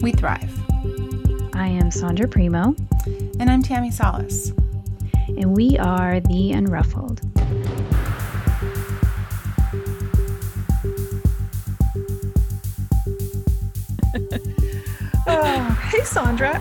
We 0.00 0.12
thrive. 0.12 0.52
I 1.54 1.68
am 1.68 1.90
Sondra 1.90 2.30
Primo, 2.30 2.74
And 3.40 3.50
I'm 3.50 3.62
Tammi 3.62 3.90
Salas. 3.90 4.52
and 5.28 5.56
we 5.56 5.78
are 5.78 6.20
the 6.20 6.52
Unruffled. 6.52 7.20
Oh, 15.26 15.88
hey, 15.90 16.00
Sondra. 16.00 16.58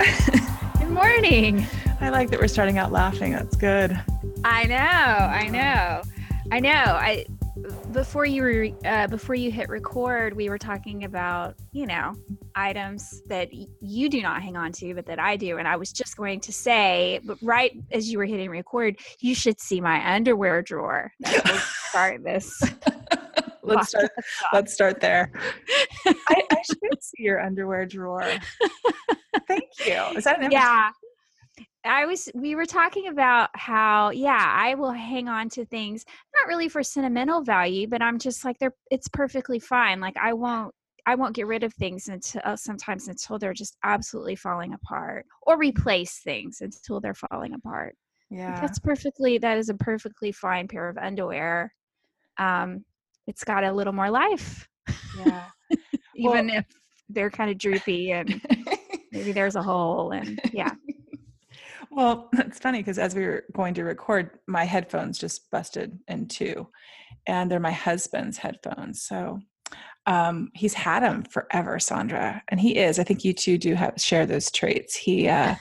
Good 0.80 0.90
morning. 0.90 1.66
I 2.00 2.10
like 2.10 2.30
that 2.30 2.40
we're 2.40 2.48
starting 2.48 2.78
out 2.78 2.94
laughing. 2.94 3.34
That's 3.34 3.58
good. 3.58 4.00
I 4.46 4.66
know, 4.66 4.76
I 4.76 5.48
know, 5.50 6.02
I 6.52 6.60
know. 6.62 6.70
I 6.72 7.26
before 7.94 8.26
you 8.26 8.42
were 8.42 8.68
uh, 8.86 9.08
before 9.08 9.36
you 9.36 9.52
hit 9.52 9.70
record, 9.70 10.36
we 10.36 10.50
were 10.50 10.58
talking 10.58 11.06
about 11.06 11.56
you 11.72 11.86
know 11.86 12.16
items 12.56 13.22
that 13.28 13.50
you 13.54 14.10
do 14.10 14.22
not 14.22 14.42
hang 14.42 14.58
on 14.58 14.72
to, 14.74 14.94
but 14.94 15.06
that 15.06 15.20
I 15.20 15.38
do. 15.38 15.58
And 15.58 15.68
I 15.68 15.76
was 15.76 15.92
just 15.92 16.18
going 16.18 16.40
to 16.42 16.52
say, 16.52 17.20
but 17.24 17.38
right 17.42 17.72
as 17.92 18.12
you 18.12 18.18
were 18.18 18.26
hitting 18.26 18.50
record, 18.50 18.98
you 19.20 19.36
should 19.36 19.60
see 19.60 19.80
my 19.80 20.16
underwear 20.16 20.62
drawer. 20.62 21.12
Start 21.90 22.24
this. 22.24 22.62
Let's 23.66 23.90
start. 23.90 24.12
Let's 24.52 24.74
start 24.74 25.00
there. 25.00 25.32
I, 26.06 26.44
I 26.52 26.62
should 26.66 27.02
see 27.02 27.24
your 27.24 27.40
underwear 27.40 27.86
drawer. 27.86 28.30
Thank 29.48 29.64
you. 29.86 30.04
Is 30.18 30.26
that 30.26 30.44
an 30.44 30.52
yeah 30.52 30.90
i 31.86 32.06
was 32.06 32.30
we 32.34 32.56
were 32.56 32.66
talking 32.66 33.08
about 33.08 33.50
how 33.54 34.10
yeah 34.12 34.54
i 34.56 34.74
will 34.76 34.92
hang 34.92 35.28
on 35.28 35.50
to 35.50 35.66
things 35.66 36.06
not 36.36 36.48
really 36.48 36.70
for 36.70 36.84
sentimental 36.84 37.42
value 37.42 37.88
but 37.88 38.02
i'm 38.02 38.18
just 38.18 38.46
like 38.46 38.58
they're 38.60 38.74
it's 38.92 39.08
perfectly 39.08 39.60
fine 39.60 40.00
like 40.00 40.16
i 40.18 40.32
won't 40.34 40.74
i 41.06 41.16
won't 41.16 41.36
get 41.36 41.48
rid 41.48 41.64
of 41.64 41.74
things 41.74 42.08
until 42.08 42.42
uh, 42.46 42.56
sometimes 42.56 43.08
until 43.08 43.38
they're 43.38 43.54
just 43.54 43.78
absolutely 43.84 44.36
falling 44.36 44.74
apart 44.74 45.26
or 45.44 45.58
replace 45.58 46.20
things 46.20 46.60
until 46.62 47.00
they're 47.02 47.14
falling 47.14 47.54
apart 47.54 47.96
Like, 48.32 48.56
Yeah. 48.56 48.62
that's 48.62 48.80
perfectly 48.80 49.38
that 49.40 49.58
is 49.58 49.70
a 49.70 49.74
perfectly 49.76 50.32
fine 50.32 50.68
pair 50.68 50.90
of 50.90 50.98
underwear 50.98 51.74
um 52.40 52.84
it's 53.28 53.44
got 53.44 53.64
a 53.64 53.72
little 53.72 53.94
more 53.94 54.10
life 54.10 54.68
Yeah. 55.18 55.44
even 56.16 56.50
if 56.50 56.66
they're 57.10 57.30
kind 57.30 57.52
of 57.52 57.58
droopy 57.58 58.12
and 58.12 58.42
maybe 59.12 59.32
there's 59.34 59.56
a 59.56 59.62
hole 59.64 60.12
and 60.12 60.40
yeah 60.54 60.74
Well, 61.96 62.30
it's 62.34 62.60
funny 62.60 62.80
because 62.80 63.00
as 63.00 63.16
we 63.16 63.26
were 63.26 63.44
going 63.54 63.74
to 63.76 63.84
record, 63.84 64.40
my 64.48 64.64
headphones 64.66 65.18
just 65.20 65.50
busted 65.52 66.00
in 66.08 66.28
two, 66.28 66.68
and 67.28 67.50
they're 67.50 67.60
my 67.60 67.72
husband's 67.72 68.38
headphones. 68.38 69.04
So 69.04 69.40
um, 70.06 70.50
he's 70.54 70.74
had 70.74 71.04
them 71.04 71.24
forever, 71.24 71.78
Sondra, 71.78 72.42
and 72.50 72.60
he 72.60 72.78
is. 72.78 73.00
I 73.00 73.04
think 73.04 73.24
you 73.24 73.34
two 73.34 73.58
do 73.58 73.74
have 73.76 73.94
share 73.98 74.26
those 74.26 74.52
traits. 74.52 74.96
He 74.96 75.28
uh, 75.30 75.56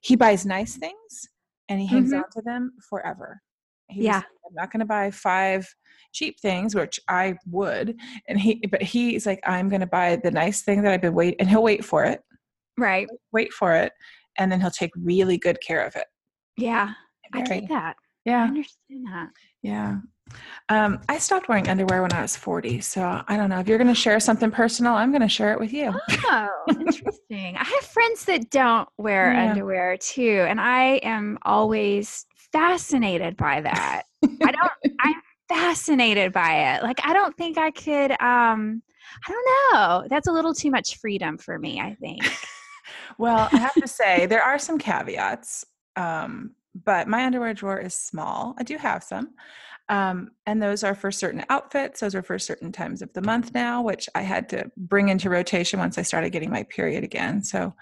he 0.00 0.16
buys 0.16 0.44
nice 0.44 0.76
things 0.76 1.28
and 1.70 1.80
he 1.80 1.86
hangs 1.86 2.12
Mhm. 2.12 2.18
on 2.18 2.30
to 2.32 2.42
them 2.42 2.72
forever. 2.90 3.40
He 3.88 4.04
Yeah. 4.04 4.16
like, 4.16 4.24
I'm 4.46 4.54
not 4.54 4.70
going 4.70 4.80
to 4.80 4.86
buy 4.86 5.10
five 5.10 5.66
cheap 6.12 6.38
things, 6.40 6.74
which 6.74 7.00
I 7.08 7.36
would, 7.46 7.98
and 8.28 8.38
he, 8.38 8.56
but 8.70 8.82
he's 8.82 9.24
like, 9.24 9.40
I'm 9.46 9.68
going 9.70 9.80
to 9.80 9.86
buy 9.86 10.16
the 10.16 10.30
nice 10.30 10.62
thing 10.62 10.82
that 10.82 10.92
I've 10.92 11.00
been 11.00 11.14
waiting, 11.14 11.40
and 11.40 11.48
he'll 11.48 11.62
wait 11.62 11.84
for 11.84 12.04
it, 12.04 12.20
right 12.76 13.08
wait 13.32 13.52
for 13.52 13.74
it, 13.74 13.92
and 14.38 14.50
then 14.50 14.60
he'll 14.60 14.70
take 14.70 14.90
really 14.96 15.38
good 15.38 15.58
care 15.66 15.84
of 15.84 15.94
it. 15.96 16.06
yeah 16.56 16.92
I 17.32 17.42
Very- 17.42 17.60
get 17.60 17.68
that. 17.70 17.96
I 18.26 18.30
Yeah, 18.30 18.44
understand 18.44 19.06
that. 19.06 19.28
yeah. 19.62 19.96
Um, 20.70 21.00
I 21.08 21.18
stopped 21.18 21.48
wearing 21.48 21.68
underwear 21.68 22.00
when 22.00 22.12
I 22.12 22.22
was 22.22 22.36
40. 22.36 22.80
So 22.80 23.22
I 23.28 23.36
don't 23.36 23.50
know. 23.50 23.58
If 23.60 23.68
you're 23.68 23.76
going 23.76 23.88
to 23.88 23.94
share 23.94 24.18
something 24.20 24.50
personal, 24.50 24.94
I'm 24.94 25.10
going 25.10 25.20
to 25.22 25.28
share 25.28 25.52
it 25.52 25.60
with 25.60 25.72
you. 25.72 25.92
Oh, 26.26 26.48
interesting. 26.70 27.56
I 27.56 27.64
have 27.64 27.84
friends 27.84 28.24
that 28.24 28.48
don't 28.50 28.88
wear 28.96 29.32
Yeah. 29.32 29.50
underwear 29.50 29.96
too, 29.98 30.46
and 30.48 30.58
I 30.60 30.94
am 31.02 31.38
always 31.42 32.24
fascinated 32.52 33.36
by 33.36 33.60
that. 33.60 34.02
I 34.22 34.52
don't. 34.52 34.72
I'm 35.00 35.14
fascinated 35.48 36.32
by 36.32 36.74
it. 36.74 36.82
Like 36.82 37.00
I 37.04 37.12
don't 37.12 37.36
think 37.36 37.58
I 37.58 37.70
could. 37.70 38.12
Um, 38.12 38.82
I 39.28 39.30
don't 39.32 39.46
know. 39.74 40.06
That's 40.08 40.28
a 40.28 40.32
little 40.32 40.54
too 40.54 40.70
much 40.70 40.96
freedom 40.98 41.36
for 41.36 41.58
me. 41.58 41.78
I 41.80 41.94
think. 42.00 42.22
Well, 43.18 43.48
I 43.52 43.58
have 43.58 43.74
to 43.74 43.88
say, 43.88 44.26
there 44.26 44.42
are 44.42 44.58
some 44.58 44.78
caveats. 44.78 45.64
Um, 45.96 46.52
but 46.84 47.06
my 47.06 47.24
underwear 47.24 47.54
drawer 47.54 47.78
is 47.78 47.94
small. 47.94 48.54
I 48.58 48.64
do 48.64 48.76
have 48.76 49.04
some. 49.04 49.30
Um, 49.88 50.30
and 50.46 50.62
those 50.62 50.82
are 50.82 50.94
for 50.94 51.12
certain 51.12 51.44
outfits. 51.50 52.00
Those 52.00 52.14
are 52.14 52.22
for 52.22 52.38
certain 52.38 52.72
times 52.72 53.02
of 53.02 53.12
the 53.12 53.20
month 53.20 53.52
now, 53.54 53.82
which 53.82 54.08
I 54.14 54.22
had 54.22 54.48
to 54.50 54.70
bring 54.76 55.08
into 55.08 55.28
rotation 55.28 55.78
once 55.78 55.98
I 55.98 56.02
started 56.02 56.30
getting 56.30 56.50
my 56.50 56.62
period 56.64 57.04
again. 57.04 57.42
So, 57.42 57.74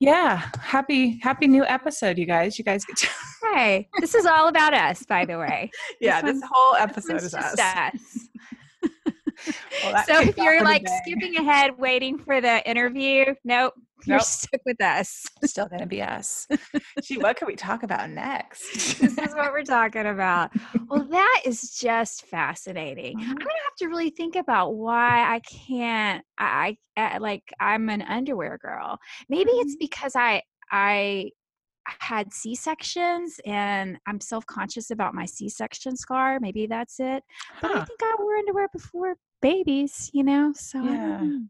yeah, 0.00 0.48
happy 0.60 1.18
happy 1.22 1.46
new 1.46 1.64
episode, 1.64 2.18
you 2.18 2.24
guys. 2.26 2.58
You 2.58 2.64
guys 2.64 2.84
get 2.84 2.96
to 2.98 3.08
Hey, 3.54 3.88
this 4.00 4.14
is 4.14 4.26
all 4.26 4.48
about 4.48 4.74
us, 4.74 5.04
by 5.04 5.24
the 5.24 5.38
way. 5.38 5.70
yeah. 6.00 6.22
This 6.22 6.40
This 6.40 6.50
whole 6.50 6.76
episode 6.76 7.22
is 7.22 7.34
us. 7.34 7.58
us. 7.58 8.28
Well, 9.82 9.94
So 10.06 10.20
if 10.20 10.36
you're 10.36 10.64
like 10.64 10.88
skipping 10.88 11.36
ahead, 11.36 11.78
waiting 11.78 12.18
for 12.18 12.40
the 12.40 12.68
interview, 12.68 13.26
nope, 13.44 13.74
you're 14.06 14.18
stuck 14.18 14.60
with 14.66 14.80
us. 14.82 15.24
still 15.44 15.66
going 15.66 15.80
to 15.80 15.86
be 15.86 16.02
us. 16.02 16.46
Gee, 17.02 17.18
what 17.18 17.36
can 17.36 17.46
we 17.46 17.54
talk 17.56 17.82
about 17.84 18.10
next? 18.10 18.98
this 19.00 19.16
is 19.18 19.34
what 19.34 19.52
we're 19.52 19.62
talking 19.62 20.06
about. 20.06 20.50
Well, 20.90 21.04
that 21.04 21.42
is 21.44 21.76
just 21.78 22.26
fascinating. 22.26 23.20
I'm 23.20 23.26
Mhm. 23.26 23.38
gonna 23.38 23.64
have 23.64 23.76
to 23.78 23.86
really 23.86 24.10
think 24.10 24.36
about 24.36 24.74
why 24.74 25.32
I 25.34 25.40
can't. 25.40 26.24
I, 26.38 26.76
I 26.96 27.18
like 27.18 27.44
I'm 27.60 27.88
an 27.88 28.02
underwear 28.02 28.58
girl. 28.58 28.98
Maybe 29.28 29.50
it's 29.52 29.74
Mm-hmm. 29.74 29.78
because 29.78 30.16
I 30.16 30.42
I 30.72 31.30
had 31.86 32.32
C 32.32 32.54
sections 32.54 33.40
and 33.46 33.98
I'm 34.06 34.20
self 34.20 34.44
conscious 34.46 34.90
about 34.90 35.14
my 35.14 35.24
C 35.24 35.48
section 35.48 35.96
scar. 35.96 36.38
Maybe 36.40 36.66
that's 36.66 37.00
it. 37.00 37.22
But 37.62 37.70
I 37.70 37.80
think 37.84 38.00
I 38.02 38.16
wore 38.18 38.36
underwear 38.36 38.68
before 38.72 39.16
babies. 39.40 40.10
You 40.12 40.24
know, 40.24 40.52
so 40.56 40.82
Yeah. 40.82 41.20
know. 41.20 41.40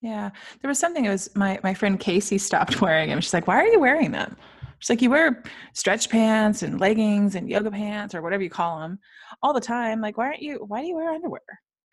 Yeah, 0.00 0.30
there 0.60 0.68
was 0.68 0.78
something. 0.78 1.06
It 1.06 1.10
was 1.10 1.34
my 1.34 1.58
my 1.62 1.72
friend 1.72 1.98
Casey 1.98 2.36
stopped 2.38 2.80
wearing 2.82 3.08
them. 3.08 3.20
She's 3.20 3.32
like, 3.34 3.46
"Why 3.46 3.56
are 3.56 3.66
you 3.66 3.80
wearing 3.80 4.10
them?" 4.10 4.36
She's 4.78 4.90
like, 4.90 5.00
"You 5.00 5.08
wear 5.08 5.42
stretch 5.72 6.10
pants 6.10 6.62
and 6.62 6.78
leggings 6.78 7.36
and 7.36 7.48
yoga 7.48 7.70
pants 7.70 8.14
or 8.14 8.20
whatever 8.20 8.42
you 8.42 8.50
call 8.50 8.80
them 8.80 8.98
all 9.42 9.54
the 9.54 9.60
time. 9.62 10.02
Like, 10.02 10.18
why 10.18 10.26
aren't 10.26 10.42
you? 10.42 10.62
Why 10.66 10.82
do 10.82 10.88
you 10.88 10.94
wear 10.96 11.10
underwear?" 11.10 11.40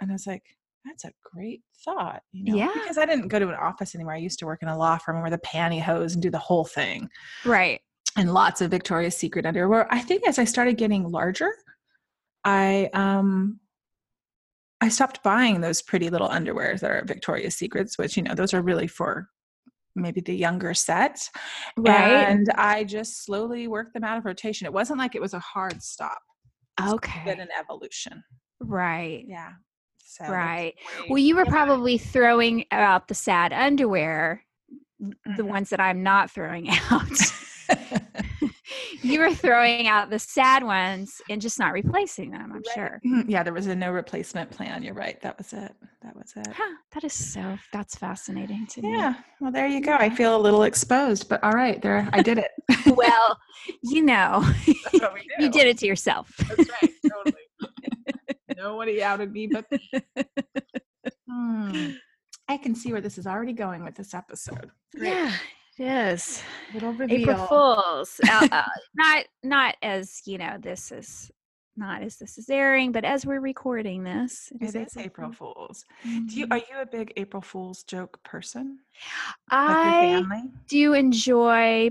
And 0.02 0.12
I 0.12 0.14
was 0.14 0.28
like, 0.28 0.44
"That's 0.84 1.06
a 1.06 1.12
great 1.24 1.62
thought." 1.86 2.22
You 2.34 2.44
know, 2.52 2.58
Yeah. 2.58 2.72
because 2.74 2.98
I 2.98 3.06
didn't 3.06 3.30
go 3.30 3.40
to 3.40 3.48
an 3.48 3.56
office 3.56 3.96
anymore. 3.96 4.16
I 4.16 4.18
used 4.18 4.40
to 4.40 4.46
work 4.46 4.62
in 4.62 4.68
a 4.68 4.78
law 4.78 4.98
firm 4.98 5.16
and 5.16 5.24
wear 5.24 5.32
the 5.32 5.38
pantyhose 5.38 6.14
and 6.16 6.22
do 6.22 6.30
the 6.30 6.38
whole 6.38 6.66
thing 6.66 7.08
right. 7.46 7.80
and 8.18 8.34
lots 8.34 8.60
of 8.60 8.72
Victoria's 8.72 9.16
Secret 9.16 9.46
underwear. 9.46 9.88
I 9.90 10.00
think 10.02 10.28
as 10.28 10.38
I 10.38 10.44
started 10.44 10.76
getting 10.78 11.10
larger, 11.10 11.54
I 12.44 12.90
um 12.94 13.61
I 14.82 14.90
stopped 14.90 15.22
buying 15.24 15.62
those 15.62 15.82
pretty 15.82 16.10
little 16.10 16.28
underwears 16.30 16.80
that 16.82 16.92
are 16.92 17.04
Victoria's 17.06 17.56
Secrets, 17.56 17.98
which 17.98 18.18
you 18.18 18.24
know 18.24 18.34
those 18.34 18.54
are 18.54 18.62
really 18.62 18.88
for 18.88 19.30
maybe 19.96 20.22
the 20.22 20.36
younger 20.36 20.74
set. 20.74 21.20
Right. 21.78 22.12
And 22.28 22.50
I 22.56 22.84
just 22.84 23.24
slowly 23.26 23.68
worked 23.68 23.94
them 23.94 24.04
out 24.04 24.18
of 24.18 24.26
rotation. 24.26 24.66
It 24.66 24.74
wasn't 24.74 25.00
like 25.00 25.16
it 25.16 25.22
was 25.22 25.34
a 25.34 25.40
hard 25.40 25.84
stop. 25.84 26.18
It's 26.80 27.26
been 27.26 27.40
an 27.42 27.50
evolution. 27.60 28.24
Right. 28.60 29.24
Yeah. 29.28 29.50
So 30.04 30.26
Right. 30.26 30.74
Well, 31.10 31.20
you 31.20 31.36
were 31.36 31.46
probably 31.46 31.98
throwing 31.98 32.66
out 32.72 33.08
the 33.08 33.14
sad 33.14 33.54
underwear, 33.54 34.44
the 35.00 35.44
Mhm. 35.44 35.48
ones 35.48 35.70
that 35.70 35.80
I'm 35.80 36.04
not 36.04 36.32
throwing 36.32 36.70
out. 36.90 37.10
You 39.02 39.20
were 39.20 39.34
throwing 39.34 39.88
out 39.88 40.10
the 40.10 40.20
sad 40.20 40.64
ones 40.64 41.22
and 41.30 41.42
just 41.42 41.60
not 41.60 41.74
replacing 41.74 42.32
them, 42.32 42.52
I'm 42.54 42.64
sure. 42.74 43.00
Mhm. 43.06 43.26
yeah, 43.28 43.44
there 43.44 43.54
was 43.54 43.68
a 43.68 43.76
no 43.76 43.92
replacement 43.92 44.50
plan. 44.52 44.84
You're 44.84 44.94
right. 44.94 45.20
That 45.22 45.38
was 45.38 45.54
it. 45.54 45.74
That 46.02 46.16
was 46.16 46.34
it. 46.36 46.48
Huh, 46.54 46.76
that 46.94 47.04
is 47.04 47.14
so, 47.14 47.58
that's 47.74 47.96
fascinating 47.96 48.68
to 48.68 48.82
me. 48.82 48.92
Yeah. 48.94 49.14
Well, 49.40 49.52
there 49.52 49.68
you 49.68 49.82
go. 49.82 49.94
I 49.94 50.10
feel 50.10 50.36
a 50.36 50.40
little 50.42 50.64
exposed, 50.64 51.30
but 51.30 51.44
all 51.44 51.52
right, 51.54 51.82
there 51.82 52.08
I 52.14 52.22
did 52.22 52.38
it. 52.38 52.52
Well, 52.96 53.38
you 53.84 54.04
know, 54.04 54.42
That's 54.66 55.00
what 55.02 55.14
we 55.14 55.28
you 55.40 55.50
did 55.50 55.68
it 55.68 55.78
to 55.80 55.88
yourself. 55.88 56.32
That's 56.38 56.70
right. 56.82 56.92
Totally. 57.10 57.36
Nobody 58.58 59.02
outed 59.04 59.32
me 59.32 59.48
but 59.48 59.66
me. 59.72 59.90
Hmm. 61.30 61.92
I 62.48 62.58
can 62.58 62.76
see 62.76 62.92
where 62.92 63.02
this 63.02 63.18
is 63.18 63.26
already 63.26 63.54
going 63.54 63.84
with 63.84 63.96
this 63.96 64.14
episode. 64.14 64.70
Great. 64.96 65.10
Yeah, 65.10 65.32
it 65.78 65.84
is. 65.84 66.42
Little 66.74 66.94
reveal. 66.94 67.30
April 67.30 67.48
Fools. 67.48 68.20
uh, 68.30 68.48
uh, 68.52 68.64
not 68.96 69.26
not 69.44 69.76
as 69.82 70.22
you 70.26 70.38
know. 70.38 70.58
This 70.60 70.92
is 70.92 71.32
not 71.78 72.04
as 72.04 72.18
this 72.18 72.38
is 72.38 72.50
airing, 72.50 72.92
but 72.92 73.06
as 73.06 73.26
we're 73.26 73.40
recording 73.40 74.04
this, 74.04 74.52
It 74.60 74.76
is 74.76 74.98
April 74.98 75.32
Fools. 75.32 75.86
Do 76.04 76.36
you 76.36 76.48
are 76.52 76.58
you 76.58 76.82
a 76.82 76.86
big 76.86 77.14
April 77.18 77.42
Fool's 77.42 77.84
joke 77.84 78.22
person? 78.24 78.80
Like 79.52 79.78
I 79.78 80.44
do 80.68 80.94
enjoy 80.94 81.90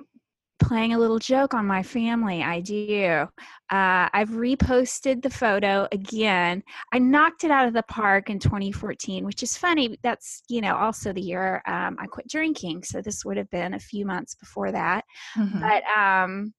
playing 0.60 0.94
a 0.94 0.98
little 0.98 1.18
joke 1.18 1.54
on 1.54 1.66
my 1.66 1.82
family. 1.82 2.42
I 2.42 2.60
do. 2.60 3.26
Uh, 3.70 4.08
I've 4.12 4.30
reposted 4.30 5.22
the 5.22 5.30
photo 5.30 5.88
again. 5.92 6.62
I 6.92 6.98
knocked 6.98 7.44
it 7.44 7.50
out 7.50 7.66
of 7.66 7.74
the 7.74 7.82
park 7.84 8.30
in 8.30 8.38
2014, 8.38 9.24
which 9.24 9.42
is 9.42 9.56
funny. 9.56 9.98
That's 10.02 10.42
you 10.48 10.60
know 10.60 10.76
also 10.76 11.12
the 11.12 11.20
year 11.20 11.62
um, 11.66 11.96
I 11.98 12.06
quit 12.06 12.28
drinking, 12.28 12.84
so 12.84 13.00
this 13.00 13.24
would 13.24 13.36
have 13.36 13.50
been 13.50 13.74
a 13.74 13.80
few 13.80 14.06
months 14.06 14.34
before 14.34 14.70
that. 14.72 15.04
Mhm. 15.36 15.60
But 15.60 15.82
um, 15.98 16.54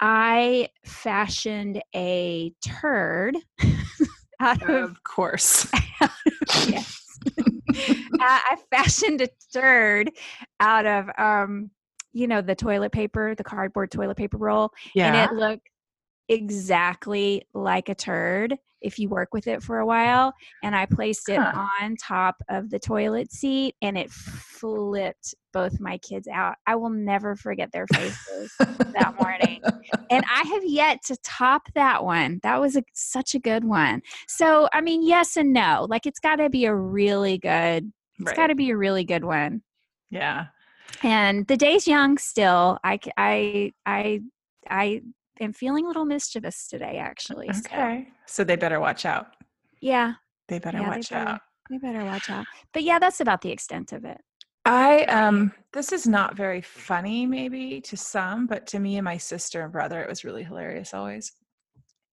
I 0.00 0.68
fashioned 0.84 1.82
a 1.94 2.52
turd 2.64 3.36
out 4.40 4.62
of 4.62 4.90
Of 4.90 5.02
course. 5.04 5.66
yes. 6.68 7.00
I 7.38 7.42
I 8.20 8.56
fashioned 8.70 9.22
a 9.22 9.28
turd 9.52 10.10
out 10.60 10.86
of 10.86 11.08
um, 11.18 11.70
you 12.14 12.26
know, 12.26 12.40
the 12.40 12.54
toilet 12.54 12.92
paper, 12.92 13.34
the 13.34 13.44
cardboard 13.44 13.90
toilet 13.90 14.16
paper 14.16 14.38
roll, 14.38 14.70
Yeah. 14.94 15.08
and 15.08 15.16
it 15.16 15.36
looked 15.36 15.68
exactly 16.28 17.42
like 17.52 17.88
a 17.90 17.94
turd 17.94 18.56
if 18.80 18.98
you 18.98 19.08
work 19.08 19.28
with 19.32 19.46
it 19.46 19.62
for 19.62 19.78
a 19.78 19.86
while. 19.86 20.32
And 20.62 20.74
I 20.76 20.86
placed 20.86 21.28
it 21.28 21.38
Huh. 21.40 21.66
on 21.82 21.96
top 21.96 22.36
of 22.48 22.70
the 22.70 22.78
toilet 22.78 23.32
seat, 23.32 23.74
and 23.82 23.96
it 23.98 24.10
flipped 24.10 25.34
both 25.52 25.80
my 25.80 25.98
kids 25.98 26.28
out. 26.28 26.56
I 26.66 26.76
will 26.76 26.90
never 26.90 27.34
forget 27.36 27.70
their 27.72 27.86
faces 27.88 28.52
that 28.58 29.14
morning. 29.20 29.60
and 30.10 30.24
I 30.30 30.42
have 30.42 30.64
yet 30.64 31.00
to 31.06 31.16
top 31.22 31.62
that 31.74 32.04
one. 32.04 32.40
That 32.42 32.60
was 32.60 32.76
a, 32.76 32.82
such 32.94 33.34
a 33.34 33.38
good 33.38 33.64
one. 33.64 34.02
So, 34.28 34.68
I 34.72 34.80
mean, 34.80 35.06
yes 35.06 35.36
and 35.36 35.52
no. 35.52 35.86
Like, 35.88 36.06
it's 36.06 36.20
got 36.20 36.36
to 36.36 36.48
be 36.50 36.64
a 36.66 36.74
really 36.74 37.38
good. 37.38 37.90
It's 38.20 38.26
Right. 38.28 38.36
got 38.36 38.46
to 38.48 38.54
be 38.54 38.70
a 38.70 38.76
really 38.76 39.04
good 39.04 39.24
one. 39.24 39.62
yeah. 40.10 40.46
And 41.04 41.46
the 41.46 41.56
day's 41.56 41.86
young 41.86 42.16
still. 42.18 42.78
I 42.82 42.98
I 43.16 43.72
I 43.84 44.20
I 44.68 45.02
am 45.38 45.52
feeling 45.52 45.84
a 45.84 45.88
little 45.88 46.06
mischievous 46.06 46.66
today, 46.66 46.96
actually. 46.98 47.50
Okay. 47.50 48.08
So 48.26 48.42
they 48.42 48.56
better 48.56 48.80
watch 48.80 49.04
out. 49.04 49.36
yeah, 49.80 50.14
They 50.48 50.58
better 50.58 50.78
Yeah, 50.78 50.90
they 50.90 50.96
watch 50.96 51.10
better. 51.10 51.28
out. 51.28 51.40
They 51.70 51.78
better 51.78 52.04
watch 52.04 52.30
out. 52.30 52.46
But 52.72 52.84
yeah, 52.84 52.98
that's 52.98 53.20
about 53.20 53.42
the 53.42 53.50
extent 53.50 53.92
of 53.92 54.04
it. 54.04 54.18
I 54.64 55.04
um 55.04 55.52
this 55.74 55.92
is 55.92 56.06
not 56.06 56.36
very 56.36 56.62
funny 56.62 57.26
maybe 57.26 57.82
to 57.82 57.96
some, 57.98 58.46
but 58.46 58.66
to 58.68 58.78
me 58.78 58.96
and 58.96 59.04
my 59.04 59.18
sister 59.18 59.60
and 59.62 59.70
brother 59.72 60.00
it 60.02 60.08
was 60.08 60.24
really 60.24 60.42
hilarious 60.42 60.94
always. 60.94 61.32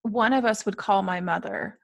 One 0.01 0.33
of 0.33 0.43
us 0.43 0.65
would 0.65 0.75
call 0.75 1.01
my 1.01 1.21
mother 1.21 1.79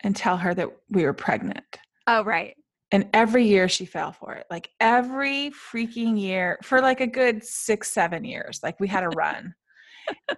and 0.00 0.14
tell 0.14 0.36
her 0.36 0.52
that 0.54 0.68
we 0.90 1.04
were 1.04 1.14
pregnant. 1.14 1.78
Oh, 2.06 2.24
right. 2.24 2.56
And 2.92 3.08
every 3.12 3.44
year 3.46 3.68
she 3.68 3.86
fell 3.86 4.12
for 4.12 4.34
it. 4.34 4.46
Like 4.50 4.70
every 4.80 5.50
freaking 5.50 6.20
year 6.20 6.58
for 6.62 6.80
like 6.80 7.00
a 7.00 7.06
good 7.06 7.44
6 7.44 7.90
7 7.90 8.24
years. 8.24 8.60
Like 8.62 8.80
we 8.80 8.88
had 8.88 9.04
a 9.04 9.10
run. 9.10 9.54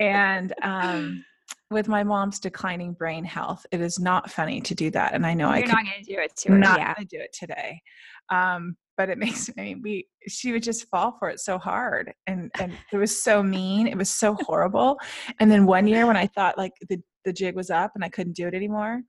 and 0.00 0.52
um 0.62 1.24
with 1.70 1.88
my 1.88 2.04
mom's 2.04 2.38
declining 2.38 2.92
brain 2.92 3.24
health, 3.24 3.64
it 3.72 3.80
is 3.80 3.98
not 3.98 4.30
funny 4.30 4.60
to 4.60 4.74
do 4.74 4.90
that 4.90 5.14
and 5.14 5.26
I 5.26 5.32
know 5.34 5.48
I 5.48 5.58
You're 5.58 5.66
could 5.66 5.74
not 5.74 5.84
going 5.84 6.04
to 6.04 6.14
do 6.14 6.20
it 6.20 6.36
to 6.36 6.52
her. 6.52 6.58
not 6.58 6.78
yeah. 6.78 6.94
gonna 6.94 7.06
do 7.06 7.18
it 7.18 7.32
today. 7.32 7.80
Um, 8.28 8.76
but 8.96 9.08
it 9.08 9.18
makes 9.24 9.48
I 9.56 9.60
mean, 9.60 9.80
we 9.82 10.06
she 10.28 10.52
would 10.52 10.62
just 10.62 10.88
fall 10.88 11.16
for 11.18 11.28
it 11.30 11.40
so 11.40 11.58
hard 11.58 12.12
and 12.26 12.50
and 12.60 12.72
it 12.92 12.96
was 12.98 13.22
so 13.22 13.42
mean. 13.42 13.86
It 13.86 13.96
was 13.96 14.10
so 14.10 14.34
horrible. 14.34 14.98
And 15.40 15.50
then 15.50 15.66
one 15.66 15.86
year 15.86 16.06
when 16.06 16.16
I 16.16 16.26
thought 16.26 16.58
like 16.58 16.72
the 16.88 17.00
the 17.24 17.32
jig 17.32 17.54
was 17.54 17.70
up 17.70 17.92
and 17.94 18.04
I 18.04 18.08
couldn't 18.08 18.36
do 18.36 18.46
it 18.46 18.54
anymore, 18.54 19.00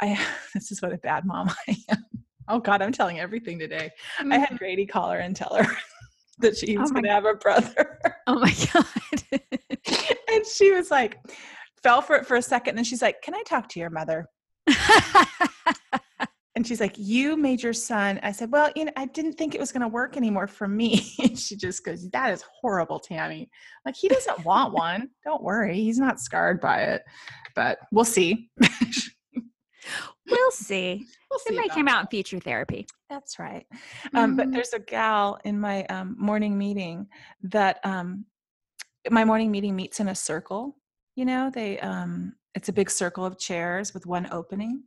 I 0.00 0.18
this 0.54 0.72
is 0.72 0.80
what 0.80 0.92
a 0.92 0.98
bad 0.98 1.24
mom 1.26 1.50
I 1.68 1.76
am. 1.90 2.04
Oh 2.48 2.58
God, 2.58 2.82
I'm 2.82 2.92
telling 2.92 3.20
everything 3.20 3.58
today. 3.58 3.90
I 4.18 4.38
had 4.38 4.48
mm-hmm. 4.48 4.56
Grady 4.56 4.86
call 4.86 5.10
her 5.10 5.18
and 5.18 5.34
tell 5.34 5.54
her 5.54 5.76
that 6.38 6.56
she 6.56 6.76
oh 6.76 6.80
was 6.80 6.90
Oh 6.90 6.94
gonna 6.94 7.10
have 7.10 7.24
a 7.24 7.34
brother. 7.34 7.98
Oh 8.26 8.38
my 8.38 8.54
God. 8.72 9.42
and 10.28 10.46
she 10.46 10.72
was 10.72 10.90
like, 10.90 11.18
fell 11.82 12.02
for 12.02 12.16
it 12.16 12.26
for 12.26 12.36
a 12.36 12.42
second, 12.42 12.78
and 12.78 12.86
she's 12.86 13.02
like, 13.02 13.22
Can 13.22 13.34
I 13.34 13.42
talk 13.42 13.68
to 13.70 13.80
your 13.80 13.90
mother? 13.90 14.26
And 16.54 16.66
she's 16.66 16.80
like, 16.80 16.94
You 16.98 17.36
made 17.36 17.62
your 17.62 17.72
son. 17.72 18.20
I 18.22 18.32
said, 18.32 18.52
Well, 18.52 18.70
you 18.76 18.84
know, 18.84 18.92
I 18.96 19.06
didn't 19.06 19.34
think 19.34 19.54
it 19.54 19.60
was 19.60 19.72
going 19.72 19.80
to 19.82 19.88
work 19.88 20.16
anymore 20.16 20.46
for 20.46 20.68
me. 20.68 21.14
And 21.22 21.38
she 21.38 21.56
just 21.56 21.84
goes, 21.84 22.08
That 22.10 22.32
is 22.32 22.44
horrible, 22.60 23.00
Tammi. 23.00 23.48
Like, 23.86 23.96
he 23.96 24.08
doesn't 24.08 24.44
want 24.44 24.74
one. 24.74 25.08
Don't 25.24 25.42
worry. 25.42 25.76
He's 25.76 25.98
not 25.98 26.20
scarred 26.20 26.60
by 26.60 26.82
it. 26.82 27.02
But 27.54 27.78
we'll 27.90 28.04
see. 28.04 28.50
We'll 30.32 30.50
see. 30.50 31.06
we'll 31.30 31.40
It 31.46 31.56
might 31.56 31.70
come 31.70 31.86
that. 31.86 31.94
out 31.96 32.00
in 32.02 32.06
future 32.08 32.40
therapy. 32.40 32.86
That's 33.10 33.38
right. 33.38 33.66
Um, 34.14 34.36
but 34.36 34.48
Mhm. 34.48 34.52
there's 34.52 34.72
a 34.72 34.78
gal 34.78 35.38
in 35.44 35.60
my 35.60 35.84
um, 35.86 36.16
morning 36.18 36.56
meeting 36.56 37.08
that 37.42 37.78
um, 37.84 38.26
my 39.10 39.24
morning 39.24 39.50
meeting 39.50 39.76
meets 39.76 40.00
in 40.00 40.08
a 40.08 40.14
circle. 40.14 40.76
You 41.14 41.24
know, 41.24 41.50
they 41.52 41.78
um, 41.80 42.34
it's 42.54 42.68
a 42.68 42.72
big 42.72 42.90
circle 42.90 43.24
of 43.24 43.38
chairs 43.38 43.92
with 43.94 44.06
one 44.06 44.28
opening 44.32 44.84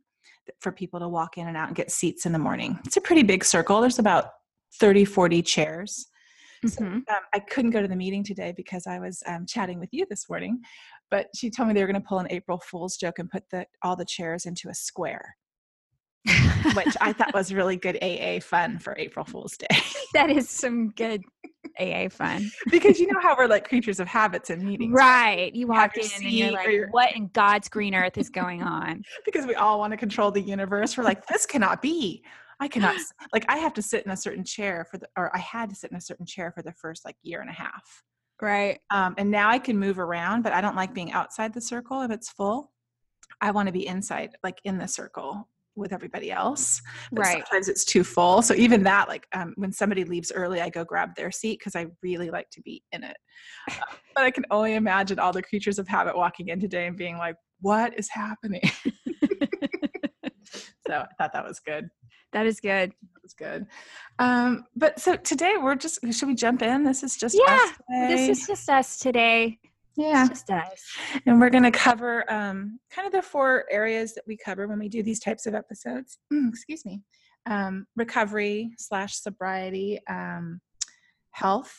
for 0.59 0.71
people 0.71 1.00
to 1.00 1.07
walk 1.07 1.38
in 1.38 1.48
and 1.48 1.57
out 1.57 1.68
and 1.68 1.75
get 1.75 1.91
seats 1.91 2.25
in 2.25 2.31
the 2.31 2.39
morning. 2.39 2.80
It's 2.86 2.98
a 2.98 3.01
pretty 3.01 3.24
big 3.24 3.44
circle. 3.44 3.81
There's 3.81 4.00
about 4.00 4.31
30, 4.80 5.06
40 5.06 5.41
chairs. 5.41 6.07
So, 6.65 6.83
Mhm. 6.83 6.95
um, 7.09 7.21
I 7.33 7.39
couldn't 7.39 7.71
go 7.71 7.81
to 7.81 7.88
the 7.88 7.95
meeting 7.95 8.24
today 8.24 8.53
because 8.56 8.88
I 8.88 8.98
was 9.00 9.21
um, 9.27 9.45
chatting 9.45 9.80
with 9.80 9.89
you 9.91 10.06
this 10.09 10.27
morning, 10.30 10.62
but 11.15 11.29
she 11.33 11.50
told 11.50 11.69
me 11.69 11.73
they 11.73 11.79
were 11.79 11.88
going 11.88 12.01
to 12.01 12.06
pull 12.06 12.19
an 12.19 12.27
April 12.29 12.57
Fool's 12.57 12.97
joke 12.97 13.19
and 13.19 13.29
put 13.29 13.50
the, 13.50 13.65
all 13.81 13.95
the 13.95 14.03
chairs 14.03 14.45
into 14.45 14.67
a 14.67 14.73
square, 14.73 15.38
which 16.73 16.94
I 17.00 17.13
thought 17.13 17.33
was 17.33 17.53
really 17.53 17.77
good 17.77 17.97
AA 18.03 18.41
fun 18.41 18.79
for 18.79 18.94
April 18.97 19.23
Fool's 19.23 19.56
Day. 19.56 19.77
that 20.13 20.29
is 20.29 20.50
some 20.50 20.89
good 20.89 21.21
AA 21.79 22.09
fun. 22.09 22.51
because 22.69 23.00
you 23.00 23.07
know 23.07 23.21
how 23.21 23.33
we're 23.38 23.47
like 23.47 23.65
creatures 23.65 24.01
of 24.01 24.09
habits 24.09 24.50
and 24.50 24.62
meetings, 24.62 24.91
Right. 24.94 25.56
You 25.56 25.71
have 25.71 25.94
walk 25.95 26.06
in 26.06 26.25
and 26.25 26.33
you're 26.33 26.51
like, 26.51 26.67
your- 26.67 26.89
what 26.89 27.15
in 27.15 27.29
God's 27.29 27.69
green 27.69 27.95
earth 27.95 28.17
is 28.17 28.29
going 28.29 28.62
on? 28.62 29.01
Because 29.23 29.45
we 29.45 29.56
all 29.56 29.79
want 29.79 29.91
to 29.91 29.97
control 29.97 30.31
the 30.31 30.41
universe. 30.41 30.97
We're 30.97 31.06
like, 31.06 31.25
this 31.27 31.45
cannot 31.45 31.81
be. 31.81 32.25
I 32.59 32.67
cannot. 32.67 32.97
Like, 33.31 33.45
I 33.47 33.56
have 33.56 33.73
to 33.75 33.81
sit 33.81 34.06
in 34.06 34.12
a 34.12 34.17
certain 34.17 34.44
chair 34.44 34.85
for 34.91 34.97
the, 34.97 35.07
or 35.15 35.33
I 35.33 35.39
had 35.39 35.69
to 35.69 35.75
sit 35.77 35.91
in 35.91 35.97
a 35.97 36.01
certain 36.01 36.25
chair 36.25 36.51
for 36.51 36.62
the 36.62 36.73
first 36.73 37.06
like 37.06 37.15
year 37.24 37.39
and 37.39 37.50
a 37.50 37.53
half. 37.53 38.03
Right. 38.42 38.80
Um, 38.89 39.15
and 39.18 39.32
now 39.32 39.50
I 39.50 39.60
can 39.60 39.77
move 39.77 40.00
around, 40.00 40.44
but 40.44 40.54
I 40.54 40.62
don't 40.62 40.75
like 40.75 40.94
being 40.94 41.12
outside 41.12 41.54
the 41.54 41.62
circle 41.62 42.01
if 42.01 42.12
it's 42.12 42.30
full. 42.30 42.72
I 43.42 43.51
want 43.51 43.68
to 43.68 43.74
be 43.74 43.88
inside, 43.88 44.32
like 44.44 44.60
in 44.63 44.77
the 44.77 44.88
circle 44.88 45.48
with 45.75 45.92
everybody 45.94 46.32
else. 46.32 46.82
But 47.12 47.22
Right. 47.22 47.32
Sometimes 47.34 47.68
it's 47.68 47.86
too 47.86 48.04
full. 48.04 48.42
So 48.42 48.54
even 48.54 48.84
that, 48.84 49.08
like 49.08 49.27
um, 49.34 49.54
when 49.58 49.72
somebody 49.72 50.04
leaves 50.04 50.32
early, 50.34 50.62
I 50.62 50.70
go 50.70 50.84
grab 50.84 51.15
their 51.15 51.32
seat 51.32 51.60
because 51.60 51.75
I 51.75 51.88
really 52.01 52.30
like 52.30 52.50
to 52.51 52.62
be 52.62 52.84
in 52.92 53.04
it. 53.04 53.18
Uh, 53.70 53.96
but 54.15 54.24
I 54.24 54.32
can 54.32 54.46
only 54.51 54.75
imagine 54.75 55.20
all 55.20 55.34
the 55.34 55.44
creatures 55.44 55.80
of 55.80 55.88
habit 55.88 56.15
walking 56.15 56.48
in 56.48 56.60
today 56.60 56.88
and 56.88 56.96
being 56.96 57.18
like, 57.18 57.36
"What 57.62 57.98
is 57.98 58.10
happening?" 58.10 58.62
so 60.88 60.94
I 60.94 61.13
thought 61.18 61.34
that 61.34 61.46
was 61.46 61.60
good. 61.60 61.89
That 62.34 62.46
is 62.46 62.60
good. 62.60 62.92
That 62.92 63.24
was 63.24 63.34
good. 63.34 63.65
Um, 64.20 64.65
but 64.75 65.00
so 65.00 65.15
today 65.15 65.56
we're 65.62 65.75
just 65.75 66.00
should 66.12 66.27
we 66.27 66.36
jump 66.36 66.62
in? 66.62 66.84
This 66.84 67.04
is 67.04 67.15
just 67.15 67.38
Yeah, 67.46 67.54
us 67.54 67.70
This 68.10 68.30
is 68.30 68.48
just 68.48 68.70
us 68.70 68.98
today. 69.00 69.60
yeah. 69.96 70.22
It's 70.22 70.30
just 70.30 70.50
us. 70.50 70.84
And 71.25 71.39
we're 71.39 71.50
going 71.50 71.63
to 71.63 71.72
cover 71.72 72.30
um, 72.32 72.80
kind 72.92 73.06
of 73.06 73.13
the 73.13 73.22
four 73.22 73.65
areas 73.72 74.13
that 74.15 74.24
we 74.27 74.36
cover 74.38 74.68
when 74.68 74.80
we 74.80 74.89
do 74.89 75.01
these 75.01 75.20
types 75.20 75.46
of 75.46 75.56
episodes. 75.56 76.18
Excuse 76.50 76.86
me. 76.86 77.01
Um, 77.46 77.86
recovery 77.96 78.72
slash 78.77 79.15
sobriety, 79.15 80.00
um, 80.10 80.60
health. 81.32 81.74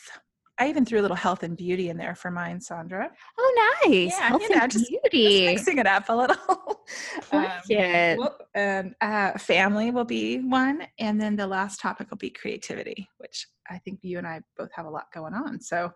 I 0.59 0.69
even 0.69 0.85
threw 0.85 0.99
a 0.99 1.03
little 1.03 1.17
health 1.17 1.43
and 1.43 1.55
beauty 1.55 1.89
in 1.89 1.97
there 1.97 2.15
for 2.15 2.31
mine, 2.31 2.59
Sondra. 2.59 3.09
Oh, 3.37 3.79
nice. 3.85 4.11
Yeah, 4.11 4.29
Health 4.29 4.41
you 4.41 4.49
know, 4.55 4.61
and 4.63 4.71
just- 4.71 4.89
beauty. 4.89 5.45
Mixing 5.45 5.77
it 5.77 5.85
up 5.87 6.09
a 6.09 6.15
little. 6.15 6.85
like 7.31 7.51
it. 7.69 8.17
whoop, 8.17 8.41
and 8.55 8.95
uh, 9.01 9.37
family 9.37 9.91
will 9.91 10.05
be 10.05 10.39
one. 10.39 10.87
And 10.99 11.21
then 11.21 11.35
the 11.35 11.47
last 11.47 11.79
topic 11.79 12.09
will 12.09 12.17
be 12.17 12.29
creativity, 12.29 13.07
which 13.17 13.47
I 13.69 13.77
think 13.79 13.99
you 14.01 14.17
and 14.17 14.25
I 14.27 14.41
both 14.57 14.69
have 14.73 14.85
a 14.85 14.89
lot 14.89 15.05
going 15.13 15.33
on. 15.33 15.61
So 15.61 15.91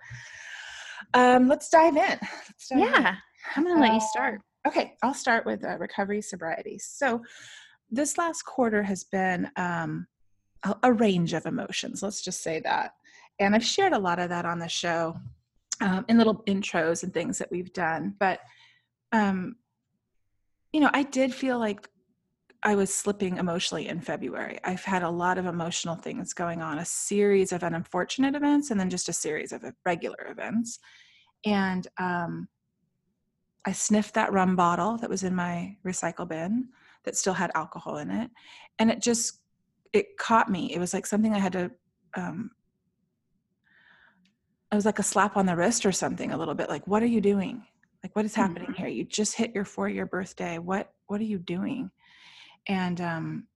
um, 1.14 1.48
let's 1.48 1.70
dive 1.70 1.96
in. 1.98 2.20
Let's 2.22 2.68
dive 2.70 2.80
in. 2.80 2.86
Yeah. 2.86 3.16
I'm 3.56 3.64
going 3.64 3.76
to 3.76 3.82
let 3.82 3.94
you 3.94 4.02
start. 4.02 4.42
Okay, 4.68 4.94
I'll 5.02 5.14
start 5.16 5.46
with 5.46 5.66
uh, 5.66 5.78
recovery 5.80 6.22
sobriety. 6.22 6.78
So, 6.78 7.22
this 7.90 8.18
last 8.18 8.44
quarter 8.44 8.84
has 8.84 9.04
been 9.04 9.50
um, 9.58 10.06
a, 10.64 10.76
a 10.84 10.94
range 10.94 11.34
of 11.34 11.46
emotions. 11.46 12.02
Let's 12.04 12.22
just 12.22 12.42
say 12.44 12.60
that, 12.62 12.92
and 13.42 13.56
I've 13.56 13.66
shared 13.66 13.94
a 13.94 14.00
lot 14.00 14.20
of 14.20 14.30
that 14.30 14.46
on 14.46 14.60
the 14.60 14.68
show 14.68 15.18
um, 15.82 16.06
in 16.08 16.18
little 16.18 16.44
intros 16.48 17.04
and 17.04 17.14
things 17.14 17.38
that 17.40 17.52
we've 17.52 17.74
done. 17.74 18.16
But, 18.20 18.40
um, 19.12 19.56
you 20.72 20.80
know, 20.80 20.92
I 20.94 21.04
did 21.04 21.34
feel 21.34 21.58
like 21.58 21.88
I 22.64 22.76
was 22.76 22.94
slipping 22.94 23.38
emotionally 23.38 23.88
in 23.88 24.00
February. 24.00 24.60
I've 24.64 24.84
had 24.84 25.02
a 25.02 25.10
lot 25.10 25.40
of 25.40 25.48
emotional 25.48 25.96
things 25.96 26.34
going 26.34 26.62
on, 26.62 26.78
a 26.78 26.86
series 26.86 27.52
of 27.52 27.64
unfortunate 27.64 28.36
events, 28.36 28.70
and 28.70 28.80
then 28.80 28.90
just 28.92 29.10
a 29.10 29.14
series 29.14 29.52
of 29.52 29.64
regular 29.84 30.28
events. 30.30 30.80
And 31.44 31.88
um, 31.98 32.48
I 33.66 33.72
sniffed 33.72 34.14
that 34.14 34.32
rum 34.32 34.56
bottle 34.56 34.98
that 34.98 35.10
was 35.10 35.24
in 35.24 35.34
my 35.34 35.76
recycle 35.84 36.28
bin 36.28 36.70
that 37.06 37.18
still 37.18 37.34
had 37.34 37.50
alcohol 37.56 37.98
in 37.98 38.12
it, 38.12 38.30
and 38.78 38.92
it 38.92 39.02
just 39.02 39.40
it 39.92 40.18
caught 40.20 40.52
me. 40.52 40.72
It 40.72 40.80
was 40.80 40.94
like 40.94 41.08
something 41.08 41.34
I 41.34 41.40
had 41.40 41.54
to. 41.54 41.72
Um, 42.14 42.52
it 44.72 44.76
was 44.76 44.86
like 44.86 45.00
a 45.00 45.04
slap 45.04 45.38
on 45.38 45.46
the 45.46 45.56
wrist 45.56 45.86
or 45.86 45.92
something, 45.92 46.32
a 46.32 46.38
little 46.38 46.56
bit. 46.56 46.70
Like, 46.70 46.88
what 46.88 47.04
are 47.04 47.08
you 47.08 47.22
doing? 47.22 47.64
Like, 48.04 48.16
what 48.16 48.26
is 48.26 48.36
happening 48.36 48.70
mm-hmm. 48.70 48.84
here? 48.84 48.88
You 48.88 49.04
just 49.04 49.36
hit 49.36 49.54
your 49.54 49.66
four-year 49.66 50.06
birthday. 50.06 50.58
What 50.58 50.92
What 51.08 51.20
are 51.22 51.26
you 51.26 51.38
doing? 51.38 51.92
and 52.68 53.02
um, 53.02 53.48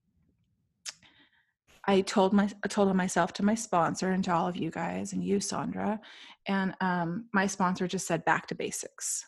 I 1.84 2.00
told 2.00 2.32
my 2.32 2.48
I 2.64 2.68
told 2.68 2.94
myself 2.94 3.32
to 3.34 3.44
my 3.44 3.54
sponsor 3.54 4.10
and 4.10 4.24
to 4.24 4.32
all 4.32 4.48
of 4.48 4.56
you 4.56 4.70
guys 4.70 5.12
and 5.12 5.22
you, 5.22 5.36
Sondra, 5.36 5.98
and 6.46 6.74
um, 6.80 7.26
my 7.32 7.46
sponsor 7.46 7.86
just 7.86 8.06
said 8.06 8.24
back 8.24 8.46
to 8.48 8.54
basics, 8.54 9.24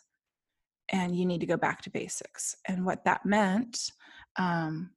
and 0.91 1.15
you 1.15 1.25
need 1.25 1.39
to 1.39 1.47
go 1.47 1.57
back 1.57 1.81
to 1.83 1.89
basics. 1.89 2.55
And 2.67 2.85
what 2.85 3.05
that 3.05 3.25
meant, 3.25 3.91
um, 4.37 4.91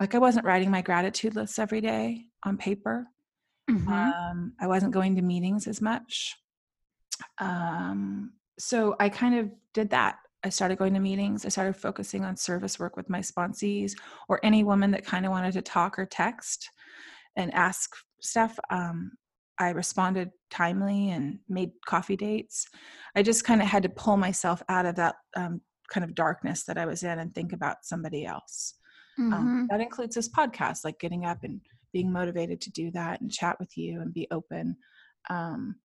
like 0.00 0.14
I 0.14 0.18
wasn't 0.18 0.46
writing 0.46 0.70
my 0.70 0.82
gratitude 0.82 1.36
lists 1.36 1.58
every 1.58 1.80
day 1.80 2.24
on 2.44 2.56
paper. 2.56 3.06
Mm-hmm. 3.70 3.88
Um, 3.88 4.52
I 4.60 4.66
wasn't 4.66 4.92
going 4.92 5.16
to 5.16 5.22
meetings 5.22 5.66
as 5.66 5.80
much. 5.80 6.36
Um, 7.38 8.32
so 8.58 8.96
I 9.00 9.08
kind 9.08 9.38
of 9.38 9.50
did 9.74 9.90
that 9.90 10.18
I 10.46 10.48
started 10.48 10.78
going 10.78 10.94
to 10.94 11.00
meetings. 11.00 11.44
I 11.44 11.48
started 11.48 11.74
focusing 11.74 12.24
on 12.24 12.36
service 12.36 12.78
work 12.78 12.96
with 12.96 13.10
my 13.10 13.18
sponsees 13.18 13.94
or 14.28 14.38
any 14.44 14.62
woman 14.62 14.92
that 14.92 15.04
kind 15.04 15.26
of 15.26 15.32
wanted 15.32 15.52
to 15.54 15.62
talk 15.62 15.98
or 15.98 16.06
text 16.06 16.70
and 17.34 17.52
ask 17.52 17.96
stuff. 18.20 18.56
Um, 18.70 19.10
I 19.58 19.70
responded 19.70 20.30
timely 20.48 21.10
and 21.10 21.40
made 21.48 21.72
coffee 21.86 22.16
dates. 22.16 22.68
I 23.16 23.24
just 23.24 23.44
kind 23.44 23.60
of 23.60 23.66
had 23.66 23.82
to 23.82 23.88
pull 23.88 24.16
myself 24.16 24.62
out 24.68 24.86
of 24.86 24.94
that 24.96 25.16
um, 25.34 25.62
kind 25.90 26.04
of 26.04 26.14
darkness 26.14 26.62
that 26.64 26.78
I 26.78 26.86
was 26.86 27.02
in 27.02 27.18
and 27.18 27.34
think 27.34 27.52
about 27.52 27.78
somebody 27.82 28.24
else. 28.24 28.74
Um, 29.18 29.24
mm-hmm. 29.24 29.34
Um, 29.34 29.66
that 29.70 29.80
includes 29.80 30.14
this 30.14 30.28
podcast, 30.28 30.84
like 30.84 31.00
getting 31.00 31.24
up 31.24 31.42
and 31.42 31.60
being 31.96 32.12
motivated 32.12 32.60
to 32.60 32.70
do 32.72 32.90
that 32.90 33.22
and 33.22 33.32
chat 33.32 33.56
with 33.58 33.74
you 33.74 34.02
and 34.02 34.12
be 34.12 34.28
open. 34.30 34.76
Um, 35.30 35.76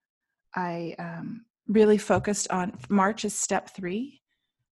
I 0.56 0.94
um, 1.00 1.46
really 1.68 1.98
focused 1.98 2.52
on 2.52 2.78
March 2.90 3.24
is 3.24 3.34
step 3.34 3.70
three 3.74 4.22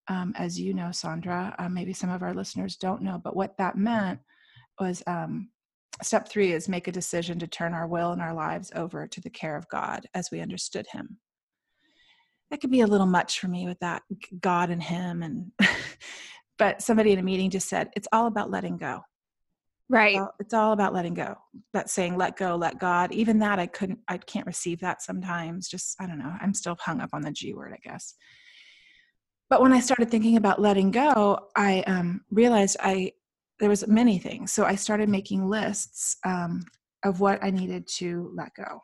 um, 0.09 0.33
as 0.35 0.59
you 0.59 0.73
know, 0.73 0.87
Sondra, 0.87 1.55
uh, 1.59 1.69
maybe 1.69 1.93
some 1.93 2.09
of 2.09 2.23
our 2.23 2.33
listeners 2.33 2.75
don't 2.75 3.03
know, 3.03 3.21
but 3.23 3.35
what 3.35 3.55
that 3.57 3.77
meant 3.77 4.19
was 4.79 5.03
um, 5.07 5.49
step 6.01 6.27
three 6.27 6.51
is 6.51 6.67
make 6.67 6.87
a 6.87 6.91
decision 6.91 7.37
to 7.39 7.47
turn 7.47 7.73
our 7.73 7.87
will 7.87 8.11
and 8.11 8.21
our 8.21 8.33
lives 8.33 8.71
over 8.75 9.07
to 9.07 9.21
the 9.21 9.29
care 9.29 9.55
of 9.55 9.69
God 9.69 10.05
as 10.15 10.29
we 10.31 10.41
understood 10.41 10.87
Him. 10.91 11.19
That 12.49 12.59
could 12.59 12.71
be 12.71 12.81
a 12.81 12.87
little 12.87 13.05
much 13.05 13.39
for 13.39 13.47
me 13.47 13.65
with 13.67 13.79
that 13.79 14.01
God 14.41 14.71
and 14.71 14.81
Him, 14.81 15.21
and 15.21 15.51
but 16.57 16.81
somebody 16.81 17.11
in 17.11 17.19
a 17.19 17.23
meeting 17.23 17.51
just 17.51 17.69
said 17.69 17.89
it's 17.95 18.07
all 18.11 18.25
about 18.25 18.49
letting 18.49 18.77
go. 18.77 19.01
Right. 19.89 20.11
It's 20.11 20.19
all, 20.19 20.33
it's 20.39 20.53
all 20.53 20.73
about 20.73 20.93
letting 20.93 21.15
go. 21.15 21.35
That 21.73 21.89
saying, 21.89 22.15
let 22.15 22.37
go, 22.37 22.55
let 22.55 22.79
God. 22.79 23.11
Even 23.11 23.39
that, 23.39 23.57
I 23.57 23.65
couldn't, 23.65 23.99
I 24.07 24.17
can't 24.17 24.45
receive 24.45 24.79
that 24.81 25.01
sometimes. 25.01 25.67
Just, 25.67 25.95
I 25.99 26.05
don't 26.05 26.19
know. 26.19 26.33
I'm 26.39 26.53
still 26.53 26.77
hung 26.79 27.01
up 27.01 27.09
on 27.13 27.21
the 27.21 27.31
G 27.31 27.53
word, 27.53 27.73
I 27.73 27.79
guess 27.87 28.13
but 29.49 29.61
when 29.61 29.73
i 29.73 29.79
started 29.79 30.09
thinking 30.09 30.37
about 30.37 30.61
letting 30.61 30.91
go 30.91 31.47
i 31.55 31.81
um, 31.81 32.21
realized 32.31 32.77
i 32.81 33.11
there 33.59 33.69
was 33.69 33.87
many 33.87 34.17
things 34.17 34.51
so 34.51 34.63
i 34.63 34.75
started 34.75 35.09
making 35.09 35.47
lists 35.47 36.17
um, 36.25 36.63
of 37.03 37.19
what 37.19 37.43
i 37.43 37.49
needed 37.49 37.87
to 37.87 38.31
let 38.35 38.53
go 38.55 38.81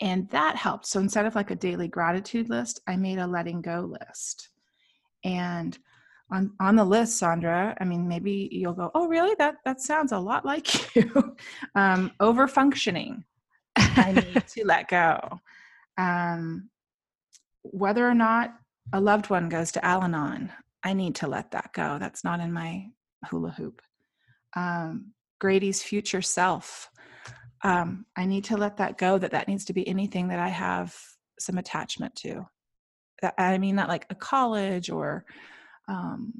and 0.00 0.28
that 0.30 0.56
helped 0.56 0.86
so 0.86 1.00
instead 1.00 1.26
of 1.26 1.34
like 1.34 1.50
a 1.50 1.56
daily 1.56 1.88
gratitude 1.88 2.48
list 2.48 2.80
i 2.88 2.96
made 2.96 3.18
a 3.18 3.26
letting 3.26 3.60
go 3.60 3.90
list 4.00 4.50
and 5.24 5.78
on 6.32 6.52
on 6.60 6.76
the 6.76 6.84
list 6.84 7.20
sondra 7.20 7.74
i 7.80 7.84
mean 7.84 8.06
maybe 8.06 8.48
you'll 8.52 8.72
go 8.72 8.90
oh 8.94 9.08
really 9.08 9.34
that 9.38 9.56
that 9.64 9.80
sounds 9.80 10.12
a 10.12 10.18
lot 10.18 10.44
like 10.44 10.94
you 10.96 11.36
um, 11.74 12.10
over 12.20 12.46
functioning 12.46 13.24
i 13.76 14.12
need 14.34 14.46
to 14.46 14.64
let 14.64 14.88
go 14.88 15.40
um, 15.98 16.70
whether 17.62 18.08
or 18.08 18.14
not 18.14 18.54
a 18.92 19.00
loved 19.00 19.30
one 19.30 19.48
goes 19.48 19.72
to 19.72 19.84
Al 19.84 20.02
Anon, 20.02 20.50
I 20.82 20.94
need 20.94 21.14
to 21.16 21.26
let 21.26 21.50
that 21.50 21.72
go. 21.72 21.98
That's 22.00 22.24
not 22.24 22.40
in 22.40 22.52
my 22.52 22.86
hula 23.28 23.50
hoop. 23.50 23.82
Um, 24.56 25.12
Grady's 25.38 25.82
future 25.82 26.22
self, 26.22 26.90
um, 27.62 28.06
I 28.16 28.24
need 28.24 28.44
to 28.44 28.56
let 28.56 28.78
that 28.78 28.98
go. 28.98 29.18
That 29.18 29.30
that 29.32 29.48
needs 29.48 29.64
to 29.66 29.72
be 29.72 29.86
anything 29.86 30.28
that 30.28 30.38
I 30.38 30.48
have 30.48 30.96
some 31.38 31.58
attachment 31.58 32.14
to. 32.16 32.46
That, 33.22 33.34
I 33.38 33.58
mean, 33.58 33.76
not 33.76 33.88
like 33.88 34.06
a 34.10 34.14
college 34.14 34.90
or 34.90 35.24
um, 35.88 36.32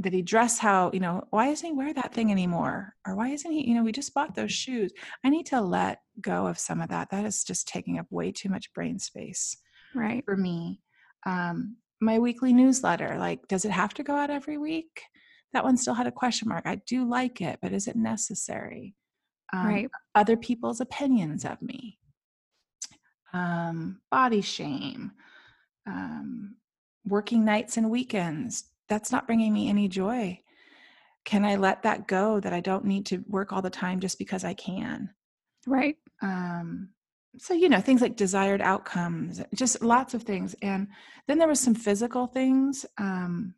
did 0.00 0.12
he 0.12 0.22
dress 0.22 0.58
how 0.58 0.90
you 0.92 1.00
know 1.00 1.24
why 1.30 1.48
doesn't 1.48 1.66
he 1.66 1.72
wear 1.72 1.92
that 1.94 2.12
thing 2.14 2.30
anymore? 2.30 2.94
Or 3.06 3.14
why 3.14 3.28
isn't 3.30 3.50
he 3.50 3.68
you 3.68 3.74
know 3.74 3.84
we 3.84 3.92
just 3.92 4.14
bought 4.14 4.34
those 4.34 4.52
shoes. 4.52 4.92
I 5.24 5.28
need 5.28 5.46
to 5.46 5.60
let 5.60 6.00
go 6.20 6.46
of 6.46 6.58
some 6.58 6.80
of 6.80 6.88
that. 6.88 7.10
That 7.10 7.24
is 7.24 7.44
just 7.44 7.68
taking 7.68 7.98
up 7.98 8.06
way 8.10 8.32
too 8.32 8.48
much 8.48 8.72
brain 8.72 8.98
space 8.98 9.56
right. 9.94 10.24
for 10.24 10.36
me. 10.36 10.80
Um, 11.26 11.76
my 12.00 12.18
weekly 12.18 12.52
newsletter 12.52 13.16
like 13.18 13.46
does 13.48 13.64
it 13.64 13.70
have 13.70 13.94
to 13.94 14.02
go 14.02 14.14
out 14.14 14.30
every 14.30 14.58
week? 14.58 15.02
That 15.52 15.64
one 15.64 15.76
still 15.76 15.94
had 15.94 16.06
a 16.06 16.12
question 16.12 16.48
mark. 16.48 16.66
I 16.66 16.76
do 16.86 17.08
like 17.08 17.40
it 17.40 17.58
but 17.62 17.72
is 17.72 17.86
it 17.86 17.96
necessary? 17.96 18.94
Um, 19.52 19.66
right. 19.66 19.90
other 20.14 20.36
people's 20.36 20.80
opinions 20.80 21.44
of 21.44 21.60
me. 21.60 21.98
Um, 23.34 24.00
body 24.10 24.40
shame. 24.40 25.12
Um, 25.86 26.56
working 27.06 27.44
nights 27.44 27.76
and 27.76 27.90
weekends. 27.90 28.64
That's 28.88 29.12
not 29.12 29.26
bringing 29.26 29.52
me 29.52 29.68
any 29.68 29.88
joy. 29.88 30.40
Can 31.24 31.44
i 31.44 31.54
let 31.54 31.84
that 31.84 32.08
go 32.08 32.40
that 32.40 32.52
i 32.52 32.58
don't 32.60 32.84
need 32.84 33.06
to 33.06 33.22
work 33.28 33.52
all 33.52 33.62
the 33.62 33.70
time 33.70 34.00
just 34.00 34.18
because 34.18 34.44
i 34.44 34.54
can? 34.54 35.10
Right. 35.66 35.96
Um, 36.20 36.90
so 37.38 37.54
you 37.54 37.68
know 37.68 37.80
things 37.80 38.02
like 38.02 38.16
desired 38.16 38.60
outcomes 38.60 39.40
just 39.54 39.82
lots 39.82 40.12
of 40.12 40.22
things 40.22 40.54
and 40.60 40.86
then 41.28 41.38
there 41.38 41.48
was 41.48 41.60
some 41.60 41.74
physical 41.74 42.26
things 42.26 42.84
um, 42.98 43.54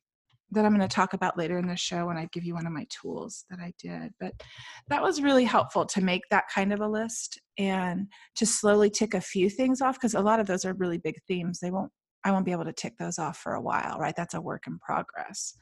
that 0.53 0.65
i'm 0.65 0.77
going 0.77 0.87
to 0.87 0.95
talk 0.95 1.13
about 1.13 1.37
later 1.37 1.59
in 1.59 1.67
the 1.67 1.75
show 1.75 2.07
when 2.07 2.17
i 2.17 2.29
give 2.33 2.45
you 2.45 2.55
one 2.55 2.67
of 2.67 2.73
my 2.73 2.87
tools 2.89 3.45
that 3.51 3.59
i 3.59 3.73
did 3.83 4.13
but 4.21 4.33
that 4.89 5.03
was 5.03 5.23
really 5.23 5.43
helpful 5.43 5.85
to 5.85 6.01
make 6.01 6.23
that 6.31 6.45
kind 6.55 6.73
of 6.73 6.81
a 6.81 6.87
list 6.87 7.41
and 7.59 8.09
to 8.37 8.47
slowly 8.47 8.91
tick 8.91 9.15
a 9.15 9.21
few 9.21 9.49
things 9.49 9.81
off 9.81 9.97
because 9.97 10.15
a 10.15 10.21
lot 10.21 10.41
of 10.41 10.47
those 10.47 10.65
are 10.65 10.75
really 10.75 10.99
big 10.99 11.17
themes. 11.27 11.61
They 11.61 11.71
won't 11.71 11.93
i 12.25 12.31
won't 12.31 12.45
be 12.45 12.53
able 12.53 12.65
to 12.65 12.73
tick 12.73 12.95
those 12.99 13.19
off 13.19 13.39
for 13.39 13.55
a 13.55 13.61
while 13.61 13.99
right 13.99 14.15
that's 14.17 14.35
a 14.35 14.41
work 14.41 14.65
in 14.67 14.79
progress 14.79 15.55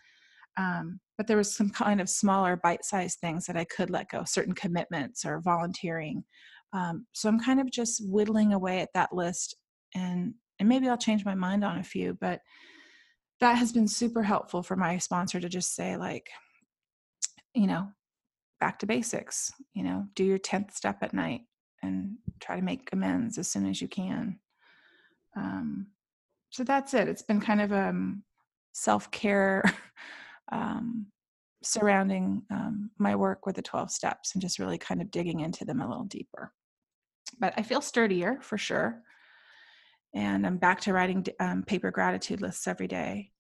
um, 0.59 1.01
but 1.17 1.27
there 1.27 1.39
was 1.39 1.55
some 1.55 1.71
kind 1.71 1.99
of 1.99 2.11
smaller 2.11 2.57
bite-sized 2.57 3.19
things 3.21 3.47
that 3.47 3.57
i 3.57 3.65
could 3.65 3.91
let 3.91 4.11
go 4.11 4.23
certain 4.25 4.55
commitments 4.55 5.25
or 5.25 5.41
volunteering 5.41 6.25
um, 6.73 7.07
so 7.13 7.29
I'm 7.29 7.41
kind 7.41 7.61
of 7.61 7.71
just 7.71 8.03
whittling 8.05 8.53
away 8.53 8.81
at 8.81 8.93
that 8.95 9.13
list, 9.13 9.57
and 9.95 10.35
and 10.59 10.69
maybe 10.69 10.89
I'll 10.89 10.97
change 10.97 11.25
my 11.25 11.35
mind 11.35 11.65
on 11.65 11.79
a 11.79 11.85
few, 11.85 12.17
but 12.21 12.41
that 13.41 13.55
has 13.55 13.73
been 13.73 13.89
super 13.89 14.23
helpful 14.23 14.63
for 14.63 14.77
my 14.77 14.99
sponsor 14.99 15.41
to 15.41 15.49
just 15.49 15.75
say 15.75 15.97
like, 15.97 16.29
you 17.55 17.67
know, 17.67 17.89
back 18.61 18.79
to 18.79 18.87
basics. 18.87 19.51
You 19.75 19.83
know, 19.83 20.07
do 20.15 20.25
your 20.25 20.39
tenth 20.39 20.75
step 20.75 20.99
at 21.03 21.15
night 21.15 21.43
and 21.83 22.17
try 22.41 22.57
to 22.57 22.63
make 22.63 22.89
amends 22.93 23.39
as 23.39 23.51
soon 23.51 23.67
as 23.67 23.83
you 23.83 23.89
can. 23.89 24.39
Um, 25.37 25.89
so 26.53 26.65
that's 26.65 26.95
it. 26.95 27.09
It's 27.09 27.23
been 27.23 27.41
kind 27.41 27.61
of 27.61 27.73
a 27.73 27.89
um, 27.89 28.23
self 28.73 29.11
care 29.11 29.65
um, 30.53 31.07
surrounding 31.63 32.43
um, 32.51 32.91
my 32.99 33.17
work 33.17 33.47
with 33.47 33.57
the 33.57 33.63
12 33.63 33.91
steps 33.91 34.35
and 34.35 34.43
just 34.43 34.59
really 34.59 34.79
kind 34.79 35.03
of 35.03 35.11
digging 35.11 35.41
into 35.41 35.65
them 35.65 35.81
a 35.81 35.89
little 35.89 36.05
deeper 36.05 36.53
but 37.39 37.55
I 37.57 37.63
feel 37.63 37.81
sturdier 37.81 38.39
for 38.41 38.59
sure. 38.59 39.03
And 40.15 40.47
I'm 40.47 40.59
back 40.59 40.81
to 40.83 40.93
writing 40.93 41.25
um, 41.41 41.63
paper 41.63 41.91
gratitude 41.91 42.41
lists 42.41 42.67
every 42.67 42.87
day. 42.87 43.31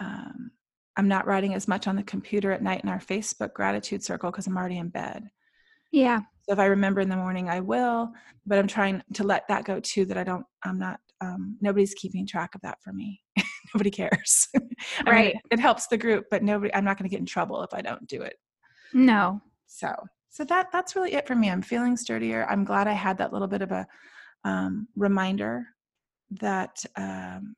Um, 0.00 0.50
I'm 0.96 1.08
not 1.08 1.26
writing 1.26 1.54
as 1.54 1.68
much 1.68 1.86
on 1.86 1.96
the 1.96 2.02
computer 2.02 2.52
at 2.52 2.62
night 2.62 2.82
in 2.82 2.88
our 2.88 2.98
Facebook 2.98 3.52
gratitude 3.52 4.02
circle 4.02 4.30
because 4.30 4.46
I'm 4.46 4.56
already 4.56 4.78
in 4.78 4.88
bed. 4.88 5.28
Yeah. 5.92 6.20
So 6.42 6.52
if 6.52 6.58
I 6.58 6.66
remember 6.66 7.00
in 7.00 7.08
the 7.08 7.16
morning, 7.16 7.50
I 7.50 7.60
will, 7.60 8.10
but 8.46 8.58
I'm 8.58 8.66
trying 8.66 9.02
to 9.14 9.24
let 9.24 9.46
that 9.48 9.64
go 9.64 9.78
too, 9.80 10.06
that 10.06 10.16
I 10.16 10.24
don't, 10.24 10.46
I'm 10.64 10.78
not, 10.78 11.00
um, 11.20 11.56
nobody's 11.60 11.94
keeping 11.94 12.26
track 12.26 12.54
of 12.54 12.60
that 12.62 12.78
for 12.82 12.92
me. 12.92 13.22
nobody 13.74 13.90
cares. 13.90 14.48
right. 15.06 15.34
Mean, 15.34 15.40
it 15.50 15.60
helps 15.60 15.86
the 15.86 15.96
group, 15.96 16.26
but 16.30 16.42
nobody, 16.42 16.74
I'm 16.74 16.84
not 16.84 16.98
going 16.98 17.08
to 17.08 17.12
get 17.12 17.20
in 17.20 17.26
trouble 17.26 17.62
if 17.62 17.72
I 17.72 17.82
don't 17.82 18.06
do 18.06 18.22
it. 18.22 18.34
No. 18.92 19.40
So 19.66 19.92
so 20.30 20.44
that 20.44 20.70
that's 20.70 20.94
really 20.94 21.14
it 21.14 21.26
for 21.26 21.34
me 21.34 21.48
i'm 21.48 21.62
feeling 21.62 21.96
sturdier 21.96 22.46
i'm 22.50 22.62
glad 22.62 22.86
i 22.86 22.92
had 22.92 23.16
that 23.16 23.32
little 23.32 23.48
bit 23.48 23.62
of 23.62 23.72
a 23.72 23.86
um, 24.44 24.86
reminder 24.94 25.66
that 26.30 26.84
um, 26.94 27.56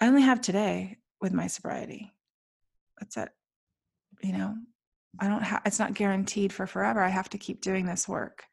i 0.00 0.08
only 0.08 0.22
have 0.22 0.40
today 0.40 0.96
with 1.20 1.32
my 1.32 1.46
sobriety 1.46 2.12
that's 2.98 3.16
it 3.16 3.28
you 4.24 4.32
know, 4.32 4.56
I 5.20 5.28
don't 5.28 5.42
have, 5.42 5.62
it's 5.66 5.78
not 5.78 5.94
guaranteed 5.94 6.52
for 6.52 6.66
forever. 6.66 7.00
I 7.00 7.08
have 7.08 7.28
to 7.30 7.38
keep 7.38 7.60
doing 7.60 7.86
this 7.86 8.08
work. 8.08 8.44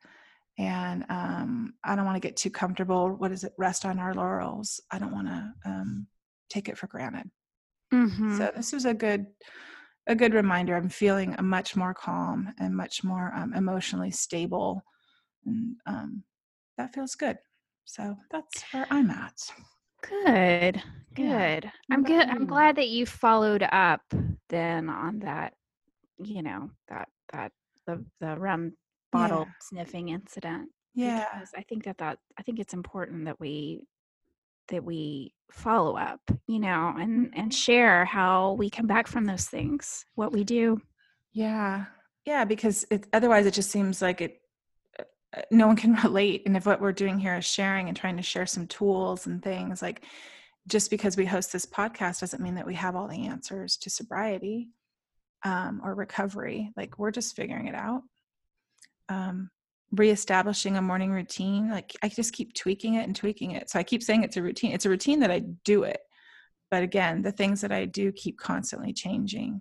And 0.62 1.06
um, 1.10 1.74
I 1.84 1.96
don't 1.96 2.06
want 2.06 2.16
to 2.22 2.28
get 2.28 2.38
too 2.38 2.52
comfortable. 2.52 3.10
What 3.10 3.32
is 3.32 3.44
it? 3.44 3.54
Rest 3.58 3.84
on 3.84 3.98
our 3.98 4.14
laurels. 4.14 4.80
I 4.92 5.00
don't 5.00 5.12
want 5.12 5.28
to 5.28 5.54
um, 5.66 6.08
take 6.50 6.70
it 6.70 6.78
for 6.78 6.86
granted. 6.88 7.32
Mhm. 7.92 8.38
So 8.38 8.52
this 8.56 8.72
was 8.72 8.86
a 8.86 8.94
good, 8.94 9.26
a 10.06 10.16
good 10.16 10.34
reminder. 10.36 10.76
I'm 10.76 10.88
feeling 10.90 11.34
a 11.38 11.42
much 11.42 11.76
more 11.76 11.94
calm 11.96 12.54
and 12.60 12.76
much 12.78 13.04
more 13.04 13.34
um, 13.36 13.54
emotionally 13.56 14.12
stable, 14.12 14.84
and 15.46 15.76
um, 15.88 16.24
that 16.78 16.94
feels 16.94 17.16
good. 17.16 17.38
So 17.86 18.16
that's 18.30 18.64
where 18.72 18.86
I'm 18.92 19.10
at. 19.10 19.40
Good. 20.04 20.84
Yeah. 21.18 21.60
Good. 21.60 21.72
I'm 21.92 22.04
good. 22.04 22.30
I'm 22.30 22.46
glad 22.46 22.76
that 22.76 22.90
you 22.90 23.06
followed 23.06 23.64
up 23.72 24.02
then 24.50 24.90
on 24.90 25.20
that, 25.20 25.54
you 26.24 26.44
know, 26.44 26.70
that 26.88 27.10
that 27.34 27.52
the 27.88 28.06
the 28.20 28.38
rum 28.38 28.74
bottle 29.12 29.46
Yeah. 29.48 29.52
sniffing 29.62 30.10
incident. 30.10 30.70
Yeah. 30.94 31.26
Because 31.34 31.52
I 31.56 31.62
think 31.64 31.84
that 31.86 31.98
that 32.00 32.20
I 32.38 32.44
think 32.44 32.60
it's 32.60 32.74
important 32.74 33.26
that 33.26 33.40
we 33.40 33.82
that 34.70 34.84
we 34.84 35.34
follow 35.52 35.98
up, 35.98 36.22
you 36.48 36.60
know, 36.60 36.94
and 36.98 37.34
and 37.36 37.54
share 37.54 38.06
how 38.06 38.54
we 38.54 38.70
come 38.70 38.88
back 38.88 39.08
from 39.08 39.26
those 39.26 39.46
things, 39.46 40.06
what 40.16 40.32
we 40.32 40.44
do. 40.44 40.82
Yeah. 41.34 41.86
Yeah, 42.26 42.46
because 42.46 42.86
it, 42.92 43.08
otherwise 43.14 43.46
it 43.46 43.54
just 43.54 43.72
seems 43.72 44.02
like 44.02 44.22
it 44.22 44.42
uh, 45.00 45.04
uh, 45.38 45.42
no 45.50 45.68
one 45.68 45.76
can 45.76 45.94
relate 46.04 46.44
and 46.46 46.56
if 46.56 46.66
what 46.66 46.82
we're 46.82 46.92
doing 46.92 47.18
here 47.20 47.36
is 47.38 47.46
sharing 47.46 47.88
and 47.88 47.98
trying 47.98 48.18
to 48.18 48.24
share 48.24 48.46
some 48.46 48.68
tools 48.68 49.26
and 49.28 49.42
things 49.42 49.82
like 49.82 50.04
just 50.68 50.92
because 50.92 51.18
we 51.18 51.26
host 51.26 51.52
this 51.52 51.66
podcast 51.66 52.20
doesn't 52.20 52.44
mean 52.44 52.56
that 52.56 52.68
we 52.68 52.76
have 52.76 52.96
all 52.96 53.08
the 53.08 53.26
answers 53.26 53.78
to 53.78 53.90
sobriety 53.90 54.70
um, 55.44 55.82
or 55.84 55.96
recovery 55.96 56.72
like 56.78 57.00
we're 57.00 57.10
just 57.12 57.36
figuring 57.36 57.68
it 57.68 57.74
out 57.76 58.04
um, 59.10 59.50
reestablishing 59.94 60.78
a 60.78 60.82
morning 60.82 61.12
routine 61.12 61.70
like 61.70 61.92
i 62.02 62.08
just 62.08 62.32
keep 62.34 62.54
tweaking 62.54 62.94
it 62.94 63.04
and 63.06 63.16
tweaking 63.16 63.52
it 63.52 63.70
so 63.70 63.78
i 63.78 63.84
keep 63.84 64.02
saying 64.02 64.24
it's 64.24 64.38
a 64.38 64.42
routine 64.42 64.72
it's 64.72 64.86
a 64.86 64.90
routine 64.90 65.20
that 65.20 65.32
i 65.32 65.40
do 65.66 65.84
it 65.84 66.00
but 66.70 66.82
again 66.82 67.22
the 67.22 67.32
things 67.32 67.60
that 67.60 67.74
i 67.74 67.84
do 67.84 68.10
keep 68.14 68.38
constantly 68.38 68.94
changing 68.94 69.60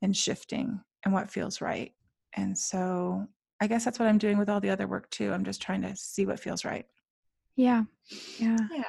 and 0.00 0.16
shifting 0.16 0.80
and 1.04 1.12
what 1.12 1.28
feels 1.30 1.60
right 1.60 1.92
and 2.36 2.56
so 2.56 3.26
i 3.60 3.66
guess 3.66 3.84
that's 3.84 3.98
what 3.98 4.06
i'm 4.08 4.18
doing 4.18 4.38
with 4.38 4.48
all 4.48 4.60
the 4.60 4.70
other 4.70 4.86
work 4.86 5.10
too 5.10 5.32
i'm 5.32 5.44
just 5.44 5.60
trying 5.60 5.82
to 5.82 5.94
see 5.96 6.24
what 6.24 6.38
feels 6.38 6.64
right 6.64 6.86
Yeah. 7.56 7.82
Yeah. 8.38 8.56
yeah 8.70 8.84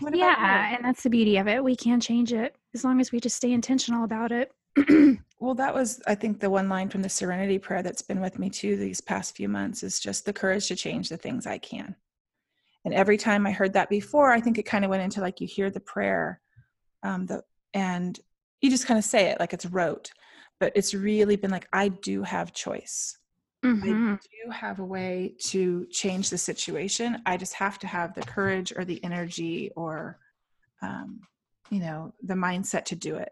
what 0.00 0.14
about 0.14 0.38
Yeah, 0.38 0.70
you? 0.70 0.76
and 0.76 0.84
that's 0.84 1.02
the 1.02 1.10
beauty 1.10 1.36
of 1.36 1.46
it. 1.48 1.62
We 1.62 1.76
can 1.76 2.00
change 2.00 2.32
it 2.32 2.56
as 2.74 2.82
long 2.84 3.00
as 3.00 3.12
we 3.12 3.20
just 3.20 3.36
stay 3.36 3.52
intentional 3.52 4.04
about 4.04 4.32
it. 4.32 4.50
well 5.38 5.54
that 5.54 5.74
was 5.74 6.00
i 6.06 6.14
think 6.14 6.40
the 6.40 6.50
one 6.50 6.68
line 6.68 6.88
from 6.88 7.02
the 7.02 7.08
serenity 7.08 7.58
prayer 7.58 7.82
that's 7.82 8.02
been 8.02 8.20
with 8.20 8.38
me 8.38 8.48
too 8.48 8.76
these 8.76 9.00
past 9.00 9.36
few 9.36 9.48
months 9.48 9.82
is 9.82 10.00
just 10.00 10.24
the 10.24 10.32
courage 10.32 10.68
to 10.68 10.76
change 10.76 11.08
the 11.08 11.16
things 11.16 11.46
i 11.46 11.58
can 11.58 11.94
and 12.84 12.94
every 12.94 13.16
time 13.16 13.46
i 13.46 13.50
heard 13.50 13.72
that 13.72 13.90
before 13.90 14.30
i 14.30 14.40
think 14.40 14.58
it 14.58 14.64
kind 14.64 14.84
of 14.84 14.90
went 14.90 15.02
into 15.02 15.20
like 15.20 15.40
you 15.40 15.46
hear 15.46 15.70
the 15.70 15.80
prayer 15.80 16.40
um, 17.02 17.26
the, 17.26 17.42
and 17.74 18.20
you 18.60 18.70
just 18.70 18.86
kind 18.86 18.98
of 18.98 19.04
say 19.04 19.26
it 19.26 19.40
like 19.40 19.52
it's 19.52 19.66
rote 19.66 20.10
but 20.58 20.72
it's 20.74 20.94
really 20.94 21.36
been 21.36 21.50
like 21.50 21.68
i 21.72 21.88
do 21.88 22.22
have 22.22 22.52
choice 22.52 23.18
Mhm. 23.64 24.14
I 24.14 24.44
do 24.44 24.50
have 24.50 24.80
a 24.80 24.84
way 24.84 25.36
to 25.46 25.86
change 25.86 26.30
the 26.30 26.38
situation. 26.38 27.22
I 27.26 27.36
just 27.36 27.54
have 27.54 27.78
to 27.80 27.86
have 27.86 28.14
the 28.14 28.22
courage 28.22 28.72
or 28.74 28.84
the 28.84 29.02
energy 29.04 29.70
or, 29.76 30.18
um, 30.82 31.20
you 31.70 31.78
know, 31.78 32.12
the 32.22 32.34
mindset 32.34 32.84
to 32.86 32.96
do 32.96 33.16
it. 33.16 33.30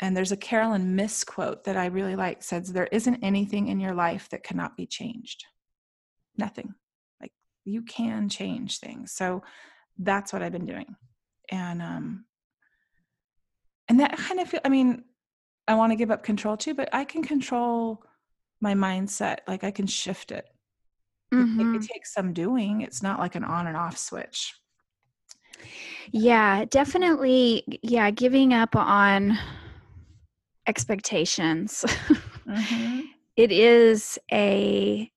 And 0.00 0.16
there's 0.16 0.32
a 0.32 0.36
Caroline 0.36 0.96
Myss 0.96 1.24
quote 1.24 1.64
that 1.64 1.76
I 1.76 1.86
really 1.86 2.16
like 2.16 2.42
says, 2.42 2.72
There 2.72 2.88
isn't 2.90 3.22
anything 3.22 3.68
in 3.68 3.80
your 3.80 3.94
life 3.94 4.28
that 4.30 4.42
cannot 4.42 4.76
be 4.76 4.86
changed. 4.86 5.44
Nothing. 6.38 6.74
Like 7.20 7.32
you 7.64 7.82
can 7.82 8.28
change 8.28 8.78
things. 8.78 9.12
So 9.12 9.42
that's 9.98 10.32
what 10.32 10.42
I've 10.42 10.52
been 10.52 10.66
doing. 10.66 10.96
And, 11.50 11.82
um, 11.82 12.24
and 13.88 14.00
that 14.00 14.16
kind 14.16 14.40
of 14.40 14.48
feel, 14.48 14.60
I 14.64 14.68
mean, 14.70 15.04
I 15.68 15.74
want 15.74 15.92
to 15.92 15.96
give 15.96 16.10
up 16.10 16.22
control 16.22 16.56
too, 16.56 16.74
but 16.74 16.88
I 16.92 17.04
can 17.04 17.22
control 17.22 18.02
my 18.60 18.74
mindset. 18.74 19.38
Like 19.46 19.64
I 19.64 19.70
can 19.70 19.86
shift 19.86 20.32
it. 20.32 20.46
It- 21.32 21.36
It, 21.60 21.76
it 21.76 21.82
takes 21.82 22.12
some 22.14 22.32
doing. 22.32 22.80
It's 22.80 23.02
not 23.02 23.18
like 23.20 23.34
an 23.36 23.44
on 23.44 23.66
and 23.66 23.76
off 23.76 23.96
switch. 23.98 24.54
Yeah, 26.10 26.64
definitely. 26.64 27.62
Yeah, 27.82 28.10
giving 28.10 28.52
up 28.54 28.74
on 28.74 29.38
expectations. 30.66 31.84
Mhm. 32.48 33.02
it 33.36 33.52
is 33.52 34.18
a, 34.32 35.08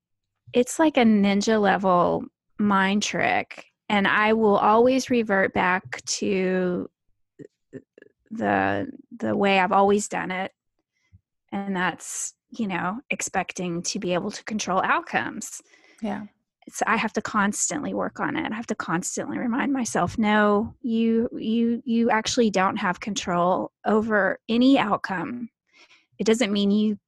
it's 0.53 0.77
like 0.77 0.97
a 0.97 1.03
ninja 1.03 1.59
level 1.59 2.25
mind 2.59 3.01
trick. 3.01 3.65
And 3.89 4.07
I 4.07 4.33
will 4.33 4.57
always 4.57 5.09
revert 5.09 5.51
back 5.53 6.03
to 6.05 6.89
the 8.29 8.87
the 9.17 9.35
way 9.35 9.59
I've 9.59 9.71
always 9.71 10.07
done 10.07 10.29
it. 10.29 10.51
And 11.51 11.75
that's, 11.75 12.33
you 12.51 12.67
know, 12.67 12.99
expecting 13.09 13.81
to 13.83 13.99
be 13.99 14.13
able 14.13 14.31
to 14.31 14.43
control 14.43 14.81
outcomes. 14.83 15.61
Yeah. 16.01 16.23
So 16.69 16.83
I 16.87 16.95
have 16.97 17.13
to 17.13 17.21
constantly 17.21 17.93
work 17.93 18.19
on 18.19 18.35
it. 18.37 18.51
I 18.51 18.55
have 18.55 18.67
to 18.67 18.75
constantly 18.75 19.37
remind 19.37 19.73
myself, 19.73 20.17
no, 20.17 20.73
you 20.81 21.29
you 21.33 21.81
you 21.85 22.09
actually 22.09 22.49
don't 22.49 22.77
have 22.77 22.99
control 22.99 23.71
over 23.85 24.39
any 24.49 24.77
outcome. 24.79 25.49
It 26.19 26.25
doesn't 26.25 26.53
mean 26.53 26.71
you 26.71 26.99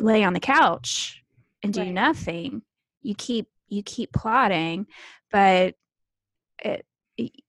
lay 0.00 0.24
on 0.24 0.32
the 0.32 0.40
couch 0.40 1.22
and 1.62 1.72
do 1.72 1.80
Right. 1.80 1.92
nothing. 1.92 2.62
You 3.02 3.14
keep 3.14 3.46
you 3.68 3.82
keep 3.82 4.12
plotting, 4.12 4.86
but 5.30 5.74
it 6.58 6.84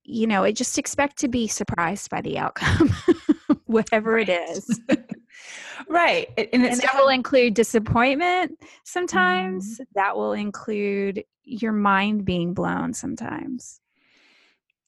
you 0.03 0.27
know, 0.27 0.43
it 0.43 0.53
just 0.53 0.77
expect 0.77 1.17
to 1.19 1.27
be 1.27 1.47
surprised 1.47 2.09
by 2.09 2.21
the 2.21 2.37
outcome, 2.37 2.93
whatever 3.67 4.17
it 4.17 4.29
is. 4.29 4.79
right. 5.89 6.29
It- 6.37 6.49
And 6.53 6.65
and 6.65 6.81
that 6.81 6.95
will 6.95 7.09
include 7.09 7.53
disappointment 7.53 8.59
sometimes 8.83 9.79
Mm-hmm. 9.79 9.83
that 9.95 10.15
will 10.17 10.33
include 10.33 11.23
your 11.43 11.73
mind 11.73 12.25
being 12.25 12.53
blown 12.53 12.93
sometimes 12.93 13.79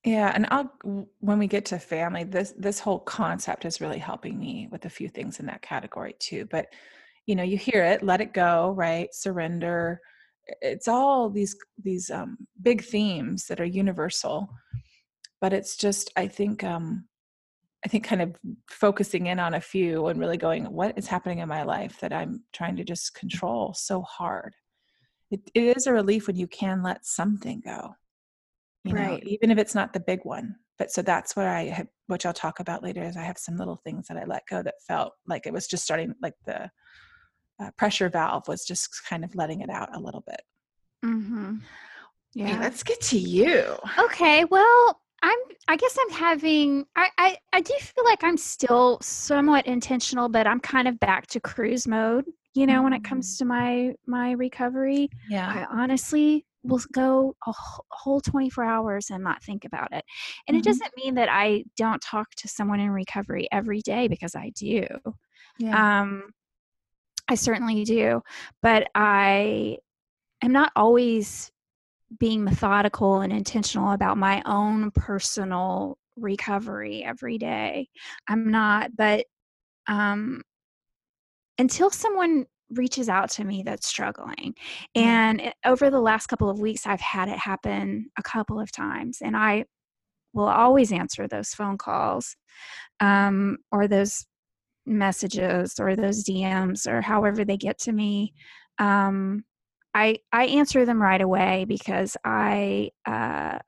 Yeah, 0.05 0.31
and 0.33 0.47
I'll 0.49 0.71
when 1.19 1.39
we 1.39 1.47
get 1.47 1.65
to 1.67 1.79
family, 1.79 2.23
this 2.23 2.53
this 2.57 2.79
whole 2.79 2.99
concept 2.99 3.65
is 3.65 3.81
really 3.81 3.99
helping 3.99 4.39
me 4.39 4.67
with 4.71 4.85
a 4.85 4.89
few 4.89 5.09
things 5.09 5.39
in 5.39 5.45
that 5.47 5.61
category 5.61 6.15
too. 6.19 6.45
But 6.49 6.67
you 7.25 7.35
know, 7.35 7.43
you 7.43 7.57
hear 7.57 7.83
it, 7.83 8.03
let 8.03 8.21
it 8.21 8.33
go, 8.33 8.71
right? 8.77 9.13
Surrender. 9.13 10.01
It's 10.61 10.87
all 10.87 11.29
these 11.29 11.55
these 11.83 12.09
um, 12.09 12.37
big 12.61 12.83
themes 12.83 13.47
that 13.47 13.59
are 13.59 13.65
universal. 13.65 14.49
But 15.41 15.53
it's 15.53 15.77
just, 15.77 16.11
I 16.17 16.27
think, 16.27 16.63
um, 16.63 17.05
I 17.85 17.87
think, 17.87 18.03
kind 18.03 18.21
of 18.21 18.35
focusing 18.69 19.27
in 19.27 19.39
on 19.39 19.53
a 19.53 19.61
few 19.61 20.07
and 20.07 20.19
really 20.19 20.37
going, 20.37 20.65
what 20.65 20.97
is 20.97 21.07
happening 21.07 21.39
in 21.39 21.47
my 21.47 21.63
life 21.63 21.99
that 22.01 22.11
I'm 22.11 22.43
trying 22.51 22.75
to 22.75 22.83
just 22.83 23.13
control 23.13 23.73
so 23.73 24.01
hard. 24.01 24.53
It, 25.31 25.41
it 25.53 25.77
is 25.77 25.87
a 25.87 25.93
relief 25.93 26.27
when 26.27 26.35
you 26.35 26.47
can 26.47 26.83
let 26.83 27.05
something 27.05 27.61
go 27.63 27.95
you 28.83 28.93
know 28.93 29.01
Right. 29.01 29.23
even 29.23 29.51
if 29.51 29.57
it's 29.57 29.75
not 29.75 29.93
the 29.93 29.99
big 29.99 30.21
one 30.23 30.55
but 30.77 30.91
so 30.91 31.01
that's 31.01 31.35
what 31.35 31.45
i 31.45 31.65
have 31.65 31.87
which 32.07 32.25
i'll 32.25 32.33
talk 32.33 32.59
about 32.59 32.83
later 32.83 33.03
is 33.03 33.17
i 33.17 33.23
have 33.23 33.37
some 33.37 33.57
little 33.57 33.75
things 33.83 34.07
that 34.07 34.17
i 34.17 34.23
let 34.25 34.45
go 34.49 34.63
that 34.63 34.75
felt 34.87 35.13
like 35.27 35.45
it 35.45 35.53
was 35.53 35.67
just 35.67 35.83
starting 35.83 36.13
like 36.21 36.35
the 36.45 36.69
uh, 37.61 37.71
pressure 37.77 38.09
valve 38.09 38.47
was 38.47 38.65
just 38.65 39.01
kind 39.07 39.23
of 39.23 39.35
letting 39.35 39.61
it 39.61 39.69
out 39.69 39.95
a 39.95 39.99
little 39.99 40.23
bit 40.25 40.41
mm-hmm. 41.03 41.55
okay 42.37 42.57
let's 42.59 42.83
get 42.83 43.01
to 43.01 43.17
you 43.17 43.75
okay 43.97 44.45
well 44.45 45.01
i'm 45.21 45.37
i 45.67 45.75
guess 45.75 45.97
i'm 46.01 46.09
having 46.17 46.85
I, 46.95 47.09
I 47.17 47.37
i 47.53 47.61
do 47.61 47.73
feel 47.79 48.05
like 48.05 48.23
i'm 48.23 48.37
still 48.37 48.99
somewhat 49.01 49.65
intentional 49.67 50.29
but 50.29 50.47
i'm 50.47 50.59
kind 50.59 50.87
of 50.87 50.99
back 50.99 51.27
to 51.27 51.39
cruise 51.39 51.87
mode 51.87 52.25
you 52.53 52.65
know 52.65 52.83
when 52.83 52.93
it 52.93 53.03
comes 53.03 53.37
to 53.37 53.45
my 53.45 53.93
my 54.07 54.31
recovery 54.31 55.09
yeah 55.27 55.53
I 55.53 55.65
honestly 55.71 56.45
will 56.63 56.81
go 56.91 57.35
a 57.47 57.53
whole 57.91 58.19
24 58.21 58.63
hours 58.63 59.09
and 59.09 59.23
not 59.23 59.41
think 59.43 59.63
about 59.65 59.93
it. 59.93 60.03
And 60.47 60.55
Mhm. 60.55 60.59
it 60.59 60.63
doesn't 60.65 60.91
mean 60.97 61.15
that 61.15 61.29
I 61.31 61.63
don't 61.77 62.01
talk 62.01 62.27
to 62.35 62.47
someone 62.47 62.79
in 62.79 62.91
recovery 62.91 63.47
every 63.51 63.81
day 63.81 64.07
because 64.07 64.35
I 64.35 64.49
do. 64.55 64.85
yeah 65.57 65.75
Um, 65.77 66.31
I 67.29 67.35
certainly 67.35 67.83
do. 67.83 68.21
But 68.61 68.89
I 68.95 69.77
am 70.41 70.51
not 70.51 70.71
always 70.75 71.51
being 72.17 72.43
methodical 72.43 73.21
and 73.21 73.31
intentional 73.31 73.91
about 73.91 74.17
my 74.17 74.41
own 74.45 74.91
personal 74.91 75.97
recovery 76.17 77.03
every 77.03 77.37
day. 77.37 77.87
I'm 78.27 78.51
not, 78.51 78.95
but 78.95 79.25
um, 79.87 80.41
until 81.57 81.89
someone 81.89 82.45
reaches 82.71 83.09
out 83.09 83.31
to 83.31 83.43
me 83.43 83.63
that's 83.63 83.87
struggling 83.87 84.53
and 84.93 85.41
it- 85.41 85.55
over 85.65 85.89
the 85.89 85.99
last 85.99 86.27
couple 86.27 86.51
of 86.51 86.59
weeks 86.59 86.85
i've 86.85 87.01
had 87.01 87.27
it 87.27 87.35
happen 87.39 88.07
a 88.15 88.21
couple 88.21 88.59
of 88.59 88.71
times 88.71 89.17
and 89.23 89.35
i 89.35 89.65
will 90.33 90.47
always 90.47 90.91
answer 90.91 91.27
those 91.27 91.49
phone 91.49 91.79
calls 91.79 92.35
um, 92.99 93.57
or 93.71 93.87
those 93.87 94.25
messages 94.85 95.75
or 95.79 95.95
those 95.95 96.23
DMs 96.23 96.87
or 96.87 97.01
however 97.01 97.45
they 97.45 97.57
get 97.57 97.77
to 97.79 97.91
me, 97.91 98.33
um, 98.79 99.43
I 99.93 100.19
I 100.31 100.45
answer 100.45 100.85
them 100.85 101.01
right 101.01 101.21
away 101.21 101.65
because 101.67 102.15
I 102.23 102.91
uh, 103.05 103.59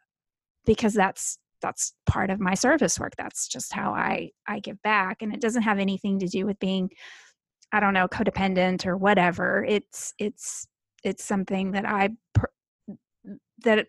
because 0.65 0.93
that's 0.93 1.37
that's 1.61 1.93
part 2.05 2.29
of 2.29 2.39
my 2.39 2.53
service 2.53 2.99
work. 2.99 3.13
That's 3.17 3.47
just 3.47 3.73
how 3.73 3.93
I 3.93 4.31
I 4.47 4.59
give 4.59 4.81
back, 4.81 5.21
and 5.21 5.33
it 5.33 5.41
doesn't 5.41 5.63
have 5.63 5.79
anything 5.79 6.19
to 6.19 6.27
do 6.27 6.45
with 6.45 6.59
being 6.59 6.89
I 7.71 7.79
don't 7.79 7.93
know 7.93 8.07
codependent 8.07 8.85
or 8.85 8.97
whatever. 8.97 9.65
It's 9.67 10.13
it's 10.17 10.67
it's 11.03 11.23
something 11.23 11.71
that 11.71 11.85
I 11.87 12.09
per- 12.33 12.51
that 13.63 13.87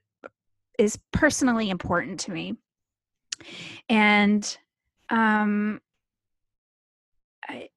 is 0.79 0.99
personally 1.12 1.71
important 1.71 2.21
to 2.21 2.33
me, 2.33 2.57
and 3.88 4.59
um, 5.11 5.81
I 7.49 7.68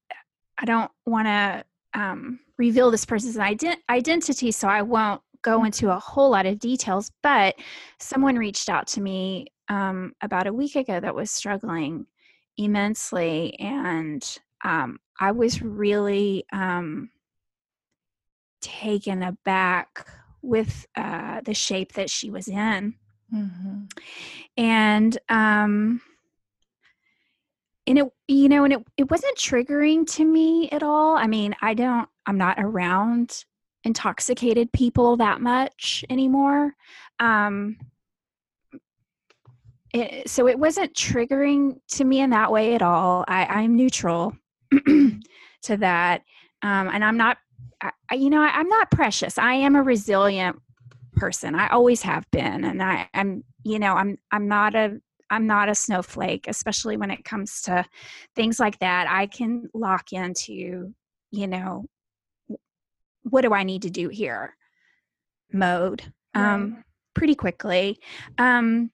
I 0.57 0.65
don't 0.65 0.91
want 1.05 1.27
to 1.27 1.65
um, 1.95 2.39
reveal 2.57 2.91
this 2.91 3.05
person's 3.05 3.37
ident- 3.37 3.77
identity, 3.89 4.51
so 4.51 4.67
I 4.67 4.83
won't 4.83 5.21
go 5.41 5.57
Mm-hmm. 5.57 5.65
into 5.65 5.91
a 5.91 5.99
whole 5.99 6.29
lot 6.31 6.45
of 6.45 6.59
details. 6.59 7.11
But 7.23 7.55
someone 7.99 8.37
reached 8.37 8.69
out 8.69 8.87
to 8.89 9.01
me 9.01 9.47
um, 9.69 10.13
about 10.21 10.47
a 10.47 10.53
week 10.53 10.75
ago 10.75 10.99
that 10.99 11.15
was 11.15 11.31
struggling 11.31 12.05
immensely, 12.57 13.57
and 13.59 14.23
um, 14.63 14.99
I 15.19 15.31
was 15.31 15.61
really 15.61 16.45
um, 16.51 17.09
taken 18.61 19.23
aback 19.23 20.07
with 20.41 20.85
uh, 20.95 21.41
the 21.41 21.53
shape 21.53 21.93
that 21.93 22.09
she 22.09 22.29
was 22.29 22.47
in 22.47 22.95
Mhm. 23.33 23.89
and 24.55 25.17
um 25.29 26.01
and 27.87 27.99
it 27.99 28.05
you 28.27 28.49
know 28.49 28.63
and 28.63 28.73
it, 28.73 28.83
it 28.97 29.11
wasn't 29.11 29.37
triggering 29.37 30.05
to 30.15 30.25
me 30.25 30.69
at 30.71 30.83
all. 30.83 31.15
I 31.15 31.27
mean 31.27 31.55
i 31.61 31.73
don't 31.73 32.07
i'm 32.25 32.37
not 32.37 32.57
around 32.59 33.45
intoxicated 33.83 34.71
people 34.71 35.17
that 35.17 35.41
much 35.41 36.03
anymore. 36.09 36.73
Um 37.19 37.77
it, 39.93 40.29
so 40.29 40.47
it 40.47 40.59
wasn't 40.59 40.93
triggering 40.93 41.79
to 41.89 42.03
me 42.03 42.19
in 42.19 42.31
that 42.31 42.51
way 42.51 42.75
at 42.75 42.81
all. 42.81 43.23
I 43.27 43.45
i'm 43.45 43.75
neutral 43.75 44.35
to 44.71 45.77
that. 45.77 46.23
Um 46.61 46.89
and 46.89 47.03
i'm 47.03 47.17
not 47.17 47.37
I, 47.81 47.91
I- 48.11 48.15
you 48.15 48.29
know 48.29 48.41
I, 48.41 48.47
i'm 48.49 48.69
not 48.69 48.91
precious. 48.91 49.37
I 49.37 49.53
am 49.53 49.75
a 49.75 49.83
resilient 49.83 50.57
person. 51.15 51.55
I 51.55 51.69
always 51.69 52.01
have 52.01 52.29
been 52.31 52.65
and 52.65 52.81
i 52.83 53.07
i'm 53.13 53.43
you 53.63 53.79
know 53.79 53.93
i'm 53.93 54.17
i'm 54.31 54.47
not 54.47 54.75
a 54.75 54.99
i'm 55.35 55.47
not 55.47 55.69
a 55.69 55.75
snowflake 55.75 56.45
especially 56.47 56.97
when 56.97 57.11
it 57.11 57.23
comes 57.25 57.61
to 57.61 57.85
things 58.35 58.59
like 58.59 58.77
that. 58.79 59.07
I 59.09 59.27
can 59.27 59.69
lock 59.73 60.13
into 60.13 60.93
you 61.31 61.47
know 61.47 61.85
what 63.23 63.41
do 63.41 63.53
i 63.53 63.63
need 63.63 63.81
to 63.83 63.89
do 63.89 64.07
here 64.09 64.55
mode 65.51 66.01
um 66.33 66.83
pretty 67.13 67.35
quickly. 67.35 67.97
Um 68.37 68.91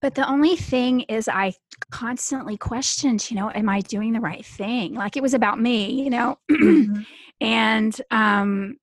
but 0.00 0.14
the 0.14 0.28
only 0.28 0.56
thing 0.56 1.00
is 1.02 1.28
i 1.28 1.54
constantly 1.90 2.56
questioned 2.56 3.30
you 3.30 3.36
know 3.36 3.50
am 3.54 3.68
i 3.68 3.80
doing 3.80 4.12
the 4.12 4.20
right 4.20 4.44
thing? 4.44 4.94
Like 4.94 5.16
it 5.16 5.22
was 5.22 5.34
about 5.34 5.58
me 5.60 6.02
you 6.02 6.10
know? 6.10 6.38
Mhm. 6.50 7.06
and 7.40 8.00
um 8.10 8.76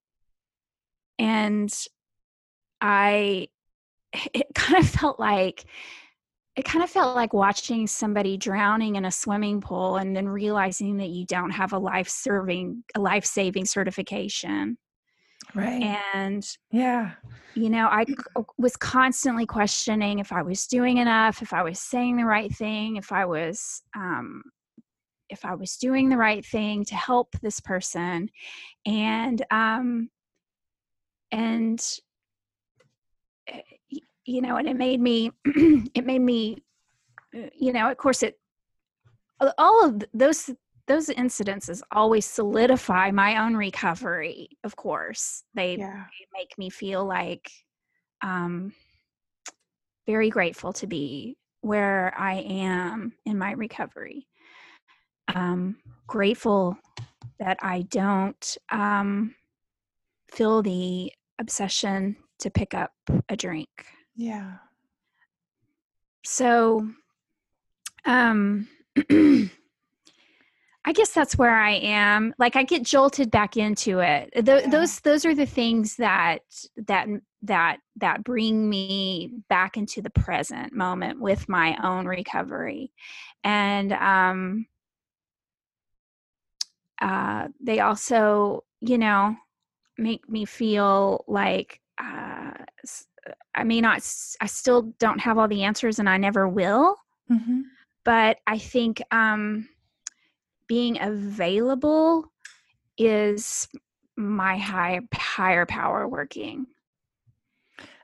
and 1.18 1.72
i 2.82 3.48
it 4.34 4.48
kind 4.56 4.84
of 4.84 4.90
felt 4.90 5.20
like 5.20 5.66
it 6.56 6.66
kind 6.66 6.84
of 6.84 6.90
felt 6.90 7.16
like 7.16 7.34
watching 7.34 7.88
somebody 7.88 8.36
drowning 8.36 8.96
in 8.96 9.06
a 9.06 9.12
swimming 9.12 9.62
pool 9.62 9.96
and 9.98 10.14
then 10.16 10.28
realizing 10.28 10.98
that 10.98 11.08
you 11.10 11.26
don't 11.26 11.52
have 11.52 11.72
a 11.72 11.78
life 11.78 12.10
serving 12.10 12.84
a 12.96 13.00
life 13.00 13.26
saving 13.26 13.66
certification 13.66 14.78
Right. 15.56 15.82
and 16.14 16.46
yeah. 16.70 17.14
you 17.56 17.70
know 17.70 17.88
i 17.88 18.06
was 18.58 18.76
constantly 18.76 19.46
questioning 19.46 20.20
if 20.20 20.32
i 20.32 20.44
was 20.44 20.68
doing 20.68 20.98
enough 20.98 21.42
if 21.42 21.54
i 21.54 21.64
was 21.64 21.80
saying 21.80 22.18
the 22.18 22.26
right 22.26 22.54
thing 22.54 22.98
if 22.98 23.12
i 23.12 23.26
was 23.26 23.82
um 23.96 24.44
if 25.30 25.46
i 25.46 25.56
was 25.56 25.78
doing 25.78 26.10
the 26.10 26.18
right 26.18 26.46
thing 26.46 26.86
to 26.86 26.96
help 26.96 27.30
this 27.42 27.60
person 27.62 28.30
and 28.86 29.44
um 29.50 30.10
and 31.32 31.84
eh, 33.48 33.62
you 34.30 34.42
know 34.42 34.58
and 34.58 34.68
it 34.68 34.78
made 34.78 35.02
me 35.02 35.32
it 35.46 36.06
made 36.06 36.22
me 36.22 36.58
uh, 37.36 37.50
you 37.58 37.74
know 37.74 37.90
of 37.90 37.98
course 37.98 38.24
it 38.24 38.38
all 39.58 39.86
of 39.86 40.04
those 40.14 40.50
those 40.88 41.08
incidences 41.08 41.82
always 41.92 42.26
solidify 42.26 43.12
my 43.12 43.38
own 43.44 43.56
recovery 43.56 44.50
of 44.64 44.76
course 44.76 45.44
they 45.54 45.78
Yeah. 45.78 46.06
they 46.06 46.40
make 46.40 46.58
me 46.58 46.70
feel 46.70 47.06
like 47.06 47.50
um 48.22 48.74
very 50.06 50.30
grateful 50.30 50.74
to 50.74 50.88
be 50.88 51.38
where 51.62 52.14
I 52.18 52.36
am 52.36 53.14
in 53.26 53.38
my 53.38 53.52
recovery. 53.52 54.28
Um 55.36 55.78
grateful 56.08 56.78
that 57.40 57.58
I 57.62 57.84
don't 57.84 58.58
um 58.72 59.36
feel 60.32 60.64
the 60.64 61.12
obsession 61.40 62.16
to 62.40 62.50
pick 62.50 62.74
up 62.74 62.92
a 63.30 63.36
drink. 63.36 63.70
Yeah. 64.20 64.58
So 66.26 66.90
um 68.06 68.68
I 70.86 70.92
guess 70.94 71.12
that's 71.14 71.38
where 71.38 71.56
I 71.56 71.72
am. 71.76 72.34
Like 72.38 72.58
I 72.58 72.64
get 72.64 72.84
jolted 72.84 73.32
back 73.32 73.56
into 73.56 74.00
it. 74.00 74.32
Th- 74.34 74.46
Yeah. 74.46 74.70
Those 74.70 75.00
those 75.00 75.26
are 75.26 75.36
the 75.36 75.46
things 75.46 75.96
that 75.98 76.40
that 76.88 77.08
that 77.44 77.78
that 77.98 78.26
bring 78.26 78.70
me 78.70 79.36
back 79.48 79.78
into 79.78 80.02
the 80.02 80.10
present 80.10 80.74
moment 80.74 81.22
with 81.22 81.48
my 81.48 81.78
own 81.82 82.06
recovery, 82.06 82.92
and 83.46 83.94
um, 83.94 84.66
uh, 87.02 87.48
they 87.62 87.80
also, 87.80 88.66
you 88.82 88.98
know, 88.98 89.36
make 89.98 90.28
me 90.30 90.46
feel 90.46 91.24
like 91.28 91.80
uh, 92.02 92.52
s- 92.84 93.06
I 93.56 93.64
may 93.64 93.82
not. 93.82 93.98
I 94.42 94.46
still 94.48 94.94
don't 95.00 95.20
have 95.20 95.38
all 95.38 95.48
the 95.48 95.64
answers, 95.64 96.00
and 96.00 96.10
I 96.10 96.18
never 96.18 96.48
will 96.48 96.96
hmm 97.28 97.62
but 98.10 98.40
I 98.48 98.58
think 98.58 99.02
um, 99.12 99.70
being 100.68 101.00
available 101.00 102.32
is 102.98 103.68
my 104.16 104.58
high 104.58 105.02
higher 105.14 105.66
power 105.66 106.08
working. 106.08 106.66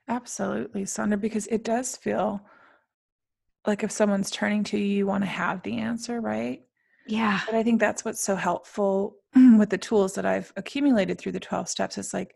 Absolutely, 0.08 0.84
Sondra, 0.84 1.20
because 1.20 1.48
it 1.48 1.64
does 1.64 1.96
feel 1.96 2.42
like 3.66 3.84
if 3.84 3.92
someone's 3.92 4.30
turning 4.30 4.64
to 4.66 4.78
you, 4.78 4.86
you 4.86 5.08
want 5.08 5.24
to 5.24 5.30
have 5.30 5.64
the 5.64 5.78
answer, 5.78 6.22
right? 6.22 6.62
Yeah, 7.08 7.40
But 7.48 7.56
I 7.56 7.64
think 7.64 7.80
that's 7.80 8.06
what's 8.06 8.22
so 8.22 8.36
helpful 8.36 9.18
with 9.58 9.72
the 9.72 9.78
tools 9.80 10.14
that 10.14 10.26
I've 10.26 10.54
accumulated 10.56 11.18
through 11.18 11.32
the 11.32 11.40
12 11.40 11.68
steps. 11.68 11.98
It's 11.98 12.14
like 12.14 12.36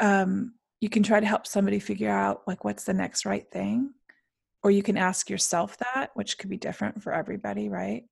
um, 0.00 0.52
you 0.80 0.88
can 0.88 1.02
try 1.02 1.20
to 1.20 1.26
help 1.26 1.46
somebody 1.46 1.78
figure 1.78 2.10
out 2.10 2.42
like 2.46 2.64
what's 2.64 2.84
the 2.84 2.94
next 2.94 3.24
right 3.24 3.50
thing, 3.50 3.92
or 4.62 4.70
you 4.70 4.82
can 4.82 4.96
ask 4.96 5.30
yourself 5.30 5.78
that, 5.78 6.10
which 6.14 6.38
could 6.38 6.50
be 6.50 6.56
different 6.56 7.02
for 7.02 7.12
everybody, 7.12 7.68
right? 7.68 8.04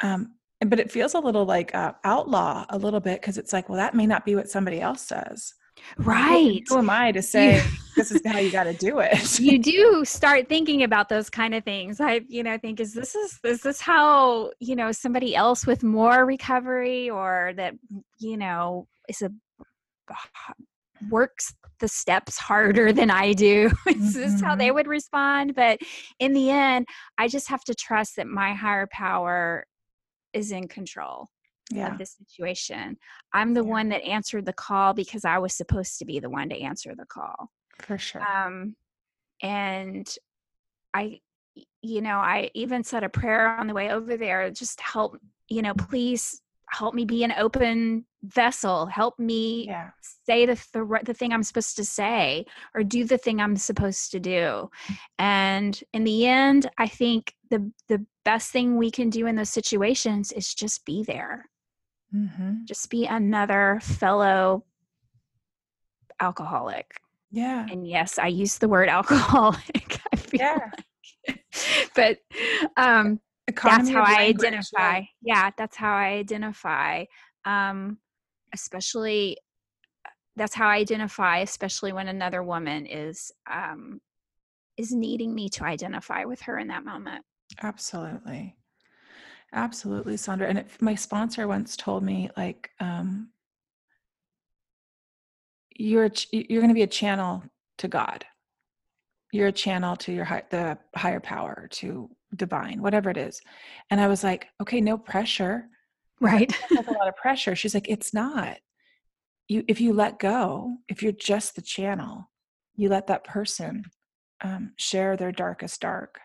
Um, 0.00 0.34
but 0.60 0.80
it 0.80 0.90
feels 0.90 1.14
a 1.14 1.20
little 1.20 1.44
like 1.44 1.74
uh, 1.74 1.92
outlaw 2.04 2.64
a 2.70 2.78
little 2.78 3.00
bit 3.00 3.20
because 3.20 3.38
it's 3.38 3.52
like, 3.52 3.68
well, 3.68 3.78
that 3.78 3.94
may 3.94 4.06
not 4.06 4.24
be 4.24 4.34
what 4.34 4.48
somebody 4.48 4.80
else 4.80 5.02
says. 5.02 5.54
Right. 5.98 6.62
Who 6.68 6.78
am 6.78 6.88
I 6.88 7.12
to 7.12 7.20
say 7.20 7.62
this 7.96 8.12
is 8.12 8.22
how 8.24 8.38
you 8.38 8.50
got 8.50 8.64
to 8.64 8.74
do 8.74 9.00
it? 9.00 9.40
you 9.40 9.58
do 9.58 10.04
start 10.04 10.48
thinking 10.48 10.84
about 10.84 11.08
those 11.08 11.28
kind 11.28 11.54
of 11.54 11.64
things. 11.64 12.00
I, 12.00 12.22
you 12.28 12.42
know, 12.42 12.56
think 12.58 12.80
is 12.80 12.94
this 12.94 13.14
is 13.14 13.38
is 13.44 13.60
this 13.60 13.80
how 13.80 14.52
you 14.60 14.76
know 14.76 14.92
somebody 14.92 15.34
else 15.34 15.66
with 15.66 15.82
more 15.82 16.24
recovery 16.24 17.10
or 17.10 17.52
that 17.56 17.74
you 18.18 18.36
know 18.36 18.86
is 19.08 19.22
a 19.22 19.30
works 21.10 21.54
the 21.78 21.88
steps 21.88 22.38
harder 22.38 22.92
than 22.92 23.10
I 23.10 23.32
do. 23.32 23.70
This 23.86 24.16
is 24.16 24.40
how 24.42 24.56
they 24.56 24.70
would 24.70 24.86
respond? 24.86 25.54
But 25.54 25.80
in 26.18 26.32
the 26.32 26.50
end, 26.50 26.86
I 27.18 27.28
just 27.28 27.48
have 27.48 27.64
to 27.64 27.74
trust 27.74 28.16
that 28.16 28.26
my 28.26 28.54
higher 28.54 28.86
power 28.90 29.66
is 30.32 30.50
in 30.52 30.68
control 30.68 31.28
yeah, 31.70 31.92
of 31.92 31.98
the 31.98 32.06
situation. 32.06 32.96
I'm 33.32 33.54
the 33.54 33.64
Yeah. 33.64 33.70
one 33.70 33.88
that 33.90 34.02
answered 34.02 34.46
the 34.46 34.52
call 34.52 34.94
because 34.94 35.24
I 35.24 35.38
was 35.38 35.54
supposed 35.54 35.98
to 35.98 36.04
be 36.04 36.20
the 36.20 36.30
one 36.30 36.48
to 36.50 36.60
answer 36.60 36.94
the 36.96 37.06
call. 37.06 37.50
for 37.80 37.98
sure. 37.98 38.22
Um, 38.22 38.76
and 39.42 40.08
I, 40.92 41.20
you 41.82 42.00
know, 42.00 42.18
I 42.18 42.50
even 42.54 42.84
said 42.84 43.02
a 43.04 43.08
prayer 43.08 43.48
on 43.58 43.66
the 43.66 43.74
way 43.74 43.90
over 43.90 44.16
there, 44.16 44.50
just 44.50 44.80
help, 44.80 45.18
you 45.48 45.62
know, 45.62 45.74
please 45.74 46.40
help 46.74 46.94
me 46.94 47.04
be 47.04 47.22
an 47.24 47.32
open 47.38 48.04
vessel 48.24 48.86
help 48.86 49.18
me 49.18 49.66
Yeah. 49.66 49.90
say 50.26 50.44
the 50.46 50.54
the, 50.72 51.00
the 51.04 51.14
thing 51.14 51.32
i'm 51.32 51.42
supposed 51.42 51.76
to 51.76 51.84
say 51.84 52.44
or 52.74 52.82
do 52.82 53.04
the 53.04 53.18
thing 53.18 53.40
i'm 53.40 53.56
supposed 53.56 54.10
to 54.10 54.18
do 54.20 54.68
and 55.18 55.82
in 55.92 56.04
the 56.04 56.26
end 56.26 56.68
i 56.78 56.86
think 56.88 57.34
the 57.50 57.70
the 57.88 58.04
best 58.24 58.50
thing 58.50 58.76
we 58.76 58.90
can 58.90 59.10
do 59.10 59.26
in 59.26 59.36
those 59.36 59.50
situations 59.50 60.32
is 60.32 60.54
just 60.54 60.84
be 60.84 61.02
there 61.04 61.48
hmm 62.10 62.64
just 62.66 62.90
be 62.90 63.06
another 63.06 63.78
fellow 63.82 64.64
alcoholic 66.20 66.94
Yeah. 67.30 67.66
and 67.70 67.86
yes 67.86 68.18
i 68.18 68.26
use 68.26 68.58
the 68.58 68.68
word 68.68 68.88
alcoholic 68.98 70.00
I 70.12 70.16
feel 70.16 70.40
Yeah. 70.40 70.70
like. 71.28 71.44
but 71.94 72.18
um 72.76 73.20
Economy 73.46 73.92
that's 73.92 73.94
how 73.94 74.02
i 74.02 74.22
identify 74.22 74.98
yeah. 74.98 75.02
yeah 75.22 75.50
that's 75.56 75.76
how 75.76 75.94
i 75.94 76.08
identify 76.08 77.04
um 77.44 77.98
especially 78.52 79.36
that's 80.36 80.54
how 80.54 80.68
i 80.68 80.76
identify 80.76 81.38
especially 81.38 81.92
when 81.92 82.08
another 82.08 82.42
woman 82.42 82.86
is 82.86 83.30
um 83.50 84.00
is 84.76 84.92
needing 84.92 85.34
me 85.34 85.48
to 85.48 85.64
identify 85.64 86.24
with 86.24 86.40
her 86.40 86.58
in 86.58 86.68
that 86.68 86.84
moment 86.84 87.24
Absolutely. 87.62 88.56
Absolutely, 89.52 90.14
Sondra. 90.14 90.48
And 90.48 90.58
if 90.58 90.82
my 90.82 90.94
sponsor 90.94 91.46
once 91.46 91.76
told 91.76 92.02
me, 92.02 92.28
like, 92.36 92.70
um, 92.80 93.30
you're 95.76 96.08
ch- 96.08 96.28
you're 96.32 96.60
going 96.60 96.68
to 96.68 96.74
be 96.74 96.82
a 96.82 96.88
channel 96.88 97.42
to 97.78 97.88
God. 97.88 98.24
You're 99.32 99.48
a 99.48 99.52
channel 99.52 99.96
to 99.96 100.12
your 100.12 100.24
high, 100.24 100.42
the 100.50 100.78
higher 100.96 101.20
power, 101.20 101.68
to 101.72 102.10
divine, 102.36 102.82
whatever 102.82 103.10
it 103.10 103.16
is. 103.16 103.40
And 103.90 104.00
I 104.00 104.08
was 104.08 104.24
like, 104.24 104.48
okay, 104.60 104.80
no 104.80 104.98
pressure. 104.98 105.68
right 106.20 106.52
That's 106.70 106.88
a 106.88 106.92
lot 106.92 107.08
of 107.08 107.16
pressure. 107.16 107.56
She's 107.56 107.74
like, 107.74 107.88
it's 107.88 108.14
not. 108.14 108.58
You 109.48 109.64
if 109.68 109.80
you 109.80 109.92
let 109.92 110.18
go, 110.18 110.78
if 110.88 111.02
you're 111.02 111.12
just 111.12 111.54
the 111.54 111.62
channel, 111.62 112.30
you 112.76 112.88
let 112.88 113.08
that 113.08 113.24
person 113.24 113.84
um, 114.42 114.72
share 114.76 115.16
their 115.16 115.32
darkest 115.32 115.80
dark. 115.80 116.20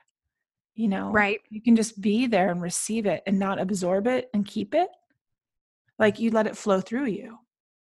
You 0.76 0.88
know, 0.88 1.12
right 1.12 1.42
you 1.50 1.62
can 1.62 1.76
just 1.76 2.00
be 2.00 2.28
there 2.28 2.50
and 2.50 2.62
receive 2.62 3.06
it 3.06 3.24
and 3.28 3.38
not 3.38 3.60
absorb 3.60 4.08
it 4.08 4.30
and 4.34 4.46
keep 4.46 4.74
it. 4.74 4.90
Like 5.98 6.20
you 6.20 6.32
let 6.32 6.48
it 6.48 6.56
flow 6.56 6.80
through 6.80 7.08
you. 7.08 7.38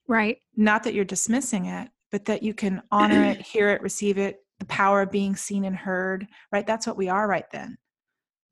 right 0.08 0.38
Not 0.58 0.84
that 0.84 0.94
you're 0.94 1.06
dismissing 1.06 1.65
it, 1.65 1.89
but 2.12 2.26
that 2.26 2.44
you 2.44 2.54
can 2.54 2.82
honor 2.92 3.24
it, 3.24 3.42
hear 3.54 3.70
it, 3.70 3.82
receive 3.82 4.18
it, 4.18 4.44
the 4.60 4.65
power 4.65 5.02
of 5.02 5.12
being 5.12 5.36
seen 5.36 5.63
and 5.63 5.76
heard, 5.76 6.28
right? 6.52 6.68
That's 6.68 6.86
what 6.86 6.98
we 6.98 7.08
are 7.08 7.28
right 7.28 7.50
then 7.52 7.78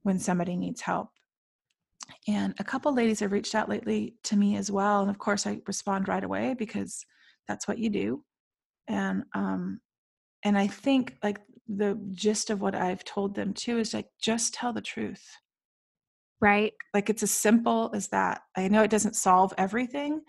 when 0.08 0.20
somebody 0.20 0.56
needs 0.56 0.80
help. 0.80 1.10
And 2.30 2.54
a 2.60 2.64
couple 2.64 2.94
ladies 2.94 3.20
have 3.20 3.34
reached 3.34 3.54
out 3.54 3.68
lately 3.68 4.16
to 4.24 4.38
me 4.38 4.56
as 4.56 4.72
well. 4.72 5.02
And 5.02 5.10
of 5.10 5.20
course, 5.20 5.46
I 5.46 5.60
respond 5.68 6.08
right 6.08 6.24
away 6.24 6.56
because 6.58 7.06
that's 7.46 7.68
what 7.68 7.78
you 7.78 7.90
do. 7.90 8.24
And 8.88 9.24
um, 9.36 9.82
and 10.46 10.58
I 10.58 10.68
think 10.68 11.18
like 11.22 11.40
the 11.68 12.00
gist 12.14 12.50
of 12.50 12.62
what 12.62 12.74
I've 12.74 13.04
told 13.04 13.36
them 13.36 13.54
too 13.54 13.80
is 13.80 13.94
like 13.94 14.08
just 14.22 14.54
tell 14.54 14.72
the 14.72 14.80
truth. 14.80 15.26
right 16.40 16.74
Like 16.94 17.10
it's 17.10 17.24
as 17.24 17.32
simple 17.32 17.92
as 17.94 18.08
that. 18.08 18.44
I 18.56 18.70
know 18.70 18.84
it 18.84 18.92
doesn't 18.92 19.18
solve 19.18 19.54
everything, 19.58 20.22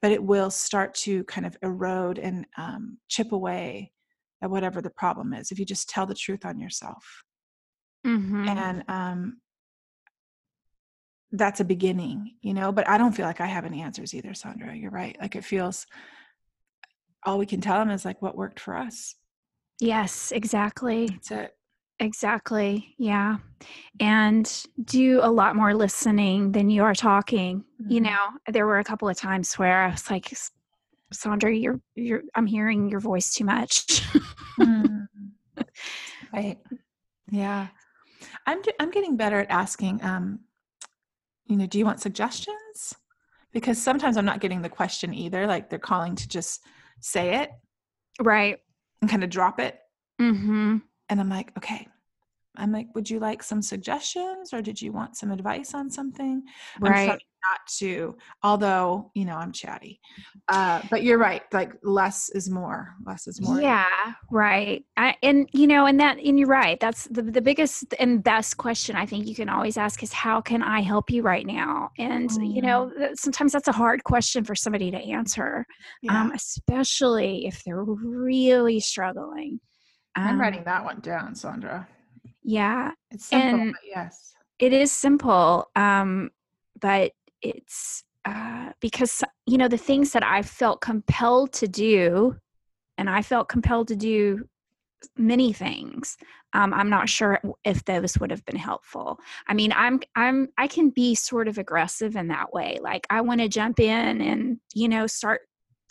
but 0.00 0.12
it 0.12 0.22
will 0.22 0.50
start 0.50 0.94
to 1.06 1.24
kind 1.24 1.44
of 1.44 1.56
erode 1.64 2.20
and 2.20 2.46
um, 2.56 2.98
chip 3.08 3.32
away 3.32 3.90
at 4.42 4.50
whatever 4.50 4.80
the 4.80 4.90
problem 4.90 5.32
is 5.34 5.50
if 5.50 5.58
you 5.58 5.64
just 5.64 5.88
tell 5.88 6.06
the 6.06 6.14
truth 6.14 6.44
on 6.44 6.60
yourself. 6.60 7.24
Mm-hmm. 8.08 8.48
And 8.48 8.84
um, 8.88 9.40
that's 11.32 11.60
a 11.60 11.64
beginning, 11.64 12.34
you 12.40 12.54
know. 12.54 12.72
But 12.72 12.88
I 12.88 12.96
don't 12.98 13.12
feel 13.12 13.26
like 13.26 13.40
I 13.40 13.46
have 13.46 13.64
any 13.64 13.82
answers 13.82 14.14
either, 14.14 14.30
Sondra. 14.30 14.80
You're 14.80 14.90
right. 14.90 15.16
Like 15.20 15.36
it 15.36 15.44
feels 15.44 15.86
all 17.24 17.38
we 17.38 17.46
can 17.46 17.60
tell 17.60 17.78
them 17.78 17.90
is 17.90 18.04
like 18.04 18.22
what 18.22 18.36
worked 18.36 18.60
for 18.60 18.76
us. 18.76 19.14
yes 19.80 20.32
exactly 20.32 21.08
That's 21.08 21.30
it. 21.30 21.54
Exactly. 22.00 22.94
Yeah. 22.96 23.38
And 23.98 24.46
do 24.84 25.18
a 25.20 25.28
lot 25.30 25.56
more 25.56 25.74
listening 25.74 26.52
than 26.52 26.70
you 26.70 26.84
are 26.84 26.94
talking. 26.94 27.64
You 27.88 28.00
Mhm. 28.00 28.04
know, 28.04 28.18
there 28.52 28.66
were 28.66 28.78
a 28.78 28.84
couple 28.84 29.08
of 29.08 29.16
times 29.16 29.54
where 29.58 29.82
I 29.82 29.90
was 29.90 30.08
like, 30.08 30.32
Sondra, 31.12 31.60
you're, 31.60 31.80
you're, 31.96 32.22
I'm 32.36 32.46
hearing 32.46 32.88
your 32.88 33.00
voice 33.00 33.34
too 33.34 33.44
much. 33.44 33.84
Mm. 34.60 35.08
right. 36.32 36.58
Yeah. 37.32 37.66
I'm 38.48 38.62
I'm 38.80 38.90
getting 38.90 39.16
better 39.16 39.38
at 39.38 39.50
asking 39.50 40.02
um 40.02 40.40
you 41.46 41.56
know, 41.56 41.66
do 41.66 41.78
you 41.78 41.84
want 41.84 42.00
suggestions? 42.00 42.94
Because 43.52 43.80
sometimes 43.80 44.16
I'm 44.16 44.26
not 44.26 44.40
getting 44.40 44.60
the 44.60 44.68
question 44.68 45.14
either, 45.14 45.46
like 45.46 45.70
they're 45.70 45.78
calling 45.78 46.14
to 46.16 46.28
just 46.28 46.64
say 47.00 47.36
it 47.42 47.50
right. 48.20 48.58
and 49.00 49.10
kind 49.10 49.22
of 49.24 49.30
drop 49.30 49.60
it 49.60 49.78
Mm-hmm. 50.20 50.78
and 51.08 51.20
I'm 51.20 51.28
like, 51.28 51.52
okay. 51.56 51.86
I'm 52.58 52.72
like, 52.72 52.88
would 52.94 53.08
you 53.08 53.18
like 53.20 53.42
some 53.42 53.62
suggestions 53.62 54.52
or 54.52 54.60
did 54.62 54.80
you 54.82 54.92
want 54.92 55.16
some 55.16 55.30
advice 55.30 55.74
on 55.74 55.90
something? 55.90 56.42
Right. 56.80 57.06
not 57.08 57.60
to, 57.78 58.16
although, 58.42 59.10
you 59.14 59.24
know, 59.24 59.36
I'm 59.36 59.52
chatty. 59.52 60.00
Uh, 60.48 60.82
but 60.90 61.04
you're 61.04 61.18
right. 61.18 61.42
Like 61.52 61.72
less 61.84 62.30
is 62.30 62.50
more. 62.50 62.94
Less 63.06 63.28
is 63.28 63.40
more. 63.40 63.60
Yeah, 63.60 63.86
right. 64.30 64.84
I, 64.96 65.14
and 65.22 65.48
you 65.52 65.66
know, 65.68 65.86
and 65.86 66.00
that, 66.00 66.18
and 66.18 66.38
you're 66.38 66.48
right. 66.48 66.78
That's 66.80 67.04
the 67.04 67.22
the 67.22 67.40
biggest 67.40 67.94
and 68.00 68.24
best 68.24 68.56
question 68.56 68.96
I 68.96 69.06
think 69.06 69.26
you 69.26 69.36
can 69.36 69.48
always 69.48 69.76
ask 69.76 70.02
is, 70.02 70.12
"How 70.12 70.40
can 70.40 70.62
I 70.62 70.80
help 70.80 71.10
you 71.10 71.22
right 71.22 71.46
now?" 71.46 71.90
And 71.96 72.28
you 72.42 72.60
know, 72.60 72.90
sometimes 73.14 73.52
that's 73.52 73.68
a 73.68 73.72
hard 73.72 74.02
question 74.02 74.44
for 74.44 74.56
somebody 74.56 74.90
to 74.90 74.98
answer, 74.98 75.64
Yeah. 76.02 76.20
um, 76.20 76.32
especially 76.32 77.46
if 77.46 77.62
they're 77.64 77.84
really 77.84 78.80
struggling. 78.80 79.60
I'm 80.16 80.34
Um, 80.34 80.40
writing 80.40 80.64
that 80.64 80.84
one 80.84 80.98
down, 81.00 81.34
Sondra. 81.34 81.86
Yeah, 82.42 82.92
It's 83.10 83.26
simple, 83.26 83.60
and- 83.60 83.74
yes. 83.84 84.34
it 84.58 84.72
is 84.72 84.92
simple, 84.92 85.68
um, 85.76 86.30
but 86.80 87.12
it's 87.42 88.04
uh, 88.24 88.70
because 88.80 89.22
you 89.46 89.58
know 89.58 89.68
the 89.68 89.78
things 89.78 90.12
that 90.12 90.22
I 90.24 90.42
felt 90.42 90.80
compelled 90.80 91.52
to 91.54 91.68
do, 91.68 92.36
and 92.96 93.08
I 93.08 93.22
felt 93.22 93.48
compelled 93.48 93.88
to 93.88 93.96
do 93.96 94.48
many 95.16 95.52
things. 95.52 96.16
Um, 96.52 96.74
I'm 96.74 96.90
not 96.90 97.08
sure 97.08 97.40
if 97.64 97.84
those 97.84 98.18
would 98.18 98.30
have 98.30 98.44
been 98.44 98.56
helpful. 98.56 99.20
I 99.46 99.54
mean, 99.54 99.72
I'm 99.72 100.00
I'm 100.16 100.48
I 100.58 100.66
can 100.66 100.90
be 100.90 101.14
sort 101.14 101.48
of 101.48 101.58
aggressive 101.58 102.16
in 102.16 102.28
that 102.28 102.52
way. 102.52 102.78
Like 102.82 103.06
I 103.10 103.20
want 103.20 103.40
to 103.40 103.48
jump 103.48 103.78
in 103.80 104.20
and 104.20 104.58
you 104.74 104.88
know 104.88 105.06
start 105.06 105.42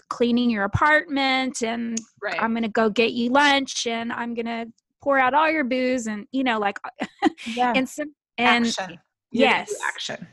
cleaning 0.10 0.50
your 0.50 0.64
apartment 0.64 1.62
and 1.62 2.00
Right. 2.22 2.42
I'm 2.42 2.52
going 2.52 2.64
to 2.64 2.70
go 2.70 2.90
get 2.90 3.12
you 3.14 3.30
lunch 3.30 3.86
and 3.88 4.12
I'm 4.12 4.34
going 4.34 4.46
to 4.46 4.68
pour 5.02 5.18
out 5.20 5.34
all 5.34 5.50
your 5.50 5.64
booze 5.64 6.08
and 6.08 6.26
you 6.32 6.44
know 6.44 6.60
like 6.60 6.80
yeah. 7.46 7.74
and 7.76 7.88
some 7.88 8.14
and 8.38 8.66
action. 8.66 9.00
You're 9.32 9.50
gonna 9.50 9.66
do 9.66 9.72
yes. 9.72 9.82
Action. 9.88 10.28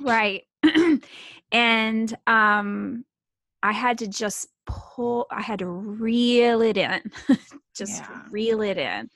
right 0.00 0.42
and 1.52 2.16
um 2.26 3.04
i 3.62 3.72
had 3.72 3.98
to 3.98 4.06
just 4.08 4.48
pull 4.66 5.26
i 5.30 5.40
had 5.40 5.58
to 5.60 5.66
reel 5.66 6.60
it 6.60 6.76
in 6.76 7.00
just 7.76 8.00
Yeah. 8.00 8.22
reel 8.30 8.62
it 8.62 8.78
in 8.78 9.08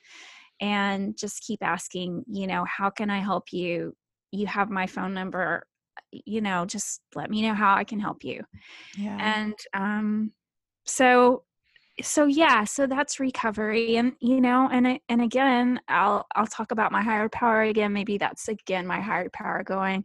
and 0.60 1.16
just 1.18 1.42
keep 1.42 1.62
asking 1.62 2.24
you 2.28 2.46
know 2.46 2.64
how 2.64 2.90
can 2.90 3.10
i 3.10 3.18
help 3.18 3.52
you 3.52 3.94
you 4.32 4.46
have 4.46 4.70
my 4.70 4.86
phone 4.86 5.12
number 5.14 5.64
you 6.12 6.40
know 6.40 6.64
just 6.66 7.00
let 7.14 7.30
me 7.30 7.42
know 7.42 7.54
how 7.54 7.74
i 7.74 7.84
can 7.84 7.98
help 8.00 8.22
you 8.24 8.42
Yeah. 8.96 9.16
and 9.20 9.54
um 9.74 10.32
so 10.86 11.44
so 12.02 12.26
yeah 12.26 12.64
so 12.64 12.86
that's 12.86 13.20
recovery 13.20 13.96
and 13.96 14.12
you 14.20 14.40
know 14.40 14.68
and 14.70 14.86
I- 14.86 15.00
and 15.08 15.20
again 15.22 15.80
i'll 15.88 16.26
i'll 16.34 16.46
talk 16.46 16.70
about 16.72 16.92
my 16.92 17.02
higher 17.02 17.28
power 17.28 17.62
again 17.62 17.92
maybe 17.92 18.18
that's 18.18 18.48
again 18.48 18.86
my 18.86 19.00
higher 19.00 19.28
power 19.30 19.62
going 19.62 20.04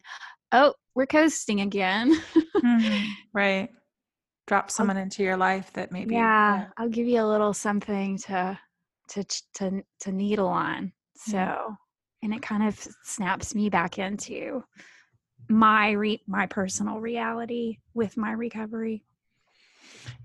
oh 0.52 0.74
we're 0.96 1.06
coasting 1.06 1.62
again 1.62 2.16
Mhm. 2.64 3.08
Right. 3.34 3.70
Drop 4.48 4.72
someone 4.72 4.98
into 4.98 5.24
your 5.24 5.38
life 5.38 5.72
that 5.74 5.92
maybe. 5.92 6.14
yeah 6.16 6.68
i'll 6.78 6.90
give 6.90 7.08
you 7.08 7.22
a 7.22 7.28
little 7.28 7.54
something 7.54 8.18
to 8.20 8.58
to 9.10 9.24
to 9.56 9.82
to 10.02 10.12
needle 10.12 10.48
on 10.48 10.92
so 11.16 11.38
Yeah. 11.38 11.68
and 12.24 12.34
it 12.34 12.42
kind 12.42 12.64
of 12.68 12.80
snaps 13.04 13.54
me 13.56 13.70
back 13.70 13.98
into 14.00 14.64
my 15.50 15.92
re- 15.92 16.24
my 16.28 16.46
personal 16.48 17.00
reality 17.00 17.78
with 17.94 18.18
my 18.18 18.32
recovery 18.32 19.04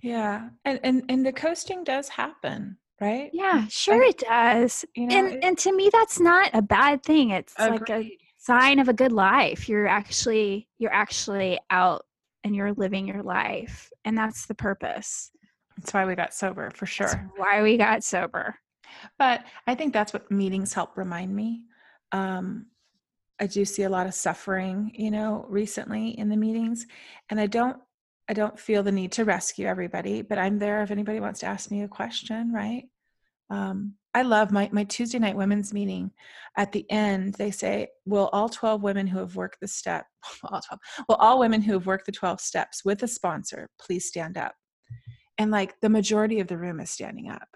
Yeah. 0.02 0.48
And 0.64 0.80
and 0.82 1.04
and 1.08 1.24
the 1.26 1.32
coasting 1.32 1.84
does 1.84 2.08
happen, 2.08 2.78
right? 3.00 3.30
yeah 3.32 3.66
sure 3.68 4.02
it 4.02 4.18
does 4.18 4.84
You 4.96 5.06
know, 5.06 5.16
and 5.16 5.32
it- 5.34 5.44
and 5.44 5.58
to 5.58 5.72
me 5.74 5.88
that's 5.92 6.18
not 6.20 6.50
a 6.52 6.62
bad 6.62 7.02
thing 7.02 7.30
it's 7.30 7.56
like 7.58 7.88
a 7.90 8.16
sign 8.38 8.78
of 8.78 8.88
a 8.88 8.92
good 8.92 9.12
life 9.12 9.68
you're 9.68 9.86
actually 9.86 10.68
you're 10.78 10.92
actually 10.92 11.58
out 11.70 12.04
and 12.44 12.56
you're 12.56 12.72
living 12.72 13.06
your 13.06 13.22
life 13.22 13.90
and 14.04 14.16
that's 14.18 14.46
the 14.46 14.54
purpose 14.54 15.30
That's 15.76 15.92
why 15.94 16.04
we 16.06 16.14
got 16.14 16.34
sober 16.34 16.70
for 16.70 16.86
That's 16.86 16.92
sure. 17.14 17.30
why 17.36 17.62
we 17.62 17.76
got 17.76 18.02
sober 18.02 18.56
But 19.18 19.44
I 19.66 19.74
think 19.74 19.92
that's 19.92 20.12
what 20.12 20.30
meetings 20.30 20.72
help 20.74 20.96
remind 20.96 21.34
me. 21.34 21.62
Um, 22.12 22.66
I 23.40 23.46
do 23.46 23.64
see 23.64 23.84
a 23.84 23.88
lot 23.88 24.06
of 24.06 24.14
suffering, 24.14 24.90
you 24.94 25.10
know, 25.10 25.46
recently 25.48 26.18
in 26.18 26.28
the 26.28 26.36
meetings, 26.36 26.86
and 27.30 27.40
I 27.40 27.46
don't 27.46 27.78
I 28.30 28.32
don't 28.32 28.58
feel 28.58 28.84
the 28.84 28.92
need 28.92 29.10
to 29.12 29.24
rescue 29.24 29.66
everybody, 29.66 30.22
but 30.22 30.38
I'm 30.38 30.60
there 30.60 30.84
if 30.84 30.92
anybody 30.92 31.18
wants 31.18 31.40
to 31.40 31.46
ask 31.46 31.68
me 31.68 31.82
a 31.82 31.88
question, 31.88 32.52
right? 32.52 32.84
Um, 33.50 33.94
I 34.14 34.22
love 34.22 34.52
my 34.52 34.68
my 34.72 34.84
Tuesday 34.84 35.18
night 35.18 35.34
women's 35.34 35.72
meeting. 35.74 36.12
At 36.56 36.70
the 36.70 36.88
end, 36.88 37.34
they 37.34 37.50
say, 37.50 37.88
"Will 38.06 38.28
all 38.32 38.48
12 38.48 38.84
women 38.84 39.08
who 39.08 39.18
have 39.18 39.34
worked 39.34 39.58
the 39.60 39.66
step, 39.66 40.06
all 40.44 40.60
12, 40.60 40.80
will 41.08 41.16
all 41.16 41.40
women 41.40 41.60
who 41.60 41.72
have 41.72 41.86
worked 41.86 42.06
the 42.06 42.12
12 42.12 42.40
steps 42.40 42.84
with 42.84 43.02
a 43.02 43.08
sponsor, 43.08 43.68
please 43.80 44.06
stand 44.06 44.38
up?" 44.38 44.54
And 45.36 45.50
like 45.50 45.80
the 45.80 45.88
majority 45.88 46.38
of 46.38 46.46
the 46.46 46.56
room 46.56 46.78
is 46.78 46.90
standing 46.90 47.28
up. 47.30 47.48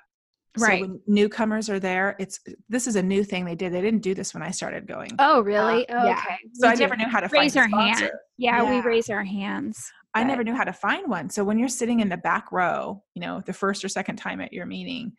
So 0.57 0.67
Right. 0.67 0.81
when 0.81 1.01
newcomers 1.07 1.71
are 1.71 1.79
there, 1.81 2.17
it's 2.19 2.41
this 2.69 2.89
is 2.89 2.97
a 2.97 3.03
new 3.03 3.23
thing 3.23 3.45
they 3.45 3.55
did. 3.55 3.73
They 3.73 3.81
didn't 3.81 4.03
do 4.03 4.15
this 4.15 4.35
when 4.35 4.43
I 4.43 4.51
started 4.51 4.89
going. 4.89 5.13
Oh, 5.21 5.41
really? 5.41 5.89
Uh, 5.89 6.03
oh, 6.03 6.07
yeah. 6.09 6.19
okay. 6.19 6.37
so 6.55 6.67
We 6.67 6.73
I 6.73 6.77
never 6.77 6.97
knew 6.97 7.07
how 7.09 7.21
to 7.21 7.29
raise 7.29 7.55
find 7.55 7.73
our 7.73 7.81
hand. 7.81 7.97
sponsor. 7.99 8.21
Yeah, 8.39 8.69
we 8.69 8.81
raise 8.81 9.09
our 9.09 9.25
hands. 9.25 9.93
I 10.15 10.23
never 10.25 10.45
knew 10.45 10.55
how 10.55 10.65
to 10.65 10.73
find 10.73 11.09
one. 11.09 11.29
So 11.31 11.45
when 11.45 11.59
you're 11.59 11.69
sitting 11.69 12.01
in 12.01 12.09
the 12.09 12.17
back 12.17 12.53
row, 12.53 13.03
you 13.15 13.21
know, 13.21 13.43
the 13.45 13.53
first 13.53 13.85
or 13.85 13.89
second 13.89 14.17
time 14.17 14.41
at 14.41 14.53
your 14.53 14.67
meeting, 14.67 15.13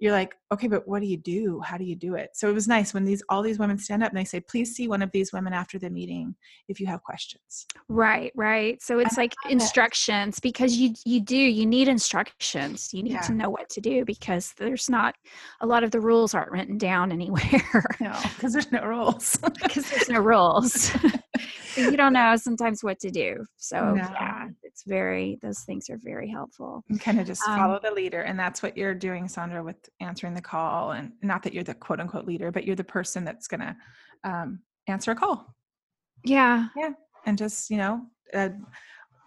you're 0.00 0.12
like, 0.12 0.34
okay, 0.50 0.66
but 0.66 0.88
what 0.88 1.00
do 1.00 1.06
you 1.06 1.18
do? 1.18 1.60
How 1.60 1.76
do 1.76 1.84
you 1.84 1.94
do 1.94 2.14
it? 2.14 2.30
So 2.32 2.48
it 2.48 2.54
was 2.54 2.66
nice 2.66 2.94
when 2.94 3.04
these 3.04 3.22
all 3.28 3.42
these 3.42 3.58
women 3.58 3.76
stand 3.76 4.02
up 4.02 4.08
and 4.10 4.18
they 4.18 4.24
say, 4.24 4.40
please 4.40 4.74
see 4.74 4.88
one 4.88 5.02
of 5.02 5.10
these 5.12 5.30
women 5.30 5.52
after 5.52 5.78
the 5.78 5.90
meeting 5.90 6.34
if 6.68 6.80
you 6.80 6.86
have 6.86 7.02
questions. 7.02 7.66
Right, 7.88 8.32
right. 8.34 8.80
So 8.82 8.98
it's 8.98 9.18
like 9.18 9.34
love 9.44 9.50
it. 9.50 9.52
instructions 9.56 10.40
because 10.40 10.74
you 10.78 10.94
you 11.04 11.20
do 11.20 11.36
you 11.36 11.66
need 11.66 11.86
instructions. 11.86 12.94
You 12.94 13.02
need 13.02 13.12
Yeah. 13.12 13.20
to 13.20 13.34
know 13.34 13.50
what 13.50 13.68
to 13.70 13.82
do 13.82 14.06
because 14.06 14.54
there's 14.56 14.88
not 14.88 15.16
a 15.60 15.66
lot 15.66 15.84
of 15.84 15.90
the 15.90 16.00
rules 16.00 16.32
aren't 16.32 16.50
written 16.50 16.78
down 16.78 17.12
anywhere 17.18 17.84
No, 18.00 18.18
because 18.36 18.54
there's 18.54 18.72
no 18.72 18.82
rules. 18.86 19.36
because 19.62 19.90
there's 19.90 20.08
no 20.08 20.20
rules. 20.20 20.90
You 21.76 21.96
don't 21.96 22.12
know 22.12 22.36
sometimes 22.36 22.82
what 22.82 22.98
to 23.00 23.10
do. 23.10 23.44
So 23.56 23.94
yeah, 23.96 24.48
it's 24.62 24.84
very 24.84 25.38
those 25.42 25.60
things 25.60 25.88
are 25.90 25.98
very 26.02 26.28
helpful. 26.28 26.84
kind 27.00 27.20
of 27.20 27.26
just 27.26 27.46
Um, 27.46 27.58
follow 27.58 27.80
the 27.82 27.90
leader. 27.90 28.22
And 28.22 28.38
that's 28.38 28.62
what 28.62 28.76
you're 28.76 28.94
doing, 28.94 29.24
Sondra, 29.26 29.64
with 29.64 29.88
answering 30.00 30.34
the 30.34 30.40
call. 30.42 30.92
And 30.92 31.12
not 31.22 31.42
that 31.44 31.52
you're 31.54 31.64
the 31.64 31.74
quote 31.74 32.00
unquote 32.00 32.26
leader, 32.26 32.50
but 32.50 32.64
you're 32.64 32.76
the 32.76 32.84
person 32.84 33.24
that's 33.24 33.46
going 33.48 33.60
to 33.60 33.76
um, 34.24 34.60
answer 34.86 35.10
a 35.12 35.14
call. 35.14 35.54
Yeah, 36.24 36.68
yeah. 36.76 36.90
and 37.26 37.38
just 37.38 37.70
you 37.70 37.76
know 37.76 38.02
uh, 38.34 38.50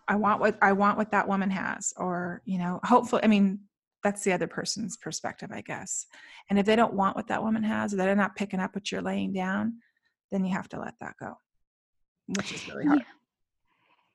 i 0.08 0.16
want 0.16 0.40
what 0.40 0.58
i 0.62 0.72
want 0.72 0.98
what 0.98 1.12
that 1.12 1.28
woman 1.28 1.50
has 1.50 1.94
or 1.98 2.42
you 2.46 2.58
know 2.58 2.80
hopefully 2.84 3.22
i 3.24 3.28
mean 3.28 3.60
that's 4.04 4.24
the 4.24 4.34
other 4.34 4.48
person's 4.48 4.98
perspective 4.98 5.50
i 5.54 5.62
guess 5.62 6.08
and 6.50 6.60
if 6.60 6.66
they 6.66 6.76
don't 6.76 6.94
want 6.94 7.16
what 7.16 7.28
that 7.28 7.42
woman 7.42 7.64
has 7.64 7.94
or 7.94 7.98
they're 7.98 8.16
not 8.16 8.36
picking 8.36 8.60
up 8.60 8.76
what 8.76 8.92
you're 8.92 9.02
laying 9.02 9.32
down 9.34 9.74
then 10.32 10.44
you 10.44 10.52
have 10.54 10.68
to 10.70 10.80
let 10.80 10.94
that 11.00 11.14
go 11.20 11.34
which 12.28 12.52
is 12.52 12.68
really 12.68 12.86
hard 12.86 13.02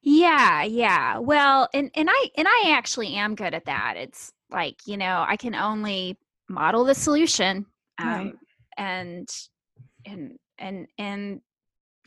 Yeah, 0.00 0.62
yeah. 0.62 1.18
Well, 1.18 1.68
and 1.74 1.90
and 1.94 2.08
I 2.10 2.30
and 2.36 2.46
I 2.48 2.70
actually 2.70 3.14
am 3.14 3.34
good 3.34 3.52
at 3.52 3.64
that. 3.66 3.94
It's 3.96 4.32
like, 4.50 4.86
you 4.86 4.96
know, 4.96 5.24
I 5.26 5.36
can 5.36 5.54
only 5.54 6.16
model 6.48 6.84
the 6.84 6.94
solution 6.94 7.66
um 7.98 8.08
Right. 8.08 8.34
and 8.76 9.28
and 10.06 10.38
and 10.58 10.86
and 10.98 11.40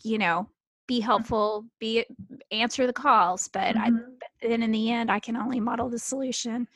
you 0.04 0.18
know, 0.18 0.48
be 0.88 1.00
helpful, 1.00 1.66
be 1.80 2.06
answer 2.50 2.88
the 2.88 2.94
calls, 2.94 3.48
but 3.50 3.76
I 3.78 3.90
Mhm. 3.92 4.06
but 4.20 4.50
then 4.50 4.64
in 4.64 4.72
the 4.72 4.90
end 4.92 5.12
I 5.12 5.20
can 5.20 5.36
only 5.36 5.60
model 5.60 5.90
the 5.90 6.00
solution. 6.00 6.68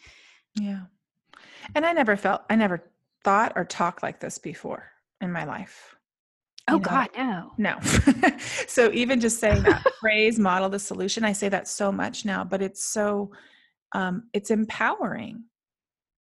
yeah 0.59 0.81
and 1.75 1.85
i 1.85 1.91
never 1.91 2.15
felt 2.15 2.43
i 2.49 2.55
never 2.55 2.81
thought 3.23 3.51
or 3.57 3.65
talked 3.65 4.01
like 4.03 4.19
this 4.21 4.37
before 4.37 4.89
in 5.19 5.29
my 5.31 5.43
life 5.43 5.95
Oh 6.67 6.73
know, 6.73 6.79
god, 6.79 7.09
no. 7.15 7.51
No. 7.57 7.79
so 8.67 8.91
even 8.91 9.19
just 9.19 9.39
saying 9.39 9.63
that 9.63 9.83
phrase, 9.99 10.39
model 10.39 10.69
the 10.69 10.79
solution, 10.79 11.23
I 11.23 11.31
say 11.31 11.49
that 11.49 11.67
so 11.67 11.91
much 11.91 12.25
now, 12.25 12.43
but 12.43 12.61
it's 12.61 12.83
so 12.83 13.31
um, 13.91 14.23
it's 14.33 14.51
empowering. 14.51 15.43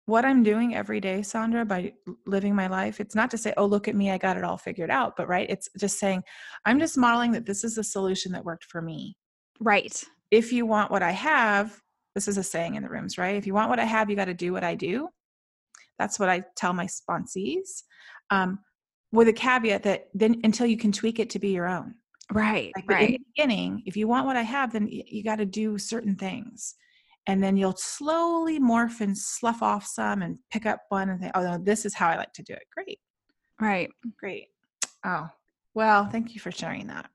What 0.06 0.24
I'm 0.24 0.42
doing 0.42 0.74
every 0.74 1.02
day, 1.02 1.20
Sondra, 1.20 1.68
by 1.68 1.92
living 2.26 2.56
my 2.56 2.68
life, 2.68 3.02
it's 3.02 3.16
not 3.16 3.30
to 3.32 3.38
say, 3.38 3.54
oh, 3.58 3.66
look 3.66 3.90
at 3.90 3.96
me, 3.96 4.10
I 4.10 4.18
got 4.18 4.38
it 4.38 4.44
all 4.44 4.58
figured 4.58 4.90
out, 4.90 5.18
but 5.18 5.28
right, 5.28 5.50
it's 5.50 5.68
just 5.78 6.00
saying, 6.00 6.24
I'm 6.64 6.80
just 6.80 6.98
modeling 6.98 7.34
that 7.34 7.46
this 7.46 7.66
is 7.66 7.76
the 7.76 7.84
solution 7.84 8.32
that 8.32 8.46
worked 8.46 8.64
for 8.66 8.82
me. 8.82 9.18
Right. 9.60 10.02
If 10.32 10.54
you 10.54 10.66
want 10.66 10.92
what 10.92 11.04
I 11.04 11.12
have, 11.12 11.78
this 12.16 12.30
is 12.30 12.38
a 12.38 12.44
saying 12.44 12.76
in 12.76 12.84
the 12.84 12.90
rooms, 12.90 13.18
right? 13.18 13.36
If 13.36 13.46
you 13.46 13.54
want 13.54 13.70
what 13.70 13.80
I 13.80 13.86
have, 13.86 14.10
you 14.10 14.16
got 14.16 14.26
to 14.26 14.34
do 14.34 14.54
what 14.54 14.64
I 14.64 14.76
do. 14.76 15.10
That's 16.00 16.20
what 16.20 16.30
I 16.30 16.44
tell 16.56 16.72
my 16.72 16.86
sponsees. 16.88 17.84
Um, 18.30 18.60
with 19.12 19.28
a 19.28 19.34
caveat 19.34 19.84
that 19.84 20.10
then 20.14 20.42
until 20.44 20.66
you 20.66 20.78
can 20.78 20.92
tweak 20.92 21.20
it 21.20 21.30
to 21.32 21.40
be 21.40 21.50
your 21.50 21.68
own. 21.68 21.96
Right. 22.32 22.74
Like, 22.76 22.86
but 22.88 23.02
in 23.02 23.12
the 23.14 23.22
beginning, 23.36 23.84
if 23.86 23.96
you 23.96 24.08
want 24.08 24.26
what 24.26 24.36
I 24.36 24.42
have, 24.42 24.74
then 24.74 24.88
you 24.90 25.24
got 25.24 25.38
to 25.38 25.46
do 25.46 25.78
certain 25.78 26.16
things. 26.16 26.76
And 27.26 27.44
then 27.44 27.58
you'll 27.58 27.76
slowly 27.78 28.60
morph 28.60 29.02
and 29.02 29.18
slough 29.18 29.62
off 29.62 29.86
some 29.86 30.22
and 30.22 30.38
pick 30.50 30.66
up 30.66 30.82
one 30.90 31.10
and 31.10 31.20
think, 31.20 31.32
oh, 31.36 31.42
no, 31.42 31.58
this 31.58 31.86
is 31.86 31.94
how 31.94 32.08
I 32.10 32.18
like 32.18 32.34
to 32.34 32.44
do 32.44 32.54
it. 32.54 32.64
Great. 32.74 33.00
Right. 33.60 33.90
Great. 34.20 34.48
Oh, 35.06 35.28
well, 35.74 36.06
thank 36.06 36.34
you 36.36 36.42
for 36.42 36.52
sharing 36.52 36.88
that. 36.88 37.10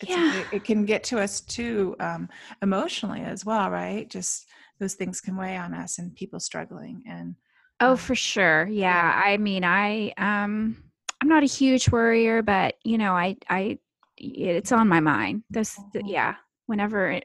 It's, 0.00 0.10
Yeah. 0.10 0.34
it, 0.34 0.46
it 0.52 0.64
can 0.64 0.84
get 0.84 1.04
to 1.04 1.20
us 1.20 1.40
too 1.40 1.96
um, 2.00 2.28
emotionally 2.62 3.22
as 3.22 3.44
well, 3.44 3.70
right? 3.70 4.08
Just 4.08 4.46
those 4.78 4.94
things 4.94 5.20
can 5.20 5.36
weigh 5.36 5.56
on 5.56 5.74
us 5.74 5.98
and 5.98 6.14
people 6.14 6.40
struggling. 6.40 7.02
And 7.06 7.34
Oh, 7.80 7.92
Um, 7.92 7.96
for 7.96 8.14
sure. 8.14 8.66
Yeah. 8.66 9.22
I 9.24 9.36
mean, 9.36 9.64
I 9.64 10.12
um 10.18 10.82
I'm 11.20 11.28
not 11.28 11.42
a 11.42 11.46
huge 11.46 11.90
worrier, 11.90 12.42
but 12.42 12.76
you 12.84 12.98
know, 12.98 13.12
I 13.14 13.36
I 13.48 13.78
it's 14.16 14.72
on 14.72 14.88
my 14.88 15.00
mind. 15.00 15.42
Those 15.50 15.76
th- 15.92 16.04
Mhm. 16.04 16.10
yeah, 16.10 16.34
whenever 16.66 17.10
it, 17.10 17.24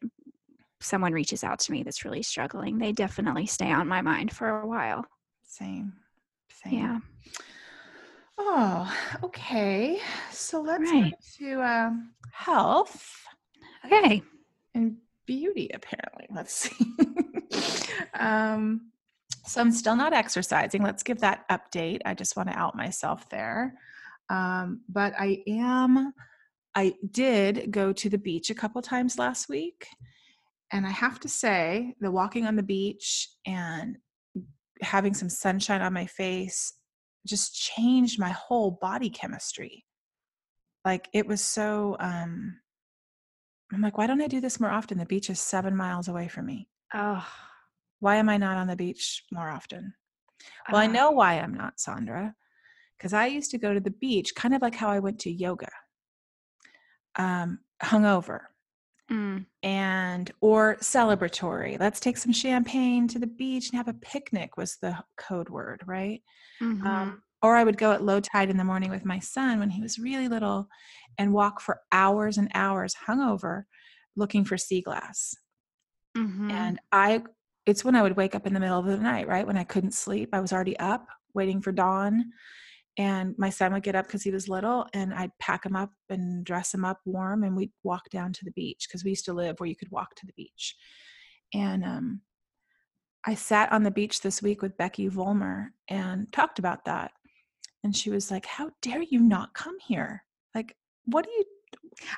someone 0.81 1.13
reaches 1.13 1.43
out 1.43 1.59
to 1.59 1.71
me 1.71 1.83
that's 1.83 2.05
really 2.05 2.23
struggling, 2.23 2.77
they 2.77 2.91
definitely 2.91 3.45
stay 3.45 3.71
on 3.71 3.87
my 3.87 4.01
mind 4.01 4.31
for 4.35 4.59
a 4.61 4.67
while. 4.67 5.05
same, 5.43 5.93
same. 6.63 6.73
Yeah. 6.73 6.99
Oh, 8.37 8.93
okay. 9.23 9.99
So 10.31 10.61
let's 10.61 10.91
Right. 10.91 11.03
move 11.03 11.13
to 11.37 11.61
um, 11.61 12.13
health. 12.31 13.25
Okay. 13.85 14.21
and 14.75 14.97
beauty 15.25 15.69
apparently 15.73 16.25
let's 16.31 16.53
see 16.53 16.75
um 18.19 18.91
so 19.45 19.61
i'm 19.61 19.71
still 19.71 19.95
not 19.95 20.13
exercising 20.13 20.81
let's 20.81 21.03
give 21.03 21.19
that 21.19 21.47
update 21.49 21.99
i 22.05 22.13
just 22.13 22.35
want 22.35 22.49
to 22.49 22.57
out 22.57 22.75
myself 22.75 23.27
there 23.29 23.73
um 24.29 24.81
but 24.89 25.13
i 25.19 25.43
am 25.47 26.13
i 26.75 26.93
did 27.11 27.71
go 27.71 27.91
to 27.93 28.09
the 28.09 28.17
beach 28.17 28.49
a 28.49 28.55
couple 28.55 28.81
times 28.81 29.17
last 29.17 29.49
week 29.49 29.87
and 30.71 30.85
i 30.85 30.91
have 30.91 31.19
to 31.19 31.29
say 31.29 31.93
the 31.99 32.11
walking 32.11 32.45
on 32.45 32.55
the 32.55 32.63
beach 32.63 33.29
and 33.45 33.97
having 34.81 35.13
some 35.13 35.29
sunshine 35.29 35.81
on 35.81 35.93
my 35.93 36.05
face 36.05 36.73
just 37.25 37.55
changed 37.55 38.19
my 38.19 38.29
whole 38.29 38.77
body 38.81 39.09
chemistry 39.09 39.85
like 40.85 41.07
it 41.13 41.25
was 41.27 41.41
so 41.41 41.95
um 41.99 42.57
I'm 43.73 43.81
like, 43.81 43.97
why 43.97 44.05
don't 44.05 44.21
I 44.21 44.27
do 44.27 44.39
this 44.39 44.59
more 44.59 44.69
often? 44.69 44.99
The 44.99 45.05
beach 45.05 45.29
is 45.31 45.39
seven 45.39 45.75
miles 45.75 46.07
away 46.07 46.27
from 46.27 46.45
me. 46.45 46.67
Oh. 46.93 47.25
Why 48.03 48.17
am 48.17 48.29
I 48.29 48.37
not 48.37 48.57
on 48.57 48.67
the 48.67 48.75
beach 48.75 49.23
more 49.31 49.49
often? 49.49 49.93
Well, 50.69 50.81
I 50.81 50.87
ah, 50.87 50.91
know 50.93 51.11
why 51.11 51.35
I'm 51.39 51.53
not, 51.53 51.77
Sondra, 51.77 52.35
because 52.97 53.13
I 53.13 53.27
used 53.27 53.51
to 53.51 53.57
go 53.57 53.73
to 53.73 53.79
the 53.81 53.91
beach 53.91 54.35
kind 54.35 54.55
of 54.55 54.61
like 54.61 54.75
how 54.75 54.89
I 54.89 54.99
went 54.99 55.19
to 55.21 55.31
yoga, 55.31 55.69
um, 57.15 57.59
hungover 57.81 58.41
mm, 59.09 59.45
and 59.61 60.31
or 60.41 60.75
celebratory. 60.81 61.79
Let's 61.79 61.99
take 61.99 62.17
some 62.17 62.33
champagne 62.33 63.07
to 63.09 63.19
the 63.19 63.27
beach 63.27 63.69
and 63.69 63.77
have 63.77 63.87
a 63.87 63.93
picnic 63.93 64.57
was 64.57 64.77
the 64.77 64.97
code 65.17 65.49
word, 65.49 65.81
right? 65.85 66.21
mhm. 66.61 66.85
Um, 66.85 67.23
or 67.43 67.55
I 67.55 67.63
would 67.63 67.77
go 67.77 67.91
at 67.93 68.03
low 68.03 68.19
tide 68.21 68.49
in 68.49 68.57
the 68.57 68.65
morning 68.65 68.91
with 68.91 69.05
my 69.05 69.19
son 69.19 69.59
when 69.59 69.71
he 69.71 69.81
was 69.81 69.99
really 69.99 70.27
little 70.29 70.67
and 71.17 71.33
walk 71.33 71.61
for 71.61 71.81
hours 71.91 72.37
and 72.37 72.51
hours 72.55 72.95
hungover 73.07 73.63
looking 74.15 74.45
for 74.45 74.57
sea 74.57 74.81
glass. 74.81 75.35
Mhm. 76.15 76.49
And 76.49 76.79
I, 76.91 77.23
it's 77.65 77.85
when 77.85 77.95
I 77.95 78.01
would 78.01 78.17
wake 78.17 78.35
up 78.35 78.45
in 78.45 78.53
the 78.53 78.59
middle 78.59 78.79
of 78.79 78.85
the 78.85 78.97
night, 78.97 79.27
right? 79.27 79.47
When 79.47 79.57
I 79.57 79.63
couldn't 79.63 79.93
sleep. 79.93 80.29
I 80.33 80.39
was 80.39 80.51
already 80.51 80.77
up 80.79 81.07
waiting 81.33 81.61
for 81.61 81.71
dawn. 81.71 82.25
And 82.97 83.33
my 83.39 83.49
son 83.49 83.73
would 83.73 83.83
get 83.83 83.95
up 83.95 84.05
because 84.05 84.21
he 84.21 84.29
was 84.29 84.47
little, 84.47 84.85
and 84.93 85.15
I'd 85.15 85.31
pack 85.39 85.65
him 85.65 85.75
up 85.75 85.89
and 86.09 86.45
dress 86.45 86.75
him 86.75 86.85
up 86.85 86.99
warm, 87.05 87.43
and 87.43 87.55
we'd 87.55 87.71
walk 87.81 88.07
down 88.11 88.33
to 88.33 88.45
the 88.45 88.51
beach 88.51 88.85
because 88.87 89.03
we 89.03 89.09
used 89.09 89.25
to 89.25 89.33
live 89.33 89.59
where 89.59 89.67
you 89.67 89.75
could 89.75 89.89
walk 89.89 90.13
to 90.15 90.27
the 90.27 90.33
beach. 90.33 90.75
And 91.55 91.83
um, 91.83 92.21
I 93.25 93.33
sat 93.33 93.71
on 93.71 93.81
the 93.81 93.89
beach 93.89 94.21
this 94.21 94.43
week 94.43 94.61
with 94.61 94.77
Becky 94.77 95.07
Volmer 95.07 95.73
and 95.87 96.31
talked 96.31 96.59
about 96.59 96.85
that. 96.85 97.11
And 97.83 97.95
she 97.95 98.11
was 98.11 98.29
like, 98.29 98.45
How 98.45 98.69
dare 98.83 99.01
you 99.01 99.19
not 99.19 99.55
come 99.55 99.79
here? 99.79 100.23
Like, 100.53 100.75
what 101.05 101.25
do 101.25 101.31
you 101.31 101.43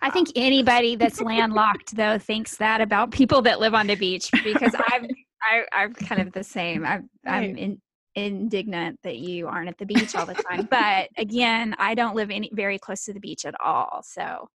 I 0.02 0.10
think 0.10 0.30
anybody 0.36 0.96
that's 0.96 1.22
landlocked 1.22 1.96
though 1.96 2.18
thinks 2.18 2.58
that 2.58 2.82
about 2.82 3.12
people 3.12 3.42
that 3.44 3.60
live 3.60 3.74
on 3.74 3.88
the 3.88 3.96
beach 3.96 4.30
because 4.44 4.74
I'm 4.88 5.08
I, 5.42 5.64
I'm 5.72 5.94
kind 5.94 6.22
of 6.22 6.34
the 6.34 6.44
same. 6.44 6.86
I'm 6.86 7.10
I'm 7.26 7.56
in 7.56 7.82
indignant 8.16 9.00
that 9.04 9.18
you 9.18 9.48
aren't 9.48 9.68
at 9.70 9.78
the 9.78 9.86
beach 9.86 10.16
all 10.16 10.26
the 10.26 10.36
time. 10.50 10.68
but 10.70 11.10
again, 11.18 11.76
I 11.78 11.96
don't 11.96 12.16
live 12.16 12.32
any 12.32 12.50
very 12.54 12.80
close 12.80 13.04
to 13.06 13.14
the 13.14 13.20
beach 13.20 13.46
at 13.46 13.56
all. 13.62 14.02
So 14.04 14.48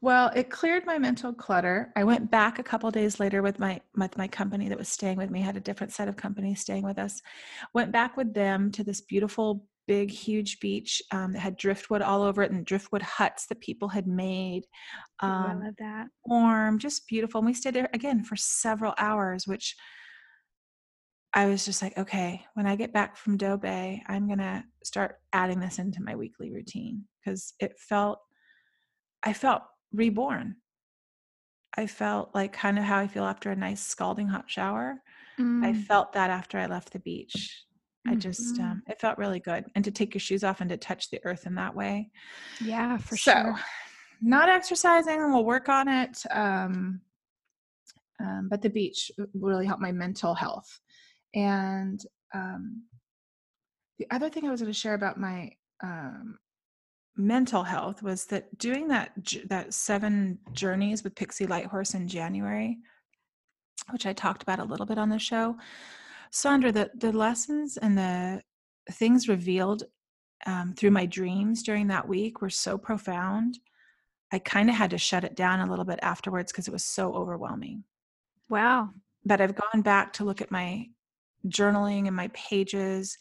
Well, 0.00 0.30
it 0.34 0.50
cleared 0.50 0.86
my 0.86 0.98
mental 0.98 1.32
clutter. 1.32 1.92
I 1.96 2.04
went 2.04 2.30
back 2.30 2.58
a 2.58 2.62
couple 2.62 2.90
days 2.90 3.20
later 3.20 3.42
with 3.42 3.58
my 3.58 3.80
with 3.96 4.16
my 4.18 4.28
company 4.28 4.68
that 4.68 4.78
was 4.78 4.88
staying 4.88 5.16
with 5.18 5.30
me. 5.30 5.40
Had 5.40 5.56
a 5.56 5.60
different 5.60 5.92
set 5.92 6.08
of 6.08 6.16
companies 6.16 6.60
staying 6.60 6.82
with 6.84 6.98
us. 6.98 7.22
Went 7.74 7.92
back 7.92 8.16
with 8.16 8.34
them 8.34 8.70
to 8.72 8.84
this 8.84 9.00
beautiful, 9.00 9.66
big, 9.86 10.10
huge 10.10 10.60
beach 10.60 11.02
um, 11.10 11.32
that 11.32 11.40
had 11.40 11.56
driftwood 11.56 12.02
all 12.02 12.22
over 12.22 12.42
it 12.42 12.50
and 12.52 12.64
driftwood 12.66 13.02
huts 13.02 13.46
that 13.46 13.60
people 13.60 13.88
had 13.88 14.06
made. 14.06 14.64
Ooh, 15.26 15.46
I 15.46 15.54
Um, 15.54 15.64
love 15.64 15.74
that. 15.78 16.08
warm, 16.26 16.78
just 16.78 17.06
beautiful. 17.08 17.40
And 17.40 17.46
we 17.46 17.54
stayed 17.54 17.74
there 17.74 17.90
again 17.94 18.24
for 18.24 18.36
several 18.36 18.94
hours, 18.98 19.46
which 19.46 19.76
I 21.34 21.46
was 21.46 21.64
just 21.64 21.80
like, 21.80 21.96
okay, 21.96 22.44
when 22.54 22.66
I 22.66 22.76
get 22.76 22.92
back 22.92 23.16
from 23.16 23.36
Doe 23.38 23.56
Bay, 23.56 24.02
I'm 24.06 24.28
gonna 24.28 24.64
start 24.84 25.16
adding 25.32 25.60
this 25.60 25.78
into 25.78 26.02
my 26.02 26.14
weekly 26.14 26.50
routine 26.50 27.04
because 27.24 27.54
it 27.58 27.78
felt, 27.78 28.18
I 29.22 29.32
felt 29.32 29.62
reborn. 29.92 30.56
I 31.76 31.86
felt 31.86 32.34
like 32.34 32.52
kind 32.52 32.78
of 32.78 32.84
how 32.84 32.98
I 32.98 33.06
feel 33.08 33.24
after 33.24 33.50
a 33.50 33.56
nice 33.56 33.82
scalding 33.82 34.28
hot 34.28 34.50
shower. 34.50 34.96
I 35.62 35.72
Mm, 35.72 35.84
felt 35.86 36.12
that 36.12 36.28
after 36.28 36.58
I 36.58 36.66
left 36.66 36.92
the 36.92 36.98
beach. 36.98 37.64
I 38.06 38.14
just, 38.16 38.58
mhm. 38.58 38.64
um, 38.64 38.82
it 38.88 39.00
felt 39.00 39.16
really 39.16 39.40
good. 39.40 39.64
And 39.74 39.84
to 39.84 39.90
take 39.90 40.12
your 40.12 40.20
shoes 40.20 40.44
off 40.44 40.60
and 40.60 40.68
to 40.70 40.76
touch 40.76 41.08
the 41.10 41.24
earth 41.24 41.46
in 41.46 41.54
that 41.54 41.74
way. 41.74 42.10
Yeah, 42.60 42.98
for 42.98 43.16
so, 43.16 43.32
sure. 43.32 43.60
not 44.20 44.48
exercising, 44.50 45.32
we'll 45.32 45.44
work 45.46 45.68
on 45.68 45.88
it. 45.88 46.22
Um, 46.30 47.00
um, 48.20 48.48
but 48.50 48.60
the 48.60 48.70
beach 48.70 49.10
really 49.34 49.66
helped 49.66 49.82
my 49.82 49.92
mental 49.92 50.34
health. 50.34 50.80
And 51.34 52.04
um, 52.34 52.84
the 53.98 54.06
other 54.10 54.28
thing 54.28 54.46
I 54.46 54.50
was 54.50 54.60
going 54.60 54.72
to 54.72 54.78
share 54.78 54.94
about 54.94 55.18
my 55.18 55.50
um, 55.82 56.38
mental 57.16 57.62
health 57.62 58.02
was 58.02 58.26
that 58.26 58.56
doing 58.58 58.88
that 58.88 59.12
that 59.46 59.74
seven 59.74 60.38
journeys 60.52 61.04
with 61.04 61.14
Pixie 61.14 61.46
Lighthorse 61.46 61.94
in 61.94 62.08
January, 62.08 62.78
which 63.90 64.06
I 64.06 64.12
talked 64.12 64.42
about 64.42 64.58
a 64.58 64.64
little 64.64 64.86
bit 64.86 64.98
on 64.98 65.08
the 65.08 65.18
show. 65.18 65.56
Sandra, 66.30 66.72
the 66.72 66.90
the 66.94 67.12
lessons 67.12 67.76
and 67.76 67.96
the 67.96 68.42
things 68.90 69.28
revealed 69.28 69.84
um, 70.46 70.74
through 70.74 70.90
my 70.90 71.06
dreams 71.06 71.62
during 71.62 71.86
that 71.88 72.08
week 72.08 72.40
were 72.40 72.50
so 72.50 72.76
profound. 72.76 73.58
I 74.32 74.38
kind 74.38 74.70
of 74.70 74.76
had 74.76 74.90
to 74.90 74.98
shut 74.98 75.24
it 75.24 75.36
down 75.36 75.60
a 75.60 75.70
little 75.70 75.84
bit 75.84 75.98
afterwards 76.02 76.50
because 76.50 76.66
it 76.66 76.72
was 76.72 76.84
so 76.84 77.12
overwhelming. 77.14 77.84
Wow. 78.48 78.90
But 79.24 79.40
I've 79.40 79.54
gone 79.54 79.82
back 79.82 80.14
to 80.14 80.24
look 80.24 80.40
at 80.40 80.50
my 80.50 80.88
journaling 81.48 82.06
and 82.06 82.16
my 82.16 82.28
pages, 82.28 83.16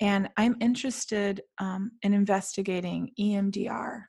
and 0.00 0.28
I'm 0.36 0.56
interested 0.60 1.42
um, 1.58 1.92
in 2.02 2.14
investigating 2.14 3.10
EMDR. 3.18 4.02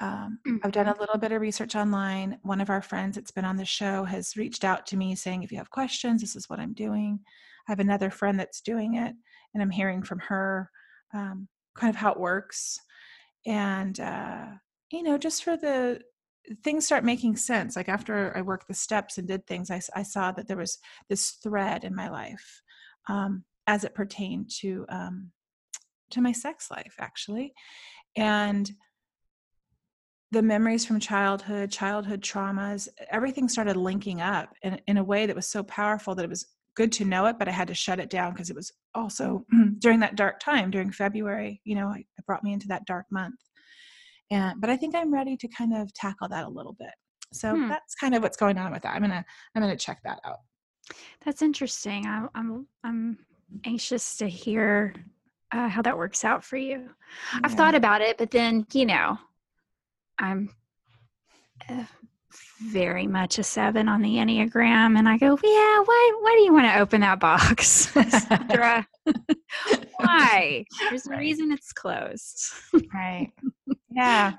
Um, 0.00 0.40
I've 0.64 0.72
done 0.72 0.88
a 0.88 0.98
little 0.98 1.18
bit 1.18 1.32
of 1.32 1.40
research 1.40 1.76
online. 1.76 2.38
One 2.42 2.60
of 2.60 2.70
our 2.70 2.82
friends 2.82 3.14
that's 3.14 3.30
been 3.30 3.44
on 3.44 3.56
the 3.56 3.64
show 3.64 4.04
has 4.04 4.36
reached 4.36 4.64
out 4.64 4.86
to 4.86 4.96
me 4.96 5.14
saying, 5.14 5.42
if 5.42 5.52
you 5.52 5.58
have 5.58 5.70
questions, 5.70 6.20
this 6.20 6.34
is 6.34 6.48
what 6.48 6.58
I'm 6.58 6.72
doing. 6.72 7.20
I 7.68 7.72
have 7.72 7.80
another 7.80 8.10
friend 8.10 8.38
that's 8.38 8.60
doing 8.60 8.94
it, 8.94 9.14
and 9.54 9.62
I'm 9.62 9.70
hearing 9.70 10.02
from 10.02 10.18
her 10.20 10.70
um, 11.14 11.48
kind 11.76 11.90
of 11.90 11.96
how 11.96 12.12
it 12.12 12.20
works. 12.20 12.78
And, 13.46 13.98
uh, 14.00 14.46
you 14.90 15.02
know, 15.02 15.18
just 15.18 15.44
for 15.44 15.56
the 15.56 16.00
things 16.64 16.84
start 16.84 17.04
making 17.04 17.36
sense. 17.36 17.76
Like 17.76 17.88
after 17.88 18.36
I 18.36 18.42
worked 18.42 18.66
the 18.66 18.74
steps 18.74 19.18
and 19.18 19.28
did 19.28 19.46
things, 19.46 19.70
I, 19.70 19.80
I 19.94 20.02
saw 20.02 20.32
that 20.32 20.48
there 20.48 20.56
was 20.56 20.78
this 21.08 21.32
thread 21.42 21.84
in 21.84 21.94
my 21.94 22.08
life 22.08 22.62
um, 23.08 23.44
as 23.66 23.84
it 23.84 23.94
pertained 23.94 24.50
to 24.60 24.86
um, 24.88 25.30
to 26.10 26.20
my 26.20 26.32
sex 26.32 26.70
life, 26.70 26.94
actually. 26.98 27.54
And 28.16 28.70
the 30.30 30.42
memories 30.42 30.84
from 30.86 30.98
childhood, 30.98 31.70
childhood 31.70 32.22
traumas, 32.22 32.88
everything 33.10 33.48
started 33.48 33.76
linking 33.76 34.20
up 34.20 34.54
in, 34.62 34.80
in 34.86 34.96
a 34.96 35.04
way 35.04 35.26
that 35.26 35.36
was 35.36 35.46
so 35.46 35.62
powerful 35.62 36.14
that 36.14 36.24
it 36.24 36.30
was 36.30 36.46
good 36.74 36.90
to 36.92 37.04
know 37.04 37.26
it, 37.26 37.38
but 37.38 37.48
I 37.48 37.52
had 37.52 37.68
to 37.68 37.74
shut 37.74 38.00
it 38.00 38.08
down 38.08 38.32
because 38.32 38.48
it 38.48 38.56
was 38.56 38.72
also 38.94 39.44
during 39.78 40.00
that 40.00 40.16
dark 40.16 40.40
time, 40.40 40.70
during 40.70 40.90
February, 40.90 41.60
you 41.64 41.74
know, 41.74 41.92
it 41.92 42.06
brought 42.26 42.44
me 42.44 42.52
into 42.54 42.68
that 42.68 42.86
dark 42.86 43.06
month. 43.10 43.38
And 44.30 44.58
but 44.58 44.70
I 44.70 44.76
think 44.76 44.94
I'm 44.94 45.12
ready 45.12 45.36
to 45.36 45.48
kind 45.48 45.74
of 45.76 45.92
tackle 45.92 46.28
that 46.28 46.46
a 46.46 46.48
little 46.48 46.74
bit. 46.78 46.94
So 47.34 47.56
Hmm. 47.56 47.68
that's 47.68 47.94
kind 47.94 48.14
of 48.14 48.22
what's 48.22 48.36
going 48.36 48.56
on 48.56 48.72
with 48.72 48.82
that. 48.82 48.94
I'm 48.94 49.02
gonna 49.02 49.24
I'm 49.54 49.62
gonna 49.62 49.76
check 49.76 50.00
that 50.04 50.20
out. 50.24 50.38
That's 51.24 51.42
interesting. 51.42 52.06
I'm 52.06 52.28
I'm 52.34 52.66
I'm 52.84 53.18
anxious 53.64 54.16
to 54.18 54.28
hear 54.28 54.94
uh, 55.52 55.68
how 55.68 55.82
that 55.82 55.96
works 55.98 56.24
out 56.24 56.44
for 56.44 56.56
you. 56.56 56.90
I've 57.44 57.52
thought 57.54 57.74
about 57.74 58.00
it, 58.00 58.18
but 58.18 58.30
then 58.30 58.66
you 58.72 58.86
know, 58.86 59.18
I'm 60.18 60.50
uh, 61.68 61.84
very 62.62 63.06
much 63.06 63.38
a 63.38 63.42
seven 63.42 63.88
on 63.88 64.02
the 64.02 64.16
enneagram, 64.16 64.98
and 64.98 65.08
I 65.08 65.18
go, 65.18 65.38
yeah. 65.42 65.80
Why 65.84 66.12
why 66.20 66.34
do 66.36 66.42
you 66.42 66.52
want 66.52 66.66
to 66.66 66.78
open 66.80 67.00
that 67.02 67.20
box, 67.20 67.86
Sondra? 67.94 68.86
why? 69.96 70.64
There's 70.88 71.06
a 71.06 71.16
reason 71.16 71.52
it's 71.52 71.72
closed. 71.72 72.52
Right. 72.92 73.30
yeah. 73.90 74.34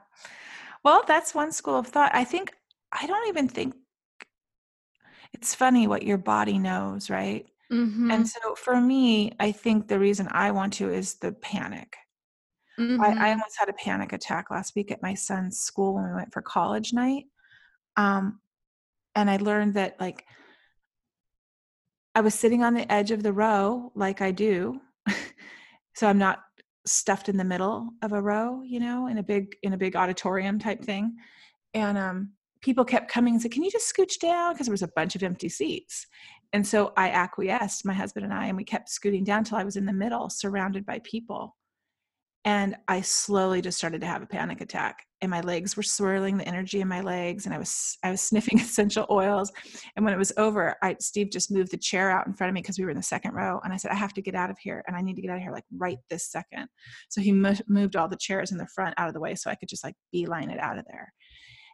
Well, 0.83 1.03
that's 1.07 1.33
one 1.33 1.51
school 1.51 1.77
of 1.77 1.87
thought. 1.87 2.11
I 2.13 2.23
think 2.23 2.53
I 2.91 3.07
don't 3.07 3.27
even 3.27 3.47
think 3.47 3.75
it's 5.43 5.53
funny 5.55 5.87
what 5.87 6.03
your 6.03 6.17
body 6.17 6.57
knows, 6.57 7.09
right? 7.09 7.45
Mhm, 7.69 8.11
And 8.11 8.27
so 8.27 8.55
for 8.55 8.79
me, 8.81 9.33
I 9.39 9.51
think 9.53 9.87
the 9.89 9.99
reason 9.99 10.27
I 10.31 10.51
want 10.51 10.73
to 10.75 10.89
is 10.91 11.15
the 11.15 11.33
panic. 11.33 11.97
I, 12.99 13.13
I 13.19 13.31
mhm. 13.31 13.31
almost 13.31 13.57
had 13.57 13.69
a 13.69 13.73
panic 13.73 14.13
attack 14.13 14.49
last 14.51 14.75
week 14.75 14.91
at 14.91 15.01
my 15.01 15.13
son's 15.13 15.59
school 15.59 15.95
when 15.95 16.05
we 16.05 16.13
went 16.13 16.33
for 16.33 16.41
college 16.41 16.93
night. 16.93 17.25
Um, 17.97 18.41
and 19.15 19.29
I 19.29 19.37
learned 19.37 19.75
that 19.75 19.99
like 19.99 20.25
I 22.15 22.21
was 22.21 22.35
sitting 22.35 22.63
on 22.63 22.73
the 22.73 22.91
edge 22.91 23.11
of 23.11 23.23
the 23.23 23.33
row 23.33 23.91
like 23.95 24.21
I 24.21 24.31
do. 24.31 24.81
so 25.95 26.07
I'm 26.07 26.17
not 26.17 26.43
stuffed 26.85 27.29
in 27.29 27.37
the 27.37 27.43
middle 27.43 27.89
of 28.01 28.11
a 28.11 28.21
row, 28.21 28.61
you 28.61 28.79
know, 28.79 29.07
in 29.07 29.17
a 29.17 29.23
big 29.23 29.55
in 29.63 29.73
a 29.73 29.77
big 29.77 29.95
auditorium 29.95 30.59
type 30.59 30.83
thing. 30.83 31.17
And 31.73 31.97
um 31.97 32.33
people 32.63 32.85
kept 32.85 33.11
coming 33.11 33.33
and 33.33 33.41
said, 33.41 33.51
"Can 33.51 33.63
you 33.63 33.71
just 33.71 33.93
scooch 33.93 34.19
down?" 34.19 34.53
because 34.53 34.67
there 34.67 34.73
was 34.73 34.81
a 34.81 34.91
bunch 34.95 35.15
of 35.15 35.23
empty 35.23 35.49
seats. 35.49 36.07
And 36.53 36.65
so 36.65 36.93
I 36.95 37.09
acquiesced, 37.09 37.83
my 37.83 37.93
husband 37.93 38.25
and 38.25 38.33
I, 38.33 38.45
and 38.45 38.55
we 38.55 38.63
kept 38.63 38.89
scooting 38.89 39.23
down 39.23 39.43
till 39.43 39.57
I 39.57 39.63
was 39.63 39.75
in 39.75 39.85
the 39.85 39.93
middle, 39.93 40.29
surrounded 40.29 40.85
by 40.85 40.99
people. 41.03 41.55
And 42.45 42.75
I 42.89 43.01
slowly 43.01 43.61
just 43.61 43.77
started 43.77 44.01
to 44.01 44.07
have 44.07 44.21
a 44.21 44.27
panic 44.27 44.59
attack. 44.59 45.05
And 45.21 45.31
my 45.31 45.39
legs 45.39 45.77
were 45.77 45.83
swirling, 45.83 46.37
the 46.37 46.47
energy 46.47 46.81
in 46.81 46.89
my 46.89 46.99
legs, 46.99 47.45
and 47.45 47.55
I 47.55 47.57
was 47.57 47.97
I 48.03 48.11
was 48.11 48.21
sniffing 48.29 48.59
essential 48.59 49.07
oils. 49.09 49.51
And 49.95 50.03
when 50.03 50.13
it 50.13 50.17
was 50.17 50.33
over, 50.37 50.75
I 50.83 50.97
Steve 50.99 51.31
just 51.31 51.51
moved 51.51 51.71
the 51.71 51.77
chair 51.77 52.11
out 52.11 52.27
in 52.27 52.33
front 52.33 52.49
of 52.49 52.53
me 52.53 52.61
because 52.61 52.77
we 52.77 52.83
were 52.83 52.91
in 52.91 52.97
the 52.97 53.03
second 53.03 53.33
row, 53.33 53.61
and 53.63 53.71
I 53.73 53.77
said, 53.77 53.91
"I 53.91 53.95
have 53.95 54.13
to 54.15 54.21
get 54.21 54.35
out 54.35 54.49
of 54.49 54.57
here, 54.59 54.83
and 54.85 54.97
I 54.97 55.01
need 55.01 55.15
to 55.15 55.21
get 55.21 55.31
out 55.31 55.37
of 55.37 55.41
here 55.41 55.53
like 55.53 55.63
right 55.71 55.97
this 56.09 56.29
second. 56.29 56.67
So 57.07 57.21
he 57.21 57.31
mo- 57.31 57.55
moved 57.67 57.95
all 57.95 58.09
the 58.09 58.17
chairs 58.17 58.51
in 58.51 58.57
the 58.57 58.67
front 58.67 58.93
out 58.97 59.07
of 59.07 59.13
the 59.13 59.21
way 59.21 59.35
so 59.35 59.49
I 59.49 59.55
could 59.55 59.69
just 59.69 59.83
like 59.83 59.95
beeline 60.11 60.49
it 60.49 60.59
out 60.59 60.77
of 60.77 60.85
there. 60.91 61.13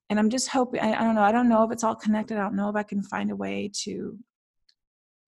And 0.09 0.19
I'm 0.19 0.29
just 0.29 0.47
hoping. 0.47 0.81
I, 0.81 0.93
I 0.93 1.03
don't 1.03 1.15
know. 1.15 1.21
I 1.21 1.31
don't 1.31 1.49
know 1.49 1.63
if 1.63 1.71
it's 1.71 1.83
all 1.83 1.95
connected. 1.95 2.37
I 2.37 2.41
don't 2.41 2.55
know 2.55 2.69
if 2.69 2.75
I 2.75 2.83
can 2.83 3.01
find 3.03 3.31
a 3.31 3.35
way 3.35 3.71
to 3.83 4.17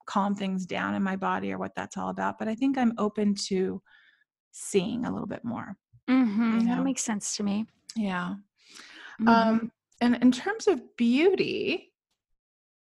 calm 0.07 0.35
things 0.35 0.65
down 0.65 0.95
in 0.95 1.03
my 1.03 1.15
body 1.15 1.51
or 1.51 1.57
what 1.57 1.75
that's 1.75 1.97
all 1.97 2.09
about. 2.09 2.39
But 2.39 2.47
I 2.47 2.55
think 2.55 2.77
I'm 2.77 2.93
open 2.97 3.35
to 3.47 3.81
seeing 4.51 5.05
a 5.05 5.11
little 5.11 5.27
bit 5.27 5.43
more. 5.43 5.75
mm-hmm. 6.09 6.59
you 6.59 6.65
That 6.67 6.83
makes 6.83 7.03
sense 7.03 7.37
to 7.37 7.43
me. 7.43 7.65
Yeah. 7.95 8.35
Mhm. 9.21 9.27
Um, 9.27 9.71
and 10.01 10.15
in 10.21 10.31
terms 10.31 10.67
of 10.67 10.81
beauty, 10.97 11.93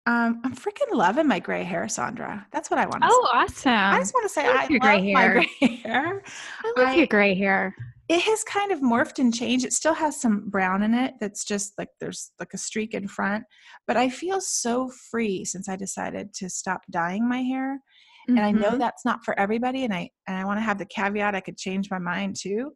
um, 0.06 0.40
I'm 0.44 0.54
freaking 0.54 0.92
loving 0.92 1.26
my 1.26 1.38
gray 1.38 1.64
hair, 1.64 1.84
Sondra. 1.84 2.46
That's 2.52 2.70
what 2.70 2.78
I 2.78 2.86
want 2.86 3.02
to 3.02 3.08
oh, 3.10 3.28
say. 3.30 3.38
awesome! 3.38 3.94
I 3.94 3.98
just 3.98 4.14
want 4.14 4.24
to 4.24 4.28
say 4.32 4.46
love 4.48 4.56
I 4.56 4.66
your 4.68 4.80
love 4.80 5.00
gray 5.00 5.12
my 5.12 5.28
gray 5.28 5.76
hair. 5.82 6.22
I 6.64 6.72
love 6.78 6.96
your 6.96 7.06
gray 7.06 7.34
hair. 7.34 7.74
It 8.08 8.22
has 8.22 8.42
kind 8.44 8.72
of 8.72 8.80
morphed 8.80 9.18
and 9.18 9.34
changed. 9.34 9.66
It 9.66 9.72
still 9.74 9.94
has 9.94 10.18
some 10.20 10.48
brown 10.48 10.82
in 10.82 10.94
it. 10.94 11.14
That's 11.20 11.44
just 11.44 11.74
like 11.78 11.90
there's 12.00 12.32
like 12.40 12.54
a 12.54 12.58
streak 12.58 12.94
in 12.94 13.06
front. 13.06 13.44
But 13.86 13.96
I 13.98 14.08
feel 14.08 14.40
so 14.40 14.90
free 15.10 15.44
since 15.44 15.68
I 15.68 15.76
decided 15.76 16.32
to 16.34 16.48
stop 16.48 16.80
dyeing 16.90 17.28
my 17.28 17.42
hair. 17.42 17.80
and 18.28 18.40
i 18.40 18.50
know 18.50 18.72
Mhm. 18.72 18.78
that's 18.78 19.06
not 19.06 19.24
for 19.24 19.38
everybody 19.40 19.84
and 19.84 19.94
i 19.94 20.10
and 20.26 20.36
i 20.36 20.44
want 20.44 20.58
to 20.58 20.62
have 20.62 20.76
the 20.76 20.84
caveat 20.84 21.34
i 21.34 21.40
could 21.40 21.56
change 21.56 21.90
my 21.90 21.98
mind 21.98 22.36
too 22.36 22.74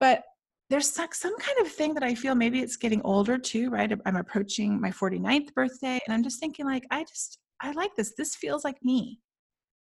but 0.00 0.24
there's 0.68 0.98
like 0.98 1.14
some 1.14 1.36
kind 1.38 1.58
of 1.60 1.70
thing 1.70 1.94
that 1.94 2.02
i 2.02 2.12
feel 2.12 2.34
maybe 2.34 2.58
it's 2.60 2.76
getting 2.76 3.00
older 3.02 3.38
too 3.38 3.70
right 3.70 3.92
i'm 4.06 4.16
approaching 4.16 4.80
my 4.80 4.90
49th 4.90 5.54
birthday 5.54 6.00
and 6.04 6.12
i'm 6.12 6.24
just 6.24 6.40
thinking 6.40 6.66
like 6.66 6.84
i 6.90 7.04
just 7.04 7.38
i 7.60 7.70
like 7.70 7.94
this 7.94 8.14
this 8.18 8.34
feels 8.34 8.64
like 8.64 8.78
me 8.82 9.20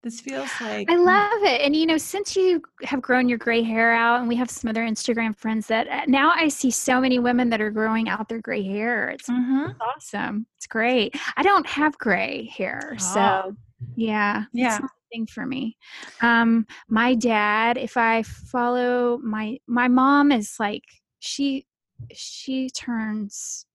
this 0.03 0.19
feels 0.19 0.49
like 0.61 0.89
I 0.91 0.95
love 0.97 1.43
it. 1.43 1.61
And 1.61 1.75
you 1.75 1.85
know, 1.85 1.97
since 1.97 2.35
you 2.35 2.61
have 2.83 3.01
grown 3.01 3.29
your 3.29 3.37
gray 3.37 3.63
hair 3.63 3.93
out, 3.93 4.19
and 4.19 4.27
we 4.27 4.35
have 4.35 4.49
some 4.49 4.69
other 4.69 4.83
Instagram 4.83 5.35
friends 5.35 5.67
that 5.67 5.87
uh, 5.87 6.01
now 6.07 6.33
I 6.35 6.49
see 6.49 6.69
so 6.69 6.99
many 6.99 7.19
women 7.19 7.49
that 7.49 7.61
are 7.61 7.71
growing 7.71 8.09
out 8.09 8.27
their 8.29 8.41
gray 8.41 8.63
hair. 8.63 9.09
It's 9.09 9.29
Mhm. 9.29 9.75
awesome. 9.79 10.45
It's 10.57 10.67
great. 10.67 11.15
I 11.37 11.43
don't 11.43 11.65
have 11.67 11.97
gray 11.97 12.45
hair. 12.55 12.95
Oh. 12.95 12.97
So, 12.97 13.55
yeah. 13.95 14.43
it's 14.53 14.79
Yeah. 14.79 14.79
thing 15.11 15.25
for 15.27 15.45
me. 15.45 15.77
Um, 16.21 16.65
my 16.89 17.15
dad, 17.15 17.77
if 17.77 17.95
I 17.97 18.23
follow 18.23 19.19
my 19.19 19.57
my 19.67 19.87
mom 19.87 20.31
is 20.31 20.55
like 20.59 20.83
she 21.19 21.65
she 22.11 22.69
turns 22.69 23.65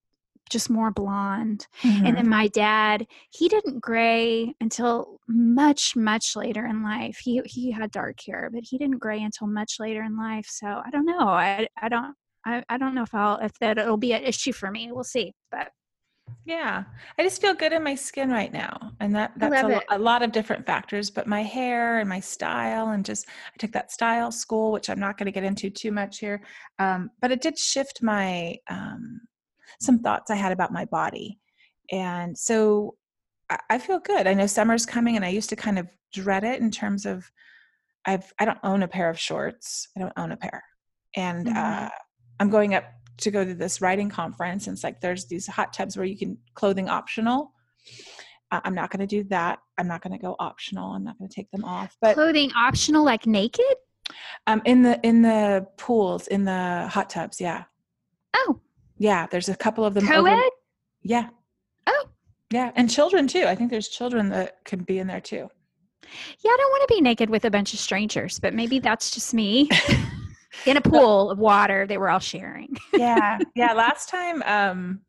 just 0.48 0.70
more 0.70 0.90
blonde. 0.90 1.66
And 2.04 2.16
Mhm. 2.16 2.16
then 2.16 2.28
my 2.28 2.48
dad, 2.48 3.06
he 3.30 3.48
didn't 3.48 3.80
gray 3.80 4.54
until 4.60 5.18
much, 5.28 5.96
much 5.96 6.36
later 6.36 6.66
in 6.66 6.82
life. 6.82 7.18
He 7.18 7.40
he 7.44 7.70
had 7.70 7.90
dark 7.90 8.18
hair, 8.26 8.50
but 8.52 8.64
he 8.64 8.78
didn't 8.78 8.98
gray 8.98 9.22
until 9.22 9.46
much 9.46 9.76
later 9.80 10.02
in 10.02 10.16
life. 10.16 10.46
So 10.48 10.66
I 10.66 10.90
don't 10.90 11.06
know. 11.06 11.28
I 11.28 11.68
I 11.80 11.88
don't 11.88 12.16
I, 12.44 12.64
I 12.68 12.78
don't 12.78 12.94
know 12.94 13.02
if 13.02 13.14
I'll 13.14 13.38
if 13.38 13.52
that 13.60 13.78
it'll 13.78 13.96
be 13.96 14.12
an 14.12 14.22
issue 14.24 14.52
for 14.52 14.70
me. 14.70 14.90
We'll 14.92 15.04
see. 15.04 15.34
But 15.50 15.72
Yeah, 16.44 16.84
I 17.18 17.22
just 17.22 17.42
feel 17.42 17.52
good 17.54 17.72
in 17.74 17.82
my 17.82 17.94
skin 17.94 18.30
right 18.30 18.50
now, 18.50 18.92
and 19.00 19.14
that 19.14 19.32
that's 19.36 19.62
a, 19.62 19.82
a 19.90 19.98
lot 19.98 20.22
of 20.22 20.32
different 20.32 20.64
factors. 20.66 21.10
But 21.10 21.26
my 21.26 21.42
hair 21.42 21.98
and 21.98 22.08
my 22.08 22.20
style, 22.20 22.88
and 22.88 23.04
just 23.04 23.28
I 23.28 23.56
took 23.58 23.72
that 23.72 23.92
style 23.92 24.32
school, 24.32 24.72
which 24.72 24.88
I'm 24.88 24.98
not 24.98 25.18
going 25.18 25.26
to 25.26 25.32
get 25.32 25.44
into 25.44 25.68
too 25.68 25.92
much 25.92 26.18
here. 26.20 26.42
Um, 26.78 27.10
but 27.20 27.30
it 27.32 27.42
did 27.42 27.58
shift 27.58 28.02
my 28.02 28.56
um, 28.68 29.20
some 29.80 29.98
thoughts 30.00 30.30
I 30.30 30.36
had 30.36 30.52
about 30.52 30.72
my 30.72 30.84
body, 30.84 31.38
and 31.90 32.36
so 32.36 32.96
I, 33.50 33.58
I 33.70 33.78
feel 33.78 33.98
good. 34.00 34.26
I 34.26 34.34
know 34.34 34.46
summer's 34.46 34.86
coming, 34.86 35.16
and 35.16 35.24
I 35.24 35.28
used 35.28 35.50
to 35.50 35.56
kind 35.56 35.78
of 35.78 35.86
dread 36.12 36.44
it 36.44 36.60
in 36.60 36.70
terms 36.70 37.06
of 37.06 37.30
I've 38.06 38.32
I 38.38 38.44
don't 38.44 38.58
own 38.62 38.82
a 38.82 38.88
pair 38.88 39.10
of 39.10 39.18
shorts. 39.18 39.88
I 39.96 40.00
don't 40.00 40.12
own 40.16 40.32
a 40.32 40.36
pair, 40.36 40.62
and 41.16 41.46
Mhm. 41.46 41.56
uh, 41.56 41.90
I'm 42.40 42.50
going 42.50 42.74
up 42.74 42.84
to 43.18 43.30
go 43.32 43.44
to 43.44 43.52
this 43.54 43.80
writing 43.80 44.08
conference 44.08 44.68
and 44.68 44.74
it's 44.76 44.84
like 44.84 45.00
there's 45.00 45.26
these 45.26 45.44
hot 45.48 45.72
tubs 45.72 45.96
where 45.96 46.06
you 46.06 46.16
can 46.16 46.38
clothing 46.54 46.88
optional 46.88 47.52
uh, 48.52 48.60
i'm 48.64 48.76
not 48.76 48.90
going 48.90 49.00
to 49.00 49.08
do 49.08 49.24
that 49.24 49.58
i'm 49.76 49.88
not 49.88 50.00
going 50.02 50.12
to 50.12 50.22
go 50.22 50.36
optional 50.38 50.92
i'm 50.92 51.02
not 51.02 51.18
going 51.18 51.28
to 51.28 51.34
take 51.34 51.50
them 51.50 51.64
off 51.64 51.96
but 52.00 52.14
clothing 52.14 52.52
optional, 52.56 53.04
like 53.04 53.26
naked. 53.26 53.74
um 54.46 54.62
in 54.64 54.82
the 54.82 55.00
in 55.04 55.20
the 55.22 55.66
pools 55.78 56.28
in 56.28 56.44
the 56.44 56.86
hot 56.92 57.10
tubs 57.10 57.40
yeah 57.40 57.64
Oh, 58.36 58.60
yeah 58.98 59.26
there's 59.30 59.48
a 59.48 59.56
couple 59.56 59.84
of 59.84 59.94
them 59.94 60.06
co-ed. 60.06 60.18
over- 60.18 60.42
yeah 61.02 61.28
Oh. 61.86 62.04
yeah 62.52 62.70
and 62.76 62.90
children 62.90 63.26
too 63.26 63.44
i 63.46 63.54
think 63.54 63.70
there's 63.70 63.88
children 63.88 64.28
that 64.30 64.64
can 64.64 64.80
be 64.80 64.98
in 64.98 65.06
there 65.06 65.20
too 65.20 65.48
Yeah, 66.44 66.50
I 66.52 66.56
don't 66.58 66.70
want 66.70 66.88
to 66.88 66.94
be 66.94 67.00
naked 67.00 67.28
with 67.30 67.44
a 67.44 67.50
bunch 67.50 67.74
of 67.74 67.80
strangers, 67.80 68.38
but 68.40 68.54
maybe 68.54 68.78
that's 68.78 69.10
just 69.10 69.34
me. 69.34 69.68
in 70.66 70.76
a 70.76 70.80
pool 70.80 71.30
of 71.30 71.38
water 71.38 71.86
they 71.86 71.98
were 71.98 72.08
all 72.10 72.18
sharing. 72.34 72.74
yeah 72.94 73.38
yeah 73.54 73.72
last 73.84 74.08
time 74.08 74.42
um 74.44 75.00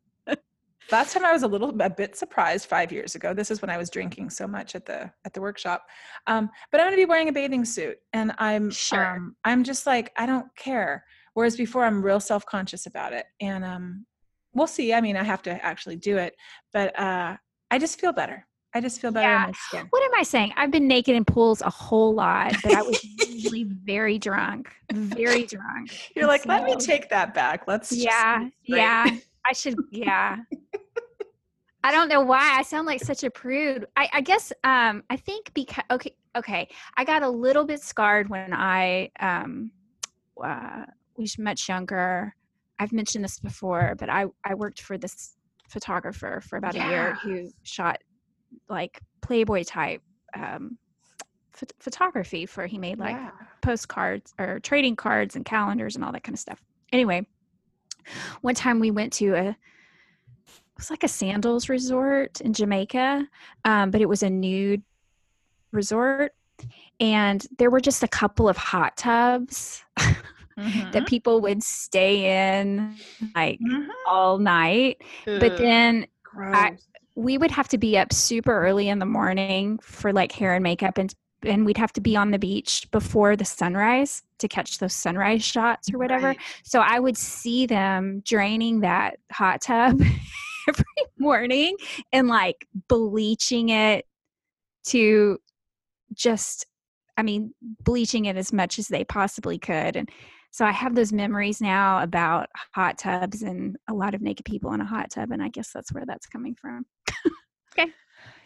last 0.92 1.14
time 1.14 1.24
i 1.26 1.32
was 1.32 1.44
a 1.44 1.48
little 1.48 1.70
a 1.82 1.90
bit 1.90 2.16
surprised 2.16 2.68
five 2.68 2.92
years 2.92 3.16
ago 3.16 3.34
this 3.34 3.50
is 3.52 3.62
when 3.62 3.70
i 3.70 3.78
was 3.78 3.90
drinking 3.90 4.30
so 4.30 4.46
much 4.48 4.76
at 4.76 4.86
the 4.86 5.10
at 5.26 5.34
the 5.34 5.42
workshop 5.42 5.86
um 6.28 6.50
but 6.72 6.80
i'm 6.82 6.88
going 6.88 6.98
to 6.98 7.02
be 7.02 7.10
wearing 7.10 7.30
a 7.30 7.32
bathing 7.32 7.64
suit 7.66 7.98
and 8.14 8.34
i'm 8.38 8.70
Sure. 8.70 9.06
um 9.16 9.36
i'm 9.46 9.64
just 9.64 9.86
like 9.88 10.12
i 10.18 10.26
don't 10.26 10.48
care 10.56 11.04
whereas 11.40 11.56
before 11.56 11.86
i'm 11.86 12.02
real 12.04 12.20
self-conscious 12.20 12.86
about 12.86 13.14
it 13.14 13.26
and 13.40 13.64
um 13.64 14.06
we'll 14.54 14.68
see 14.68 14.94
i 14.94 15.00
mean 15.00 15.16
i 15.16 15.24
have 15.24 15.42
to 15.42 15.52
actually 15.66 15.96
do 15.96 16.18
it 16.18 16.36
but 16.74 16.88
uh 17.00 17.36
i 17.72 17.80
just 17.80 17.98
feel 18.02 18.12
better 18.12 18.46
i 18.74 18.82
just 18.82 19.00
feel 19.00 19.10
better 19.12 19.26
Yeah. 19.30 19.44
in 19.46 19.52
my 19.52 19.58
skin 19.68 19.88
What 19.90 20.04
am 20.04 20.20
I 20.20 20.24
saying? 20.24 20.52
I've 20.58 20.70
been 20.70 20.88
naked 20.88 21.16
in 21.16 21.24
pools 21.24 21.62
a 21.62 21.70
whole 21.70 22.14
lot, 22.14 22.54
but 22.64 22.74
I 22.74 22.82
was 22.82 23.00
usually 23.28 23.64
very 23.64 24.20
drunk, 24.20 24.70
very 24.92 25.46
drunk. 25.46 25.88
you're 26.16 26.28
like 26.28 26.46
let 26.46 26.64
me 26.66 26.76
take 26.76 27.10
that 27.10 27.34
back 27.34 27.68
let's 27.72 27.92
Yeah, 27.92 28.50
yeah. 28.66 29.06
I 29.50 29.54
should. 29.54 29.76
Yeah. 29.92 30.38
I 31.84 31.92
don't 31.94 32.10
know 32.10 32.22
why 32.22 32.58
I 32.60 32.64
sound 32.64 32.86
like 32.88 33.02
such 33.02 33.24
a 33.24 33.30
prude. 33.32 33.86
I, 33.96 34.10
I 34.12 34.22
guess 34.22 34.52
um, 34.66 35.02
I 35.10 35.16
think 35.16 35.52
because 35.54 35.86
okay, 35.90 36.14
okay. 36.36 36.68
I 36.98 37.06
got 37.06 37.24
a 37.24 37.30
little 37.30 37.64
bit 37.66 37.80
scarred 37.82 38.28
when 38.30 38.52
I 38.54 39.12
um, 39.20 39.72
uh, 40.44 40.84
was 41.20 41.38
much 41.38 41.70
younger. 41.70 42.36
I've 42.80 42.94
mentioned 42.94 43.24
this 43.24 43.40
before, 43.40 43.96
but 43.98 44.10
I 44.10 44.26
I 44.44 44.56
worked 44.56 44.82
for 44.82 44.98
this 44.98 45.36
photographer 45.70 46.42
for 46.42 46.58
about 46.58 46.76
a 46.76 46.80
year 46.80 47.16
who 47.22 47.50
shot 47.64 48.00
like 48.68 49.00
Playboy 49.22 49.64
type 49.64 50.02
um, 50.36 50.78
phot- 51.56 51.72
photography 51.80 52.46
for 52.46 52.66
he 52.66 52.78
made 52.78 52.98
like 52.98 53.16
yeah. 53.16 53.32
postcards 53.62 54.34
or 54.40 54.60
trading 54.60 54.96
cards 54.96 55.36
and 55.36 55.46
calendars 55.46 55.96
and 55.96 56.04
all 56.04 56.12
that 56.12 56.24
kind 56.24 56.36
of 56.36 56.40
stuff. 56.40 56.64
Anyway, 56.92 57.26
one 58.42 58.56
time 58.56 58.80
we 58.80 58.92
went 58.92 59.14
to 59.14 59.36
a 59.36 59.50
it 59.50 60.78
was 60.78 60.90
like 60.90 61.04
a 61.04 61.10
sandals 61.10 61.68
resort 61.68 62.40
in 62.40 62.54
Jamaica, 62.54 63.28
um, 63.66 63.92
but 63.92 64.00
it 64.00 64.08
was 64.08 64.24
a 64.24 64.30
nude 64.30 64.82
resort, 65.74 66.32
and 67.02 67.46
there 67.58 67.70
were 67.70 67.82
just 67.82 68.02
a 68.02 68.08
couple 68.08 68.48
of 68.48 68.56
hot 68.56 68.96
tubs 68.96 69.84
Mhm. 70.60 70.92
that 70.92 71.08
people 71.08 71.42
would 71.42 71.64
stay 71.64 72.58
in 72.60 72.96
like 73.36 73.60
Mhm. 73.60 73.88
all 74.08 74.38
night. 74.40 75.02
But 75.26 75.58
then 75.58 76.06
I- 76.54 76.78
we 77.16 77.38
would 77.38 77.52
have 77.52 77.68
to 77.70 77.78
be 77.78 77.98
up 77.98 78.14
super 78.14 78.54
early 78.66 78.88
in 78.88 79.00
the 79.00 79.06
morning 79.06 79.80
for 79.82 80.14
like 80.14 80.32
hair 80.32 80.54
and 80.54 80.64
makeup 80.64 80.98
and 80.98 81.14
and 81.46 81.66
we'd 81.66 81.78
have 81.78 81.94
to 81.94 82.02
be 82.02 82.18
on 82.18 82.32
the 82.32 82.38
beach 82.40 82.86
before 82.92 83.38
the 83.38 83.46
sunrise 83.46 84.24
to 84.40 84.48
catch 84.50 84.78
those 84.80 84.92
sunrise 84.94 85.42
shots 85.42 85.90
or 85.94 85.98
whatever. 85.98 86.28
Right. 86.28 86.40
So 86.66 86.82
I 86.82 87.00
would 87.00 87.16
see 87.16 87.66
them 87.66 88.22
draining 88.26 88.82
that 88.82 89.20
hot 89.32 89.62
tub 89.62 90.02
every 90.68 90.86
morning 91.18 91.78
and 92.12 92.28
like 92.28 92.68
bleaching 92.90 93.70
it 93.70 94.06
to 94.88 95.40
just 96.14 96.66
I 97.18 97.24
mean 97.24 97.54
bleaching 97.62 98.26
it 98.26 98.36
as 98.36 98.52
much 98.52 98.78
as 98.78 98.90
they 98.90 99.06
possibly 99.06 99.58
could 99.58 99.96
and 99.96 100.10
so 100.52 100.66
I 100.66 100.72
have 100.72 100.96
those 100.96 101.14
memories 101.14 101.62
now 101.62 102.02
about 102.02 102.48
hot 102.74 102.98
tubs 102.98 103.44
and 103.44 103.78
a 103.88 103.94
lot 103.94 104.16
of 104.16 104.22
naked 104.22 104.46
people 104.46 104.74
in 104.74 104.82
a 104.82 104.86
hot 104.86 105.12
tub 105.12 105.32
and 105.32 105.42
I 105.44 105.50
guess 105.50 105.72
that's 105.74 105.94
where 105.94 106.06
that's 106.06 106.28
coming 106.28 106.56
from. 106.56 106.86
Okay. 107.78 107.92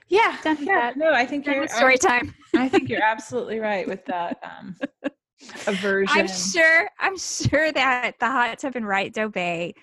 Yeah, 0.10 0.38
Done 0.44 0.58
yeah. 0.60 0.80
that. 0.80 0.98
No, 0.98 1.14
I 1.14 1.26
think 1.26 1.46
Done 1.46 1.56
you're 1.56 1.68
story 1.68 1.98
time. 1.98 2.36
I 2.56 2.68
think 2.70 2.90
you're 2.90 3.02
absolutely 3.02 3.60
right 3.60 3.88
with 3.88 4.06
that 4.06 4.38
um, 4.44 4.76
aversion. 5.68 6.20
I'm 6.20 6.28
sure. 6.28 6.90
I'm 7.00 7.18
sure 7.18 7.72
that 7.72 8.14
the 8.20 8.28
hot 8.28 8.60
tub 8.60 8.76
in 8.76 8.86
Right 8.86 9.14
Bay, 9.32 9.74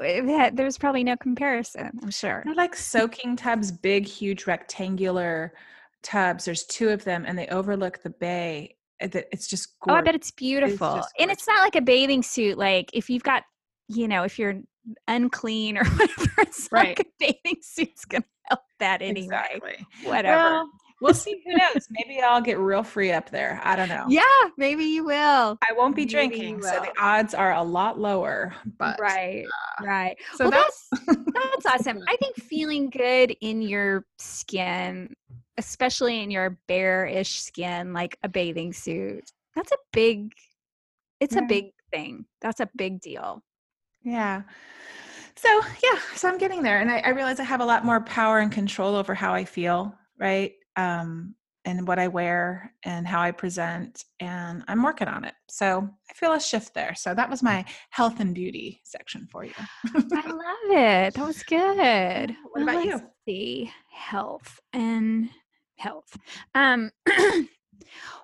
had- 0.00 0.56
there's 0.56 0.78
probably 0.78 1.04
no 1.04 1.16
comparison. 1.16 1.90
I'm 2.02 2.10
sure. 2.10 2.42
They're 2.44 2.54
like 2.54 2.74
soaking 2.74 3.36
tubs, 3.36 3.70
big, 3.70 4.06
huge, 4.06 4.46
rectangular 4.46 5.52
tubs. 6.02 6.44
There's 6.44 6.64
two 6.64 6.88
of 6.88 7.04
them, 7.04 7.24
and 7.26 7.38
they 7.38 7.46
overlook 7.48 8.02
the 8.02 8.10
bay. 8.10 8.76
Eh, 9.02 9.08
it- 9.12 9.28
It's 9.32 9.46
just 9.48 9.74
Oh, 9.88 9.94
I 9.94 10.00
bet 10.00 10.14
it's 10.14 10.30
beautiful. 10.30 10.94
just 10.96 11.12
and 11.18 11.30
it's 11.30 11.46
not 11.46 11.60
like 11.62 11.76
a 11.76 11.80
bathing 11.82 12.22
suit. 12.22 12.56
Like 12.58 12.90
if 12.94 13.10
you've 13.10 13.22
got, 13.22 13.42
you 13.88 14.08
know, 14.08 14.22
if 14.24 14.38
you're 14.38 14.60
unclean 15.08 15.76
or 15.78 15.84
whatever, 15.96 16.30
it's 16.38 16.68
Right. 16.72 16.98
like 16.98 17.00
a 17.00 17.04
bathing 17.18 17.60
suit's 17.62 18.04
gonna 18.04 18.24
help 18.44 18.60
that 18.80 19.02
anyway. 19.02 19.24
exactly. 19.26 19.86
Whatever. 20.04 20.36
Well, 20.42 20.70
we'll 21.02 21.14
see. 21.14 21.42
Who 21.44 21.52
knows? 21.56 21.86
Maybe 21.90 22.20
I'll 22.20 22.40
get 22.40 22.58
real 22.58 22.82
free 22.82 23.12
up 23.12 23.30
there. 23.30 23.60
I 23.62 23.76
don't 23.76 23.88
know. 23.88 24.06
yeah, 24.08 24.22
maybe 24.56 24.84
you 24.84 25.04
will. 25.04 25.58
I 25.68 25.72
won't 25.76 25.94
be 25.96 26.02
Maybe 26.02 26.10
drinking, 26.12 26.62
so 26.62 26.80
the 26.80 26.92
odds 26.98 27.34
are 27.34 27.52
a 27.52 27.62
lot 27.62 27.98
lower. 27.98 28.54
But 28.78 28.98
right. 29.00 29.44
Uh, 29.80 29.84
right. 29.84 30.16
so 30.34 30.48
well, 30.48 30.50
that's 30.50 30.88
that's 31.06 31.18
that's 31.64 31.66
awesome. 31.66 32.02
I 32.08 32.16
think 32.16 32.36
feeling 32.36 32.88
good 32.90 33.36
in 33.40 33.60
your 33.62 34.06
skin, 34.18 35.12
especially 35.58 36.22
in 36.22 36.30
your 36.30 36.58
bare-ish 36.68 37.40
skin, 37.40 37.92
like 37.92 38.16
a 38.22 38.28
bathing 38.28 38.72
suit, 38.72 39.24
that's 39.54 39.72
a 39.72 39.76
big. 39.92 40.32
It's 41.20 41.34
Yeah. 41.36 41.42
a 41.42 41.46
big 41.46 41.66
thing. 41.92 42.24
That's 42.40 42.60
a 42.60 42.68
big 42.76 43.00
deal. 43.00 43.42
Yeah. 44.02 44.42
So 45.36 45.48
yeah, 45.82 45.98
so 46.14 46.28
I'm 46.28 46.38
getting 46.38 46.62
there, 46.62 46.80
and 46.80 46.90
I, 46.90 46.98
I 46.98 47.08
realize 47.10 47.40
I 47.40 47.44
have 47.44 47.60
a 47.60 47.64
lot 47.64 47.84
more 47.84 48.00
power 48.00 48.38
and 48.38 48.50
control 48.52 48.94
over 48.96 49.14
how 49.14 49.32
I 49.34 49.44
feel, 49.44 49.94
right? 50.18 50.52
Um, 50.76 51.34
and 51.64 51.86
what 51.86 51.98
I 51.98 52.08
wear 52.08 52.74
and 52.82 53.06
how 53.06 53.20
I 53.20 53.30
present, 53.30 54.04
and 54.18 54.64
I'm 54.66 54.82
working 54.82 55.06
on 55.06 55.24
it. 55.24 55.34
So 55.48 55.88
I 56.10 56.14
feel 56.14 56.32
a 56.32 56.40
shift 56.40 56.74
there. 56.74 56.94
So 56.96 57.14
that 57.14 57.30
was 57.30 57.42
my 57.42 57.64
health 57.90 58.18
and 58.18 58.34
beauty 58.34 58.80
section 58.84 59.28
for 59.30 59.44
you. 59.44 59.52
I 59.94 60.26
love 60.26 60.70
it. 60.70 61.14
That 61.14 61.26
was 61.26 61.42
good. 61.44 62.36
What 62.52 62.62
about 62.62 62.84
let's 62.84 62.86
you? 62.86 63.00
See 63.26 63.72
health 63.90 64.60
and 64.72 65.30
health. 65.76 66.18
Um. 66.54 66.90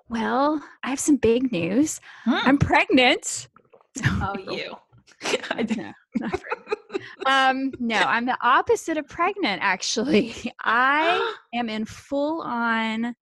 well, 0.09 0.62
I 0.82 0.90
have 0.90 1.01
some 1.01 1.16
big 1.16 1.51
news. 1.53 2.01
I'm 2.26 2.59
pregnant. 2.59 3.49
oh, 4.05 4.36
you. 4.51 4.76
I. 5.51 5.66
No, 5.77 5.93
not 6.21 6.41
um, 7.27 7.73
no, 7.79 7.97
I'm 7.97 8.25
the 8.27 8.39
opposite 8.43 8.97
of 8.97 9.07
pregnant, 9.09 9.61
actually. 9.62 10.35
I 10.64 11.35
am 11.55 11.69
in 11.69 11.85
full 11.85 12.43
on. 12.43 13.14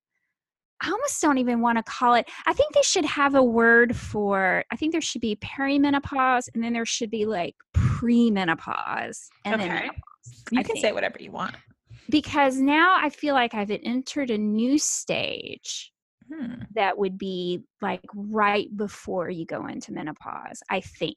I 0.82 0.90
almost 0.90 1.22
don't 1.22 1.38
even 1.38 1.62
want 1.62 1.78
to 1.78 1.82
call 1.82 2.14
it. 2.14 2.28
I 2.44 2.52
think 2.52 2.74
they 2.74 2.82
should 2.82 3.06
have 3.06 3.34
a 3.34 3.42
word 3.42 3.96
for. 3.96 4.62
I 4.70 4.76
think 4.76 4.92
there 4.92 5.00
should 5.00 5.22
be 5.22 5.36
perimenopause, 5.36 6.48
and 6.54 6.62
then 6.62 6.74
there 6.74 6.84
should 6.84 7.10
be 7.10 7.24
like 7.24 7.54
premenopause, 7.74 9.28
and 9.44 9.58
then 9.60 9.70
Okay. 9.70 9.80
menopause. 9.80 10.44
You 10.50 10.60
I 10.60 10.62
can 10.62 10.76
say 10.76 10.92
whatever 10.92 11.16
you 11.18 11.30
want. 11.32 11.56
because 12.10 12.58
now 12.58 12.96
I 13.00 13.08
feel 13.10 13.34
like 13.34 13.54
I've 13.54 13.70
entered 13.70 14.30
a 14.30 14.38
new 14.38 14.78
stage 14.78 15.92
Hmm. 16.32 16.62
that 16.74 16.98
would 16.98 17.16
be 17.18 17.62
like 17.80 18.00
right 18.14 18.68
before 18.76 19.30
you 19.30 19.44
go 19.46 19.66
into 19.66 19.92
menopause, 19.92 20.60
I 20.68 20.80
think. 20.80 21.16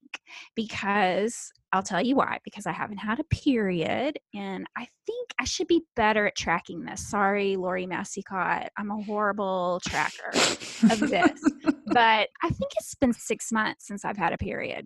Because 0.55 1.51
I'll 1.73 1.81
tell 1.83 2.01
you 2.05 2.15
why, 2.15 2.39
because 2.43 2.65
I 2.67 2.71
haven't 2.71 2.97
had 2.97 3.19
a 3.19 3.23
period 3.25 4.19
and 4.35 4.67
I 4.77 4.87
think 5.05 5.29
I 5.39 5.45
should 5.45 5.67
be 5.67 5.83
better 5.95 6.27
at 6.27 6.35
tracking 6.35 6.83
this. 6.85 7.07
Sorry, 7.07 7.55
Lori 7.55 7.87
Massicott. 7.87 8.67
I'm 8.77 8.91
a 8.91 9.01
horrible 9.03 9.79
tracker 9.87 10.29
of 10.91 10.99
this. 10.99 11.41
but 11.93 12.29
I 12.43 12.49
think 12.49 12.71
it's 12.77 12.95
been 12.95 13.13
six 13.13 13.51
months 13.51 13.87
since 13.87 14.05
I've 14.05 14.17
had 14.17 14.33
a 14.33 14.37
period. 14.37 14.85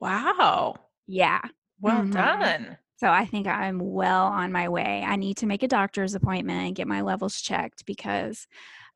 wow. 0.00 0.74
Yeah. 1.06 1.40
Well 1.80 2.02
Mhm. 2.02 2.12
done. 2.12 2.78
So 2.96 3.08
I 3.08 3.24
think 3.26 3.46
I'm 3.46 3.78
well 3.78 4.26
on 4.26 4.50
my 4.50 4.68
way. 4.68 5.04
I 5.06 5.14
need 5.16 5.36
to 5.38 5.46
make 5.46 5.62
a 5.62 5.68
doctor's 5.68 6.14
appointment 6.16 6.66
and 6.66 6.74
get 6.74 6.88
my 6.88 7.00
levels 7.02 7.40
checked 7.40 7.86
because 7.86 8.46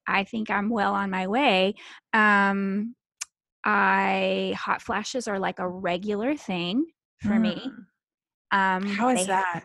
I 0.07 0.24
think 0.24 0.50
I'm 0.50 0.68
well 0.68 0.94
on 0.94 1.11
my 1.11 1.26
way. 1.26 1.74
Um, 2.12 2.94
I 3.64 4.55
hot 4.59 4.82
flashes 4.82 5.28
are 5.28 5.38
like 5.38 5.59
a 5.59 5.68
regular 5.68 6.36
thing 6.36 6.86
for 7.20 7.38
me. 7.38 7.70
Hmm. 8.50 8.59
Um, 8.59 8.86
How 8.86 9.09
is 9.11 9.20
they- 9.20 9.26
that? 9.26 9.64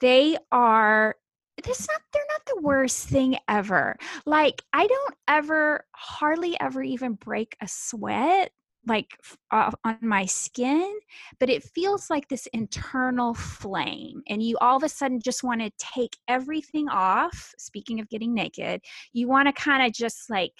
They 0.00 0.36
are. 0.52 1.16
This 1.62 1.86
not. 1.88 2.00
They're 2.12 2.22
not 2.30 2.46
the 2.46 2.62
worst 2.62 3.08
thing 3.08 3.36
ever. 3.48 3.96
Like 4.26 4.60
I 4.72 4.86
don't 4.86 5.14
ever, 5.28 5.84
hardly 5.92 6.58
ever 6.60 6.82
even 6.82 7.14
break 7.14 7.56
a 7.62 7.68
sweat 7.68 8.50
like 8.86 9.18
on 9.50 9.96
my 10.00 10.24
skin 10.24 10.98
but 11.40 11.50
it 11.50 11.62
feels 11.62 12.10
like 12.10 12.28
this 12.28 12.46
internal 12.52 13.34
flame 13.34 14.22
and 14.28 14.42
you 14.42 14.56
all 14.60 14.76
of 14.76 14.82
a 14.82 14.88
sudden 14.88 15.20
just 15.20 15.42
want 15.42 15.60
to 15.60 15.70
take 15.78 16.16
everything 16.28 16.88
off 16.88 17.54
speaking 17.58 18.00
of 18.00 18.08
getting 18.08 18.34
naked 18.34 18.80
you 19.12 19.28
want 19.28 19.46
to 19.46 19.52
kind 19.52 19.84
of 19.84 19.92
just 19.92 20.28
like 20.30 20.52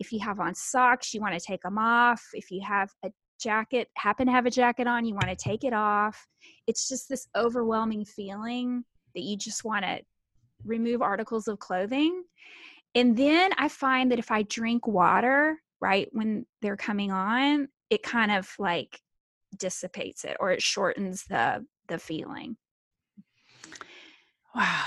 if 0.00 0.12
you 0.12 0.20
have 0.20 0.40
on 0.40 0.54
socks 0.54 1.14
you 1.14 1.20
want 1.20 1.34
to 1.34 1.40
take 1.40 1.62
them 1.62 1.78
off 1.78 2.22
if 2.34 2.50
you 2.50 2.60
have 2.60 2.90
a 3.04 3.10
jacket 3.40 3.88
happen 3.96 4.26
to 4.26 4.32
have 4.32 4.46
a 4.46 4.50
jacket 4.50 4.86
on 4.86 5.04
you 5.04 5.14
want 5.14 5.28
to 5.28 5.34
take 5.34 5.64
it 5.64 5.72
off. 5.72 6.28
It's 6.68 6.88
just 6.88 7.08
this 7.08 7.26
overwhelming 7.36 8.04
feeling 8.04 8.84
that 9.14 9.22
you 9.22 9.36
just 9.36 9.64
want 9.64 9.84
to 9.84 10.00
remove 10.64 11.02
articles 11.02 11.48
of 11.48 11.58
clothing 11.58 12.22
and 12.94 13.16
then 13.16 13.50
i 13.58 13.68
find 13.68 14.10
that 14.10 14.18
if 14.18 14.30
i 14.30 14.42
drink 14.44 14.86
water 14.86 15.58
right 15.82 16.08
when 16.12 16.46
they're 16.62 16.76
coming 16.78 17.10
on 17.12 17.68
it 17.90 18.02
kind 18.02 18.30
of 18.30 18.48
like 18.58 18.98
dissipates 19.58 20.24
it 20.24 20.36
or 20.40 20.50
it 20.50 20.62
shortens 20.62 21.24
the 21.28 21.62
the 21.88 21.98
feeling 21.98 22.56
Wow. 24.54 24.84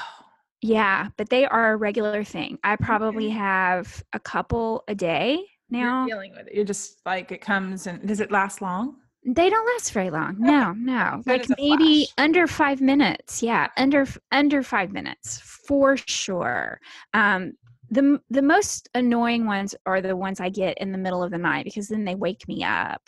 yeah 0.62 1.10
but 1.18 1.30
they 1.30 1.46
are 1.46 1.74
a 1.74 1.76
regular 1.76 2.24
thing 2.24 2.58
i 2.64 2.76
probably 2.76 3.26
Okay. 3.28 3.36
have 3.38 4.04
a 4.14 4.20
couple 4.20 4.84
a 4.88 4.96
day 4.96 5.43
now 5.70 6.06
You're 6.06 6.16
dealing 6.16 6.32
with 6.38 6.48
it. 6.48 6.54
You're 6.54 6.66
just 6.66 7.02
like 7.06 7.32
it 7.32 7.41
comes 7.41 7.88
and 7.88 8.08
does 8.08 8.20
it 8.20 8.32
last 8.32 8.62
long? 8.62 8.98
they 9.28 9.50
don't 9.50 9.66
last 9.74 9.91
very 9.91 10.12
long 10.12 10.36
no 10.39 10.72
no 10.74 11.22
So 11.26 11.32
like 11.34 11.48
maybe 11.58 12.06
flash. 12.06 12.14
under 12.20 12.46
five 12.46 12.80
minutes 12.80 13.41
yeah 13.41 13.68
under 13.76 14.06
under 14.32 14.62
five 14.62 14.91
minutes 14.91 15.39
for 15.39 15.98
sure 15.98 16.80
um 17.16 17.54
the 17.90 18.20
the 18.30 18.42
most 18.42 18.90
annoying 18.94 19.46
ones 19.46 19.76
are 19.86 20.02
the 20.02 20.16
ones 20.16 20.40
i 20.40 20.50
get 20.50 20.78
in 20.80 20.92
the 20.92 20.98
middle 20.98 21.24
of 21.24 21.32
the 21.32 21.38
night 21.38 21.66
because 21.66 21.88
then 21.88 22.06
they 22.06 22.16
wake 22.16 22.48
me 22.48 22.64
up 22.64 23.02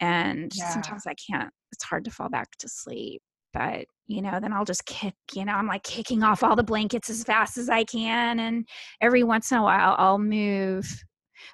and 0.00 0.52
Yeah. 0.54 0.70
sometimes 0.70 1.06
i 1.06 1.14
can't 1.14 1.50
it's 1.72 1.84
hard 1.84 2.04
to 2.04 2.10
fall 2.10 2.28
back 2.28 2.48
to 2.58 2.68
sleep 2.68 3.22
but 3.52 3.86
you 4.06 4.22
know 4.22 4.38
then 4.40 4.52
i'll 4.52 4.64
just 4.64 4.84
kick 4.86 5.14
you 5.34 5.44
know 5.44 5.54
i'm 5.54 5.66
like 5.66 5.82
kicking 5.82 6.22
off 6.22 6.42
all 6.42 6.56
the 6.56 6.62
blankets 6.62 7.10
as 7.10 7.24
fast 7.24 7.58
as 7.58 7.68
i 7.68 7.84
can 7.84 8.40
and 8.40 8.66
every 9.00 9.22
once 9.22 9.50
in 9.52 9.58
a 9.58 9.62
while 9.62 9.94
i'll 9.98 10.18
move 10.18 10.86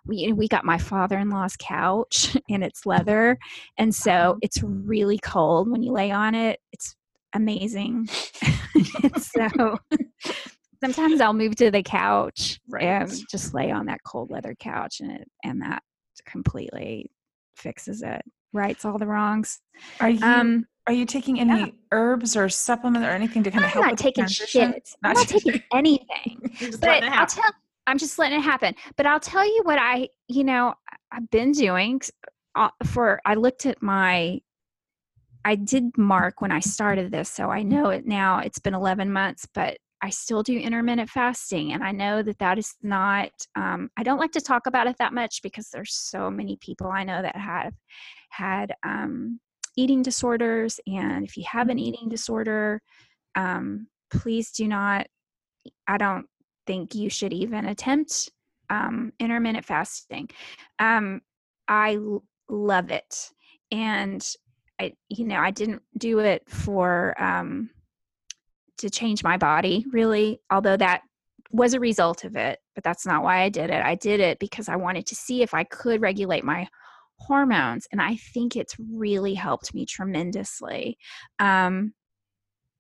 we 0.07 0.33
we 0.33 0.49
got 0.49 0.64
my 0.64 0.79
father-in-law's 0.79 1.57
couch 1.59 2.37
and 2.51 2.64
it's 2.64 2.87
leather 2.87 3.39
and 3.79 3.95
so 3.95 4.11
uh-huh. 4.12 4.35
it's 4.43 4.62
really 4.62 5.19
cold 5.19 5.71
when 5.71 5.83
you 5.83 5.93
lay 5.93 6.11
on 6.11 6.35
it 6.35 6.61
it's 6.73 6.97
amazing 7.35 8.09
so 9.19 9.79
sometimes 10.83 11.20
i'll 11.20 11.33
move 11.33 11.57
to 11.57 11.70
the 11.70 11.83
couch 11.83 12.61
and 12.81 13.11
just 13.31 13.55
lay 13.55 13.70
on 13.70 13.87
that 13.87 14.01
cold 14.05 14.31
leather 14.31 14.55
couch 14.59 15.01
and 15.01 15.12
it 15.12 15.29
and 15.45 15.62
that 15.62 15.83
completely 16.27 17.11
fixes 17.57 18.03
it 18.03 18.22
rights 18.53 18.85
all 18.85 18.99
the 18.99 19.07
wrongs 19.07 19.61
Are 20.01 20.11
you 20.11 20.24
um 20.24 20.66
are 20.87 20.93
you 20.93 21.05
taking 21.05 21.41
any 21.41 21.61
yeah. 21.61 21.66
herbs 21.91 22.37
or 22.37 22.49
supplements 22.49 23.07
or 23.07 23.11
anything 23.11 23.43
to 23.43 23.51
kind 23.51 23.64
of 23.64 23.70
help? 23.70 23.85
i'm 23.85 23.91
not 23.91 23.99
taking 23.99 24.24
transition? 24.24 24.72
shit 24.72 24.89
Not 25.03 25.11
i'm 25.11 25.22
not 25.22 25.29
taking 25.29 25.62
anything 25.72 26.41
but 26.81 27.03
I'll 27.05 27.27
tell. 27.27 27.53
I'm 27.87 27.99
just 27.99 28.18
letting 28.18 28.39
it 28.39 28.43
happen. 28.43 28.74
But 28.97 29.07
I'll 29.07 29.20
tell 29.20 29.47
you 29.47 29.62
what 29.64 29.79
I, 29.79 30.09
you 30.29 30.45
know, 30.45 30.74
I've 31.12 31.31
been 31.31 31.53
doing 31.53 32.01
uh, 32.55 32.70
for 32.85 33.20
I 33.24 33.35
looked 33.35 33.66
at 33.66 33.83
my 33.83 34.41
I 35.45 35.55
did 35.55 35.97
mark 35.97 36.41
when 36.41 36.51
I 36.51 36.59
started 36.59 37.12
this, 37.12 37.29
so 37.29 37.51
I 37.51 37.62
know 37.62 37.91
it 37.91 38.05
now. 38.05 38.41
It's 38.41 38.59
been 38.59 38.74
11 38.74 39.12
months, 39.12 39.47
but 39.55 39.79
I 40.07 40.11
still 40.11 40.44
do 40.44 40.57
intermittent 40.57 41.11
fasting, 41.11 41.72
and 41.72 41.82
I 41.82 41.90
know 41.90 42.22
that 42.22 42.38
that 42.38 42.59
is 42.59 42.76
not. 42.80 43.32
Um, 43.57 43.90
I 43.96 44.04
don't 44.04 44.20
like 44.20 44.30
to 44.32 44.40
talk 44.40 44.68
about 44.68 44.86
it 44.86 44.94
that 45.00 45.12
much 45.12 45.42
because 45.42 45.68
there's 45.68 45.94
so 45.94 46.30
many 46.30 46.57
people 46.61 46.86
I 46.86 47.02
know 47.02 47.20
that 47.22 47.34
have 47.34 47.74
had 48.28 48.72
um, 48.84 49.40
eating 49.76 50.02
disorders, 50.02 50.78
and 50.86 51.24
if 51.24 51.36
you 51.36 51.42
have 51.50 51.70
an 51.70 51.80
eating 51.80 52.09
disorder, 52.09 52.80
um, 53.34 53.88
please 54.09 54.52
do 54.52 54.68
not. 54.68 55.09
I 55.88 55.98
don't 55.98 56.26
think 56.68 56.94
you 56.94 57.11
should 57.11 57.32
even 57.32 57.66
attempt 57.66 58.30
um, 58.70 59.12
intermittent 59.18 59.64
fasting. 59.64 60.28
Um, 60.78 61.20
I 61.66 61.96
l- 61.96 62.22
love 62.48 62.92
it, 62.92 63.32
and 63.72 64.24
I, 64.80 64.92
you 65.09 65.26
know, 65.26 65.40
I 65.40 65.50
didn't 65.50 65.82
do 65.98 66.20
it 66.20 66.48
for 66.48 67.20
um, 67.20 67.70
to 68.79 68.91
change 68.91 69.22
my 69.22 69.37
body, 69.37 69.85
really. 69.93 70.41
Although 70.51 70.77
that 70.77 71.03
was 71.51 71.74
a 71.74 71.81
result 71.81 72.24
of 72.24 72.37
it, 72.37 72.59
but 72.74 72.85
that's 72.85 73.07
not 73.07 73.22
why 73.22 73.43
I 73.43 73.49
did 73.49 73.70
it. 73.70 73.83
I 73.85 73.95
did 73.95 74.20
it 74.20 74.39
because 74.39 74.68
I 74.68 74.77
wanted 74.77 75.07
to 75.07 75.14
see 75.14 75.43
if 75.43 75.55
I 75.55 75.64
could 75.64 76.01
regulate 76.01 76.45
my 76.45 76.68
hormones, 77.18 77.87
and 77.93 78.01
I 78.01 78.16
think 78.16 78.57
it's 78.57 78.77
really 78.79 79.35
helped 79.35 79.74
me 79.74 79.87
tremendously. 79.87 80.99
Um, 81.39 81.95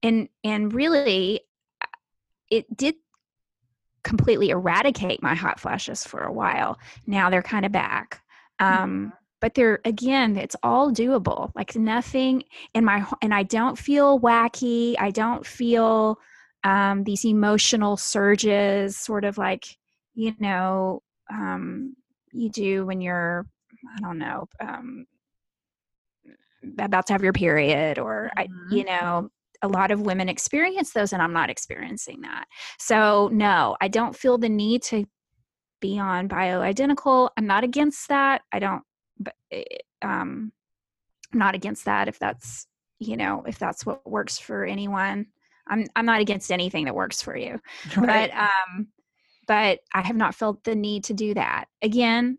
and 0.02 0.28
and 0.44 0.72
really, 0.72 1.40
it 2.50 2.76
did 2.76 2.96
completely 4.04 4.50
eradicate 4.50 5.22
my 5.22 5.34
hot 5.34 5.58
flashes 5.58 6.04
for 6.04 6.20
a 6.20 6.32
while. 6.32 6.78
Now 7.06 7.28
they're 7.28 7.42
kind 7.42 7.66
of 7.66 7.72
back. 7.72 8.20
Um, 8.60 9.12
but 9.40 9.54
they're 9.54 9.80
again, 9.84 10.36
it's 10.36 10.56
all 10.62 10.90
doable. 10.90 11.50
Like 11.54 11.76
nothing 11.76 12.44
in 12.74 12.84
my 12.84 13.06
and 13.22 13.34
I 13.34 13.42
don't 13.42 13.78
feel 13.78 14.20
wacky. 14.20 14.94
I 14.98 15.10
don't 15.10 15.46
feel 15.46 16.18
um, 16.64 17.04
these 17.04 17.24
emotional 17.24 17.96
surges, 17.96 18.96
sort 18.96 19.24
of 19.24 19.38
like 19.38 19.64
you 20.14 20.34
know 20.40 21.02
um, 21.30 21.94
you 22.32 22.50
do 22.50 22.86
when 22.86 23.00
you're 23.00 23.46
I 23.96 24.00
don't 24.00 24.18
know 24.18 24.48
um, 24.60 25.06
about 26.78 27.06
to 27.06 27.12
have 27.12 27.22
your 27.22 27.32
period, 27.32 27.98
or 27.98 28.30
I, 28.36 28.48
you 28.70 28.84
know 28.84 29.30
a 29.62 29.68
lot 29.68 29.90
of 29.90 30.00
women 30.00 30.28
experience 30.28 30.92
those 30.92 31.12
and 31.12 31.22
i'm 31.22 31.32
not 31.32 31.50
experiencing 31.50 32.20
that 32.22 32.44
so 32.78 33.30
no 33.32 33.76
i 33.80 33.88
don't 33.88 34.16
feel 34.16 34.38
the 34.38 34.48
need 34.48 34.82
to 34.82 35.04
be 35.80 35.98
on 35.98 36.28
bioidentical 36.28 37.30
i'm 37.36 37.46
not 37.46 37.64
against 37.64 38.08
that 38.08 38.42
i 38.52 38.58
don't 38.58 38.82
but 39.18 39.34
eh, 39.50 39.64
um 40.02 40.52
i'm 41.32 41.38
not 41.38 41.54
against 41.54 41.84
that 41.86 42.08
if 42.08 42.18
that's 42.18 42.66
you 42.98 43.16
know 43.16 43.44
if 43.46 43.58
that's 43.58 43.84
what 43.84 44.08
works 44.08 44.38
for 44.38 44.64
anyone. 44.64 45.26
I'm 45.68 45.86
i'm 45.96 46.06
not 46.06 46.20
against 46.20 46.52
anything 46.52 46.84
that 46.84 46.94
works 46.94 47.22
for 47.22 47.36
you. 47.36 47.60
Right. 47.96 48.30
but 48.30 48.38
um 48.38 48.88
but 49.46 49.80
i 49.94 50.00
have 50.02 50.16
not 50.16 50.34
felt 50.34 50.64
the 50.64 50.74
need 50.74 51.04
to 51.04 51.14
do 51.14 51.34
that. 51.34 51.66
Again 51.82 52.38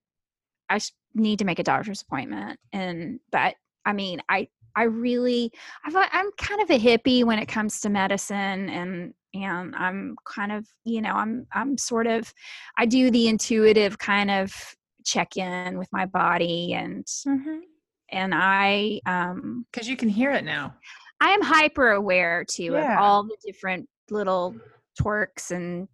I 0.69 0.79
need 1.13 1.39
to 1.39 1.45
make 1.45 1.59
a 1.59 1.63
doctor's 1.63 2.01
appointment 2.01 2.59
and 2.73 3.19
but 3.31 3.55
i 3.85 3.93
mean 3.93 4.21
i 4.29 4.47
i 4.75 4.83
really 4.83 5.51
I've, 5.85 5.95
i'm 5.95 6.31
kind 6.37 6.61
of 6.61 6.69
a 6.69 6.79
hippie 6.79 7.23
when 7.23 7.39
it 7.39 7.47
comes 7.47 7.81
to 7.81 7.89
medicine 7.89 8.69
and 8.69 9.13
and 9.33 9.75
i'm 9.75 10.15
kind 10.25 10.51
of 10.51 10.67
you 10.83 11.01
know 11.01 11.13
i'm 11.13 11.47
i'm 11.53 11.77
sort 11.77 12.07
of 12.07 12.33
i 12.77 12.85
do 12.85 13.09
the 13.09 13.27
intuitive 13.27 13.97
kind 13.97 14.29
of 14.29 14.75
check 15.07 15.37
in 15.37 15.77
with 15.79 15.87
my 15.93 16.05
body 16.05 16.73
and 16.73 17.05
Mhm. 17.25 17.61
and 18.09 18.33
i 18.35 18.99
um 19.05 19.65
Because 19.71 19.87
you 19.87 19.95
can 19.95 20.09
hear 20.09 20.31
it 20.31 20.43
now. 20.43 20.75
I 21.21 21.29
am 21.31 21.41
hyper 21.41 21.91
aware 21.91 22.43
too 22.45 22.73
Yeah. 22.75 22.93
of 22.97 23.01
all 23.03 23.23
the 23.23 23.37
different 23.43 23.87
little 24.11 24.55
twerks 25.01 25.51
and 25.51 25.87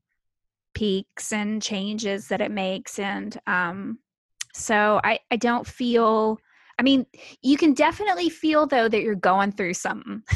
peaks 0.74 1.32
and 1.32 1.62
changes 1.62 2.28
that 2.30 2.42
it 2.42 2.52
makes 2.52 2.98
and 3.00 3.40
um 3.48 4.00
so 4.56 5.00
I 5.04 5.20
I 5.32 5.36
don't 5.38 5.66
feel 5.66 6.40
I 6.80 6.84
mean 6.84 7.06
you 7.42 7.58
can 7.58 7.74
definitely 7.74 8.30
feel 8.30 8.66
though 8.68 8.88
that 8.90 9.02
you're 9.02 9.16
going 9.16 9.52
through 9.52 9.76
something. 9.76 10.24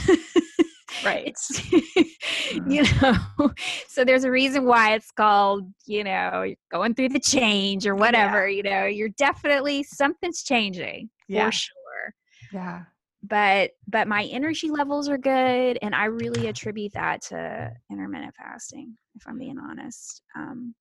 Right. 1.03 1.27
It's, 1.27 1.71
you 2.67 2.83
know, 3.01 3.51
so 3.87 4.03
there's 4.03 4.23
a 4.23 4.31
reason 4.31 4.65
why 4.65 4.93
it's 4.95 5.11
called, 5.11 5.71
you 5.85 6.03
know, 6.03 6.53
going 6.71 6.95
through 6.95 7.09
the 7.09 7.19
change 7.19 7.85
or 7.85 7.95
whatever, 7.95 8.47
you 8.47 8.63
know, 8.63 8.85
you're 8.85 9.09
definitely 9.09 9.83
something's 9.83 10.43
changing 10.43 11.09
Yeah. 11.27 11.45
for 11.47 11.51
sure. 11.51 12.13
Yeah. 12.51 12.83
But 13.23 13.71
but 13.87 14.07
my 14.07 14.23
energy 14.25 14.69
levels 14.69 15.09
are 15.09 15.17
good 15.17 15.77
and 15.81 15.93
I 15.93 16.05
really 16.05 16.47
attribute 16.47 16.93
that 16.93 17.21
to 17.23 17.71
intermittent 17.91 18.35
fasting, 18.35 18.95
if 19.15 19.23
I'm 19.27 19.37
being 19.37 19.57
honest. 19.59 20.21
Um 20.35 20.75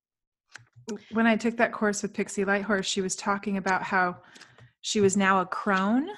When 1.10 1.26
I 1.26 1.36
took 1.36 1.56
that 1.56 1.72
course 1.72 2.02
with 2.02 2.12
Pixie 2.12 2.44
Lighthorse, 2.44 2.84
she 2.84 3.00
was 3.00 3.16
talking 3.16 3.56
about 3.56 3.82
how 3.82 4.18
she 4.80 5.00
was 5.00 5.16
now 5.16 5.40
a 5.40 5.46
crone 5.46 6.08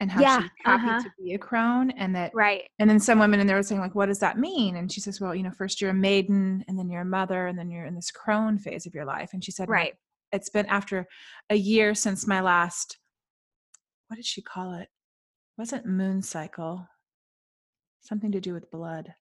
and 0.00 0.10
how 0.10 0.20
Yeah, 0.20 0.40
she's 0.40 0.50
happy 0.64 0.86
uh-huh. 0.88 1.02
to 1.02 1.10
be 1.22 1.34
a 1.34 1.38
crone 1.38 1.90
and 1.92 2.14
that 2.16 2.32
right. 2.34 2.62
and 2.78 2.88
then 2.88 2.98
some 2.98 3.18
women 3.18 3.38
in 3.40 3.46
there 3.46 3.56
were 3.56 3.62
saying 3.62 3.80
like 3.80 3.94
what 3.94 4.06
does 4.06 4.18
that 4.20 4.38
mean 4.38 4.76
and 4.76 4.90
she 4.90 5.00
says 5.00 5.20
well 5.20 5.34
you 5.34 5.42
know 5.42 5.50
first 5.50 5.80
you're 5.80 5.90
a 5.90 5.94
maiden 5.94 6.64
and 6.68 6.78
then 6.78 6.88
you're 6.88 7.02
a 7.02 7.04
mother 7.04 7.46
and 7.46 7.58
then 7.58 7.70
you're 7.70 7.84
in 7.84 7.94
this 7.94 8.10
crone 8.10 8.58
phase 8.58 8.86
of 8.86 8.94
your 8.94 9.04
life 9.04 9.30
and 9.32 9.44
she 9.44 9.50
said 9.50 9.68
Right. 9.68 9.94
it's 10.32 10.48
been 10.48 10.66
after 10.66 11.06
a 11.50 11.54
year 11.56 11.94
since 11.94 12.26
my 12.26 12.40
last 12.40 12.98
what 14.08 14.16
did 14.16 14.26
she 14.26 14.42
call 14.42 14.74
it 14.74 14.88
wasn't 15.58 15.86
moon 15.86 16.22
cycle 16.22 16.88
something 18.00 18.32
to 18.32 18.40
do 18.40 18.54
with 18.54 18.70
blood 18.70 19.12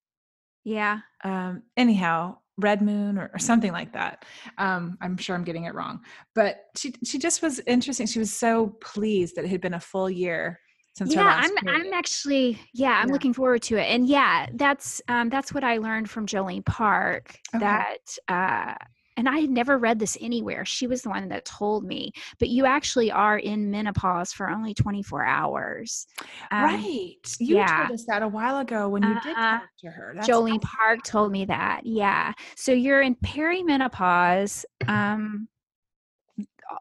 Yeah. 0.63 0.99
um 1.23 1.63
anyhow 1.77 2.38
red 2.57 2.82
moon 2.82 3.17
or, 3.17 3.30
or 3.34 3.39
something 3.39 3.71
like 3.71 3.93
that 3.93 4.25
um 4.57 4.97
i'm 5.01 5.15
sure 5.17 5.36
i'm 5.36 5.43
getting 5.45 5.63
it 5.65 5.73
wrong 5.73 6.01
but 6.36 6.65
she 6.75 6.93
she 7.05 7.17
just 7.17 7.41
was 7.41 7.59
interesting 7.67 8.05
she 8.07 8.19
was 8.19 8.34
so 8.34 8.67
pleased 8.82 9.36
that 9.36 9.45
it 9.45 9.49
had 9.49 9.61
been 9.61 9.75
a 9.75 9.80
full 9.80 10.09
year 10.09 10.59
since 10.93 11.15
yeah 11.15 11.23
last 11.25 11.51
i'm 11.67 11.67
i'm 11.69 11.93
actually 11.93 12.59
yeah 12.73 12.99
i'm 13.01 13.07
Yeah. 13.07 13.13
looking 13.13 13.33
forward 13.33 13.61
to 13.63 13.77
it 13.77 13.83
and 13.85 14.07
yeah 14.07 14.47
that's 14.55 15.01
um 15.07 15.29
that's 15.29 15.53
what 15.53 15.63
i 15.63 15.77
learned 15.77 16.09
from 16.09 16.25
jolene 16.25 16.65
park 16.65 17.37
Okay. 17.55 17.65
that 17.65 18.17
uh 18.27 18.73
and 19.17 19.27
i 19.29 19.37
had 19.39 19.49
never 19.49 19.77
read 19.77 19.99
this 19.99 20.17
anywhere 20.21 20.65
she 20.65 20.87
was 20.87 21.01
the 21.01 21.09
one 21.09 21.29
that 21.29 21.45
told 21.45 21.83
me 21.85 22.11
but 22.39 22.49
you 22.49 22.65
actually 22.65 23.11
are 23.11 23.37
in 23.37 23.69
menopause 23.71 24.31
for 24.33 24.49
only 24.49 24.73
24 24.73 25.25
hours 25.25 26.07
Um, 26.51 26.65
right 26.65 27.35
you 27.39 27.55
yeah. 27.55 27.77
told 27.87 27.91
us 27.91 28.05
that 28.07 28.21
a 28.21 28.27
while 28.27 28.59
ago 28.59 28.89
when 28.89 29.03
you 29.03 29.13
did 29.21 29.35
Uh-huh. 29.37 29.59
talk 29.59 29.69
to 29.79 29.87
her 29.89 30.13
That's 30.15 30.27
Jolene 30.27 30.57
awesome. 30.57 30.69
Park 30.79 31.03
told 31.03 31.31
me 31.31 31.45
that. 31.45 31.81
Yeah. 31.85 32.33
So 32.55 32.71
you're 32.73 33.01
in 33.01 33.15
perimenopause. 33.15 34.65
Um, 34.87 35.47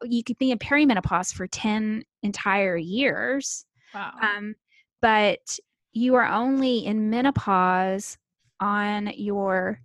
you 0.03 0.23
could 0.25 0.39
be 0.39 0.51
in 0.51 0.59
perimenopause 0.59 1.33
for 1.33 1.47
10 1.47 2.03
entire 2.23 2.77
years. 2.77 3.65
Wow 3.95 4.13
Um, 4.21 4.55
but 5.01 5.59
you 5.93 6.15
are 6.17 6.27
only 6.27 6.85
in 6.87 7.11
menopause 7.11 8.19
on 8.61 9.13
your 9.17 9.81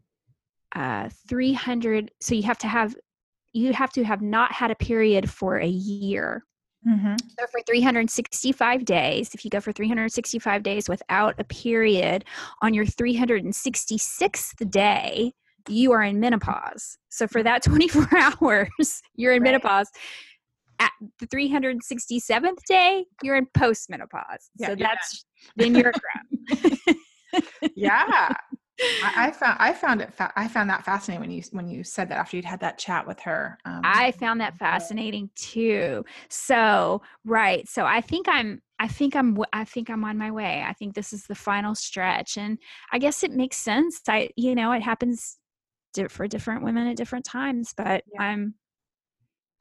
uh, 0.76 1.10
300. 1.28 2.12
So 2.20 2.36
you 2.36 2.44
have 2.44 2.58
to 2.60 2.68
have, 2.68 2.96
you 3.54 3.74
have 3.74 3.92
to 3.94 4.04
have 4.04 4.22
not 4.22 4.52
had 4.52 4.72
a 4.72 4.76
period 4.76 5.30
for 5.30 5.58
a 5.58 5.68
year. 5.68 6.44
Mhm. 6.88 7.18
So 7.40 7.46
for 7.52 7.62
365 7.66 8.86
days, 8.86 9.34
if 9.34 9.46
you 9.46 9.50
go 9.50 9.60
for 9.62 9.72
365 9.72 10.62
days 10.64 10.90
without 10.90 11.40
a 11.40 11.44
period, 11.44 12.26
on 12.62 12.74
your 12.74 12.86
366th 12.86 14.70
day, 14.70 15.34
you 15.70 15.92
are 15.94 16.04
in 16.04 16.20
menopause. 16.20 16.98
So 17.10 17.28
for 17.28 17.42
that 17.44 17.64
24 17.64 18.08
hours, 18.42 19.02
you're 19.16 19.34
in 19.34 19.42
Right. 19.42 19.52
menopause. 19.52 19.88
At 20.84 20.92
the 21.20 21.28
367th 21.28 22.64
day, 22.68 23.06
you're 23.22 23.38
in 23.38 23.46
postmenopause. 23.58 24.50
Yeah, 24.58 24.68
so 24.68 24.76
that's 24.76 25.26
then 25.56 25.76
you're 25.76 25.90
a 25.90 25.94
grown. 25.94 26.98
yeah 27.76 28.28
I, 29.02 29.28
I 29.28 29.32
found 29.40 29.58
I 29.60 29.74
found 29.74 30.02
it 30.02 30.14
fa- 30.14 30.34
I 30.36 30.48
found 30.48 30.70
that 30.70 30.84
fascinating 30.84 31.22
when 31.22 31.32
you 31.32 31.44
when 31.52 31.68
you 31.68 31.84
said 31.84 32.10
that 32.10 32.18
after 32.18 32.36
you'd 32.36 32.46
had 32.46 32.60
that 32.62 32.78
chat 32.78 33.08
with 33.08 33.20
her. 33.22 33.58
Um, 33.66 33.82
I 33.84 34.12
found 34.12 34.42
that 34.42 34.58
fascinating 34.58 35.30
too. 35.36 36.04
So, 36.30 37.02
right. 37.26 37.68
So 37.68 37.86
I 37.86 38.02
think 38.02 38.28
I'm 38.28 38.62
I 38.80 38.88
think 38.88 39.16
I'm 39.16 39.38
I 39.54 39.64
think 39.66 39.90
I'm 39.90 40.04
on 40.04 40.18
my 40.18 40.32
way. 40.32 40.64
I 40.68 40.74
think 40.74 40.96
this 40.96 41.14
is 41.14 41.24
the 41.24 41.36
final 41.36 41.76
stretch 41.76 42.38
and 42.38 42.58
I 42.92 43.00
guess 43.00 43.24
it 43.24 43.32
makes 43.32 43.58
sense. 43.58 44.02
I 44.08 44.30
you 44.36 44.56
know, 44.56 44.72
it 44.72 44.82
happens 44.82 45.38
di- 45.94 46.08
for 46.08 46.28
different 46.28 46.64
women 46.64 46.88
at 46.88 46.98
different 46.98 47.26
times, 47.26 47.74
but 47.76 48.04
Yeah. 48.14 48.22
I'm 48.22 48.56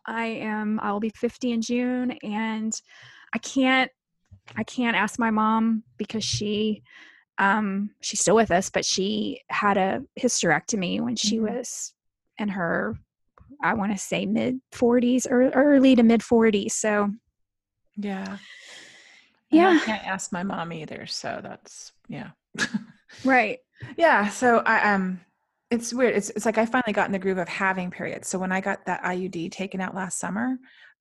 I 0.06 0.26
am 0.26 0.80
I'll 0.82 1.00
be 1.00 1.10
50 1.10 1.52
in 1.52 1.62
June 1.62 2.12
and 2.22 2.72
I 3.34 3.38
can't 3.38 3.90
I 4.56 4.64
can't 4.64 4.96
ask 4.96 5.18
my 5.18 5.30
mom 5.30 5.84
because 5.96 6.24
she 6.24 6.82
um 7.38 7.90
she's 8.00 8.20
still 8.20 8.34
with 8.36 8.50
us, 8.50 8.70
but 8.70 8.84
she 8.84 9.40
had 9.48 9.76
a 9.76 10.02
hysterectomy 10.20 11.00
when 11.00 11.16
she 11.16 11.38
Mhm. 11.38 11.42
was 11.56 11.94
in 12.38 12.48
her 12.48 12.98
I 13.62 13.74
want 13.74 13.92
to 13.92 13.98
say 13.98 14.26
mid 14.26 14.60
40s 14.72 15.26
or 15.30 15.48
early 15.50 15.94
to 15.94 16.02
mid 16.02 16.20
40s. 16.20 16.72
So, 16.72 17.10
yeah, 17.96 18.38
And 19.52 19.60
I 19.60 19.74
yeah, 19.74 19.80
can't 19.84 20.06
ask 20.06 20.32
my 20.32 20.42
mom 20.42 20.72
either. 20.72 21.06
So 21.06 21.40
that's 21.42 21.92
yeah, 22.08 22.30
right. 23.24 23.58
yeah. 23.96 24.28
So 24.28 24.58
I 24.58 24.94
um, 24.94 25.20
it's 25.72 25.92
weird. 25.92 26.14
It's 26.14 26.30
it's 26.30 26.46
like 26.46 26.58
I 26.58 26.66
finally 26.66 26.92
got 26.92 27.06
in 27.06 27.12
the 27.12 27.18
groove 27.18 27.38
of 27.38 27.48
having 27.48 27.90
periods. 27.90 28.28
So 28.28 28.38
when 28.38 28.52
I 28.52 28.60
got 28.60 28.84
that 28.86 29.02
IUD 29.02 29.50
taken 29.50 29.80
out 29.80 29.94
last 29.94 30.18
summer, 30.18 30.56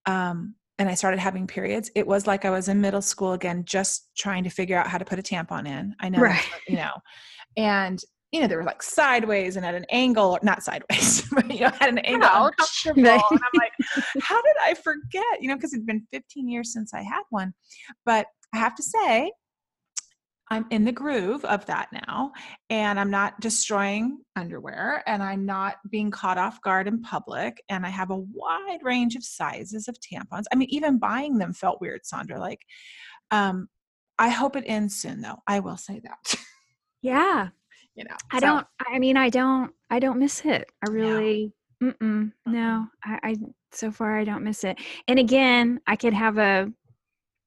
um, 0.05 0.55
and 0.79 0.89
I 0.89 0.95
started 0.95 1.19
having 1.19 1.45
periods, 1.45 1.91
it 1.93 2.07
was 2.07 2.25
like 2.25 2.45
I 2.45 2.49
was 2.49 2.67
in 2.69 2.81
middle 2.81 3.01
school 3.01 3.33
again, 3.33 3.63
just 3.65 4.09
trying 4.17 4.43
to 4.45 4.49
figure 4.49 4.77
out 4.77 4.87
how 4.87 4.97
to 4.97 5.05
put 5.05 5.19
a 5.19 5.21
tampon 5.21 5.67
in. 5.67 5.93
I 5.99 6.09
know, 6.09 6.19
Right. 6.19 6.41
you 6.67 6.77
know, 6.77 6.91
and 7.57 8.01
you 8.31 8.39
know, 8.39 8.47
they 8.47 8.55
were 8.55 8.63
like 8.63 8.81
sideways 8.81 9.57
and 9.57 9.65
at 9.65 9.75
an 9.75 9.85
angle, 9.89 10.31
or 10.31 10.39
not 10.41 10.63
sideways, 10.63 11.21
but 11.33 11.51
you 11.51 11.59
know, 11.59 11.71
at 11.81 11.89
an 11.89 11.97
angle, 11.99 12.29
Ouch. 12.31 12.53
uncomfortable. 12.85 13.27
and 13.31 13.39
I'm 13.43 13.59
like, 13.59 13.73
how 14.23 14.41
did 14.41 14.55
I 14.63 14.73
forget? 14.73 15.41
You 15.41 15.49
know, 15.49 15.55
because 15.55 15.73
it'd 15.73 15.85
been 15.85 16.07
15 16.13 16.47
years 16.47 16.71
since 16.71 16.93
I 16.93 17.01
had 17.01 17.23
one. 17.29 17.53
But 18.05 18.27
I 18.53 18.57
have 18.57 18.73
to 18.75 18.83
say, 18.83 19.31
I'm 20.51 20.65
in 20.69 20.83
the 20.83 20.91
groove 20.91 21.45
of 21.45 21.65
that 21.67 21.87
now, 21.93 22.33
and 22.69 22.99
I'm 22.99 23.09
not 23.09 23.39
destroying 23.39 24.19
underwear, 24.35 25.01
and 25.07 25.23
I'm 25.23 25.45
not 25.45 25.77
being 25.89 26.11
caught 26.11 26.37
off 26.37 26.61
guard 26.61 26.89
in 26.89 27.01
public, 27.01 27.63
and 27.69 27.85
I 27.85 27.89
have 27.89 28.11
a 28.11 28.17
wide 28.17 28.79
range 28.83 29.15
of 29.15 29.23
sizes 29.23 29.87
of 29.87 29.95
tampons. 30.01 30.43
I 30.51 30.55
mean, 30.57 30.67
even 30.69 30.99
buying 30.99 31.37
them 31.37 31.53
felt 31.53 31.79
weird, 31.79 32.01
Sondra. 32.03 32.37
Like, 32.37 32.59
um, 33.31 33.69
I 34.19 34.27
hope 34.27 34.57
it 34.57 34.65
ends 34.67 34.95
soon, 34.97 35.21
though. 35.21 35.37
I 35.47 35.61
will 35.61 35.77
say 35.77 36.01
that. 36.03 36.35
Yeah. 37.03 37.47
you 37.95 38.03
know, 38.03 38.15
I 38.31 38.39
so- 38.39 38.45
don't, 38.45 38.67
I 38.87 38.99
mean, 38.99 39.17
I 39.17 39.29
don't, 39.29 39.71
I 39.89 39.97
don't 39.97 40.19
miss 40.19 40.45
it. 40.45 40.69
I 40.85 40.91
really, 40.91 41.51
mm-mm, 41.81 41.95
Mm-mm. 41.99 42.31
no, 42.45 42.85
I, 43.03 43.19
I, 43.23 43.35
so 43.71 43.89
far 43.89 44.19
I 44.19 44.23
don't 44.23 44.43
miss 44.43 44.63
it. 44.63 44.77
And 45.07 45.17
again, 45.17 45.79
I 45.87 45.95
could 45.95 46.13
have 46.13 46.37
a 46.37 46.71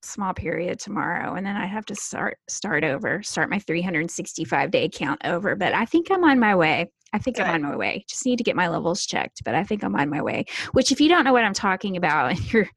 small 0.04 0.34
period 0.34 0.78
tomorrow 0.78 1.34
and 1.34 1.46
then 1.46 1.56
I 1.56 1.66
have 1.66 1.84
to 1.86 1.94
start, 1.94 2.38
start 2.48 2.84
over, 2.84 3.22
start 3.22 3.50
my 3.50 3.58
365 3.58 4.70
day 4.70 4.88
count 4.88 5.20
over. 5.24 5.56
But 5.56 5.74
I 5.74 5.84
think 5.84 6.10
I'm 6.10 6.24
on 6.24 6.38
my 6.38 6.54
way. 6.54 6.90
I 7.12 7.18
think 7.18 7.38
I'm 7.38 7.54
on 7.54 7.62
my 7.62 7.76
way. 7.76 8.04
Just 8.08 8.26
need 8.26 8.38
to 8.38 8.44
get 8.44 8.56
my 8.56 8.68
levels 8.68 9.06
checked, 9.06 9.44
but 9.44 9.54
I 9.54 9.62
think 9.62 9.84
I'm 9.84 9.94
on 9.94 10.10
my 10.10 10.20
way. 10.20 10.46
Which, 10.72 10.90
if 10.90 11.00
you 11.00 11.08
don't 11.08 11.22
know 11.22 11.32
what 11.32 11.44
I'm 11.44 11.54
talking 11.54 11.96
about, 11.96 12.30
and 12.32 12.52
you're, 12.52 12.68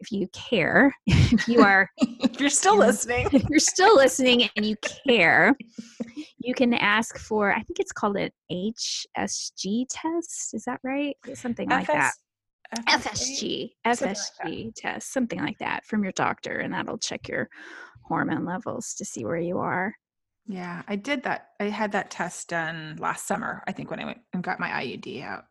if 0.00 0.10
you 0.10 0.28
care, 0.28 0.94
if 1.06 1.46
you 1.46 1.60
are 1.60 1.90
if 1.98 2.40
you're 2.40 2.48
still 2.48 2.78
listening, 2.78 3.28
if 3.32 3.44
you're 3.50 3.58
still 3.58 3.94
listening 3.94 4.48
and 4.56 4.64
you 4.64 4.76
care, 5.06 5.54
you 6.38 6.54
can 6.54 6.72
ask 6.72 7.18
for, 7.18 7.52
I 7.52 7.62
think 7.62 7.78
it's 7.78 7.92
called 7.92 8.16
an 8.16 8.30
HSG 8.50 9.86
test. 9.90 10.54
Is 10.54 10.64
that 10.64 10.80
right? 10.82 11.16
Something 11.34 11.68
like 11.68 11.86
that. 11.88 12.12
FSG, 12.88 13.70
Something 13.84 14.08
like 14.08 14.16
FSG 14.16 14.72
test, 14.74 15.12
something 15.12 15.40
like 15.40 15.58
that 15.58 15.84
from 15.86 16.02
your 16.02 16.12
doctor, 16.12 16.58
and 16.58 16.72
that'll 16.72 16.98
check 16.98 17.28
your 17.28 17.48
hormone 18.02 18.44
levels 18.44 18.94
to 18.94 19.04
see 19.04 19.24
where 19.24 19.36
you 19.36 19.58
are. 19.58 19.94
Yeah, 20.48 20.82
I 20.86 20.94
did 20.96 21.24
that. 21.24 21.48
I 21.58 21.64
had 21.64 21.92
that 21.92 22.10
test 22.10 22.48
done 22.48 22.96
last 23.00 23.26
summer, 23.26 23.64
I 23.66 23.72
think, 23.72 23.90
when 23.90 23.98
I 24.00 24.04
went 24.04 24.20
and 24.32 24.42
got 24.44 24.60
my 24.60 24.68
IUD 24.68 25.22
out. 25.24 25.44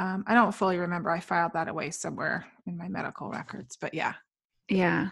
Um, 0.00 0.24
I 0.26 0.34
don't 0.34 0.54
fully 0.54 0.78
remember. 0.78 1.10
I 1.10 1.20
filed 1.20 1.52
that 1.52 1.68
away 1.68 1.90
somewhere 1.90 2.46
in 2.66 2.76
my 2.76 2.88
medical 2.88 3.30
records, 3.30 3.76
but 3.80 3.94
yeah. 3.94 4.14
Yeah. 4.68 5.10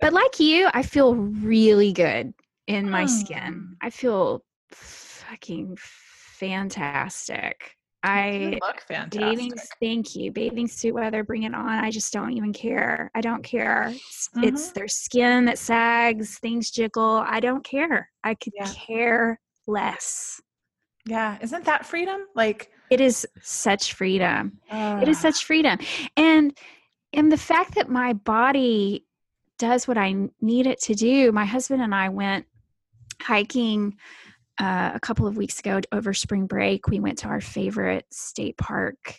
But 0.00 0.12
like 0.12 0.38
you, 0.38 0.68
I 0.72 0.82
feel 0.82 1.14
really 1.16 1.92
good 1.92 2.32
in 2.66 2.90
my 2.90 3.02
Hmm. 3.02 3.06
skin. 3.06 3.76
I 3.80 3.90
feel 3.90 4.44
fucking 4.70 5.76
fantastic. 5.80 7.75
I 8.02 8.58
look 8.60 8.80
fantastic. 8.82 9.20
bathing 9.20 9.52
thank 9.80 10.14
you. 10.14 10.30
Bathing 10.30 10.68
suit 10.68 10.94
weather 10.94 11.24
bring 11.24 11.42
it 11.44 11.54
on 11.54 11.68
i 11.68 11.90
just 11.90 12.12
don't 12.12 12.32
even 12.32 12.52
care. 12.52 13.10
I 13.14 13.20
don't 13.20 13.42
care. 13.42 13.88
It's, 13.94 14.28
it's 14.42 14.70
Mhm. 14.70 14.74
their 14.74 14.88
skin 14.88 15.44
that 15.46 15.58
sags 15.58 16.38
things 16.38 16.70
jiggle. 16.70 17.22
I 17.26 17.40
don't 17.40 17.64
care. 17.64 18.10
I 18.22 18.34
could 18.34 18.52
Yeah. 18.56 18.72
care 18.74 19.40
less. 19.66 20.40
Yeah, 21.06 21.38
isn't 21.40 21.64
that 21.64 21.86
freedom? 21.86 22.20
Like, 22.34 22.70
it 22.90 23.00
is 23.00 23.26
such 23.42 23.94
freedom. 23.94 24.60
It 24.70 25.08
is 25.08 25.18
such 25.18 25.44
freedom. 25.44 25.78
And 26.16 26.56
and 27.12 27.32
the 27.32 27.36
fact 27.38 27.74
that 27.76 27.88
my 27.88 28.12
body 28.12 29.06
does 29.58 29.88
what 29.88 29.96
I 29.96 30.28
need 30.40 30.66
it 30.66 30.80
to 30.82 30.94
do. 30.94 31.32
My 31.32 31.46
husband 31.46 31.80
and 31.82 31.94
i 31.94 32.08
went 32.08 32.46
hiking 33.22 33.96
uh, 34.58 34.92
a 34.94 35.00
couple 35.00 35.26
of 35.26 35.36
weeks 35.36 35.58
ago 35.58 35.80
over 35.92 36.14
spring 36.14 36.46
break, 36.46 36.88
we 36.88 37.00
went 37.00 37.18
to 37.18 37.28
our 37.28 37.40
favorite 37.40 38.06
state 38.10 38.56
park 38.56 39.16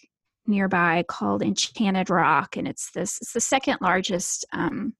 nearby 0.47 1.03
called 1.07 1.41
Enchanted 1.43 2.09
Rock, 2.09 2.57
and 2.57 2.67
it's 2.67 2.91
this 2.91 3.19
it's 3.21 3.33
the 3.33 3.39
second 3.41 3.77
largest. 3.81 4.45
Um, 4.53 4.93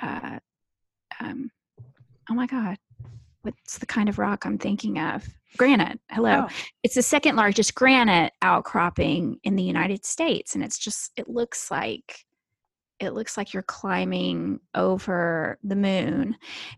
uh, 0.00 0.38
um, 1.20 1.50
oh 2.30 2.34
my 2.34 2.46
god, 2.46 2.78
what's 3.42 3.78
the 3.78 3.86
kind 3.86 4.08
of 4.08 4.18
rock 4.18 4.44
I'm 4.46 4.58
thinking 4.58 4.98
of? 4.98 5.26
Granite. 5.56 5.98
Hello, 6.10 6.46
Oh. 6.48 6.54
it's 6.82 6.94
the 6.94 7.02
second 7.02 7.36
largest 7.36 7.74
granite 7.74 8.32
outcropping 8.42 9.38
in 9.44 9.56
the 9.56 9.62
United 9.62 10.04
States, 10.04 10.54
and 10.54 10.62
it's 10.64 10.78
just 10.78 11.12
it 11.16 11.28
looks 11.28 11.70
like 11.70 12.24
it 13.00 13.10
looks 13.14 13.36
like 13.36 13.54
you're 13.54 13.62
climbing 13.62 14.58
over 14.74 15.56
the 15.62 15.76
moon 15.76 16.34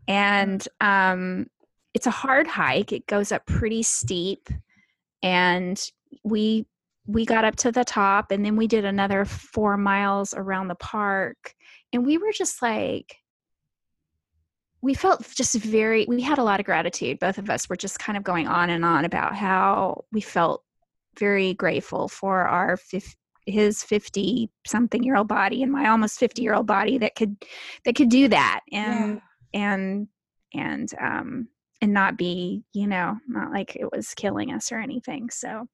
and 0.07 0.69
um, 0.83 1.47
it's 1.95 2.07
a 2.07 2.11
hard 2.11 2.47
hike 2.47 2.93
it 2.93 3.07
goes 3.07 3.33
up 3.33 3.45
pretty 3.47 3.83
steep 3.83 4.49
and 5.23 5.91
we 6.25 6.67
we 7.07 7.25
got 7.27 7.45
up 7.45 7.57
to 7.57 7.73
the 7.73 7.85
top 7.85 8.31
and 8.31 8.45
then 8.45 8.57
we 8.57 8.67
did 8.67 8.85
another 8.85 9.25
four 9.25 9.77
miles 9.77 10.35
around 10.35 10.69
the 10.69 10.75
park 10.77 11.55
and 11.93 12.07
we 12.07 12.19
were 12.19 12.33
just 12.33 12.63
like 12.63 13.17
we 14.83 14.95
felt 14.95 15.27
just 15.35 15.57
very 15.57 16.07
we 16.09 16.23
had 16.23 16.39
a 16.39 16.43
lot 16.43 16.61
of 16.61 16.67
gratitude. 16.67 17.19
Both 17.19 17.39
of 17.39 17.51
us 17.51 17.69
were 17.69 17.77
just 17.77 17.99
kind 17.99 18.17
of 18.17 18.25
going 18.25 18.49
on 18.49 18.71
and 18.71 18.85
on 18.85 19.05
about 19.05 19.37
how 19.37 20.05
we 20.13 20.21
felt 20.21 20.63
very 21.19 21.55
grateful 21.55 22.09
for 22.09 22.47
our 22.47 22.79
his 23.47 23.83
50 23.83 24.51
something 24.67 25.03
year 25.03 25.17
old 25.17 25.29
body 25.29 25.63
and 25.63 25.73
my 25.73 25.89
almost 25.89 26.19
50 26.19 26.43
year 26.43 26.55
old 26.55 26.67
body 26.67 26.99
that 26.99 27.15
could 27.15 27.37
that 27.85 27.95
could 27.97 28.09
do 28.09 28.29
that 28.29 28.61
and 28.73 29.21
and 29.53 30.09
and 30.55 30.89
um 31.01 31.49
and 31.81 31.93
not 31.93 32.17
be 32.17 32.65
you 32.73 32.87
know 32.87 33.17
not 33.29 33.53
like 33.53 33.77
it 33.77 33.91
was 33.93 34.15
killing 34.15 34.53
us 34.53 34.71
or 34.73 34.79
anything 34.79 35.31
so 35.31 35.67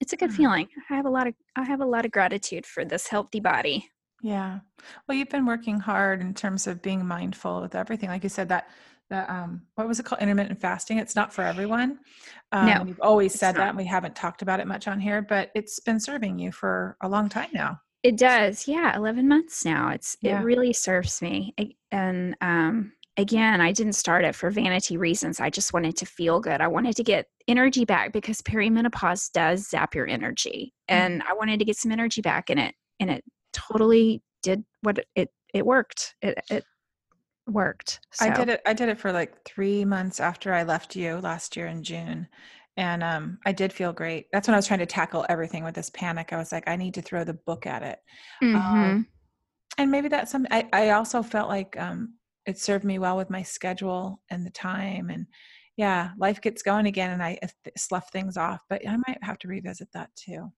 it's 0.00 0.12
a 0.12 0.16
good 0.16 0.30
Hmm. 0.30 0.36
feeling 0.36 0.68
i 0.90 0.94
have 0.94 1.06
a 1.06 1.10
lot 1.10 1.26
of 1.26 1.34
i 1.56 1.64
have 1.64 1.80
a 1.80 1.86
lot 1.86 2.04
of 2.04 2.10
gratitude 2.10 2.66
for 2.66 2.84
this 2.84 3.08
healthy 3.08 3.40
body 3.40 3.88
Yeah. 4.22 4.60
Well, 5.06 5.16
you've 5.18 5.28
been 5.28 5.44
working 5.46 5.78
hard 5.78 6.20
in 6.22 6.32
terms 6.34 6.66
of 6.66 6.80
being 6.80 7.04
mindful 7.06 7.60
with 7.60 7.74
everything. 7.74 8.08
Like 8.08 8.22
you 8.24 8.30
said, 8.30 8.48
that 8.48 8.70
that 9.10 9.28
um, 9.30 9.62
what 9.76 9.86
was 9.86 10.00
it 10.00 10.06
called? 10.06 10.22
Intermittent 10.22 10.58
fasting. 10.60 10.98
It's 10.98 11.14
not 11.14 11.32
for 11.34 11.42
everyone. 11.44 11.98
Um 12.50 12.66
no, 12.66 12.84
you've 12.86 13.00
always 13.00 13.34
said 13.38 13.54
that. 13.56 13.68
And 13.68 13.76
we 13.76 13.84
haven't 13.84 14.16
talked 14.16 14.42
about 14.42 14.58
it 14.58 14.66
much 14.66 14.88
on 14.88 14.98
here, 15.00 15.20
but 15.22 15.50
it's 15.54 15.78
been 15.80 16.00
serving 16.00 16.38
you 16.38 16.50
for 16.50 16.96
a 17.02 17.08
long 17.08 17.28
time 17.28 17.50
now. 17.52 17.78
It 18.02 18.16
does. 18.16 18.66
Yeah, 18.66 18.96
11 18.96 19.28
months 19.28 19.64
now. 19.64 19.90
It's 19.90 20.16
Yeah. 20.22 20.40
it 20.40 20.44
really 20.44 20.72
serves 20.72 21.20
me. 21.20 21.52
A- 21.60 21.76
And 21.92 22.36
um 22.40 22.92
again, 23.16 23.60
I 23.60 23.72
didn't 23.72 23.94
start 23.94 24.24
it 24.24 24.34
for 24.34 24.50
vanity 24.50 24.96
reasons. 24.96 25.40
I 25.40 25.50
just 25.50 25.72
wanted 25.72 25.96
to 25.96 26.06
feel 26.06 26.40
good. 26.40 26.60
I 26.60 26.68
wanted 26.68 26.96
to 26.96 27.04
get 27.04 27.26
energy 27.48 27.84
back 27.84 28.12
because 28.12 28.42
perimenopause 28.42 29.32
does 29.32 29.68
zap 29.68 29.94
your 29.94 30.06
energy. 30.06 30.74
Mm-hmm. 30.90 31.02
And 31.02 31.22
I 31.22 31.34
wanted 31.34 31.58
to 31.58 31.64
get 31.64 31.76
some 31.76 31.92
energy 31.92 32.20
back 32.20 32.50
in 32.50 32.58
it 32.58 32.74
and 33.00 33.10
it 33.10 33.24
totally 33.52 34.22
did 34.42 34.64
what 34.82 34.98
it 34.98 35.06
it, 35.14 35.30
it 35.54 35.66
worked. 35.66 36.14
It 36.22 36.38
it 36.50 36.64
worked. 37.46 38.00
I 38.20 38.30
did 38.30 38.48
it. 38.48 38.60
I 38.66 38.72
did 38.72 38.88
it 38.88 38.98
for 38.98 39.12
like 39.12 39.44
three 39.44 39.84
months 39.84 40.20
after 40.20 40.52
I 40.52 40.62
left 40.62 40.96
you 40.96 41.16
last 41.16 41.56
year 41.56 41.66
in 41.66 41.82
June, 41.82 42.28
and 42.76 43.02
um, 43.02 43.38
I 43.46 43.52
did 43.52 43.72
feel 43.72 43.92
great. 43.92 44.26
That's 44.32 44.48
when 44.48 44.54
I 44.54 44.58
was 44.58 44.66
trying 44.66 44.80
to 44.80 44.86
tackle 44.86 45.26
everything 45.28 45.64
with 45.64 45.74
this 45.74 45.90
panic. 45.90 46.32
I 46.32 46.36
was 46.36 46.52
like, 46.52 46.68
I 46.68 46.76
need 46.76 46.94
to 46.94 47.02
throw 47.02 47.24
the 47.24 47.34
book 47.34 47.66
at 47.66 47.82
it. 47.82 47.98
Mhm. 48.42 48.54
Um, 48.54 49.06
and 49.78 49.90
maybe 49.90 50.08
that's 50.08 50.32
something 50.32 50.52
I, 50.52 50.68
I 50.72 50.90
also 50.90 51.22
felt 51.22 51.48
like 51.48 51.78
um, 51.78 52.14
it 52.46 52.58
served 52.58 52.84
me 52.84 52.98
well 52.98 53.16
with 53.16 53.30
my 53.30 53.42
schedule 53.42 54.20
and 54.30 54.44
the 54.46 54.50
time 54.50 55.10
and 55.10 55.26
yeah 55.76 56.10
life 56.18 56.40
gets 56.40 56.62
going 56.62 56.86
again 56.86 57.10
and 57.10 57.22
i 57.22 57.38
slough 57.76 58.10
things 58.10 58.36
off 58.36 58.62
but 58.68 58.80
i 58.88 58.96
might 59.08 59.18
have 59.22 59.38
to 59.38 59.48
revisit 59.48 59.88
that 59.92 60.10
too 60.16 60.50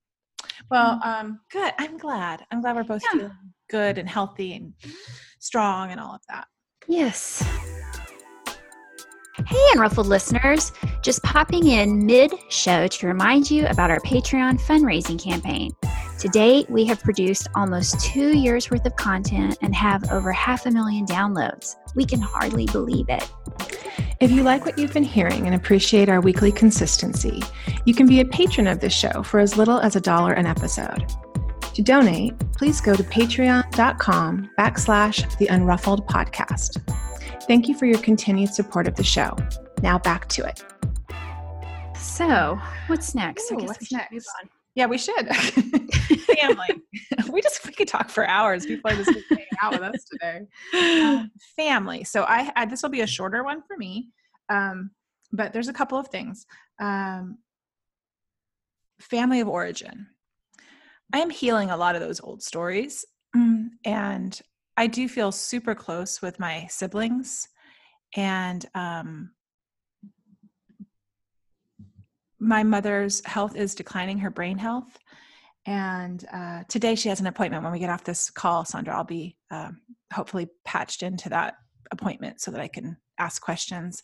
well 0.70 1.01
um, 1.03 1.41
good 1.51 1.72
i'm 1.78 1.97
glad 1.99 2.45
i'm 2.53 2.61
glad 2.61 2.76
we're 2.76 2.84
both 2.84 3.03
Yeah. 3.05 3.18
feeling 3.18 3.32
good 3.70 3.99
and 3.99 4.09
healthy 4.09 4.55
and 4.55 4.72
strong 5.41 5.91
and 5.91 6.01
all 6.01 6.14
of 6.14 6.22
that 6.28 6.47
Yes. 6.91 7.43
Hey, 9.47 9.57
Unruffled 9.74 10.07
listeners. 10.07 10.72
Just 11.03 11.22
popping 11.22 11.66
in 11.68 12.07
mid 12.07 12.32
show 12.49 12.86
to 12.86 13.07
remind 13.07 13.51
you 13.51 13.66
about 13.66 13.91
our 13.91 14.01
Patreon 14.01 14.59
fundraising 14.61 15.22
campaign. 15.22 15.70
To 16.19 16.29
date, 16.29 16.69
we 16.69 16.85
have 16.87 17.01
produced 17.01 17.47
almost 17.55 18.01
two 18.01 18.37
years 18.37 18.73
worth 18.73 18.85
of 18.85 18.97
content 18.97 19.57
and 19.62 19.73
have 19.73 20.11
over 20.11 20.33
half 20.33 20.66
a 20.66 20.71
million 20.71 21.07
downloads. 21.07 21.77
We 21.95 22.05
can 22.05 22.21
hardly 22.21 22.66
believe 22.66 23.09
it. 23.09 23.31
If 24.19 24.33
you 24.33 24.43
like 24.43 24.66
what 24.66 24.77
you've 24.77 24.93
been 24.93 25.05
hearing 25.05 25.47
and 25.47 25.55
appreciate 25.55 26.09
our 26.09 26.21
weekly 26.21 26.51
consistency, 26.51 27.41
you 27.85 27.95
can 27.95 28.09
be 28.09 28.19
a 28.19 28.25
patron 28.25 28.66
of 28.66 28.81
this 28.81 28.93
show 28.93 29.23
for 29.23 29.39
as 29.39 29.57
little 29.57 29.79
as 29.79 29.95
a 29.95 30.01
dollar 30.01 30.33
an 30.33 30.47
episode. 30.47 31.07
To 31.75 31.83
donate, 31.83 32.37
please 32.55 32.81
go 32.81 32.97
to 32.97 33.05
patreon.com 33.05 34.51
backslash 34.59 35.39
the 35.39 35.47
unruffled 35.47 36.05
podcast. 36.09 36.83
Thank 37.47 37.69
you 37.69 37.79
for 37.79 37.87
your 37.87 37.99
continued 37.99 38.53
support 38.53 38.89
of 38.89 38.97
the 38.97 39.05
show. 39.05 39.37
Now 39.83 40.01
back 40.01 40.29
to 40.31 40.45
it. 40.45 40.64
So, 41.97 42.59
what's 42.89 43.14
next? 43.14 43.53
Ooh, 43.53 43.55
I 43.55 43.61
guess 43.61 43.69
what's 43.69 43.81
we 43.83 43.87
should 43.87 44.01
move 44.11 44.25
on. 44.43 44.51
Yeah 44.79 44.87
we 44.87 44.97
should. 44.97 45.29
Family 46.39 46.66
we 47.31 47.43
just 47.43 47.66
we 47.66 47.72
could 47.72 47.89
talk 47.89 48.09
for 48.09 48.26
hours 48.26 48.64
people 48.64 48.91
are 48.91 48.97
just 48.97 49.11
hanging 49.29 49.47
out 49.61 49.72
with 49.72 49.83
us 49.83 50.05
today. 50.05 50.47
Um, 51.03 51.31
family. 51.57 52.05
So 52.05 52.22
I, 52.22 52.53
I 52.55 52.64
this 52.64 52.83
will 52.83 52.91
be 52.91 53.01
a 53.01 53.07
shorter 53.07 53.43
one 53.43 53.62
for 53.66 53.76
me 53.76 54.09
um, 54.49 54.91
but 55.33 55.53
there's 55.53 55.68
a 55.68 55.72
couple 55.72 55.99
of 55.99 56.09
things. 56.09 56.47
Um, 56.81 57.39
family 59.01 59.41
of 59.41 59.49
origin. 59.49 60.07
I 61.12 61.18
am 61.18 61.31
healing 61.31 61.70
a 61.70 61.76
lot 61.76 61.97
of 61.97 62.01
those 62.01 62.20
old 62.20 62.43
stories 62.43 63.05
mm, 63.35 63.68
and 63.85 64.41
i 64.76 64.87
do 64.87 65.09
feel 65.09 65.33
super 65.33 65.74
close 65.74 66.20
with 66.22 66.39
my 66.39 66.66
siblings 66.68 67.49
and 68.16 68.66
um, 68.74 69.31
my 72.41 72.62
mother's 72.62 73.24
health 73.26 73.57
is 73.57 73.74
declining 73.74 74.18
her 74.18 74.30
brain 74.30 74.59
health. 74.59 74.99
And 75.66 76.24
uh, 76.32 76.62
today 76.68 76.95
she 76.95 77.09
has 77.09 77.20
an 77.20 77.26
appointment 77.26 77.62
when 77.62 77.72
we 77.72 77.78
get 77.78 77.91
off 77.91 78.05
this 78.05 78.30
call 78.30 78.64
sondra. 78.64 78.91
I'll 78.91 79.05
be 79.05 79.36
um, 79.51 79.80
hopefully 80.12 80.49
patched 80.64 81.03
into 81.03 81.28
that 81.28 81.55
appointment 81.91 82.41
so 82.41 82.51
that 82.51 82.61
i 82.61 82.68
can 82.68 82.97
ask 83.18 83.43
questions. 83.43 84.03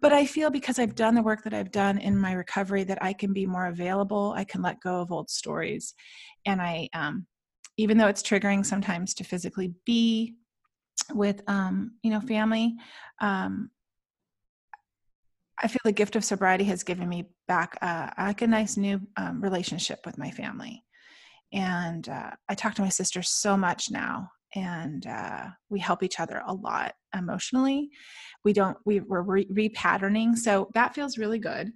But 0.00 0.12
i 0.12 0.26
feel 0.26 0.50
because 0.50 0.78
i've 0.78 0.94
done 0.94 1.14
the 1.14 1.22
work 1.22 1.44
that 1.44 1.54
i've 1.54 1.70
done 1.70 1.98
in 1.98 2.18
my 2.18 2.32
recovery 2.32 2.84
that 2.84 3.02
i 3.02 3.12
can 3.12 3.32
be 3.32 3.46
more 3.46 3.66
available. 3.66 4.34
I 4.36 4.44
can 4.44 4.62
let 4.62 4.80
go 4.80 5.00
of 5.00 5.12
old 5.12 5.30
stories. 5.30 5.94
And 6.46 6.60
i 6.60 6.88
um, 6.94 7.26
even 7.78 7.96
though 7.96 8.08
it's 8.08 8.22
triggering 8.22 8.64
sometimes 8.66 9.14
to 9.14 9.24
physically 9.24 9.72
be 9.86 10.34
with 11.14 11.42
um, 11.48 11.92
you 12.02 12.10
know 12.10 12.20
family 12.20 12.74
um, 13.20 13.70
I 15.62 15.68
feel 15.68 15.80
the 15.84 15.92
gift 15.92 16.16
of 16.16 16.24
sobriety 16.24 16.64
has 16.64 16.82
given 16.82 17.08
me 17.08 17.30
back 17.46 17.78
uh, 17.82 18.10
like 18.18 18.42
a 18.42 18.46
nice 18.46 18.76
new 18.76 19.00
um, 19.16 19.40
relationship 19.40 20.00
with 20.04 20.18
my 20.18 20.30
family, 20.30 20.82
and 21.52 22.08
uh, 22.08 22.30
I 22.48 22.54
talk 22.54 22.74
to 22.74 22.82
my 22.82 22.88
sister 22.88 23.22
so 23.22 23.56
much 23.56 23.90
now, 23.90 24.28
and 24.54 25.06
uh, 25.06 25.46
we 25.70 25.78
help 25.78 26.02
each 26.02 26.18
other 26.18 26.42
a 26.46 26.52
lot 26.54 26.94
emotionally. 27.16 27.90
We 28.44 28.52
don't 28.52 28.76
we 28.84 29.00
we're 29.00 29.22
re- 29.22 29.46
repatterning, 29.46 30.36
so 30.36 30.68
that 30.74 30.94
feels 30.94 31.18
really 31.18 31.38
good. 31.38 31.72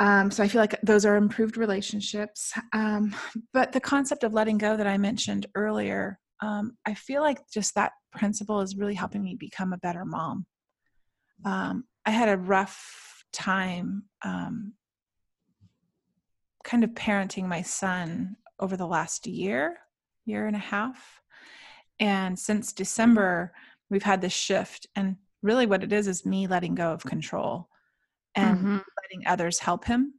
Um, 0.00 0.30
so 0.30 0.42
I 0.42 0.48
feel 0.48 0.60
like 0.60 0.80
those 0.82 1.04
are 1.04 1.16
improved 1.16 1.56
relationships. 1.56 2.52
Um, 2.72 3.14
but 3.52 3.72
the 3.72 3.80
concept 3.80 4.24
of 4.24 4.34
letting 4.34 4.58
go 4.58 4.76
that 4.76 4.86
I 4.86 4.98
mentioned 4.98 5.46
earlier, 5.54 6.18
um, 6.40 6.76
I 6.84 6.94
feel 6.94 7.22
like 7.22 7.38
just 7.52 7.74
that 7.76 7.92
principle 8.12 8.60
is 8.60 8.76
really 8.76 8.94
helping 8.94 9.22
me 9.22 9.36
become 9.38 9.72
a 9.72 9.78
better 9.78 10.04
mom. 10.04 10.46
I 12.06 12.10
had 12.10 12.28
a 12.28 12.36
rough 12.36 13.24
time 13.32 14.04
um, 14.22 14.74
kind 16.64 16.84
of 16.84 16.90
parenting 16.90 17.46
my 17.46 17.62
son 17.62 18.36
over 18.60 18.76
the 18.76 18.86
last 18.86 19.26
year, 19.26 19.78
year 20.24 20.46
and 20.46 20.56
a 20.56 20.60
half. 20.60 21.20
And 22.00 22.38
since 22.38 22.72
December, 22.72 23.52
we've 23.90 24.02
had 24.02 24.20
this 24.20 24.32
shift. 24.32 24.86
And 24.96 25.16
really, 25.42 25.66
what 25.66 25.82
it 25.82 25.92
is 25.92 26.08
is 26.08 26.26
me 26.26 26.46
letting 26.46 26.74
go 26.74 26.92
of 26.92 27.04
control 27.04 27.68
and 28.34 28.58
Mhm. 28.58 28.84
letting 29.02 29.26
others 29.26 29.58
help 29.58 29.84
him. 29.84 30.14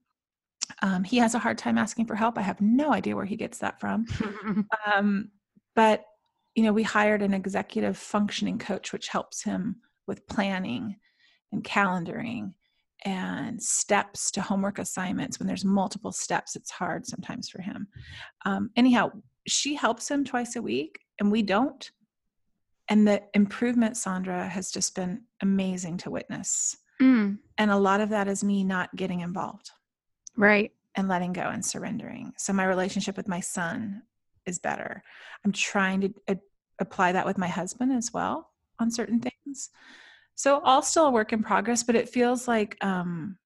Um, 0.81 1.03
he 1.03 1.17
has 1.17 1.35
a 1.35 1.39
hard 1.39 1.57
time 1.57 1.77
asking 1.77 2.05
for 2.07 2.15
help. 2.15 2.37
I 2.37 2.41
have 2.41 2.61
no 2.61 2.91
idea 2.93 3.15
where 3.15 3.25
he 3.25 3.35
gets 3.35 3.59
that 3.59 3.79
from. 3.79 4.05
Um, 4.87 5.31
but 5.75 6.05
you 6.55 6.63
know, 6.63 6.73
we 6.73 6.83
hired 6.83 7.21
an 7.21 7.33
executive 7.33 7.97
functioning 7.97 8.57
coach, 8.57 8.91
which 8.91 9.09
helps 9.09 9.43
him 9.43 9.81
with 10.07 10.25
planning 10.27 10.97
and 11.51 11.63
calendaring 11.63 12.53
and 13.03 13.61
steps 13.61 14.31
to 14.31 14.41
homework 14.41 14.79
assignments. 14.79 15.39
When 15.39 15.47
there's 15.47 15.65
multiple 15.65 16.11
steps, 16.11 16.55
it's 16.55 16.71
hard 16.71 17.05
sometimes 17.05 17.49
for 17.49 17.61
him. 17.61 17.87
Um, 18.45 18.71
anyhow, 18.75 19.11
she 19.47 19.75
helps 19.75 20.09
him 20.09 20.23
twice 20.25 20.55
a 20.55 20.61
week, 20.61 20.99
and 21.19 21.31
we 21.31 21.43
don't. 21.43 21.89
And 22.87 23.07
the 23.07 23.23
improvement, 23.33 23.95
Sondra, 23.95 24.47
has 24.49 24.71
just 24.71 24.95
been 24.95 25.23
amazing 25.41 25.97
to 25.97 26.09
witness. 26.11 26.77
Mm, 27.01 27.39
And 27.57 27.71
a 27.71 27.77
lot 27.77 28.01
of 28.01 28.09
that 28.09 28.27
is 28.27 28.43
me 28.43 28.63
not 28.63 28.95
getting 28.95 29.19
involved 29.19 29.71
right. 30.37 30.71
and 30.95 31.07
letting 31.07 31.33
go 31.33 31.41
and 31.41 31.63
surrendering. 31.65 32.31
So 32.37 32.53
my 32.53 32.65
relationship 32.65 33.17
with 33.17 33.27
my 33.27 33.39
son 33.39 34.03
is 34.45 34.59
better. 34.59 35.03
I'm 35.43 35.51
trying 35.51 36.01
to 36.01 36.13
a- 36.29 36.39
apply 36.79 37.11
that 37.11 37.25
with 37.25 37.37
my 37.37 37.47
husband 37.47 37.91
as 37.91 38.13
well 38.13 38.49
on 38.79 38.91
certain 38.91 39.19
things. 39.19 39.69
So 40.35 40.59
all 40.59 40.81
still 40.81 41.07
a 41.07 41.11
work 41.11 41.33
in 41.33 41.41
progress, 41.41 41.83
but 41.83 41.95
it 41.95 42.09
feels 42.09 42.47
like 42.47 42.77
um 42.83 43.37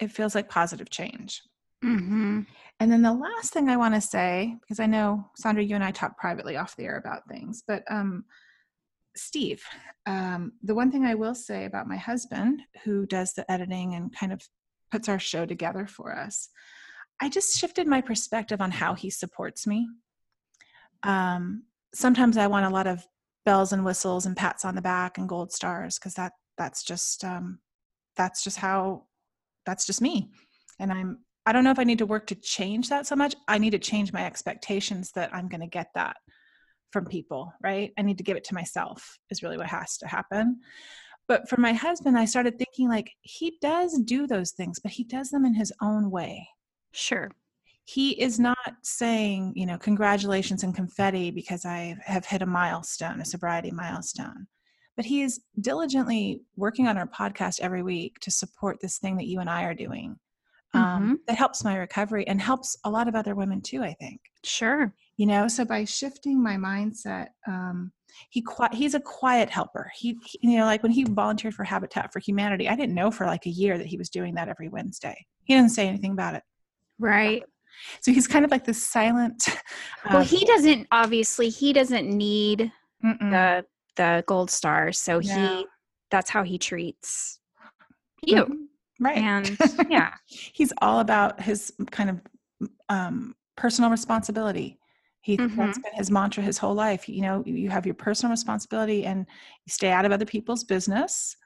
it 0.00 0.10
feels 0.10 0.34
like 0.34 0.48
positive 0.48 0.90
change. 0.90 1.42
hmm 1.82 2.40
And 2.80 2.90
then 2.92 3.02
the 3.02 3.12
last 3.12 3.52
thing 3.52 3.68
I 3.68 3.76
want 3.76 3.94
to 3.94 4.00
say, 4.00 4.56
because 4.60 4.80
I 4.80 4.86
know 4.86 5.30
Sondra, 5.42 5.66
you 5.66 5.74
and 5.74 5.84
I 5.84 5.90
talk 5.90 6.18
privately 6.18 6.56
off 6.56 6.76
the 6.76 6.84
air 6.84 6.96
about 6.96 7.28
things, 7.28 7.62
but 7.66 7.82
um, 7.90 8.24
Steve, 9.14 9.62
um, 10.06 10.52
the 10.62 10.74
one 10.74 10.90
thing 10.90 11.04
I 11.04 11.14
will 11.14 11.34
say 11.34 11.66
about 11.66 11.88
my 11.88 11.96
husband, 11.96 12.62
who 12.84 13.06
does 13.06 13.34
the 13.34 13.50
editing 13.50 13.94
and 13.94 14.14
kind 14.16 14.32
of 14.32 14.40
puts 14.90 15.08
our 15.08 15.18
show 15.18 15.44
together 15.44 15.86
for 15.86 16.16
us, 16.16 16.48
I 17.20 17.28
just 17.28 17.58
shifted 17.58 17.86
my 17.86 18.00
perspective 18.00 18.60
on 18.60 18.70
how 18.70 18.94
he 18.94 19.10
supports 19.10 19.66
me. 19.66 19.88
Um, 21.02 21.64
sometimes 21.94 22.36
I 22.36 22.46
want 22.46 22.66
a 22.66 22.70
lot 22.70 22.86
of 22.86 23.06
bells 23.44 23.72
and 23.72 23.84
whistles 23.84 24.26
and 24.26 24.36
pats 24.36 24.64
on 24.64 24.74
the 24.74 24.82
back 24.82 25.18
and 25.18 25.28
gold 25.28 25.52
stars 25.52 25.98
because 25.98 26.14
that 26.14 26.32
that's 26.58 26.82
just 26.84 27.24
um, 27.24 27.58
that's 28.16 28.44
just 28.44 28.58
how 28.58 29.04
that's 29.66 29.86
just 29.86 30.02
me, 30.02 30.30
and 30.78 30.92
I'm 30.92 31.18
I 31.44 31.52
don't 31.52 31.64
know 31.64 31.70
if 31.70 31.78
I 31.78 31.84
need 31.84 31.98
to 31.98 32.06
work 32.06 32.28
to 32.28 32.34
change 32.36 32.88
that 32.88 33.06
so 33.06 33.16
much. 33.16 33.34
I 33.48 33.58
need 33.58 33.70
to 33.70 33.78
change 33.78 34.12
my 34.12 34.24
expectations 34.24 35.10
that 35.12 35.34
I'm 35.34 35.48
going 35.48 35.60
to 35.60 35.66
get 35.66 35.88
that 35.94 36.16
from 36.92 37.06
people, 37.06 37.52
right? 37.62 37.92
I 37.98 38.02
need 38.02 38.18
to 38.18 38.24
give 38.24 38.36
it 38.36 38.44
to 38.44 38.54
myself, 38.54 39.18
is 39.30 39.42
really 39.42 39.58
what 39.58 39.66
has 39.66 39.96
to 39.98 40.06
happen. 40.06 40.60
But 41.26 41.48
for 41.48 41.58
my 41.58 41.72
husband, 41.72 42.18
I 42.18 42.26
started 42.26 42.58
thinking 42.58 42.88
like 42.88 43.10
he 43.22 43.56
does 43.60 43.98
do 44.04 44.26
those 44.26 44.52
things, 44.52 44.78
but 44.78 44.92
he 44.92 45.04
does 45.04 45.30
them 45.30 45.44
in 45.44 45.54
his 45.54 45.72
own 45.80 46.10
way. 46.10 46.48
Sure. 46.92 47.30
He 47.84 48.20
is 48.20 48.38
not 48.38 48.56
saying, 48.82 49.52
you 49.56 49.66
know, 49.66 49.76
congratulations 49.78 50.62
and 50.62 50.74
confetti 50.74 51.30
because 51.30 51.64
I 51.64 51.96
have 52.04 52.24
hit 52.24 52.42
a 52.42 52.46
milestone, 52.46 53.20
a 53.20 53.24
sobriety 53.24 53.70
milestone. 53.70 54.46
But 54.96 55.04
he 55.06 55.22
is 55.22 55.40
diligently 55.60 56.42
working 56.56 56.86
on 56.86 56.96
our 56.98 57.06
podcast 57.06 57.60
every 57.60 57.82
week 57.82 58.18
to 58.20 58.30
support 58.30 58.78
this 58.80 58.98
thing 58.98 59.16
that 59.16 59.26
you 59.26 59.40
and 59.40 59.48
I 59.50 59.64
are 59.64 59.74
doing 59.74 60.16
um, 60.74 61.20
that 61.26 61.36
helps 61.36 61.64
my 61.64 61.76
recovery 61.76 62.26
and 62.26 62.40
helps 62.40 62.76
a 62.84 62.90
lot 62.90 63.08
of 63.08 63.14
other 63.14 63.34
women 63.34 63.60
too 63.60 63.82
i 63.82 63.92
think 63.94 64.20
Sure. 64.44 64.94
you 65.18 65.26
know 65.26 65.46
so 65.48 65.64
by 65.64 65.84
shifting 65.84 66.42
my 66.42 66.56
mindset 66.56 67.28
um, 67.46 67.92
he 68.30 68.40
qui- 68.42 68.68
he's 68.72 68.94
a 68.94 69.00
quiet 69.00 69.50
helper 69.50 69.90
he, 69.94 70.16
he- 70.24 70.38
you 70.42 70.58
know 70.58 70.64
like 70.64 70.82
when 70.82 70.92
he 70.92 71.04
volunteered 71.04 71.54
for 71.54 71.64
habitat 71.64 72.12
for 72.12 72.20
humanity 72.20 72.68
i 72.68 72.74
didn't 72.76 72.94
know 72.94 73.10
for 73.10 73.26
like 73.26 73.44
a 73.46 73.50
year 73.50 73.76
that 73.76 73.86
he 73.86 73.98
was 73.98 74.08
doing 74.08 74.34
that 74.34 74.48
every 74.48 74.68
wednesday 74.70 75.26
he 75.44 75.54
didn't 75.54 75.70
say 75.72 75.86
anything 75.88 76.12
about 76.12 76.34
it 76.34 76.42
Right. 76.98 77.42
So 78.00 78.12
he's 78.12 78.26
kind 78.28 78.44
of 78.44 78.50
like 78.50 78.64
this 78.64 78.84
silent 78.86 79.48
Well, 80.04 80.18
uh, 80.18 80.24
he 80.24 80.44
doesn't 80.44 80.86
obviously 80.90 81.48
he 81.48 81.72
doesn't 81.72 82.08
need 82.08 82.72
mm-mm. 83.04 83.30
the 83.30 83.64
the 83.96 84.24
gold 84.26 84.50
stars, 84.50 84.98
so 84.98 85.20
No. 85.20 85.34
he 85.34 85.66
that's 86.10 86.30
how 86.30 86.42
he 86.42 86.58
treats 86.58 87.40
you. 88.26 88.44
Mhm. 88.44 88.66
right 89.00 89.18
And 89.18 89.58
yeah. 89.90 90.14
he's 90.26 90.72
all 90.82 91.00
about 91.00 91.40
his 91.40 91.72
kind 91.90 92.10
of 92.10 92.20
um, 92.88 93.34
personal 93.56 93.90
responsibility. 93.90 94.78
He 95.22 95.36
that's 95.36 95.78
Mhm. 95.78 95.82
been 95.82 95.94
his 95.94 96.10
mantra 96.10 96.42
his 96.42 96.58
whole 96.58 96.74
life. 96.74 97.08
You 97.08 97.22
know, 97.22 97.42
you 97.46 97.70
have 97.70 97.86
your 97.86 97.94
personal 97.94 98.30
responsibility, 98.30 99.04
and 99.06 99.26
you 99.64 99.70
stay 99.72 99.90
out 99.90 100.04
of 100.04 100.12
other 100.12 100.26
people's 100.26 100.64
business. 100.64 101.36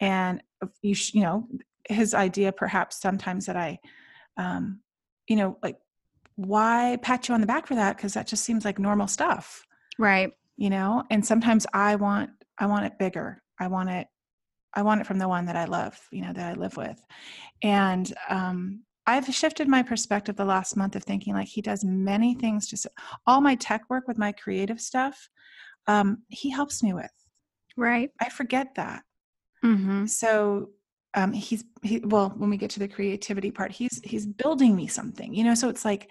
And 0.00 0.42
you, 0.82 0.94
sh- 0.94 1.14
you 1.14 1.22
know, 1.22 1.48
his 1.88 2.14
idea 2.14 2.52
perhaps 2.52 3.00
sometimes 3.00 3.46
that 3.46 3.56
I, 3.56 3.78
um, 4.36 4.80
you 5.28 5.36
know, 5.36 5.58
like, 5.62 5.76
why 6.36 6.98
pat 7.02 7.28
you 7.28 7.34
on 7.34 7.40
the 7.40 7.46
back 7.46 7.66
for 7.66 7.74
that? 7.74 7.96
Because 7.96 8.14
that 8.14 8.26
just 8.26 8.44
seems 8.44 8.64
like 8.64 8.78
normal 8.78 9.06
stuff 9.06 9.66
Right. 9.98 10.32
you 10.56 10.70
know 10.70 11.02
and 11.10 11.24
sometimes 11.24 11.66
i 11.72 11.94
want 11.96 12.30
i 12.58 12.66
want 12.66 12.84
it 12.86 12.98
bigger 12.98 13.42
i 13.60 13.66
want 13.66 13.88
it 13.90 14.06
i 14.74 14.82
want 14.82 15.00
it 15.00 15.06
from 15.06 15.18
the 15.18 15.28
one 15.28 15.46
that 15.46 15.56
i 15.56 15.64
love 15.64 15.98
you 16.10 16.22
know 16.22 16.32
that 16.32 16.50
i 16.50 16.58
live 16.58 16.76
with 16.76 17.00
and 17.62 18.12
um 18.28 18.82
i've 19.06 19.26
shifted 19.34 19.68
my 19.68 19.82
perspective 19.82 20.36
the 20.36 20.44
last 20.44 20.76
month 20.76 20.96
of 20.96 21.04
thinking 21.04 21.34
like 21.34 21.48
he 21.48 21.62
does 21.62 21.84
many 21.84 22.34
things 22.34 22.68
to 22.68 22.90
all 23.26 23.40
my 23.40 23.54
tech 23.56 23.82
work 23.88 24.08
with 24.08 24.18
my 24.18 24.32
creative 24.32 24.80
stuff 24.80 25.28
um 25.86 26.22
he 26.28 26.50
helps 26.50 26.82
me 26.82 26.92
with 26.92 27.10
Right. 27.76 28.10
i 28.20 28.28
forget 28.28 28.74
that 28.76 29.02
Mm-hmm. 29.64 30.06
so 30.06 30.70
um 31.14 31.32
he's 31.32 31.64
he 31.82 32.00
well 32.04 32.32
when 32.36 32.50
we 32.50 32.56
get 32.56 32.70
to 32.70 32.78
the 32.78 32.88
creativity 32.88 33.50
part 33.50 33.70
he's 33.72 34.00
he's 34.04 34.26
building 34.26 34.74
me 34.76 34.86
something 34.86 35.34
you 35.34 35.44
know 35.44 35.54
so 35.54 35.68
it's 35.68 35.84
like 35.84 36.08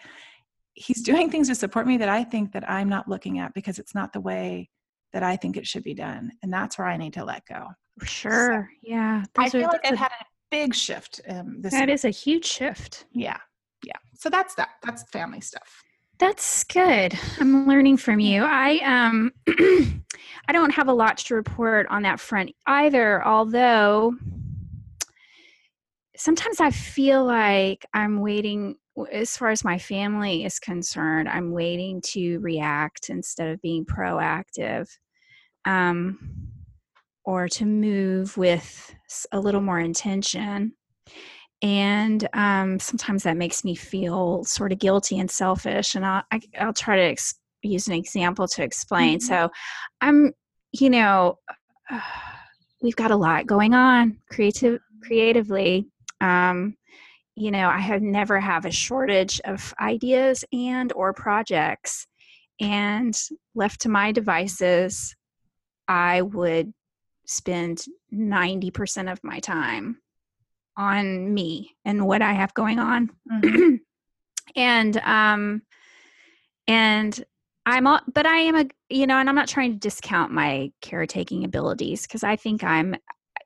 he's 0.73 1.01
doing 1.11 1.29
things 1.29 1.47
to 1.47 1.55
support 1.55 1.87
me 1.87 1.97
that 1.97 2.09
i 2.09 2.23
think 2.23 2.51
that 2.53 2.69
i'm 2.69 2.89
not 2.89 3.07
looking 3.07 3.39
at 3.39 3.53
because 3.53 3.79
it's 3.79 3.95
not 3.95 4.13
the 4.13 4.19
way 4.21 4.69
that 5.13 5.23
i 5.23 5.35
think 5.35 5.57
it 5.57 5.65
should 5.67 5.83
be 5.83 5.93
done 5.93 6.31
and 6.43 6.51
that's 6.53 6.77
where 6.77 6.87
i 6.87 6.97
need 6.97 7.13
to 7.13 7.23
let 7.25 7.45
go 7.45 7.67
Sure. 8.03 8.69
Yeah. 8.81 9.23
i 9.37 9.43
Those 9.43 9.55
are- 9.55 9.59
feel 9.59 9.67
like 9.69 9.85
i've 9.85 9.93
a- 9.93 9.97
had 9.97 10.11
a 10.21 10.25
big 10.49 10.73
shift 10.73 11.21
um 11.29 11.61
this 11.61 11.73
that 11.73 11.89
is 11.89 12.05
a 12.05 12.09
huge 12.09 12.45
shift. 12.45 13.05
yeah 13.11 13.37
yeah 13.83 13.93
so 14.15 14.29
that's 14.29 14.53
that 14.55 14.69
that's 14.83 15.03
family 15.11 15.41
stuff 15.41 15.83
That's 16.19 16.63
good. 16.65 17.17
I'm 17.39 17.65
learning 17.67 17.97
from 17.97 18.19
you. 18.19 18.43
I 18.45 18.77
um 18.85 19.31
I 20.47 20.51
don't 20.53 20.69
have 20.71 20.87
a 20.87 20.93
lot 20.93 21.17
to 21.25 21.33
report 21.35 21.87
on 21.89 22.03
that 22.03 22.19
front 22.19 22.51
either, 22.67 23.25
although 23.25 24.13
sometimes 26.21 26.59
I 26.59 26.71
feel 26.71 27.25
like 27.25 27.85
I'm 27.93 28.19
waiting 28.21 28.75
as 29.11 29.35
far 29.37 29.49
as 29.49 29.63
my 29.63 29.77
family 29.77 30.43
is 30.45 30.59
concerned, 30.59 31.29
I'm 31.29 31.51
waiting 31.51 32.01
to 32.07 32.37
react 32.39 33.09
instead 33.09 33.49
of 33.49 33.61
being 33.61 33.85
proactive. 33.85 34.89
Um 35.65 36.19
or 37.23 37.47
to 37.47 37.65
move 37.65 38.35
with 38.35 38.95
a 39.31 39.39
little 39.39 39.61
more 39.61 39.79
intention 39.79 40.73
and 41.61 42.27
um, 42.33 42.79
sometimes 42.79 43.21
that 43.23 43.37
makes 43.37 43.63
me 43.63 43.75
feel 43.75 44.43
sort 44.43 44.71
of 44.71 44.79
guilty 44.79 45.19
and 45.19 45.29
selfish 45.29 45.95
and 45.95 46.05
i'll, 46.05 46.23
I, 46.31 46.41
I'll 46.59 46.73
try 46.73 46.95
to 46.95 47.03
ex- 47.03 47.35
use 47.61 47.87
an 47.87 47.93
example 47.93 48.47
to 48.47 48.63
explain 48.63 49.19
Mhm. 49.19 49.21
so 49.21 49.49
i'm 50.01 50.33
you 50.71 50.89
know 50.89 51.37
we've 52.81 52.95
got 52.95 53.11
a 53.11 53.15
lot 53.15 53.45
going 53.45 53.73
on 53.73 54.17
creative 54.31 54.79
creatively 55.03 55.87
um, 56.21 56.75
you 57.35 57.51
know 57.51 57.69
i 57.69 57.79
have 57.79 58.01
never 58.01 58.39
have 58.39 58.65
a 58.65 58.71
shortage 58.71 59.39
of 59.45 59.73
ideas 59.79 60.43
and 60.53 60.91
or 60.93 61.13
projects 61.13 62.05
and 62.59 63.17
left 63.55 63.81
to 63.81 63.89
my 63.89 64.11
devices 64.11 65.15
i 65.87 66.21
would 66.21 66.73
spend 67.25 67.85
90% 68.13 69.11
of 69.11 69.23
my 69.23 69.39
time 69.39 69.97
on 70.77 71.33
me 71.33 71.75
and 71.85 72.05
what 72.05 72.21
I 72.21 72.33
have 72.33 72.53
going 72.53 72.79
on. 72.79 73.09
Mhm. 73.31 73.79
and 74.55 74.97
um 74.97 75.61
and 76.67 77.23
I'm 77.65 77.85
all, 77.85 77.99
but 78.11 78.25
I 78.25 78.37
am 78.37 78.55
a 78.55 78.65
you 78.89 79.07
know, 79.07 79.17
and 79.17 79.29
I'm 79.29 79.35
not 79.35 79.47
trying 79.47 79.73
to 79.73 79.77
discount 79.77 80.31
my 80.31 80.71
caretaking 80.81 81.43
abilities 81.45 82.03
because 82.03 82.23
I 82.23 82.35
think 82.35 82.63
I'm 82.63 82.95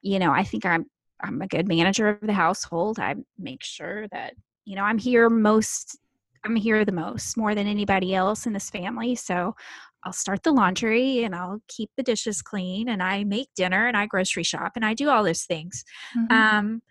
you 0.02 0.20
know, 0.20 0.32
I 0.32 0.44
think 0.44 0.66
I'm 0.66 0.86
I'm 1.26 1.42
a 1.42 1.48
good 1.48 1.68
manager 1.68 2.08
of 2.08 2.22
the 2.22 2.34
household. 2.34 3.00
I 3.00 3.16
make 3.38 3.64
sure 3.64 4.08
that 4.10 4.34
you 4.66 4.76
know, 4.76 4.84
I'm 4.84 4.98
here 4.98 5.30
most 5.30 5.98
I'm 6.44 6.56
here 6.56 6.86
the 6.86 6.92
most 6.92 7.38
more 7.38 7.56
than 7.56 7.66
anybody 7.68 8.14
else 8.14 8.46
in 8.46 8.54
this 8.54 8.70
family. 8.70 9.16
So 9.16 9.56
I'll 10.04 10.14
start 10.14 10.44
the 10.44 10.52
laundry 10.52 11.24
and 11.24 11.34
I'll 11.34 11.60
keep 11.68 11.90
the 11.98 12.04
dishes 12.04 12.44
clean 12.44 12.88
and 12.90 13.02
I 13.02 13.24
make 13.24 13.50
dinner 13.56 13.88
and 13.88 13.98
I 13.98 14.06
grocery 14.06 14.44
shop 14.44 14.74
and 14.76 14.86
I 14.86 14.94
do 14.94 15.10
all 15.10 15.24
those 15.24 15.44
things. 15.44 15.84
Mhm. 16.16 16.32
Um, 16.32 16.82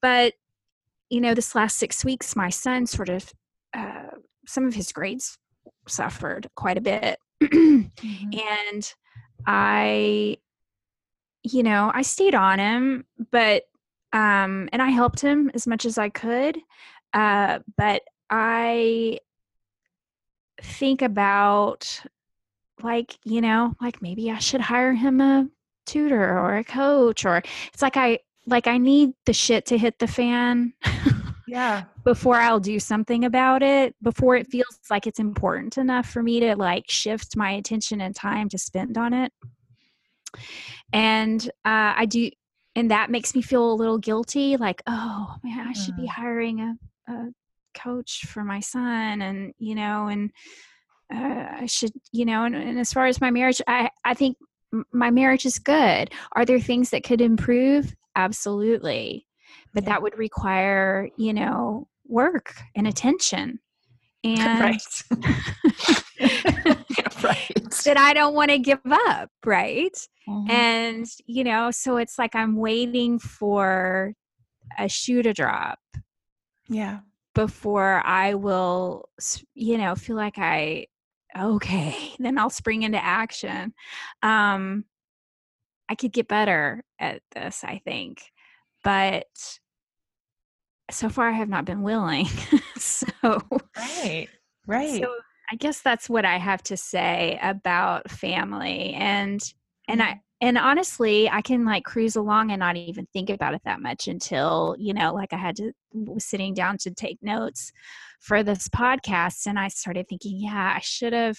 but 0.00 0.34
you 1.08 1.20
know, 1.20 1.34
this 1.34 1.56
last 1.56 1.76
six 1.78 2.04
weeks, 2.04 2.36
my 2.36 2.50
son 2.50 2.86
sort 2.86 3.08
of 3.08 3.32
uh, 3.74 4.10
some 4.46 4.66
of 4.66 4.74
his 4.74 4.92
grades 4.92 5.38
suffered 5.88 6.48
quite 6.54 6.78
a 6.78 6.80
bit, 6.80 7.18
Mhm. 7.42 7.90
and 8.72 8.94
I, 9.46 10.38
you 11.42 11.62
know, 11.62 11.90
I 11.92 12.02
stayed 12.02 12.34
on 12.34 12.58
him, 12.60 13.06
but 13.32 13.64
um, 14.12 14.68
and 14.72 14.82
I 14.82 14.90
helped 14.90 15.20
him 15.20 15.50
as 15.54 15.66
much 15.66 15.84
as 15.84 15.98
I 15.98 16.08
could, 16.08 16.58
uh, 17.12 17.60
but 17.76 18.02
I 18.28 19.18
think 20.62 21.02
about 21.02 22.02
like 22.82 23.18
you 23.24 23.40
know 23.40 23.74
like 23.80 24.00
maybe 24.00 24.30
i 24.30 24.38
should 24.38 24.60
hire 24.60 24.92
him 24.92 25.20
a 25.20 25.46
tutor 25.86 26.38
or 26.38 26.56
a 26.56 26.64
coach 26.64 27.24
or 27.24 27.42
it's 27.72 27.82
like 27.82 27.96
i 27.96 28.18
like 28.46 28.66
i 28.66 28.78
need 28.78 29.10
the 29.26 29.32
shit 29.32 29.66
to 29.66 29.76
hit 29.76 29.98
the 29.98 30.06
fan 30.06 30.72
yeah. 31.48 31.84
before 32.04 32.36
i'll 32.36 32.60
do 32.60 32.78
something 32.78 33.24
about 33.24 33.62
it 33.62 33.94
before 34.02 34.36
it 34.36 34.46
feels 34.46 34.78
like 34.88 35.06
it's 35.06 35.18
important 35.18 35.78
enough 35.78 36.08
for 36.08 36.22
me 36.22 36.40
to 36.40 36.54
like 36.56 36.84
shift 36.88 37.36
my 37.36 37.52
attention 37.52 38.00
and 38.00 38.14
time 38.14 38.48
to 38.48 38.58
spend 38.58 38.96
on 38.96 39.12
it. 39.12 39.32
And 40.92 41.44
uh, 41.64 41.92
i 41.96 42.06
do 42.06 42.30
and 42.76 42.90
that 42.90 43.10
makes 43.10 43.34
me 43.34 43.42
feel 43.42 43.72
a 43.72 43.74
little 43.74 43.98
guilty 43.98 44.56
like 44.56 44.82
oh 44.86 45.36
man 45.42 45.66
i 45.66 45.72
should 45.72 45.96
be 45.96 46.06
Mm. 46.06 46.08
hiring 46.10 46.60
a, 46.60 46.76
a 47.08 47.28
coach 47.74 48.26
for 48.26 48.42
my 48.44 48.60
son 48.60 49.22
and 49.22 49.52
you 49.58 49.74
know 49.74 50.08
and 50.08 50.30
uh, 51.14 51.46
i 51.60 51.66
should 51.66 51.92
you 52.12 52.24
know 52.24 52.44
and, 52.44 52.54
and 52.54 52.78
as 52.78 52.92
far 52.92 53.06
as 53.06 53.20
my 53.20 53.30
marriage 53.30 53.60
i 53.66 53.90
i 54.04 54.14
think 54.14 54.36
my 54.92 55.10
marriage 55.10 55.46
is 55.46 55.58
good 55.58 56.10
are 56.32 56.44
there 56.44 56.60
things 56.60 56.90
that 56.90 57.02
could 57.04 57.20
improve 57.20 57.94
absolutely 58.16 59.26
but 59.74 59.84
Yeah. 59.84 59.90
that 59.90 60.02
would 60.02 60.16
require 60.18 61.08
you 61.16 61.32
know 61.32 61.88
work 62.06 62.54
and 62.74 62.86
attention 62.86 63.58
and 64.24 64.60
right. 64.60 64.82
right. 67.22 67.70
that 67.84 67.96
i 67.98 68.12
don't 68.12 68.34
want 68.34 68.50
to 68.50 68.58
give 68.58 68.80
up 68.84 69.30
right 69.44 69.96
Mhm. 70.30 70.48
and 70.48 71.06
you 71.26 71.42
know 71.42 71.70
so 71.70 71.96
it's 71.96 72.18
like 72.18 72.34
i'm 72.36 72.56
waiting 72.56 73.18
for 73.18 74.14
a 74.78 74.88
shoe 74.88 75.22
to 75.22 75.32
drop 75.32 75.80
yeah. 76.68 77.00
before 77.34 78.00
i 78.06 78.34
will 78.34 79.08
you 79.54 79.76
know 79.76 79.96
feel 79.96 80.16
like 80.16 80.38
i 80.38 80.86
okay 81.36 82.12
then 82.20 82.38
i'll 82.38 82.50
spring 82.50 82.82
into 82.82 83.02
action 83.02 83.74
um 84.22 84.84
i 85.88 85.94
could 85.96 86.12
get 86.12 86.28
better 86.28 86.84
at 87.00 87.22
this 87.34 87.64
i 87.64 87.80
think 87.84 88.22
but 88.84 89.26
so 90.92 91.08
far 91.08 91.28
i 91.28 91.32
have 91.32 91.48
not 91.48 91.64
been 91.64 91.82
willing 91.82 92.26
so 92.76 93.06
Right. 93.76 94.28
Right. 94.66 95.02
so 95.02 95.12
I 95.52 95.56
guess 95.56 95.80
that's 95.80 96.08
what 96.08 96.24
I 96.24 96.38
have 96.38 96.62
to 96.64 96.76
say 96.76 97.36
about 97.42 98.08
family 98.08 98.94
and 98.94 99.42
and 99.90 100.02
I 100.02 100.20
and 100.40 100.56
honestly 100.56 101.28
I 101.28 101.42
can 101.42 101.64
like 101.64 101.84
cruise 101.84 102.16
along 102.16 102.50
and 102.50 102.60
not 102.60 102.76
even 102.76 103.06
think 103.12 103.30
about 103.30 103.54
it 103.54 103.62
that 103.64 103.80
much 103.80 104.08
until 104.08 104.76
you 104.78 104.94
know 104.94 105.12
like 105.12 105.32
I 105.32 105.36
had 105.36 105.56
to 105.56 105.72
was 105.92 106.24
sitting 106.24 106.54
down 106.54 106.78
to 106.78 106.90
take 106.90 107.18
notes 107.22 107.72
for 108.20 108.42
this 108.42 108.68
podcast 108.68 109.46
and 109.46 109.58
I 109.58 109.68
started 109.68 110.06
thinking 110.08 110.38
yeah 110.38 110.74
I 110.76 110.80
should 110.80 111.12
have 111.12 111.38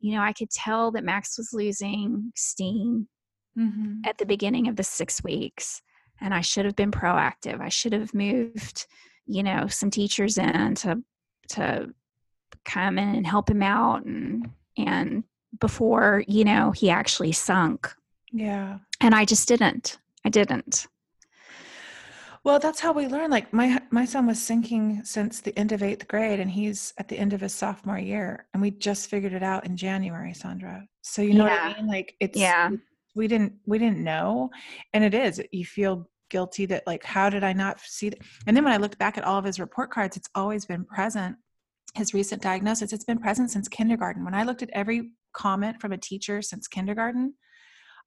you 0.00 0.14
know 0.14 0.22
I 0.22 0.32
could 0.32 0.50
tell 0.50 0.90
that 0.92 1.04
Max 1.04 1.38
was 1.38 1.50
losing 1.52 2.32
steam 2.34 3.08
Mhm. 3.56 4.04
at 4.04 4.18
the 4.18 4.26
beginning 4.26 4.66
of 4.66 4.74
the 4.74 4.82
6 4.82 5.22
weeks 5.22 5.80
and 6.20 6.34
I 6.34 6.40
should 6.40 6.64
have 6.64 6.74
been 6.74 6.90
proactive 6.90 7.60
I 7.60 7.68
should 7.68 7.92
have 7.92 8.12
moved 8.12 8.86
you 9.26 9.42
know 9.44 9.68
some 9.68 9.90
teachers 9.90 10.38
in 10.38 10.74
to 10.76 11.02
to 11.50 11.94
come 12.64 12.98
in 12.98 13.14
and 13.14 13.26
help 13.26 13.48
him 13.48 13.62
out 13.62 14.04
and 14.04 14.50
and 14.76 15.22
before 15.60 16.24
you 16.28 16.44
know 16.44 16.70
he 16.72 16.90
actually 16.90 17.32
sunk 17.32 17.92
Yeah. 18.32 18.78
and 19.00 19.14
i 19.14 19.24
just 19.24 19.46
didn't 19.48 19.98
i 20.24 20.28
didn't 20.28 20.86
Well, 22.44 22.58
that's 22.58 22.78
how 22.80 22.92
we 22.92 23.06
learn. 23.06 23.30
Like 23.30 23.54
my 23.54 23.80
my 23.90 24.04
son 24.04 24.26
was 24.26 24.38
sinking 24.50 25.02
since 25.02 25.40
the 25.40 25.58
end 25.58 25.72
of 25.72 25.82
eighth 25.82 26.06
grade, 26.08 26.40
and 26.40 26.50
he's 26.50 26.92
at 26.98 27.08
the 27.08 27.18
end 27.18 27.32
of 27.32 27.40
his 27.40 27.54
sophomore 27.54 27.98
year, 27.98 28.46
and 28.52 28.60
we 28.60 28.70
just 28.70 29.08
figured 29.08 29.32
it 29.32 29.42
out 29.42 29.64
in 29.64 29.78
January, 29.78 30.32
Sondra. 30.34 30.86
So 31.00 31.22
you 31.22 31.32
know 31.32 31.44
what 31.44 31.52
I 31.58 31.72
mean? 31.74 31.86
Like 31.86 32.14
it's 32.20 32.38
Yeah. 32.38 32.68
we 33.14 33.28
didn't 33.28 33.54
we 33.64 33.78
didn't 33.78 34.04
know, 34.04 34.50
and 34.92 35.02
it 35.04 35.14
is 35.14 35.40
you 35.52 35.64
feel 35.64 36.06
guilty 36.28 36.66
that 36.66 36.86
like 36.86 37.02
how 37.02 37.30
did 37.30 37.44
I 37.44 37.54
not 37.54 37.80
see 37.80 38.10
that? 38.10 38.18
And 38.46 38.54
then 38.54 38.62
when 38.64 38.74
I 38.74 38.82
looked 38.82 38.98
back 38.98 39.16
at 39.16 39.24
all 39.24 39.38
of 39.38 39.46
his 39.46 39.58
report 39.58 39.90
cards, 39.90 40.18
it's 40.18 40.28
always 40.34 40.66
been 40.66 40.84
present. 40.84 41.36
His 41.94 42.12
recent 42.12 42.42
diagnosis, 42.42 42.92
it's 42.92 43.04
been 43.10 43.20
present 43.26 43.52
since 43.52 43.68
kindergarten. 43.68 44.22
When 44.22 44.34
I 44.34 44.42
looked 44.42 44.62
at 44.62 44.68
every 44.74 45.12
comment 45.34 45.80
from 45.80 45.92
a 45.92 45.98
teacher 45.98 46.40
since 46.40 46.68
kindergarten, 46.68 47.34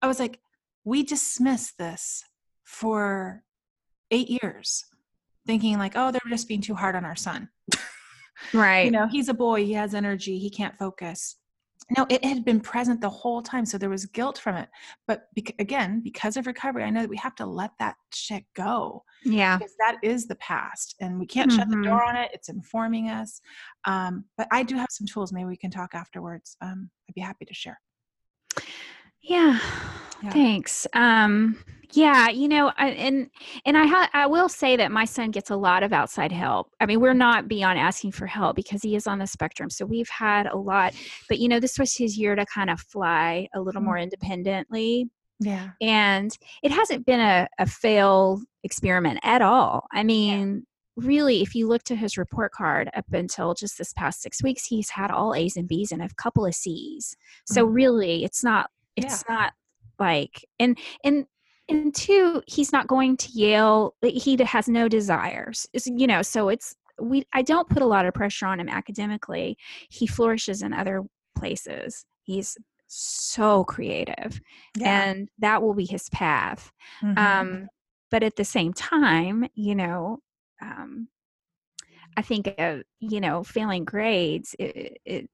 I 0.02 0.08
was 0.08 0.20
like, 0.20 0.40
we 0.84 1.04
dismissed 1.04 1.78
this 1.78 2.24
for 2.64 3.44
eight 4.12 4.30
years, 4.30 4.86
thinking 5.46 5.78
like, 5.78 5.94
oh, 5.96 6.12
they're 6.12 6.22
just 6.30 6.48
being 6.48 6.62
too 6.62 6.76
hard 6.76 6.96
on 6.96 7.06
our 7.06 7.16
son. 7.16 7.50
right 8.54 8.86
You 8.86 8.92
know, 8.92 9.08
he's 9.08 9.30
a 9.30 9.34
boy, 9.34 9.66
he 9.66 9.74
has 9.74 9.94
energy, 9.94 10.40
he 10.40 10.50
can't 10.50 10.78
focus. 10.78 11.36
No, 11.96 12.06
it 12.10 12.26
had 12.26 12.44
been 12.44 12.60
present 12.60 13.00
the 13.00 13.10
whole 13.10 13.42
time. 13.42 13.66
So 13.66 13.78
there 13.78 13.90
was 13.90 14.06
guilt 14.08 14.38
from 14.38 14.56
it. 14.58 14.68
But 15.08 15.28
bec- 15.36 15.56
again, 15.60 16.02
because 16.04 16.36
of 16.36 16.46
recovery, 16.46 16.84
I 16.84 16.90
know 16.90 17.00
that 17.02 17.10
we 17.10 17.16
have 17.18 17.36
to 17.36 17.46
let 17.46 17.72
that 17.80 17.96
shit 18.14 18.44
go 18.56 19.04
yeah 19.24 19.58
because 19.58 19.74
that 19.80 19.98
is 20.04 20.28
the 20.28 20.36
past 20.36 20.96
and 21.02 21.18
we 21.20 21.26
can't 21.26 21.52
shut 21.52 21.70
the 21.70 21.82
door 21.82 22.04
on 22.04 22.16
it. 22.16 22.30
It's 22.34 22.50
informing 22.50 23.10
us. 23.10 23.42
Um, 23.86 24.26
but 24.38 24.48
I 24.52 24.64
do 24.64 24.76
have 24.76 24.90
some 24.92 25.08
tools. 25.08 25.32
Maybe 25.32 25.46
we 25.46 25.58
can 25.58 25.72
talk 25.72 25.96
afterwards. 25.96 26.58
Um, 26.62 26.90
I'd 27.10 27.16
be 27.16 27.22
happy 27.22 27.46
to 27.46 27.54
share. 27.54 27.80
yeah 29.22 29.60
Yeah. 30.24 30.30
thanks 30.32 30.88
um 30.94 31.58
yeah 31.94 32.30
you 32.30 32.48
know 32.48 32.72
I, 32.78 32.90
and 32.90 33.30
and 33.66 33.78
i 33.78 33.86
ha- 33.86 34.10
i 34.14 34.26
will 34.28 34.50
say 34.50 34.76
that 34.76 34.92
my 34.92 35.06
son 35.06 35.32
gets 35.32 35.50
a 35.50 35.56
lot 35.56 35.84
of 35.84 35.94
outside 35.94 36.32
help 36.32 36.70
i 36.82 36.86
mean 36.86 37.00
we're 37.00 37.14
not 37.14 37.48
beyond 37.48 37.80
asking 37.80 38.12
for 38.12 38.28
help 38.28 38.56
because 38.56 38.82
he 38.84 38.96
is 38.96 39.08
on 39.08 39.20
the 39.20 39.28
spectrum 39.28 39.70
so 39.70 39.86
we've 39.86 40.10
had 40.10 40.48
a 40.48 40.58
lot 40.58 40.94
but 41.30 41.40
you 41.40 41.48
know 41.48 41.60
this 41.60 41.80
was 41.80 41.96
his 41.96 42.18
year 42.18 42.36
to 42.36 42.46
kind 42.46 42.70
of 42.70 42.80
fly 42.80 43.48
a 43.56 43.62
little 43.62 43.82
Mm. 43.82 43.86
more 43.86 43.98
independently 43.98 45.10
Yeah. 45.40 45.70
and 45.82 46.36
it 46.64 46.72
hasn't 46.72 47.06
been 47.06 47.20
a, 47.22 47.48
a 47.60 47.66
failed 47.66 48.44
experiment 48.64 49.20
at 49.24 49.42
all 49.42 49.88
i 49.94 50.04
mean 50.04 50.66
really 50.98 51.42
if 51.44 51.54
you 51.54 51.68
look 51.68 51.84
to 51.84 51.96
his 51.96 52.18
report 52.18 52.52
card 52.52 52.90
up 52.96 53.06
until 53.14 53.54
just 53.54 53.78
this 53.78 53.94
past 53.94 54.22
six 54.22 54.42
weeks 54.44 54.66
he's 54.66 54.90
had 54.90 55.12
all 55.12 55.36
a's 55.36 55.56
and 55.56 55.68
b's 55.68 55.92
and 55.92 56.02
a 56.02 56.10
couple 56.18 56.46
of 56.46 56.56
c's 56.56 57.16
so 57.46 57.66
Mhm. 57.68 57.74
really 57.76 58.24
it's 58.24 58.44
not 58.44 58.70
it's 58.96 59.24
not 59.30 59.54
like 60.00 60.44
and 60.60 60.78
and 61.04 61.26
and 61.70 61.94
two 61.94 62.42
he's 62.48 62.72
not 62.72 62.88
going 62.88 63.18
to 63.18 63.30
yale 63.32 63.96
he 64.02 64.38
has 64.38 64.68
no 64.68 64.88
desires 64.88 65.68
It's- 65.74 65.92
you 66.00 66.08
know 66.08 66.22
so 66.22 66.50
it's 66.50 66.76
we 67.00 67.24
i 67.34 67.42
don't 67.42 67.70
put 67.70 67.82
a 67.82 67.86
lot 67.86 68.06
of 68.06 68.14
pressure 68.14 68.46
on 68.48 68.60
him 68.60 68.70
academically 68.70 69.58
he 69.90 70.08
flourishes 70.08 70.62
in 70.62 70.74
other 70.74 71.04
places 71.38 72.06
he's 72.24 72.58
so 72.88 73.64
creative 73.66 74.40
Yeah. 74.78 75.04
and 75.04 75.30
that 75.40 75.62
will 75.62 75.74
be 75.74 75.86
his 75.86 76.10
path 76.10 76.72
Mhm. 77.04 77.18
um 77.18 77.68
but 78.10 78.24
at 78.24 78.36
the 78.38 78.46
same 78.46 78.74
time 78.74 79.48
you 79.54 79.76
know 79.76 80.20
um 80.62 81.10
i 82.16 82.22
think 82.22 82.54
uh, 82.58 82.78
you 83.00 83.20
know 83.20 83.44
failing 83.44 83.84
grades 83.86 84.56
it, 84.58 84.98
it 85.06 85.30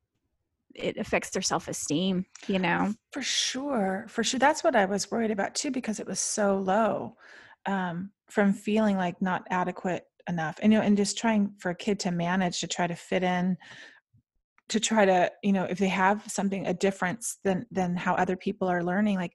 it 0.76 0.98
affects 0.98 1.30
their 1.30 1.42
self-esteem 1.42 2.26
you 2.48 2.60
know 2.60 2.94
For 3.12 3.22
sure, 3.22 4.06
for 4.10 4.24
sure. 4.24 4.40
That's 4.40 4.64
what 4.64 4.76
I 4.76 4.86
was 4.86 5.12
worried 5.12 5.32
about 5.32 5.54
too, 5.54 5.70
because 5.72 6.00
it 6.00 6.08
was 6.08 6.20
so 6.20 6.58
low 6.58 7.16
um, 7.66 8.12
from 8.30 8.54
feeling 8.54 8.98
like 8.98 9.22
not 9.22 9.46
adequate 9.52 10.04
enough, 10.28 10.58
and 10.62 10.74
you 10.74 10.80
know, 10.80 10.86
and 10.86 10.98
just 10.98 11.18
trying 11.18 11.54
for 11.60 11.70
a 11.70 11.76
kid 11.76 12.00
to 12.00 12.12
manage 12.12 12.60
to 12.62 12.68
try 12.68 12.88
to 12.88 12.96
fit 12.96 13.24
in, 13.24 13.56
to 14.70 14.80
try 14.80 15.06
to, 15.06 15.32
you 15.44 15.54
know, 15.54 15.66
if 15.66 15.78
they 15.78 15.90
have 15.90 16.24
something 16.28 16.66
a 16.66 16.74
difference 16.74 17.38
than 17.44 17.66
than 17.72 17.96
how 17.96 18.16
other 18.16 18.36
people 18.36 18.68
are 18.68 18.84
learning, 18.84 19.18
like 19.18 19.34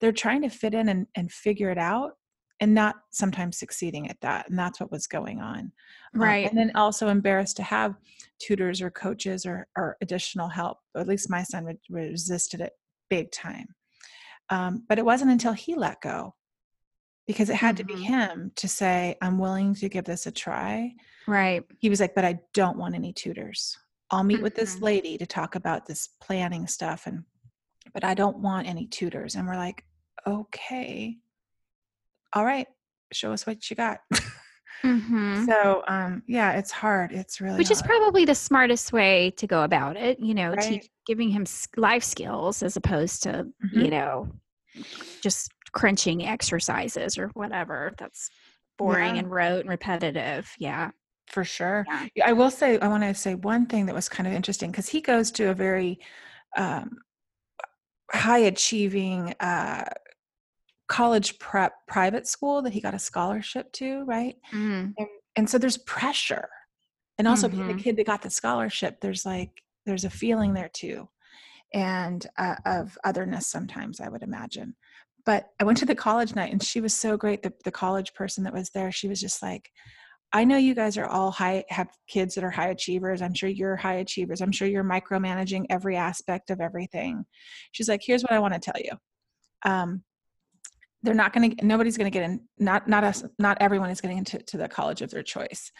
they're 0.00 0.12
trying 0.12 0.42
to 0.42 0.48
fit 0.48 0.74
in 0.74 0.88
and 0.88 1.06
and 1.16 1.32
figure 1.32 1.70
it 1.70 1.78
out, 1.78 2.12
and 2.60 2.74
not 2.74 2.96
sometimes 3.10 3.58
succeeding 3.58 4.08
at 4.08 4.20
that, 4.22 4.48
and 4.48 4.58
that's 4.58 4.80
what 4.80 4.90
was 4.90 5.06
going 5.06 5.40
on. 5.40 5.72
Um, 6.14 6.20
Right. 6.20 6.48
and 6.48 6.56
then 6.56 6.72
also 6.74 7.08
embarrassed 7.08 7.56
to 7.56 7.62
have 7.62 7.94
tutors 8.38 8.80
or 8.80 8.90
coaches 8.90 9.44
or, 9.44 9.66
or 9.76 9.96
additional 10.00 10.48
help. 10.48 10.78
At 10.96 11.06
least 11.06 11.28
my 11.30 11.42
son 11.42 11.64
re- 11.64 11.78
resisted 11.90 12.60
it 12.60 12.72
big 13.10 13.30
time. 13.32 13.66
Um, 14.48 14.84
but 14.88 14.98
it 14.98 15.04
wasn't 15.04 15.30
until 15.32 15.52
he 15.52 15.74
let 15.74 16.00
go 16.00 16.34
because 17.26 17.50
it 17.50 17.56
had 17.56 17.76
to 17.78 17.84
be 17.84 17.94
Mhm. 17.94 18.04
him 18.04 18.52
to 18.56 18.68
say, 18.68 19.16
I'm 19.20 19.38
willing 19.38 19.74
to 19.74 19.88
give 19.88 20.04
this 20.04 20.26
a 20.26 20.30
try. 20.30 20.94
right 21.26 21.64
He 21.78 21.88
was 21.90 22.00
like, 22.00 22.14
But 22.14 22.24
I 22.24 22.38
don't 22.54 22.78
want 22.78 22.94
any 22.94 23.12
tutors. 23.12 23.76
I'll 24.10 24.22
meet 24.24 24.40
with 24.40 24.54
this 24.54 24.76
Mhm. 24.76 24.82
lady 24.82 25.18
to 25.18 25.26
talk 25.26 25.56
about 25.56 25.86
this 25.86 26.08
planning 26.20 26.66
stuff 26.68 27.06
and 27.06 27.24
but 27.92 28.04
I 28.04 28.14
don't 28.14 28.38
want 28.38 28.66
any 28.66 28.86
tutors. 28.86 29.34
And 29.36 29.46
we're 29.46 29.56
like, 29.56 29.84
okay. 30.26 31.18
All 32.36 32.44
right, 32.44 32.66
show 33.14 33.32
us 33.32 33.46
what 33.46 33.70
you 33.70 33.76
got. 33.76 34.00
hmm 34.82 35.46
so 35.46 35.82
um 35.88 36.22
yeah, 36.26 36.52
it's 36.52 36.70
hard. 36.70 37.10
It's 37.10 37.40
really 37.40 37.56
which 37.56 37.70
is 37.70 37.80
probably 37.80 38.26
the 38.26 38.34
smartest 38.34 38.92
way 38.92 39.30
to 39.38 39.46
go 39.46 39.62
about 39.62 39.96
it 39.96 40.20
you 40.20 40.34
know 40.34 40.50
Right. 40.50 40.82
teach, 40.82 40.90
giving 41.06 41.30
him 41.30 41.46
life 41.78 42.04
skills 42.04 42.62
as 42.62 42.76
opposed 42.76 43.22
to 43.22 43.46
Mhm. 43.64 43.84
you 43.84 43.90
know 43.90 44.28
just 45.22 45.50
crunching 45.72 46.26
exercises 46.26 47.16
or 47.16 47.28
whatever 47.28 47.94
that's 47.96 48.28
boring 48.76 49.14
Yeah. 49.14 49.20
and 49.20 49.30
rote 49.30 49.60
and 49.60 49.70
repetitive 49.70 50.52
yeah 50.58 50.90
for 51.28 51.42
sure. 51.42 51.86
Yeah, 52.14 52.28
I 52.28 52.34
will 52.34 52.50
say, 52.50 52.78
I 52.78 52.86
want 52.88 53.02
to 53.02 53.14
say 53.14 53.34
one 53.34 53.64
thing 53.66 53.86
that 53.86 53.94
was 53.94 54.08
kind 54.10 54.26
of 54.26 54.32
interesting 54.34 54.70
because 54.70 54.88
he 54.90 55.00
goes 55.00 55.30
to 55.32 55.48
a 55.48 55.54
very 55.54 55.98
um, 56.56 56.98
high 58.12 58.38
achieving 58.38 59.34
uh, 59.40 59.84
college 60.88 61.38
prep 61.38 61.72
private 61.88 62.26
school 62.26 62.62
that 62.62 62.72
he 62.72 62.80
got 62.80 62.94
a 62.94 62.98
scholarship 62.98 63.72
to, 63.72 64.04
right? 64.04 64.36
Mm. 64.52 64.94
And, 64.98 65.08
and 65.36 65.50
so 65.50 65.58
there's 65.58 65.78
pressure. 65.78 66.48
And 67.18 67.26
also 67.26 67.48
being 67.48 67.64
Mhm. 67.64 67.76
the 67.76 67.82
kid 67.82 67.96
that 67.96 68.06
got 68.06 68.22
the 68.22 68.30
scholarship, 68.30 69.00
there's 69.00 69.24
like, 69.26 69.50
there's 69.86 70.04
a 70.04 70.10
feeling 70.10 70.54
there 70.54 70.70
too. 70.72 71.08
And 71.74 72.26
uh, 72.38 72.56
of 72.66 72.96
otherness 73.04 73.46
sometimes, 73.48 74.00
I 74.00 74.08
would 74.08 74.22
imagine. 74.22 74.76
but 75.24 75.48
I 75.58 75.64
went 75.64 75.78
to 75.78 75.86
the 75.86 75.94
college 75.96 76.36
night 76.36 76.52
and 76.52 76.62
she 76.62 76.80
was 76.80 76.94
so 76.94 77.16
great. 77.16 77.42
The, 77.42 77.52
the 77.64 77.72
college 77.72 78.14
person 78.14 78.44
that 78.44 78.52
was 78.54 78.70
there, 78.70 78.92
she 78.92 79.08
was 79.08 79.20
just 79.20 79.42
like, 79.42 79.72
I 80.32 80.44
know 80.44 80.56
you 80.56 80.72
guys 80.74 80.96
are 80.98 81.06
all 81.06 81.32
high, 81.32 81.64
have 81.68 81.88
kids 82.06 82.34
that 82.36 82.44
are 82.44 82.50
high 82.50 82.68
achievers. 82.68 83.20
I'm 83.22 83.34
sure 83.34 83.48
you're 83.48 83.74
high 83.76 83.94
achievers. 83.96 84.40
I'm 84.40 84.52
sure 84.52 84.68
you're 84.68 84.84
micromanaging 84.84 85.66
every 85.68 85.96
aspect 85.96 86.50
of 86.50 86.60
everything. 86.60 87.24
She's 87.72 87.88
like, 87.88 88.02
here's 88.04 88.22
what 88.22 88.32
I 88.32 88.38
want 88.38 88.54
to 88.54 88.60
tell 88.60 88.80
you. 88.80 88.92
Um, 89.68 90.04
they're 91.02 91.14
not 91.14 91.32
going 91.32 91.54
to, 91.56 91.64
nobody's 91.64 91.96
going 91.96 92.10
to 92.10 92.16
get 92.18 92.28
in, 92.28 92.40
not, 92.58 92.88
not 92.88 93.04
us, 93.04 93.24
not 93.38 93.58
everyone 93.60 93.90
is 93.90 94.00
getting 94.00 94.18
into 94.18 94.38
to 94.38 94.56
the 94.56 94.68
college 94.68 95.02
of 95.02 95.10
their 95.10 95.22
choice. 95.22 95.70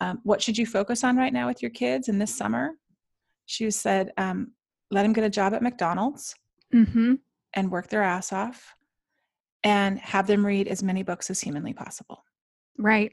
Um, 0.00 0.20
what 0.24 0.42
should 0.42 0.58
you 0.58 0.66
focus 0.66 1.04
on 1.04 1.16
right 1.16 1.32
now 1.32 1.46
with 1.46 1.62
your 1.62 1.70
kids 1.70 2.08
in 2.08 2.18
this 2.18 2.34
summer? 2.34 2.72
She 3.46 3.70
said, 3.70 4.12
um, 4.16 4.52
let 4.90 5.02
them 5.04 5.12
get 5.12 5.24
a 5.24 5.30
job 5.30 5.54
at 5.54 5.62
McDonald's 5.62 6.34
Mm-hmm. 6.74 7.14
and 7.52 7.70
work 7.70 7.88
their 7.88 8.02
ass 8.02 8.32
off 8.32 8.74
and 9.62 9.96
have 10.00 10.26
them 10.26 10.44
read 10.44 10.66
as 10.66 10.82
many 10.82 11.04
books 11.04 11.30
as 11.30 11.40
humanly 11.40 11.72
possible. 11.72 12.24
Right. 12.78 13.12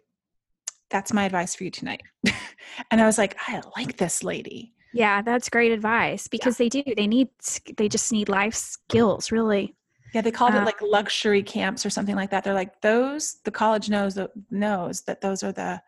That's 0.89 1.13
my 1.13 1.25
advice 1.25 1.53
for 1.53 1.63
you 1.63 1.69
tonight. 1.69 2.01
and 2.91 2.99
I 2.99 3.05
was 3.05 3.19
like, 3.19 3.37
I 3.47 3.61
like 3.77 3.97
this 3.97 4.23
lady. 4.23 4.73
Yeah, 4.93 5.21
that's 5.21 5.47
great 5.47 5.71
advice 5.71 6.27
because 6.27 6.57
they 6.57 6.69
do. 6.69 6.83
They 6.97 7.07
need. 7.07 7.29
They 7.77 7.87
just 7.87 8.11
need 8.11 8.27
life 8.27 8.55
skills, 8.55 9.31
really. 9.31 9.75
Yeah, 10.13 10.21
they 10.21 10.31
called 10.31 10.53
it 10.55 10.61
Uh, 10.61 10.65
like 10.65 10.81
luxury 10.81 11.41
camps 11.43 11.85
or 11.85 11.89
something 11.89 12.15
like 12.15 12.29
that. 12.31 12.43
They're 12.43 12.53
like 12.53 12.81
those. 12.81 13.37
The 13.45 13.51
college 13.51 13.89
knows 13.89 14.15
that 14.15 14.31
knows 14.49 15.01
that 15.03 15.21
those 15.21 15.43
are 15.43 15.51
the 15.51 15.81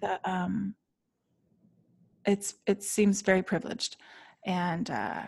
the 0.00 0.18
um. 0.30 0.74
It's 2.24 2.54
it 2.66 2.82
seems 2.82 3.22
very 3.22 3.42
privileged, 3.42 3.96
and 4.44 4.90
uh, 4.90 5.22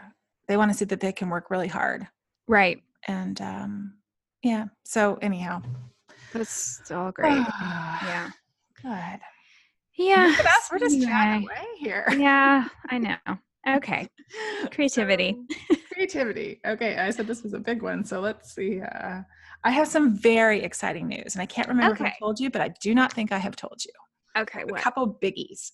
they 0.49 0.57
want 0.57 0.71
to 0.73 0.77
see 0.77 0.85
that 0.87 1.01
they 1.01 1.13
can 1.13 1.29
work 1.29 1.51
really 1.51 1.69
hard. 1.69 2.09
Right. 2.49 2.83
And 3.07 3.41
um, 3.41 3.95
yeah. 4.43 4.65
So 4.85 5.19
anyhow, 5.23 5.63
That's 6.33 6.91
all 6.91 7.13
great. 7.13 7.45
yeah. 7.61 8.31
Good. 8.83 9.21
Yeah. 9.97 10.27
Look 10.29 10.41
at 10.41 10.47
us. 10.47 10.69
We're 10.73 10.79
just 10.79 11.01
chatting 11.03 11.35
anyway. 11.35 11.55
away 11.57 11.67
here. 11.79 12.07
Yeah, 12.17 12.69
I 12.89 12.99
know. 13.07 13.17
Okay. 13.69 14.09
Creativity. 14.73 15.37
Creativity. 15.99 16.61
Okay, 16.65 16.97
I 16.97 17.11
said 17.11 17.27
this 17.27 17.43
was 17.43 17.55
a 17.55 17.59
big 17.59 17.83
one, 17.83 18.05
so 18.05 18.21
let's 18.21 18.55
see. 18.55 18.81
Uh, 18.81 19.23
I 19.65 19.71
have 19.73 19.89
some 19.89 20.17
very 20.17 20.63
exciting 20.63 21.09
news, 21.09 21.35
and 21.35 21.43
I 21.43 21.47
can't 21.47 21.67
remember 21.67 21.97
if 21.97 22.01
I 22.01 22.15
told 22.21 22.39
you, 22.39 22.51
but 22.51 22.63
I 22.63 22.73
do 22.81 22.95
not 22.95 23.13
think 23.13 23.33
I 23.33 23.39
have 23.39 23.57
told 23.57 23.85
you. 23.85 23.91
Okay. 24.41 24.63
A 24.63 24.73
couple 24.75 25.19
biggies. 25.21 25.73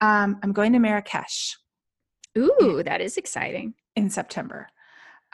Um, 0.00 0.38
I'm 0.42 0.54
going 0.54 0.72
to 0.72 0.78
Marrakesh 0.78 1.54
Ooh, 2.38 2.82
that 2.82 3.02
is 3.02 3.18
exciting. 3.18 3.74
in 3.94 4.08
September. 4.08 4.68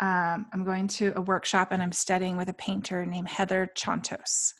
Um, 0.00 0.46
I'm 0.52 0.64
going 0.64 0.88
to 0.88 1.12
a 1.14 1.20
workshop, 1.20 1.68
and 1.70 1.80
I'm 1.80 1.92
studying 1.92 2.36
with 2.36 2.48
a 2.48 2.54
painter 2.54 3.06
named 3.06 3.28
Heather 3.28 3.70
Chontos, 3.76 4.52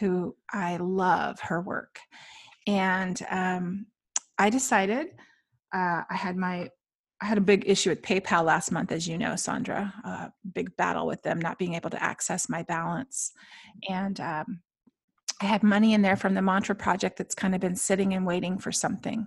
who 0.00 0.36
I 0.52 0.76
love 0.76 1.40
her 1.40 1.62
work. 1.62 1.98
And 2.66 3.18
um, 3.30 3.86
I 4.36 4.50
decided 4.50 5.06
uh, 5.74 6.02
I 6.10 6.14
had 6.14 6.36
my 6.36 6.68
I 7.20 7.26
had 7.26 7.38
a 7.38 7.42
big 7.42 7.64
issue 7.68 7.90
with 7.90 8.02
PayPal 8.02 8.44
last 8.44 8.70
month, 8.70 8.92
as 8.92 9.08
you 9.08 9.18
know, 9.18 9.32
Sondra. 9.32 9.92
A 10.04 10.32
big 10.54 10.76
battle 10.76 11.06
with 11.06 11.22
them 11.22 11.40
not 11.40 11.58
being 11.58 11.74
able 11.74 11.90
to 11.90 12.02
access 12.02 12.48
my 12.48 12.62
balance, 12.62 13.32
and 13.88 14.20
um, 14.20 14.60
I 15.40 15.46
had 15.46 15.62
money 15.62 15.94
in 15.94 16.02
there 16.02 16.16
from 16.16 16.34
the 16.34 16.42
Mantra 16.42 16.74
project 16.74 17.16
that's 17.16 17.34
kind 17.34 17.54
of 17.54 17.60
been 17.60 17.76
sitting 17.76 18.14
and 18.14 18.26
waiting 18.26 18.58
for 18.58 18.72
something. 18.72 19.26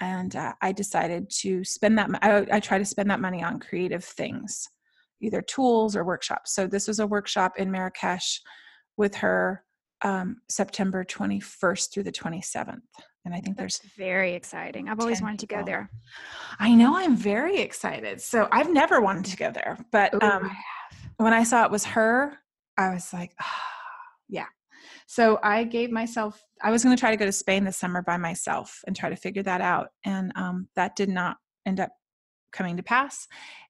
And 0.00 0.36
uh, 0.36 0.52
I 0.60 0.72
decided 0.72 1.30
to 1.40 1.64
spend 1.64 1.98
that. 1.98 2.10
I, 2.22 2.46
I 2.52 2.60
try 2.60 2.78
to 2.78 2.84
spend 2.84 3.10
that 3.10 3.20
money 3.20 3.42
on 3.42 3.58
creative 3.58 4.04
things, 4.04 4.68
either 5.20 5.42
tools 5.42 5.96
or 5.96 6.04
workshops. 6.04 6.54
So 6.54 6.66
this 6.66 6.86
was 6.86 7.00
a 7.00 7.06
workshop 7.06 7.54
in 7.58 7.70
Marrakesh 7.70 8.40
with 8.96 9.16
her 9.16 9.64
um, 10.02 10.36
September 10.48 11.04
21st 11.04 11.92
through 11.92 12.04
the 12.04 12.12
27th. 12.12 12.80
And 13.24 13.34
I 13.34 13.40
think 13.40 13.56
there's 13.56 13.78
That's 13.78 13.94
very 13.94 14.34
exciting. 14.34 14.88
I've 14.88 15.00
always 15.00 15.18
10 15.18 15.24
wanted 15.24 15.40
to 15.40 15.46
go 15.46 15.62
there. 15.64 15.90
I 16.58 16.74
know 16.74 16.96
I'm 16.96 17.16
very 17.16 17.60
excited. 17.60 18.20
So 18.20 18.48
I've 18.50 18.72
never 18.72 19.00
wanted 19.00 19.26
to 19.26 19.36
go 19.36 19.50
there, 19.50 19.78
but 19.92 20.14
Ooh, 20.14 20.26
um, 20.26 20.50
when 21.18 21.34
I 21.34 21.44
saw 21.44 21.64
it 21.64 21.70
was 21.70 21.84
her, 21.84 22.38
I 22.78 22.94
was 22.94 23.12
like, 23.12 23.32
ah, 23.40 23.62
yeah. 24.28 24.46
So 25.06 25.38
I 25.42 25.64
gave 25.64 25.90
myself, 25.90 26.42
I 26.62 26.70
was 26.70 26.82
going 26.82 26.96
to 26.96 27.00
try 27.00 27.10
to 27.10 27.16
go 27.16 27.26
to 27.26 27.32
Spain 27.32 27.64
this 27.64 27.76
summer 27.76 28.00
by 28.00 28.16
myself 28.16 28.82
and 28.86 28.96
try 28.96 29.10
to 29.10 29.16
figure 29.16 29.42
that 29.42 29.60
out. 29.60 29.88
And 30.04 30.32
um, 30.36 30.68
that 30.76 30.96
did 30.96 31.08
not 31.08 31.36
end 31.66 31.80
up 31.80 31.90
coming 32.52 32.76
to 32.76 32.82
pass. 32.82 33.26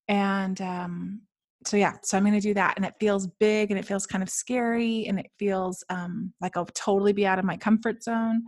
And 0.06 0.60
um, 0.60 1.22
so, 1.66 1.76
yeah, 1.76 1.94
so 2.02 2.16
I'm 2.16 2.24
going 2.24 2.34
to 2.34 2.40
do 2.40 2.54
that. 2.54 2.74
And 2.76 2.84
it 2.84 2.94
feels 3.00 3.26
big 3.26 3.70
and 3.70 3.78
it 3.78 3.84
feels 3.84 4.06
kind 4.06 4.22
of 4.22 4.28
scary 4.28 5.06
and 5.06 5.18
it 5.18 5.30
feels 5.38 5.82
um, 5.88 6.32
like 6.40 6.56
I'll 6.56 6.66
totally 6.66 7.12
be 7.12 7.26
out 7.26 7.38
of 7.38 7.44
my 7.44 7.56
comfort 7.56 8.02
zone. 8.02 8.42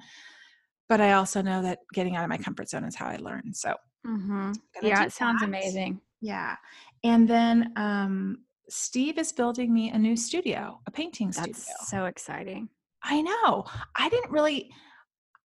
But 0.89 1.01
I 1.01 1.13
also 1.13 1.43
know 1.43 1.63
that 1.63 1.79
getting 1.93 2.17
out 2.17 2.25
of 2.25 2.29
my 2.29 2.39
comfort 2.39 2.69
zone 2.69 2.85
is 2.85 2.95
how 2.97 3.07
I 3.07 3.17
learn. 3.17 3.55
So, 3.55 3.75
Mhm. 4.07 4.55
Yeah, 4.83 5.05
it 5.05 5.13
sounds 5.13 5.41
that. 5.41 5.47
amazing. 5.49 6.01
yeah. 6.21 6.57
And 7.05 7.27
then 7.29 7.73
um, 7.77 8.39
Steve 8.69 9.19
is 9.19 9.33
building 9.33 9.73
me 9.73 9.91
a 9.91 9.99
new 9.99 10.17
studio, 10.17 10.81
a 10.87 10.91
painting 10.91 11.29
That's 11.31 11.63
studio. 11.63 11.77
so 11.87 12.05
exciting. 12.07 12.69
I 13.03 13.21
know. 13.23 13.65
I 13.97 14.09
didn't 14.09 14.31
really, 14.31 14.71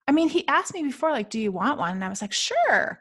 I 0.08 0.12
mean, 0.12 0.30
he 0.30 0.48
asked 0.48 0.74
me 0.74 0.84
before, 0.84 1.12
like, 1.12 1.30
do 1.30 1.40
you 1.40 1.52
want 1.52 1.80
one? 1.80 1.92
And 1.94 2.04
I 2.04 2.10
was 2.10 2.22
like, 2.22 2.34
sure. 2.34 3.00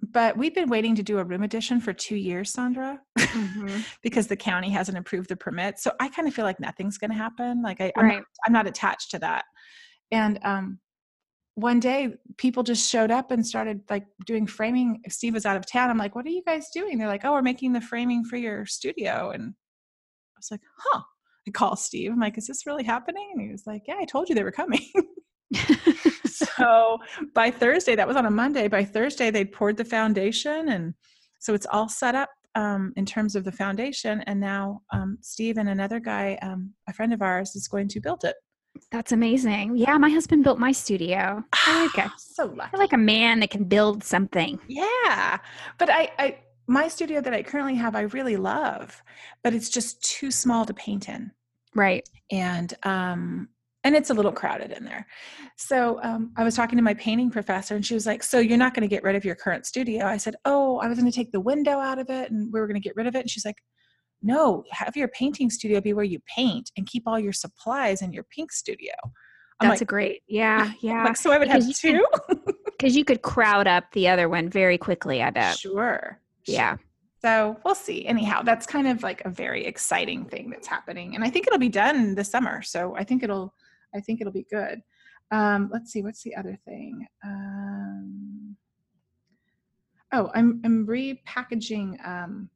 But 0.00 0.36
we've 0.36 0.54
been 0.54 0.68
waiting 0.68 0.94
to 0.96 1.02
do 1.02 1.18
a 1.18 1.24
room 1.24 1.42
addition 1.42 1.80
for 1.80 1.92
two 1.92 2.16
years, 2.16 2.52
Sondra, 2.54 2.98
Mhm. 3.18 3.84
because 4.02 4.26
the 4.26 4.36
county 4.36 4.70
hasn't 4.70 4.96
approved 4.98 5.28
the 5.28 5.36
permit. 5.36 5.78
So 5.78 5.92
I 6.00 6.08
kind 6.08 6.28
of 6.28 6.34
feel 6.34 6.44
like 6.44 6.60
nothing's 6.60 6.98
going 6.98 7.10
to 7.10 7.16
happen. 7.16 7.62
Like 7.62 7.80
I, 7.80 7.92
I'm, 7.96 8.04
Right. 8.06 8.16
not, 8.18 8.24
I'm 8.46 8.52
not 8.52 8.66
attached 8.66 9.10
to 9.12 9.18
that. 9.20 9.44
And 10.12 10.38
um, 10.44 10.78
one 11.58 11.80
day 11.80 12.14
people 12.36 12.62
just 12.62 12.88
showed 12.88 13.10
up 13.10 13.32
and 13.32 13.44
started 13.44 13.80
like 13.90 14.06
doing 14.26 14.46
framing. 14.46 15.02
Steve 15.08 15.34
was 15.34 15.44
out 15.44 15.56
of 15.56 15.66
town. 15.66 15.90
I'm 15.90 15.98
like, 15.98 16.14
what 16.14 16.24
are 16.24 16.30
you 16.30 16.42
guys 16.46 16.68
doing? 16.72 16.98
They're 16.98 17.08
like, 17.08 17.24
oh, 17.24 17.32
we're 17.32 17.42
making 17.42 17.72
the 17.72 17.80
framing 17.80 18.22
for 18.22 18.36
your 18.36 18.64
studio. 18.64 19.30
And 19.30 19.54
I 19.54 20.38
was 20.38 20.52
like, 20.52 20.60
huh. 20.76 21.00
I 21.48 21.50
call 21.50 21.74
Steve. 21.74 22.12
I'm 22.12 22.20
like, 22.20 22.38
is 22.38 22.46
this 22.46 22.64
really 22.64 22.84
happening? 22.84 23.30
And 23.32 23.40
he 23.40 23.50
was 23.50 23.66
like, 23.66 23.82
yeah, 23.88 23.96
I 23.98 24.04
told 24.04 24.28
you 24.28 24.36
they 24.36 24.44
were 24.44 24.52
coming. 24.52 24.86
so 26.26 26.98
by 27.34 27.50
Thursday, 27.50 27.96
that 27.96 28.06
was 28.06 28.16
on 28.16 28.26
a 28.26 28.30
Monday. 28.30 28.68
By 28.68 28.84
Thursday, 28.84 29.30
they 29.30 29.44
poured 29.44 29.78
the 29.78 29.84
foundation, 29.84 30.68
and 30.68 30.94
so 31.40 31.54
it's 31.54 31.66
all 31.72 31.88
set 31.88 32.14
up 32.14 32.28
um, 32.54 32.92
in 32.96 33.04
terms 33.04 33.34
of 33.34 33.44
the 33.44 33.52
foundation. 33.52 34.20
And 34.26 34.38
now 34.38 34.82
um, 34.92 35.18
Steve 35.22 35.56
and 35.56 35.70
another 35.70 35.98
guy, 35.98 36.38
um, 36.42 36.74
a 36.88 36.92
friend 36.92 37.12
of 37.12 37.22
ours, 37.22 37.56
is 37.56 37.66
going 37.66 37.88
to 37.88 38.00
build 38.00 38.24
it. 38.24 38.36
That's 38.90 39.12
amazing. 39.12 39.76
Yeah, 39.76 39.98
my 39.98 40.10
husband 40.10 40.44
built 40.44 40.58
my 40.58 40.72
studio. 40.72 41.42
I 41.52 41.82
like 41.94 42.06
a, 42.06 42.12
so 42.18 42.46
lucky. 42.46 42.70
I 42.74 42.78
like 42.78 42.92
a 42.92 42.98
man 42.98 43.40
that 43.40 43.50
can 43.50 43.64
build 43.64 44.04
something. 44.04 44.58
Yeah, 44.68 45.38
but 45.78 45.90
I, 45.90 46.10
I, 46.18 46.38
my 46.66 46.88
studio 46.88 47.20
that 47.20 47.32
I 47.34 47.42
currently 47.42 47.74
have, 47.76 47.94
I 47.96 48.02
really 48.02 48.36
love, 48.36 49.02
but 49.42 49.54
it's 49.54 49.70
just 49.70 50.02
too 50.02 50.30
small 50.30 50.64
to 50.66 50.74
paint 50.74 51.08
in. 51.08 51.30
Right. 51.74 52.08
and 52.30 52.74
um 52.82 53.48
and 53.84 53.94
it's 53.94 54.10
a 54.10 54.14
little 54.14 54.32
crowded 54.32 54.72
in 54.72 54.84
there 54.84 55.06
so 55.56 56.00
um, 56.02 56.32
i 56.36 56.42
was 56.42 56.56
talking 56.56 56.76
to 56.76 56.82
my 56.82 56.94
painting 56.94 57.30
professor 57.30 57.76
and 57.76 57.86
she 57.86 57.94
was 57.94 58.06
like 58.06 58.22
so 58.22 58.38
you're 58.38 58.58
not 58.58 58.74
going 58.74 58.82
to 58.82 58.92
get 58.92 59.04
rid 59.04 59.14
of 59.14 59.24
your 59.24 59.34
current 59.34 59.66
studio 59.66 60.04
i 60.06 60.16
said 60.16 60.34
oh 60.44 60.78
i 60.78 60.88
was 60.88 60.98
going 60.98 61.10
to 61.10 61.14
take 61.14 61.30
the 61.30 61.40
window 61.40 61.78
out 61.78 61.98
of 61.98 62.10
it 62.10 62.30
and 62.30 62.52
we 62.52 62.58
were 62.58 62.66
going 62.66 62.80
to 62.80 62.86
get 62.86 62.96
rid 62.96 63.06
of 63.06 63.14
it 63.14 63.20
and 63.20 63.30
she's 63.30 63.44
like 63.44 63.62
no 64.22 64.64
have 64.70 64.96
your 64.96 65.08
painting 65.08 65.48
studio 65.50 65.80
be 65.80 65.92
where 65.92 66.04
you 66.04 66.18
paint 66.34 66.70
and 66.76 66.86
keep 66.86 67.04
all 67.06 67.18
your 67.18 67.32
supplies 67.32 68.02
in 68.02 68.12
your 68.12 68.24
pink 68.24 68.52
studio 68.52 68.92
I'm 69.60 69.68
That's 69.70 69.80
like, 69.80 69.88
a 69.88 69.90
great. 69.90 70.22
Yeah, 70.28 70.70
yeah. 70.80 71.04
like 71.04 71.16
so 71.16 71.32
i 71.32 71.38
would 71.38 71.48
have 71.48 71.66
because 71.66 71.82
you 71.82 71.92
two 71.92 72.06
Because 72.78 72.94
you 72.96 73.04
could 73.04 73.22
crowd 73.22 73.66
up 73.66 73.90
the 73.92 74.06
other 74.08 74.28
one 74.28 74.48
very 74.48 74.78
quickly. 74.78 75.20
I 75.20 75.30
bet. 75.30 75.58
sure 75.58 76.20
Yeah. 76.46 76.76
so 77.20 77.56
we'll 77.64 77.74
see 77.74 78.06
anyhow 78.06 78.42
that's 78.42 78.66
kind 78.66 78.86
of 78.86 79.02
like 79.02 79.20
a 79.24 79.30
very 79.30 79.66
exciting 79.66 80.24
thing 80.26 80.48
that's 80.50 80.68
happening 80.68 81.14
and 81.16 81.24
i 81.24 81.30
think 81.30 81.46
it'll 81.48 81.58
be 81.58 81.68
done 81.68 82.14
this 82.14 82.30
summer 82.30 82.62
so 82.62 82.94
i 82.96 83.02
think 83.02 83.22
it'll 83.24 83.52
i 83.94 84.00
think 84.00 84.20
it'll 84.20 84.32
be 84.32 84.46
good 84.50 84.80
um, 85.30 85.68
let's 85.72 85.92
see 85.92 86.02
what's 86.02 86.22
the 86.22 86.34
other 86.36 86.56
thing 86.64 87.06
um, 87.24 88.56
oh 90.12 90.30
i'm 90.34 90.60
i'm 90.64 90.86
repackaging 90.86 91.88
um, 92.06 92.48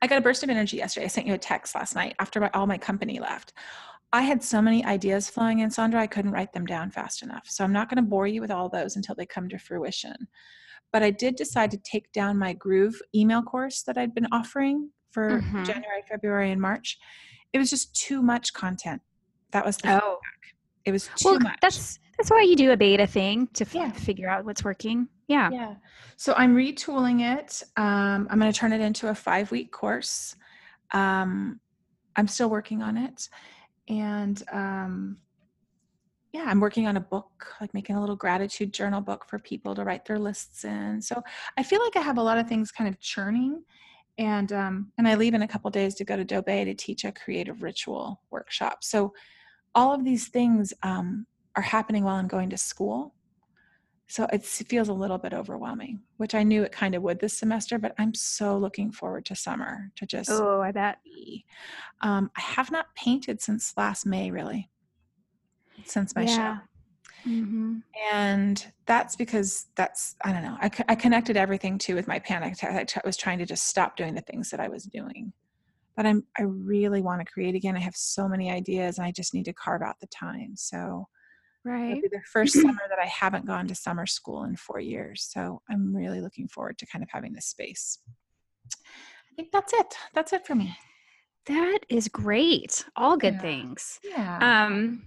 i 0.00 0.06
got 0.06 0.18
a 0.18 0.20
burst 0.20 0.42
of 0.42 0.50
energy 0.50 0.76
yesterday 0.76 1.04
i 1.04 1.08
sent 1.08 1.26
you 1.26 1.34
a 1.34 1.38
text 1.38 1.74
last 1.74 1.94
night 1.94 2.14
after 2.18 2.40
my, 2.40 2.50
all 2.54 2.66
my 2.66 2.78
company 2.78 3.18
left 3.20 3.52
i 4.12 4.22
had 4.22 4.42
so 4.42 4.60
many 4.62 4.84
ideas 4.84 5.28
flowing 5.30 5.60
in 5.60 5.68
sondra 5.70 5.96
i 5.96 6.06
couldn't 6.06 6.30
write 6.32 6.52
them 6.52 6.66
down 6.66 6.90
fast 6.90 7.22
enough 7.22 7.44
so 7.48 7.62
i'm 7.64 7.72
not 7.72 7.88
going 7.88 7.96
to 8.02 8.08
bore 8.08 8.26
you 8.26 8.40
with 8.40 8.50
all 8.50 8.68
those 8.68 8.96
until 8.96 9.14
they 9.14 9.26
come 9.26 9.48
to 9.48 9.58
fruition 9.58 10.14
but 10.92 11.02
I 11.02 11.10
did 11.10 11.36
decide 11.36 11.70
to 11.70 11.78
take 11.78 12.12
down 12.12 12.36
my 12.38 12.52
Groove 12.52 13.00
email 13.14 13.40
course 13.40 13.82
that 13.84 13.96
I'd 13.96 14.14
been 14.14 14.26
offering 14.30 14.90
for 15.10 15.40
Mhm. 15.40 15.64
January, 15.64 16.02
February, 16.06 16.52
and 16.52 16.60
March. 16.60 16.98
It 17.54 17.58
was 17.58 17.70
just 17.70 17.94
too 17.96 18.20
much 18.20 18.52
content. 18.52 19.00
That 19.52 19.64
was 19.64 19.78
the 19.78 19.88
Oh, 19.88 19.94
feedback. 19.94 20.20
It 20.84 20.92
was 20.92 21.08
too 21.16 21.30
well, 21.30 21.40
much. 21.40 21.56
that's 21.62 21.98
that's 22.18 22.30
why 22.30 22.42
you 22.42 22.56
do 22.56 22.72
a 22.72 22.76
beta 22.76 23.06
thing 23.06 23.46
to 23.54 23.64
f- 23.64 23.74
Yeah. 23.74 23.90
figure 23.92 24.28
out 24.28 24.44
what's 24.44 24.62
working. 24.64 25.08
Yeah. 25.32 25.50
yeah. 25.50 25.74
So 26.16 26.34
I'm 26.36 26.54
retooling 26.54 27.38
it. 27.38 27.62
Um, 27.76 28.28
I'm 28.30 28.38
going 28.38 28.52
to 28.52 28.58
turn 28.58 28.72
it 28.72 28.80
into 28.80 29.08
a 29.08 29.14
five 29.14 29.50
week 29.50 29.72
course. 29.72 30.36
Um, 30.92 31.58
I'm 32.16 32.28
still 32.28 32.50
working 32.50 32.82
on 32.82 32.98
it. 32.98 33.28
And 33.88 34.42
um, 34.52 35.16
yeah, 36.32 36.44
I'm 36.46 36.60
working 36.60 36.86
on 36.86 36.98
a 36.98 37.00
book, 37.00 37.54
like 37.60 37.72
making 37.72 37.96
a 37.96 38.00
little 38.00 38.16
gratitude 38.16 38.72
journal 38.74 39.00
book 39.00 39.24
for 39.26 39.38
people 39.38 39.74
to 39.74 39.84
write 39.84 40.04
their 40.04 40.18
lists 40.18 40.64
in. 40.64 41.00
So 41.00 41.22
I 41.56 41.62
feel 41.62 41.82
like 41.82 41.96
I 41.96 42.00
have 42.00 42.18
a 42.18 42.22
lot 42.22 42.38
of 42.38 42.46
things 42.46 42.70
kind 42.70 42.88
of 42.88 43.00
churning. 43.00 43.62
And 44.18 44.52
um, 44.52 44.92
and 44.98 45.08
I 45.08 45.14
leave 45.14 45.32
in 45.32 45.40
a 45.40 45.48
couple 45.48 45.70
days 45.70 45.94
to 45.94 46.04
go 46.04 46.16
to 46.16 46.24
Dobe 46.24 46.44
to 46.44 46.74
teach 46.74 47.04
a 47.04 47.12
creative 47.12 47.62
ritual 47.62 48.20
workshop. 48.30 48.84
So 48.84 49.14
all 49.74 49.94
of 49.94 50.04
these 50.04 50.28
things 50.28 50.74
um, 50.82 51.26
are 51.56 51.62
happening 51.62 52.04
while 52.04 52.16
I'm 52.16 52.28
going 52.28 52.50
to 52.50 52.58
school. 52.58 53.14
So 54.12 54.26
it 54.30 54.44
feels 54.44 54.90
a 54.90 54.92
little 54.92 55.16
bit 55.16 55.32
overwhelming, 55.32 56.02
which 56.18 56.34
I 56.34 56.42
knew 56.42 56.64
it 56.64 56.70
kind 56.70 56.94
of 56.94 57.02
would 57.02 57.18
this 57.18 57.38
semester, 57.38 57.78
but 57.78 57.94
I'm 57.96 58.12
so 58.12 58.58
looking 58.58 58.92
forward 58.92 59.24
to 59.24 59.34
summer 59.34 59.90
to 59.96 60.04
just. 60.04 60.28
Oh, 60.30 60.60
I 60.60 60.70
bet. 60.70 60.98
Be. 61.02 61.46
Um, 62.02 62.30
I 62.36 62.42
have 62.42 62.70
not 62.70 62.94
painted 62.94 63.40
since 63.40 63.72
last 63.74 64.04
May, 64.04 64.30
really, 64.30 64.68
since 65.84 66.14
my 66.14 66.24
Yeah. 66.24 66.58
show. 66.58 66.60
Mm-hmm. 67.26 67.76
And 68.12 68.72
that's 68.84 69.16
because 69.16 69.68
that's, 69.76 70.14
I 70.22 70.34
don't 70.34 70.42
know, 70.42 70.58
I, 70.60 70.70
I 70.90 70.94
connected 70.94 71.38
everything 71.38 71.78
too 71.78 71.94
with 71.94 72.06
my 72.06 72.18
panic 72.18 72.52
attack. 72.52 72.94
I 72.94 73.00
was 73.06 73.16
trying 73.16 73.38
to 73.38 73.46
just 73.46 73.66
stop 73.66 73.96
doing 73.96 74.14
the 74.14 74.20
things 74.20 74.50
that 74.50 74.60
I 74.60 74.68
was 74.68 74.84
doing. 74.84 75.32
But 75.96 76.04
I'm, 76.04 76.26
I 76.38 76.42
really 76.42 77.00
want 77.00 77.22
to 77.22 77.32
create 77.32 77.54
again. 77.54 77.78
I 77.78 77.80
have 77.80 77.96
so 77.96 78.28
many 78.28 78.50
ideas 78.50 78.98
and 78.98 79.06
I 79.06 79.10
just 79.10 79.32
need 79.32 79.46
to 79.46 79.54
carve 79.54 79.80
out 79.80 80.00
the 80.00 80.06
time. 80.08 80.52
So 80.54 81.08
it'll 81.64 81.72
Right. 81.72 82.02
be 82.02 82.08
the 82.08 82.20
first 82.32 82.54
summer 82.54 82.82
that 82.88 82.98
I 82.98 83.06
haven't 83.06 83.46
gone 83.46 83.66
to 83.68 83.74
summer 83.74 84.06
school 84.06 84.44
in 84.44 84.56
four 84.56 84.80
years. 84.80 85.22
So 85.30 85.62
I'm 85.70 85.94
really 85.94 86.20
looking 86.20 86.48
forward 86.48 86.78
to 86.78 86.86
kind 86.86 87.02
of 87.02 87.10
having 87.10 87.32
this 87.32 87.46
space. 87.46 87.98
I 88.74 89.34
think 89.36 89.50
that's 89.52 89.72
it. 89.72 89.94
That's 90.14 90.32
it 90.32 90.46
for 90.46 90.54
me. 90.54 90.76
That 91.46 91.80
is 91.88 92.06
great. 92.08 92.84
All 92.94 93.16
good 93.16 93.34
Yeah. 93.34 93.40
things. 93.40 93.98
Yeah. 94.04 94.38
Um, 94.40 95.06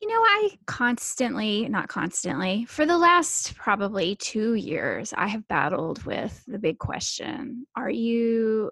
you 0.00 0.08
know, 0.08 0.20
I 0.20 0.58
constantly, 0.66 1.68
not 1.68 1.88
constantly, 1.88 2.64
for 2.66 2.86
the 2.86 2.96
last 2.96 3.54
probably 3.54 4.16
two 4.16 4.54
years, 4.54 5.12
I 5.16 5.26
have 5.26 5.46
battled 5.48 6.02
with 6.04 6.42
the 6.46 6.58
big 6.58 6.78
question: 6.78 7.66
Are 7.76 7.90
you 7.90 8.70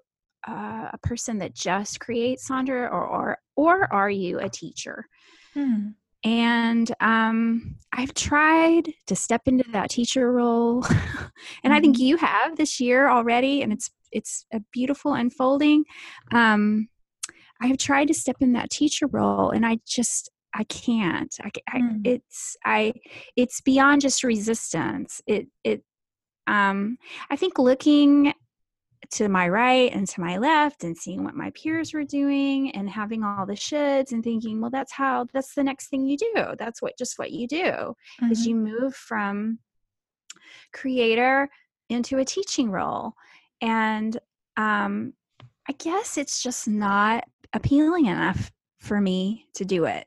uh, 0.49 0.89
a 0.93 0.99
person 1.03 1.39
that 1.39 1.55
just 1.55 2.01
creates, 2.01 2.49
Sondra, 2.49 2.91
or 2.91 3.07
or 3.07 3.39
or 3.57 3.93
are 3.93 4.11
you 4.11 4.39
a 4.41 4.49
teacher? 4.49 5.07
Hmm. 5.53 5.89
And 6.25 6.95
um, 7.01 7.77
I've 7.93 8.15
tried 8.15 8.93
to 9.09 9.17
step 9.17 9.43
into 9.47 9.69
that 9.73 9.91
teacher 9.91 10.31
role, 10.33 10.85
and 11.65 11.73
I 11.75 11.81
think 11.81 11.99
you 11.99 12.17
have 12.17 12.57
this 12.57 12.79
year 12.81 13.11
already, 13.11 13.63
and 13.63 13.73
it's 13.73 13.91
it's 14.13 14.47
a 14.53 14.61
beautiful 14.73 15.15
unfolding. 15.15 15.85
Um, 16.33 16.89
I 17.61 17.67
have 17.67 17.79
tried 17.79 18.09
to 18.09 18.15
step 18.15 18.37
in 18.41 18.53
that 18.53 18.71
teacher 18.71 19.07
role, 19.07 19.51
and 19.51 19.67
I 19.67 19.79
just 19.87 20.31
I 20.55 20.65
can't. 20.65 21.35
I, 21.43 21.51
I 21.69 21.79
Mm. 21.79 22.07
it's 22.07 22.57
I 22.65 22.93
it's 23.37 23.61
beyond 23.61 24.03
just 24.03 24.23
resistance. 24.23 25.23
It 25.27 25.49
it 25.65 25.83
um 26.47 26.99
I 27.31 27.37
think 27.37 27.59
looking 27.59 28.33
to 29.13 29.29
my 29.29 29.49
right 29.49 29.93
and 29.93 30.09
to 30.09 30.21
my 30.21 30.39
left 30.39 30.85
and 30.85 30.97
seeing 30.97 31.23
what 31.23 31.35
my 31.35 31.51
peers 31.51 31.93
were 31.93 32.05
doing 32.05 32.71
and 32.73 32.89
having 32.89 33.23
all 33.23 33.45
the 33.47 33.53
shoulds 33.53 34.13
and 34.13 34.25
thinking, 34.25 34.61
well, 34.61 34.71
that's 34.71 34.93
how 34.93 35.27
that's 35.33 35.55
the 35.55 35.63
next 35.65 35.89
thing 35.89 36.07
you 36.07 36.17
do. 36.17 36.55
That's 36.59 36.81
what 36.81 36.97
just 36.99 37.19
what 37.19 37.31
you 37.31 37.47
do 37.47 37.95
is 38.31 38.43
Mhm. 38.43 38.47
you 38.47 38.55
move 38.57 38.95
from 38.95 39.59
creator 40.73 41.49
into 41.89 42.19
a 42.19 42.25
teaching 42.25 42.71
role. 42.71 43.13
And 43.61 44.19
um, 44.57 45.13
I 45.69 45.73
guess 45.73 46.17
it's 46.17 46.43
just 46.43 46.69
not 46.69 47.25
appealing 47.53 48.07
enough 48.07 48.51
for 48.79 49.01
me 49.01 49.47
to 49.55 49.65
do 49.65 49.85
it. 49.85 50.07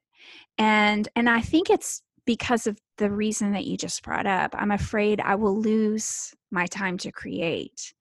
And 0.58 1.08
and 1.16 1.30
I 1.30 1.42
think 1.42 1.70
it's 1.70 2.02
because 2.26 2.66
of 2.66 2.80
the 2.98 3.12
reason 3.12 3.52
that 3.52 3.66
you 3.66 3.78
just 3.78 4.02
brought 4.04 4.26
up. 4.26 4.56
I'm 4.58 4.72
afraid 4.72 5.22
I 5.22 5.36
will 5.36 5.60
lose 5.60 6.34
my 6.50 6.66
time 6.66 6.98
to 7.00 7.12
create 7.12 7.94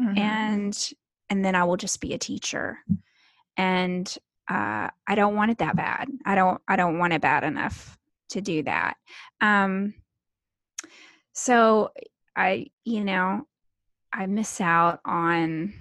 Mhm. 0.00 0.18
and 0.18 0.90
and 1.30 1.44
then 1.44 1.54
I 1.54 1.64
will 1.64 1.76
just 1.76 2.00
be 2.00 2.14
a 2.14 2.18
teacher. 2.18 2.78
And 3.56 4.06
uh, 4.48 4.90
I 5.06 5.14
don't 5.14 5.36
want 5.36 5.50
it 5.52 5.58
that 5.58 5.76
bad. 5.76 6.08
I 6.24 6.34
don't 6.34 6.60
I 6.68 6.76
don't 6.76 6.98
want 6.98 7.12
it 7.12 7.22
bad 7.22 7.44
enough 7.44 7.98
to 8.30 8.40
do 8.40 8.62
that. 8.64 8.94
Um, 9.40 9.94
so 11.32 11.90
I 12.36 12.66
you 12.84 13.04
know 13.04 13.46
I 14.12 14.26
miss 14.26 14.60
out 14.60 15.00
on. 15.04 15.72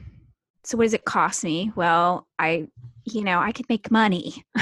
So 0.63 0.77
what 0.77 0.85
does 0.85 0.93
it 0.93 1.03
cost 1.03 1.43
me? 1.43 1.71
Well, 1.75 2.27
I 2.39 2.67
you 3.03 3.23
know 3.23 3.39
I 3.39 3.51
could 3.51 3.67
make 3.67 3.91
money. 3.91 4.45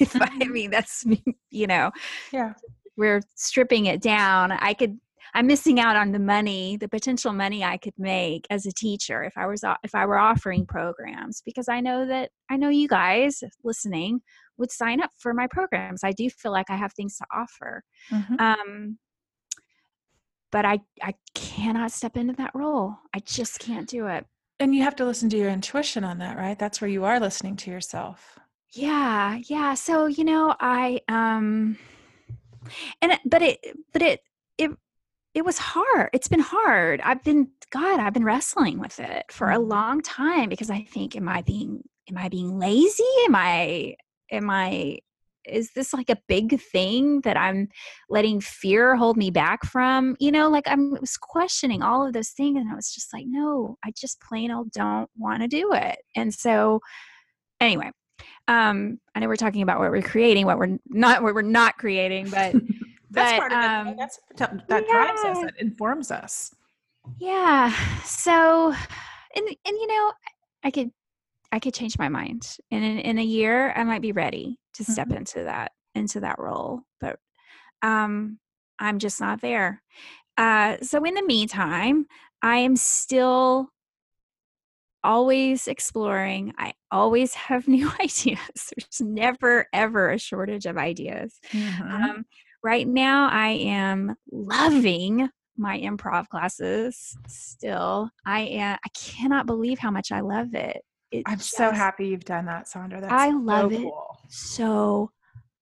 if 0.00 0.20
I, 0.20 0.30
I 0.42 0.48
mean 0.48 0.70
that's 0.70 1.04
you 1.50 1.66
know 1.66 1.90
yeah. 2.32 2.54
we're 2.96 3.22
stripping 3.34 3.86
it 3.86 4.00
down 4.00 4.52
i 4.52 4.74
could 4.74 4.98
i'm 5.34 5.46
missing 5.46 5.80
out 5.80 5.96
on 5.96 6.12
the 6.12 6.18
money 6.18 6.76
the 6.76 6.88
potential 6.88 7.32
money 7.32 7.62
i 7.64 7.76
could 7.76 7.94
make 7.98 8.46
as 8.50 8.66
a 8.66 8.72
teacher 8.72 9.22
if 9.24 9.36
i 9.36 9.46
was 9.46 9.62
if 9.82 9.94
i 9.94 10.06
were 10.06 10.18
offering 10.18 10.64
programs 10.66 11.42
because 11.44 11.68
i 11.68 11.80
know 11.80 12.06
that 12.06 12.30
i 12.50 12.56
know 12.56 12.68
you 12.68 12.88
guys 12.88 13.42
listening 13.62 14.20
would 14.56 14.70
sign 14.70 15.02
up 15.02 15.10
for 15.18 15.34
my 15.34 15.46
programs 15.50 16.02
i 16.04 16.12
do 16.12 16.28
feel 16.30 16.52
like 16.52 16.70
i 16.70 16.76
have 16.76 16.92
things 16.94 17.16
to 17.16 17.24
offer 17.34 17.82
Mhm. 18.12 18.40
um 18.40 18.98
but 20.52 20.64
i 20.64 20.78
i 21.02 21.12
cannot 21.34 21.90
step 21.90 22.16
into 22.16 22.32
that 22.34 22.52
role 22.54 22.94
i 23.14 23.18
just 23.20 23.58
can't 23.58 23.88
do 23.88 24.06
it 24.06 24.24
And 24.60 24.74
you 24.74 24.82
have 24.84 24.94
to 24.96 25.04
listen 25.04 25.28
to 25.30 25.36
your 25.36 25.50
intuition 25.50 26.04
on 26.04 26.18
that, 26.18 26.36
right? 26.36 26.56
That's 26.56 26.80
where 26.80 26.88
you 26.88 27.04
are 27.04 27.18
listening 27.18 27.56
to 27.56 27.70
yourself. 27.72 28.38
yeah 28.72 29.38
yeah 29.48 29.74
so 29.74 30.06
you 30.06 30.24
know 30.24 30.54
i 30.60 31.00
um 31.08 31.76
and 33.02 33.18
but 33.24 33.42
it 33.42 33.58
but 33.92 34.02
it 34.02 34.20
it 34.58 34.70
it 35.34 35.44
was 35.44 35.58
hard 35.58 36.08
it's 36.12 36.28
been 36.28 36.40
hard 36.40 37.00
i've 37.02 37.22
been 37.24 37.48
god 37.70 37.98
i've 38.00 38.14
been 38.14 38.24
wrestling 38.24 38.78
with 38.78 38.98
it 39.00 39.24
for 39.30 39.50
a 39.50 39.56
Mhm. 39.56 39.68
long 39.68 40.00
time 40.00 40.48
because 40.48 40.70
i 40.70 40.82
think 40.82 41.16
am 41.16 41.28
i 41.28 41.42
being 41.42 41.82
am 42.10 42.18
i 42.18 42.28
being 42.28 42.58
lazy? 42.58 43.02
Am 43.26 43.34
i 43.34 43.96
am 44.30 44.48
i 44.50 44.98
is 45.46 45.72
this 45.74 45.92
like 45.92 46.08
a 46.08 46.16
big 46.28 46.58
thing 46.60 47.20
that 47.22 47.36
i'm 47.36 47.68
letting 48.08 48.40
fear 48.40 48.96
hold 48.96 49.16
me 49.16 49.30
back 49.30 49.64
from? 49.64 50.16
You 50.18 50.32
know 50.32 50.48
like 50.48 50.66
i'm 50.66 50.92
was 51.00 51.16
questioning 51.16 51.82
all 51.82 52.06
of 52.06 52.12
those 52.12 52.30
things 52.30 52.58
and 52.58 52.70
i 52.70 52.74
was 52.74 52.92
just 52.92 53.12
like 53.12 53.24
no 53.26 53.76
i 53.84 53.92
just 53.96 54.20
plain 54.20 54.50
old 54.50 54.70
don't 54.70 55.10
want 55.16 55.42
to 55.42 55.48
do 55.48 55.72
it. 55.72 55.98
And 56.14 56.32
so 56.32 56.80
anyway 57.60 57.90
um 58.48 58.98
i 59.14 59.20
know 59.20 59.28
we're 59.28 59.36
talking 59.36 59.62
about 59.62 59.80
what 59.80 59.90
we're 59.90 60.02
creating 60.02 60.46
what 60.46 60.58
we're 60.58 60.78
not 60.88 61.22
what 61.22 61.34
we're 61.34 61.42
not 61.42 61.76
creating 61.78 62.28
but 62.30 62.54
That's 63.14 63.32
but, 63.32 63.38
part 63.38 63.52
of 63.52 63.58
it. 63.58 63.64
um? 63.64 63.96
That's 63.96 64.18
that 64.36 64.86
drives 64.88 65.24
us. 65.24 65.38
That 65.42 65.54
informs 65.58 66.10
us. 66.10 66.54
yeah 67.18 67.72
so 68.04 68.72
and 69.36 69.46
and 69.48 69.56
you 69.66 69.86
know 69.86 70.12
i 70.62 70.70
could 70.70 70.90
i 71.52 71.58
could 71.58 71.74
change 71.74 71.98
my 71.98 72.08
mind 72.08 72.56
and 72.70 72.82
in, 72.84 72.98
in 72.98 73.18
a 73.18 73.22
year 73.22 73.72
i 73.76 73.84
might 73.84 74.00
be 74.02 74.12
ready 74.12 74.58
to 74.72 74.84
step 74.84 75.10
into 75.10 75.44
that 75.44 75.72
into 75.94 76.20
that 76.20 76.38
role 76.38 76.80
but 77.00 77.18
um 77.82 78.38
i'm 78.78 78.98
just 78.98 79.20
not 79.20 79.40
there 79.42 79.82
uh 80.38 80.76
so 80.80 81.04
in 81.04 81.12
the 81.14 81.26
meantime 81.26 82.06
i 82.42 82.56
am 82.56 82.74
still 82.74 83.68
always 85.02 85.68
exploring 85.68 86.54
i 86.58 86.72
always 86.90 87.34
have 87.34 87.68
new 87.76 87.90
ideas 88.00 88.72
there's 88.76 89.00
never 89.00 89.66
ever 89.74 90.10
a 90.10 90.18
shortage 90.18 90.64
of 90.66 90.78
ideas 90.78 91.38
Mhm. 91.52 91.90
um, 91.90 92.24
right 92.64 92.88
now, 92.88 93.28
I 93.30 93.50
am 93.50 94.16
loving 94.32 95.28
my 95.56 95.78
improv 95.78 96.28
classes. 96.28 97.16
Still, 97.28 98.10
I 98.26 98.40
am. 98.40 98.78
I 98.84 98.88
cannot 98.94 99.46
believe 99.46 99.78
how 99.78 99.90
much 99.92 100.10
I 100.10 100.20
love 100.20 100.54
it. 100.54 100.82
it 101.12 101.22
I'm 101.26 101.38
so 101.38 101.70
happy 101.70 102.08
you've 102.08 102.24
done 102.24 102.46
that, 102.46 102.66
Sondra. 102.66 103.00
That's 103.00 103.12
I 103.12 103.30
so 103.30 103.36
love 103.36 103.72
it. 103.72 103.92
so 104.28 105.10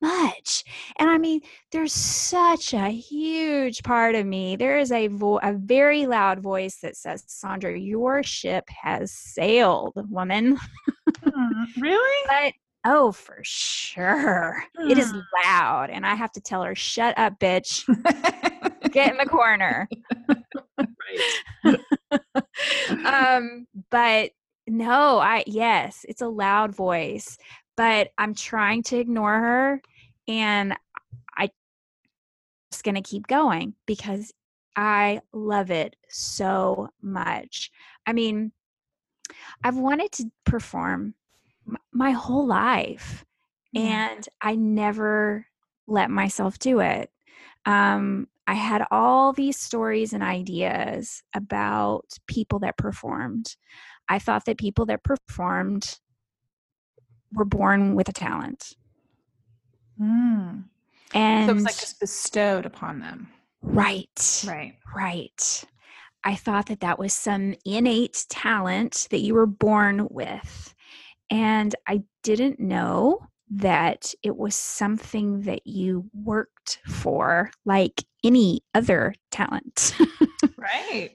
much. 0.00 0.64
And 0.98 1.10
I 1.10 1.18
mean, 1.18 1.40
there's 1.72 1.92
such 1.92 2.72
a 2.72 2.88
huge 2.88 3.82
part 3.82 4.14
of 4.14 4.24
me. 4.24 4.56
There 4.56 4.78
is 4.78 4.90
a 4.92 5.08
vo- 5.08 5.38
a 5.38 5.52
very 5.52 6.06
loud 6.06 6.40
voice 6.40 6.78
that 6.82 6.96
says, 6.96 7.24
"Sondra, 7.28 7.76
your 7.84 8.22
ship 8.22 8.64
has 8.82 9.12
sailed, 9.12 9.92
woman." 10.10 10.56
Hmm, 11.24 11.64
Really? 11.80 12.26
But 12.28 12.52
oh, 12.84 13.12
for 13.12 13.38
sure, 13.42 14.64
it 14.88 14.98
is 14.98 15.12
Hmm. 15.12 15.20
loud, 15.44 15.90
and 15.90 16.06
I 16.06 16.14
have 16.14 16.32
to 16.32 16.40
tell 16.40 16.62
her, 16.62 16.74
"Shut 16.74 17.16
up, 17.18 17.38
bitch." 17.38 17.84
get 18.92 19.10
in 19.12 19.18
the 19.18 19.26
corner. 19.26 19.88
um, 23.04 23.66
but 23.90 24.32
no, 24.66 25.18
I 25.18 25.44
yes, 25.46 26.04
it's 26.08 26.22
a 26.22 26.28
loud 26.28 26.74
voice, 26.74 27.38
but 27.76 28.10
I'm 28.18 28.34
trying 28.34 28.82
to 28.84 28.98
ignore 28.98 29.38
her 29.38 29.82
and 30.28 30.76
I 31.36 31.50
just 32.70 32.84
gonna 32.84 33.02
keep 33.02 33.26
going 33.26 33.74
because 33.86 34.32
I 34.76 35.20
love 35.32 35.70
it 35.70 35.96
so 36.08 36.88
much. 37.00 37.70
I 38.06 38.12
mean, 38.12 38.52
I've 39.62 39.76
wanted 39.76 40.12
to 40.12 40.30
perform 40.44 41.14
my 41.92 42.10
whole 42.12 42.46
life 42.46 43.24
Yeah. 43.72 44.10
and 44.14 44.28
I 44.40 44.56
never 44.56 45.46
let 45.86 46.10
myself 46.10 46.58
do 46.58 46.80
it. 46.80 47.10
Um, 47.66 48.28
I 48.46 48.54
had 48.54 48.84
all 48.90 49.32
these 49.32 49.56
stories 49.58 50.12
and 50.12 50.22
ideas 50.22 51.22
about 51.34 52.06
people 52.26 52.58
that 52.60 52.76
performed. 52.76 53.56
I 54.08 54.18
thought 54.18 54.44
that 54.46 54.58
people 54.58 54.86
that 54.86 55.04
performed 55.04 55.98
were 57.32 57.44
born 57.44 57.94
with 57.94 58.08
a 58.08 58.12
talent. 58.12 58.74
Mm. 60.00 60.64
And 61.14 61.46
So 61.46 61.52
it 61.52 61.54
was 61.54 61.64
like 61.64 61.78
just 61.78 62.00
bestowed 62.00 62.66
upon 62.66 63.00
them. 63.00 63.28
right, 63.62 64.44
Right. 64.46 64.74
right. 64.94 65.64
I 66.24 66.34
thought 66.36 66.66
that 66.66 66.80
that 66.80 66.98
was 66.98 67.12
some 67.12 67.54
innate 67.64 68.26
talent 68.28 69.08
that 69.10 69.20
you 69.20 69.34
were 69.34 69.46
born 69.46 70.08
with. 70.10 70.74
And 71.32 71.74
I 71.88 72.02
didn't 72.22 72.60
know 72.60 73.26
that 73.52 74.12
it 74.22 74.36
was 74.36 74.54
something 74.54 75.42
that 75.42 75.66
you 75.66 76.04
worked 76.12 76.78
for, 76.86 77.50
like 77.64 78.04
any 78.22 78.60
other 78.74 79.14
talent. 79.30 79.94
Right. 80.56 81.10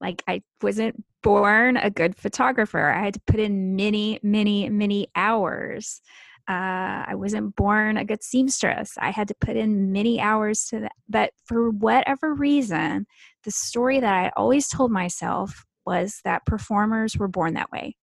like, 0.00 0.22
I 0.26 0.42
wasn't 0.62 1.04
born 1.22 1.76
a 1.76 1.90
good 1.90 2.16
photographer. 2.16 2.90
I 2.90 3.04
had 3.04 3.14
to 3.14 3.20
put 3.26 3.38
in 3.38 3.76
many, 3.76 4.18
many, 4.22 4.70
many 4.70 5.08
hours. 5.14 6.00
Uh, 6.48 7.04
I 7.06 7.14
wasn't 7.14 7.54
born 7.54 7.98
a 7.98 8.04
good 8.04 8.22
seamstress. 8.22 8.94
I 8.98 9.10
had 9.10 9.28
to 9.28 9.34
put 9.40 9.56
in 9.56 9.92
many 9.92 10.20
hours 10.20 10.64
to 10.66 10.80
that. 10.80 10.92
But 11.06 11.32
for 11.44 11.68
whatever 11.68 12.32
reason, 12.32 13.06
the 13.44 13.50
story 13.50 14.00
that 14.00 14.14
I 14.14 14.32
always 14.36 14.68
told 14.68 14.90
myself 14.90 15.66
was 15.84 16.20
that 16.24 16.46
performers 16.46 17.18
were 17.18 17.28
born 17.28 17.54
that 17.54 17.70
way. 17.70 17.96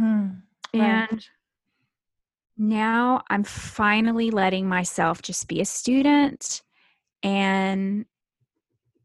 Hmm. 0.00 0.28
Right. 0.72 1.08
And 1.10 1.26
now 2.56 3.22
I'm 3.28 3.44
finally 3.44 4.30
letting 4.30 4.66
myself 4.66 5.20
just 5.20 5.46
be 5.46 5.60
a 5.60 5.64
student 5.66 6.62
and 7.22 8.06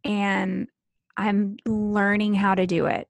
and 0.06 0.70
I'm 1.18 1.58
learning 1.66 2.36
how 2.36 2.56
to 2.56 2.66
do 2.66 2.86
it. 2.86 3.10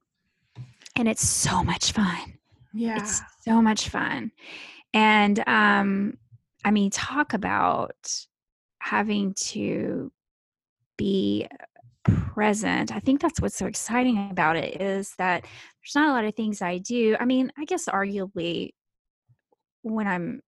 And 0.95 1.07
it's 1.07 1.27
so 1.27 1.63
much 1.63 1.91
fun. 1.91 2.39
Yeah. 2.73 2.97
It's 2.97 3.21
so 3.41 3.61
much 3.61 3.89
fun. 3.89 4.31
And 4.91 5.47
um 5.47 6.17
I 6.63 6.71
mean 6.71 6.89
talk 6.89 7.33
about 7.33 8.25
having 8.79 9.35
to 9.35 10.11
be 10.97 11.47
present. 12.05 12.95
I 12.95 12.99
think 12.99 13.21
that's 13.21 13.41
what's 13.41 13.57
so 13.57 13.65
exciting 13.65 14.29
about 14.31 14.55
it 14.55 14.81
is 14.81 15.13
that 15.17 15.41
there's 15.43 15.95
not 15.95 16.09
a 16.09 16.13
lot 16.13 16.25
of 16.25 16.35
things 16.35 16.61
I 16.61 16.77
do. 16.77 17.15
I 17.19 17.25
mean, 17.25 17.51
I 17.57 17.65
guess 17.65 17.85
arguably 17.85 18.71
when 19.81 20.07
I'm 20.07 20.41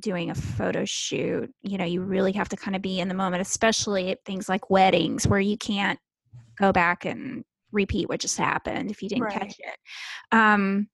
doing 0.00 0.30
a 0.30 0.34
photo 0.34 0.84
shoot, 0.84 1.50
you 1.62 1.78
know, 1.78 1.84
you 1.84 2.02
really 2.02 2.32
have 2.32 2.48
to 2.50 2.56
kind 2.56 2.74
of 2.76 2.82
be 2.82 3.00
in 3.00 3.08
the 3.08 3.14
moment, 3.14 3.42
especially 3.42 4.10
at 4.10 4.24
things 4.24 4.48
like 4.48 4.70
weddings 4.70 5.26
where 5.26 5.40
you 5.40 5.56
can't 5.56 5.98
go 6.58 6.72
back 6.72 7.04
and 7.04 7.44
repeat 7.72 8.08
what 8.08 8.20
just 8.20 8.36
happened 8.36 8.90
if 8.90 9.02
you 9.02 9.08
didn't 9.08 9.24
Right. 9.24 9.40
catch 9.40 9.56
it. 9.58 9.76
Um 10.32 10.88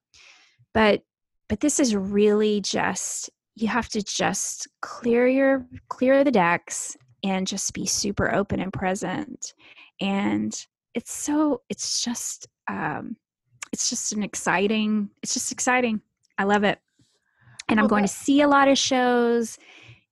but 0.74 1.00
but 1.48 1.60
this 1.60 1.80
is 1.80 1.96
really 1.96 2.60
just 2.60 3.30
you 3.54 3.68
have 3.68 3.88
to 3.88 4.02
just 4.02 4.68
clear 4.82 5.26
your 5.26 5.66
clear 5.88 6.22
the 6.22 6.30
decks 6.30 6.96
and 7.28 7.46
just 7.46 7.72
be 7.74 7.86
super 7.86 8.34
open 8.34 8.60
and 8.60 8.72
present. 8.72 9.54
And 10.00 10.54
it's 10.94 11.12
so 11.12 11.62
it's 11.68 12.02
just 12.02 12.46
um 12.68 13.16
it's 13.72 13.90
just 13.90 14.12
an 14.12 14.22
exciting 14.22 15.10
it's 15.22 15.34
just 15.34 15.52
exciting. 15.52 16.00
I 16.38 16.44
love 16.44 16.64
it. 16.64 16.78
And 17.68 17.78
i'm 17.80 17.84
Well, 17.84 17.88
going 17.88 18.04
to 18.04 18.08
see 18.08 18.40
a 18.42 18.48
lot 18.48 18.68
of 18.68 18.78
shows 18.78 19.58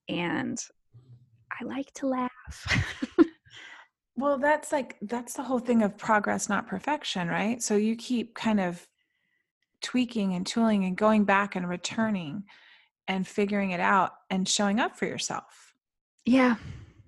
and 0.09 0.57
i 1.59 1.63
like 1.63 1.91
to 1.95 2.07
laugh. 2.07 2.85
Well, 4.17 4.37
that's 4.37 4.71
like 4.71 4.95
that's 5.01 5.33
the 5.33 5.43
whole 5.43 5.59
thing 5.59 5.83
of 5.83 5.97
progress, 5.97 6.47
not 6.47 6.67
perfection, 6.67 7.27
right? 7.27 7.61
So 7.61 7.75
you 7.75 7.97
keep 7.97 8.33
kind 8.33 8.61
of 8.61 8.87
tweaking 9.81 10.33
and 10.33 10.47
tooling 10.47 10.85
and 10.85 10.95
going 10.95 11.25
back 11.25 11.55
and 11.55 11.67
returning 11.67 12.45
and 13.09 13.27
figuring 13.27 13.71
it 13.71 13.81
out 13.81 14.13
and 14.29 14.47
showing 14.47 14.79
up 14.79 14.95
for 14.97 15.05
yourself. 15.05 15.73
yeah 16.25 16.55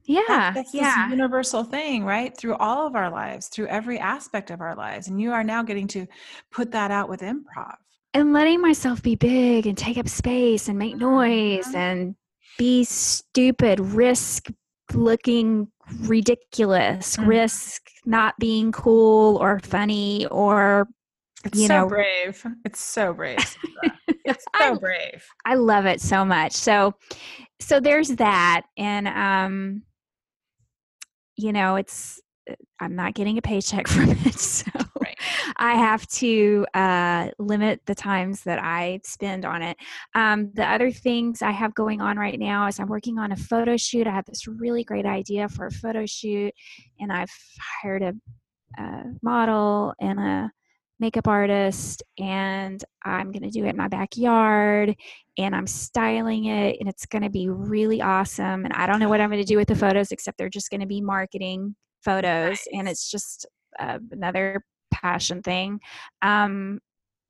yeah 0.08 0.22
That's, 0.28 0.56
that's 0.56 0.74
yeah 0.74 1.06
this 1.06 1.12
universal 1.18 1.64
thing, 1.64 2.04
right? 2.06 2.36
Through 2.36 2.56
all 2.56 2.88
of 2.88 2.96
our 2.96 3.10
lives, 3.12 3.48
through 3.50 3.68
every 3.68 4.00
aspect 4.00 4.50
of 4.52 4.62
our 4.62 4.76
lives. 4.76 5.08
And 5.10 5.20
you 5.22 5.32
are 5.34 5.44
now 5.44 5.62
getting 5.64 5.88
to 5.90 6.08
put 6.52 6.72
that 6.72 6.90
out 6.92 7.10
with 7.10 7.22
improv. 7.22 7.76
and 8.14 8.34
letting 8.34 8.62
myself 8.62 9.04
be 9.04 9.16
big 9.16 9.68
and 9.68 9.78
take 9.78 9.98
up 9.98 10.08
space 10.10 10.70
and 10.70 10.80
make 10.80 10.96
noise 10.98 11.68
Mhm. 11.68 11.76
and 11.76 12.16
be 12.58 12.84
stupid 12.86 13.80
risk 13.80 14.48
looking 14.94 15.68
ridiculous 16.02 17.18
Mhm. 17.18 17.28
risk 17.28 17.82
not 18.06 18.34
being 18.40 18.72
cool 18.72 19.38
or 19.38 19.60
funny 19.60 20.26
or 20.28 20.88
It's 21.46 21.60
You 21.60 21.68
so 21.68 21.82
know- 21.82 21.88
brave. 21.88 22.44
It's 22.66 22.80
so 22.80 23.14
brave. 23.14 23.38
It's 24.26 24.44
so 24.60 24.76
brave. 24.78 25.24
I 25.46 25.56
love 25.56 25.86
it 25.86 26.02
so 26.02 26.26
much. 26.26 26.52
So 26.52 26.96
so 27.62 27.80
there's 27.80 28.10
that 28.16 28.64
and 28.78 29.08
um 29.08 29.84
you 31.38 31.54
know, 31.54 31.76
it's 31.76 32.22
uh, 32.50 32.56
I'm 32.80 32.96
not 32.96 33.14
getting 33.14 33.38
a 33.38 33.42
paycheck 33.42 33.88
from 33.90 34.12
it. 34.12 34.34
So 34.40 34.72
Right. 35.00 35.18
I 35.58 35.76
have 35.76 36.08
to 36.08 36.66
uh 36.74 37.30
limit 37.40 37.82
the 37.86 37.96
times 37.96 38.44
that 38.44 38.60
I 38.64 39.00
spend 39.04 39.46
on 39.46 39.62
it. 39.62 39.78
Um 40.16 40.52
the 40.54 40.66
other 40.66 40.92
things 40.92 41.42
I 41.42 41.52
have 41.52 41.76
going 41.76 42.02
on 42.02 42.18
right 42.18 42.40
now 42.40 42.68
is 42.68 42.80
I'm 42.80 42.88
working 42.88 43.20
on 43.20 43.32
a 43.32 43.36
photo 43.38 43.78
shoot. 43.78 44.08
I 44.08 44.12
have 44.12 44.26
this 44.26 44.48
really 44.48 44.84
great 44.84 45.06
idea 45.06 45.50
for 45.50 45.68
a 45.68 45.72
photo 45.72 46.06
shoot 46.06 46.54
and 47.00 47.12
I've 47.12 47.32
hired 47.82 48.02
a, 48.04 48.14
a 48.80 49.04
model 49.22 49.94
and 50.02 50.20
a 50.20 50.52
makeup 51.00 51.28
artist 51.28 52.02
and 52.18 52.84
I'm 53.04 53.32
going 53.32 53.44
to 53.44 53.50
do 53.52 53.66
it 53.66 53.70
in 53.70 53.78
my 53.78 53.88
backyard 53.88 54.96
and 55.38 55.56
I'm 55.56 55.68
styling 55.68 56.46
it 56.46 56.78
and 56.80 56.90
it's 56.90 57.06
going 57.06 57.22
to 57.22 57.30
be 57.30 57.50
really 57.50 58.02
awesome 58.02 58.66
and 58.66 58.74
I 58.74 58.88
don't 58.88 59.00
know 59.00 59.10
what 59.10 59.22
I'm 59.22 59.30
going 59.30 59.42
to 59.42 59.48
do 59.48 59.58
with 59.58 59.68
the 59.68 59.76
photos 59.76 60.12
except 60.12 60.38
they're 60.38 60.50
just 60.50 60.70
going 60.72 60.82
to 60.82 60.88
be 60.88 61.02
marketing 61.02 61.76
photos 62.04 62.60
and 62.74 62.88
it's 62.90 63.10
just 63.12 63.46
uh, 63.80 64.00
another 64.12 64.64
passion 64.92 65.42
thing 65.44 65.80
um 66.24 66.80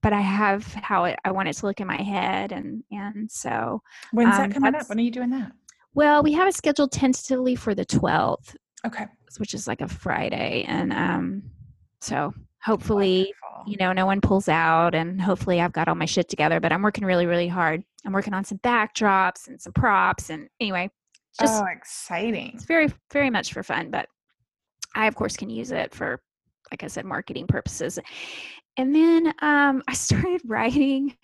but 0.03 0.13
I 0.13 0.21
have 0.21 0.63
how 0.75 1.05
it, 1.05 1.19
I 1.25 1.31
want 1.31 1.49
it 1.49 1.53
to 1.57 1.65
look 1.65 1.81
in 1.81 1.87
my 1.87 2.01
head 2.01 2.51
and 2.53 2.83
and 2.91 3.29
so 3.29 3.81
When's 4.13 4.37
Um, 4.37 4.43
that 4.43 4.53
coming 4.53 4.75
up? 4.75 4.87
When 4.87 4.99
are 4.99 5.01
you 5.01 5.11
doing 5.11 5.31
that? 5.31 5.51
well 5.93 6.23
we 6.23 6.31
have 6.33 6.47
it 6.47 6.55
scheduled 6.55 6.91
tentatively 6.91 7.55
for 7.55 7.75
the 7.75 7.85
12th 7.85 8.55
Okay. 8.85 9.07
which 9.39 9.53
is 9.53 9.67
like 9.67 9.81
a 9.81 9.87
Friday 9.87 10.63
and 10.67 10.93
um 10.93 11.43
so 12.01 12.33
hopefully 12.63 13.33
Wonderful. 13.43 13.71
you 13.71 13.77
know, 13.77 13.93
no 13.93 14.05
one 14.05 14.21
pulls 14.21 14.49
out 14.49 14.95
and 14.95 15.21
hopefully 15.21 15.61
I've 15.61 15.73
got 15.73 15.87
all 15.87 15.95
my 15.95 16.05
shit 16.05 16.29
together, 16.29 16.59
but 16.59 16.71
I'm 16.71 16.81
working 16.81 17.05
really, 17.05 17.25
really 17.25 17.47
hard. 17.47 17.83
I'm 18.05 18.13
working 18.13 18.33
on 18.33 18.43
some 18.43 18.59
backdrops 18.59 19.47
and 19.47 19.59
some 19.61 19.73
props 19.73 20.29
and 20.29 20.47
anyway, 20.59 20.89
just 21.39 21.61
oh, 21.61 21.65
exciting. 21.65 22.51
it's 22.55 22.65
very, 22.65 22.91
very 23.11 23.29
much 23.29 23.53
for 23.53 23.63
fun, 23.63 23.91
but 23.91 24.07
I 24.95 25.07
of 25.07 25.15
course 25.15 25.37
can 25.37 25.49
use 25.49 25.71
it 25.71 25.93
for, 25.93 26.19
like 26.71 26.83
I 26.83 26.87
said, 26.87 27.05
marketing 27.05 27.47
purposes. 27.47 27.99
And 28.77 28.93
then 28.93 29.27
um, 29.41 29.83
I 29.87 29.93
started 29.93 30.41
writing. 30.45 31.15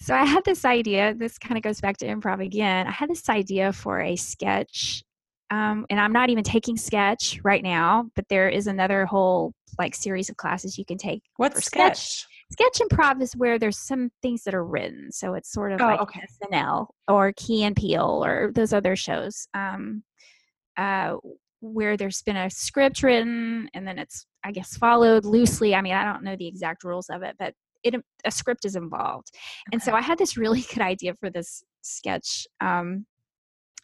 so 0.00 0.14
I 0.14 0.24
had 0.24 0.44
this 0.44 0.64
idea. 0.64 1.14
This 1.14 1.38
kind 1.38 1.56
of 1.56 1.62
goes 1.62 1.80
back 1.80 1.98
to 1.98 2.06
improv 2.06 2.44
again. 2.44 2.86
I 2.86 2.90
had 2.90 3.10
this 3.10 3.28
idea 3.28 3.72
for 3.72 4.00
a 4.00 4.16
sketch, 4.16 5.02
um, 5.52 5.86
and 5.90 6.00
I'm 6.00 6.12
not 6.12 6.30
even 6.30 6.42
taking 6.42 6.76
sketch 6.76 7.38
right 7.44 7.62
now. 7.62 8.10
But 8.16 8.26
there 8.28 8.48
is 8.48 8.66
another 8.66 9.06
whole 9.06 9.52
like 9.78 9.94
series 9.94 10.28
of 10.28 10.36
classes 10.36 10.78
you 10.78 10.84
can 10.84 10.98
take 10.98 11.22
What's 11.36 11.54
for 11.56 11.60
sketch? 11.62 12.26
sketch 12.52 12.78
improv 12.80 13.22
is 13.22 13.34
where 13.34 13.58
there's 13.58 13.78
some 13.78 14.10
things 14.20 14.44
that 14.44 14.54
are 14.54 14.64
written 14.64 15.10
so 15.10 15.32
it's 15.32 15.50
sort 15.50 15.72
of 15.72 15.80
Oh, 15.80 15.86
like 15.86 16.00
okay. 16.00 16.20
snl 16.42 16.88
or 17.08 17.32
Key 17.36 17.64
and 17.64 17.74
Peele 17.74 18.22
or 18.22 18.52
those 18.54 18.74
other 18.74 18.94
shows 18.94 19.48
um, 19.54 20.02
uh, 20.76 21.16
where 21.60 21.96
there's 21.96 22.20
been 22.22 22.36
a 22.36 22.50
script 22.50 23.02
written 23.02 23.68
and 23.72 23.86
then 23.86 23.98
it's 23.98 24.26
i 24.44 24.52
guess 24.52 24.76
followed 24.76 25.24
loosely 25.24 25.74
i 25.74 25.80
mean 25.80 25.94
i 25.94 26.04
don't 26.04 26.24
know 26.24 26.36
the 26.36 26.46
exact 26.46 26.84
rules 26.84 27.08
of 27.08 27.22
it 27.22 27.34
but 27.38 27.54
it 27.82 27.94
a 28.24 28.30
script 28.30 28.64
is 28.64 28.76
involved 28.76 29.30
and 29.72 29.80
so 29.82 29.92
i 29.94 30.00
had 30.00 30.18
this 30.18 30.36
really 30.42 30.60
good 30.74 30.82
idea 30.82 31.14
for 31.14 31.30
this 31.30 31.62
sketch 31.82 32.46
um, 32.60 33.06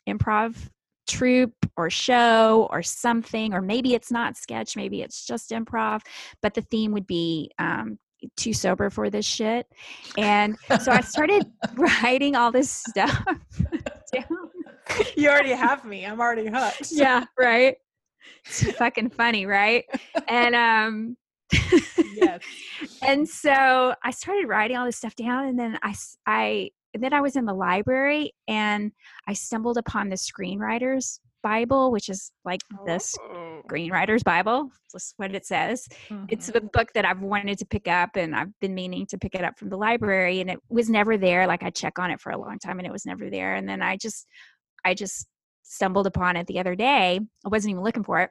improv 0.08 0.54
troupe 1.08 1.54
or 1.76 1.90
show 1.90 2.68
or 2.70 2.82
something 2.82 3.54
or 3.54 3.62
maybe 3.62 3.94
it's 3.94 4.10
not 4.12 4.36
sketch 4.36 4.76
maybe 4.76 5.02
it's 5.02 5.26
just 5.26 5.50
improv 5.50 6.00
but 6.42 6.54
the 6.54 6.62
theme 6.62 6.92
would 6.92 7.06
be 7.06 7.50
um, 7.58 7.98
too 8.36 8.52
sober 8.52 8.90
for 8.90 9.10
this 9.10 9.24
shit 9.24 9.66
and 10.16 10.56
so 10.80 10.92
i 10.92 11.00
started 11.00 11.44
writing 11.76 12.36
all 12.36 12.52
this 12.52 12.70
stuff 12.70 13.24
down 14.12 14.24
you 15.16 15.28
already 15.28 15.50
have 15.52 15.84
me. 15.84 16.06
I'm 16.06 16.20
already 16.20 16.46
hooked. 16.48 16.88
yeah 16.92 17.24
right 17.38 17.76
it's 18.46 18.70
fucking 18.72 19.10
funny 19.10 19.46
right 19.46 19.84
and 20.28 20.54
um 20.54 21.16
Yes. 22.14 22.42
and 23.02 23.28
so 23.28 23.94
I 24.02 24.10
started 24.10 24.48
writing 24.48 24.76
all 24.76 24.84
this 24.86 24.96
stuff 24.96 25.14
down, 25.14 25.46
and 25.46 25.58
then 25.58 25.78
I, 25.82 25.94
I, 26.26 26.70
and 26.94 27.02
then 27.02 27.12
I 27.12 27.20
was 27.20 27.36
in 27.36 27.44
the 27.44 27.54
library, 27.54 28.32
and 28.46 28.92
I 29.26 29.32
stumbled 29.34 29.78
upon 29.78 30.08
the 30.08 30.16
Screenwriters 30.16 31.20
Bible, 31.42 31.92
which 31.92 32.08
is 32.08 32.32
like 32.44 32.60
the 32.84 32.94
Oh. 33.20 33.62
Screenwriters 33.68 34.24
Bible. 34.24 34.70
That's 34.92 35.14
what 35.18 35.34
it 35.34 35.46
says. 35.46 35.86
It's 36.28 36.50
Mhm. 36.50 36.56
a 36.56 36.60
book 36.62 36.92
that 36.94 37.04
I've 37.04 37.20
wanted 37.20 37.58
to 37.58 37.66
pick 37.66 37.86
up, 37.86 38.16
and 38.16 38.34
I've 38.34 38.58
been 38.60 38.74
meaning 38.74 39.06
to 39.06 39.18
pick 39.18 39.34
it 39.34 39.44
up 39.44 39.58
from 39.58 39.68
the 39.68 39.76
library, 39.78 40.40
and 40.40 40.50
it 40.50 40.58
was 40.68 40.90
never 40.90 41.16
there. 41.16 41.46
Like 41.46 41.62
I 41.62 41.70
check 41.70 41.98
on 41.98 42.10
it 42.10 42.20
for 42.20 42.32
a 42.32 42.38
long 42.38 42.58
time, 42.58 42.78
and 42.78 42.86
it 42.86 42.92
was 42.92 43.06
never 43.06 43.30
there. 43.30 43.54
And 43.54 43.68
then 43.68 43.82
I 43.82 43.96
just, 43.96 44.26
I 44.84 44.94
just 44.94 45.28
stumbled 45.62 46.06
upon 46.06 46.36
it 46.36 46.46
the 46.48 46.58
other 46.58 46.74
day. 46.74 47.20
I 47.44 47.48
wasn't 47.48 47.72
even 47.72 47.84
looking 47.84 48.02
for 48.04 48.20
it, 48.20 48.30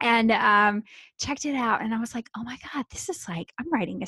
and 0.00 0.30
um, 0.32 0.82
checked 1.18 1.46
it 1.46 1.54
out, 1.56 1.80
and 1.82 1.94
I 1.94 1.98
was 1.98 2.14
like, 2.14 2.28
"Oh 2.36 2.42
my 2.44 2.58
god, 2.74 2.84
this 2.90 3.08
is 3.08 3.26
like 3.28 3.52
I'm 3.58 3.72
writing 3.72 4.02
a, 4.02 4.06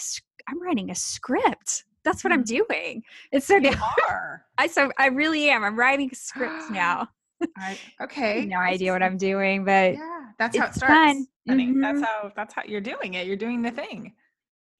I'm 0.48 0.60
writing 0.62 0.90
a 0.90 0.94
script. 0.94 1.84
That's 2.04 2.24
what 2.24 2.32
I'm 2.32 2.44
doing." 2.44 3.02
And 3.32 3.42
so 3.42 3.56
You 3.56 3.70
are. 4.08 4.44
I 4.58 4.66
so 4.66 4.90
I 4.98 5.06
really 5.06 5.50
am. 5.50 5.64
I'm 5.64 5.78
writing 5.78 6.10
scripts 6.12 6.70
now. 6.70 7.08
I, 7.58 7.78
I 8.00 8.04
okay. 8.04 8.40
have 8.40 8.48
no 8.48 8.58
idea 8.58 8.92
what 8.92 9.02
I'm 9.02 9.16
doing, 9.16 9.64
but 9.64 9.94
Yeah, 9.94 10.26
that's 10.38 10.56
how 10.56 10.66
it 10.66 10.74
starts. 10.74 10.94
fun. 10.94 11.26
honey. 11.48 11.72
That's 11.80 12.00
how 12.02 12.32
that's 12.36 12.54
how 12.54 12.62
you're 12.66 12.80
doing 12.80 13.14
it. 13.14 13.26
You're 13.26 13.36
doing 13.36 13.62
the 13.62 13.70
thing. 13.70 14.14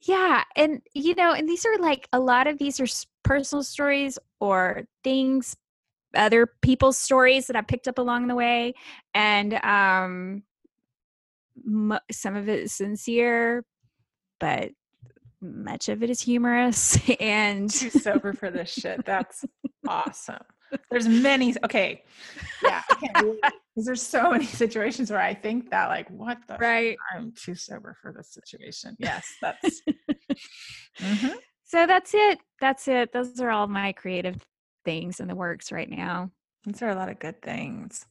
Yeah, 0.02 0.44
and 0.56 0.80
you 0.94 1.14
know, 1.14 1.32
and 1.32 1.48
these 1.48 1.66
are 1.66 1.76
like 1.78 2.08
a 2.12 2.20
lot 2.20 2.46
of 2.46 2.58
these 2.58 2.80
are 2.80 2.86
personal 3.22 3.62
stories 3.62 4.18
or 4.40 4.84
things, 5.04 5.56
other 6.14 6.46
people's 6.62 6.96
stories 6.96 7.46
that 7.48 7.56
I 7.56 7.60
picked 7.62 7.86
up 7.86 7.98
along 7.98 8.26
the 8.28 8.34
way, 8.34 8.72
and 9.14 9.54
um, 9.62 10.42
some 12.10 12.34
of 12.36 12.48
it 12.48 12.60
is 12.60 12.72
sincere, 12.72 13.64
but 14.38 14.70
much 15.40 15.88
of 15.88 16.02
it 16.02 16.10
is 16.10 16.20
humorous, 16.20 16.98
and 17.20 17.70
Too 17.70 17.90
sober 17.90 18.32
for 18.32 18.50
this 18.50 18.70
shit. 18.70 19.04
That's 19.04 19.44
awesome. 19.88 20.42
There's 20.90 21.08
many. 21.08 21.54
Okay. 21.64 22.04
Yeah. 22.62 22.82
I 22.88 22.94
can't 22.94 23.14
believe 23.14 23.40
because 23.42 23.86
there's 23.86 24.02
so 24.02 24.30
many 24.30 24.44
situations 24.44 25.10
where 25.10 25.20
I 25.20 25.34
think 25.34 25.70
that 25.70 25.88
like, 25.88 26.08
what 26.10 26.38
the 26.46 26.56
right. 26.58 26.96
I'm 27.14 27.32
too 27.32 27.54
sober 27.54 27.96
for 28.00 28.12
this 28.12 28.32
situation. 28.32 28.96
Yes, 28.98 29.26
that's. 29.40 29.82
Mhm. 30.98 31.34
So 31.64 31.86
that's 31.86 32.12
it. 32.14 32.40
That's 32.60 32.88
it. 32.88 33.12
Those 33.12 33.40
are 33.40 33.50
all 33.50 33.66
my 33.68 33.92
creative 33.92 34.44
things 34.84 35.20
in 35.20 35.28
the 35.28 35.34
works 35.34 35.72
right 35.72 35.88
now. 35.88 36.30
These 36.64 36.82
are 36.82 36.90
a 36.90 36.94
lot 36.94 37.08
of 37.08 37.18
good 37.18 37.40
things. 37.42 38.04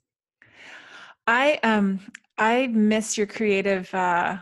I 1.28 1.60
um 1.62 2.00
I 2.38 2.68
miss 2.68 3.18
your 3.18 3.28
creative 3.28 3.94
uh 3.94 4.38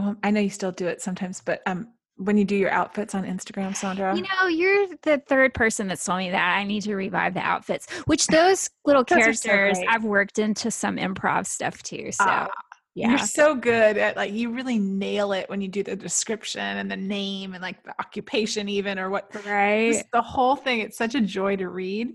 well, 0.00 0.16
I 0.22 0.30
know 0.30 0.40
you 0.40 0.50
still 0.50 0.72
do 0.72 0.86
it 0.86 1.00
sometimes, 1.00 1.40
but 1.40 1.62
um 1.66 1.88
when 2.16 2.36
you 2.36 2.44
do 2.44 2.54
your 2.54 2.70
outfits 2.70 3.14
on 3.14 3.24
Instagram, 3.24 3.70
Sondra. 3.70 4.14
You 4.14 4.22
know, 4.22 4.46
you're 4.46 4.88
the 5.02 5.22
third 5.26 5.54
person 5.54 5.88
that's 5.88 6.04
told 6.04 6.18
me 6.18 6.30
that 6.30 6.58
I 6.58 6.64
need 6.64 6.82
to 6.82 6.94
revive 6.94 7.32
the 7.32 7.40
outfits, 7.40 7.90
which 8.04 8.26
those 8.26 8.68
little 8.84 9.04
Those 9.04 9.26
are 9.26 9.32
so 9.32 9.48
characters. 9.48 9.82
I've 9.88 10.04
worked 10.04 10.38
into 10.38 10.70
some 10.70 10.96
improv 10.98 11.46
stuff 11.46 11.82
too. 11.82 12.12
So 12.12 12.24
Ah, 12.28 12.48
yeah. 12.94 13.10
You're 13.10 13.18
so 13.18 13.54
good 13.54 13.96
at 13.96 14.16
like 14.16 14.32
you 14.32 14.52
really 14.52 14.78
nail 14.78 15.32
it 15.32 15.48
when 15.48 15.62
you 15.62 15.68
do 15.68 15.82
the 15.82 15.96
description 15.96 16.60
and 16.60 16.90
the 16.90 16.96
name 16.96 17.54
and 17.54 17.62
like 17.62 17.82
the 17.84 17.94
occupation 17.98 18.68
even 18.68 18.98
or 18.98 19.08
what 19.08 19.34
right. 19.46 20.02
the 20.12 20.20
whole 20.22 20.56
thing. 20.56 20.80
It's 20.80 20.98
such 20.98 21.14
a 21.14 21.20
joy 21.20 21.56
to 21.56 21.68
read. 21.68 22.14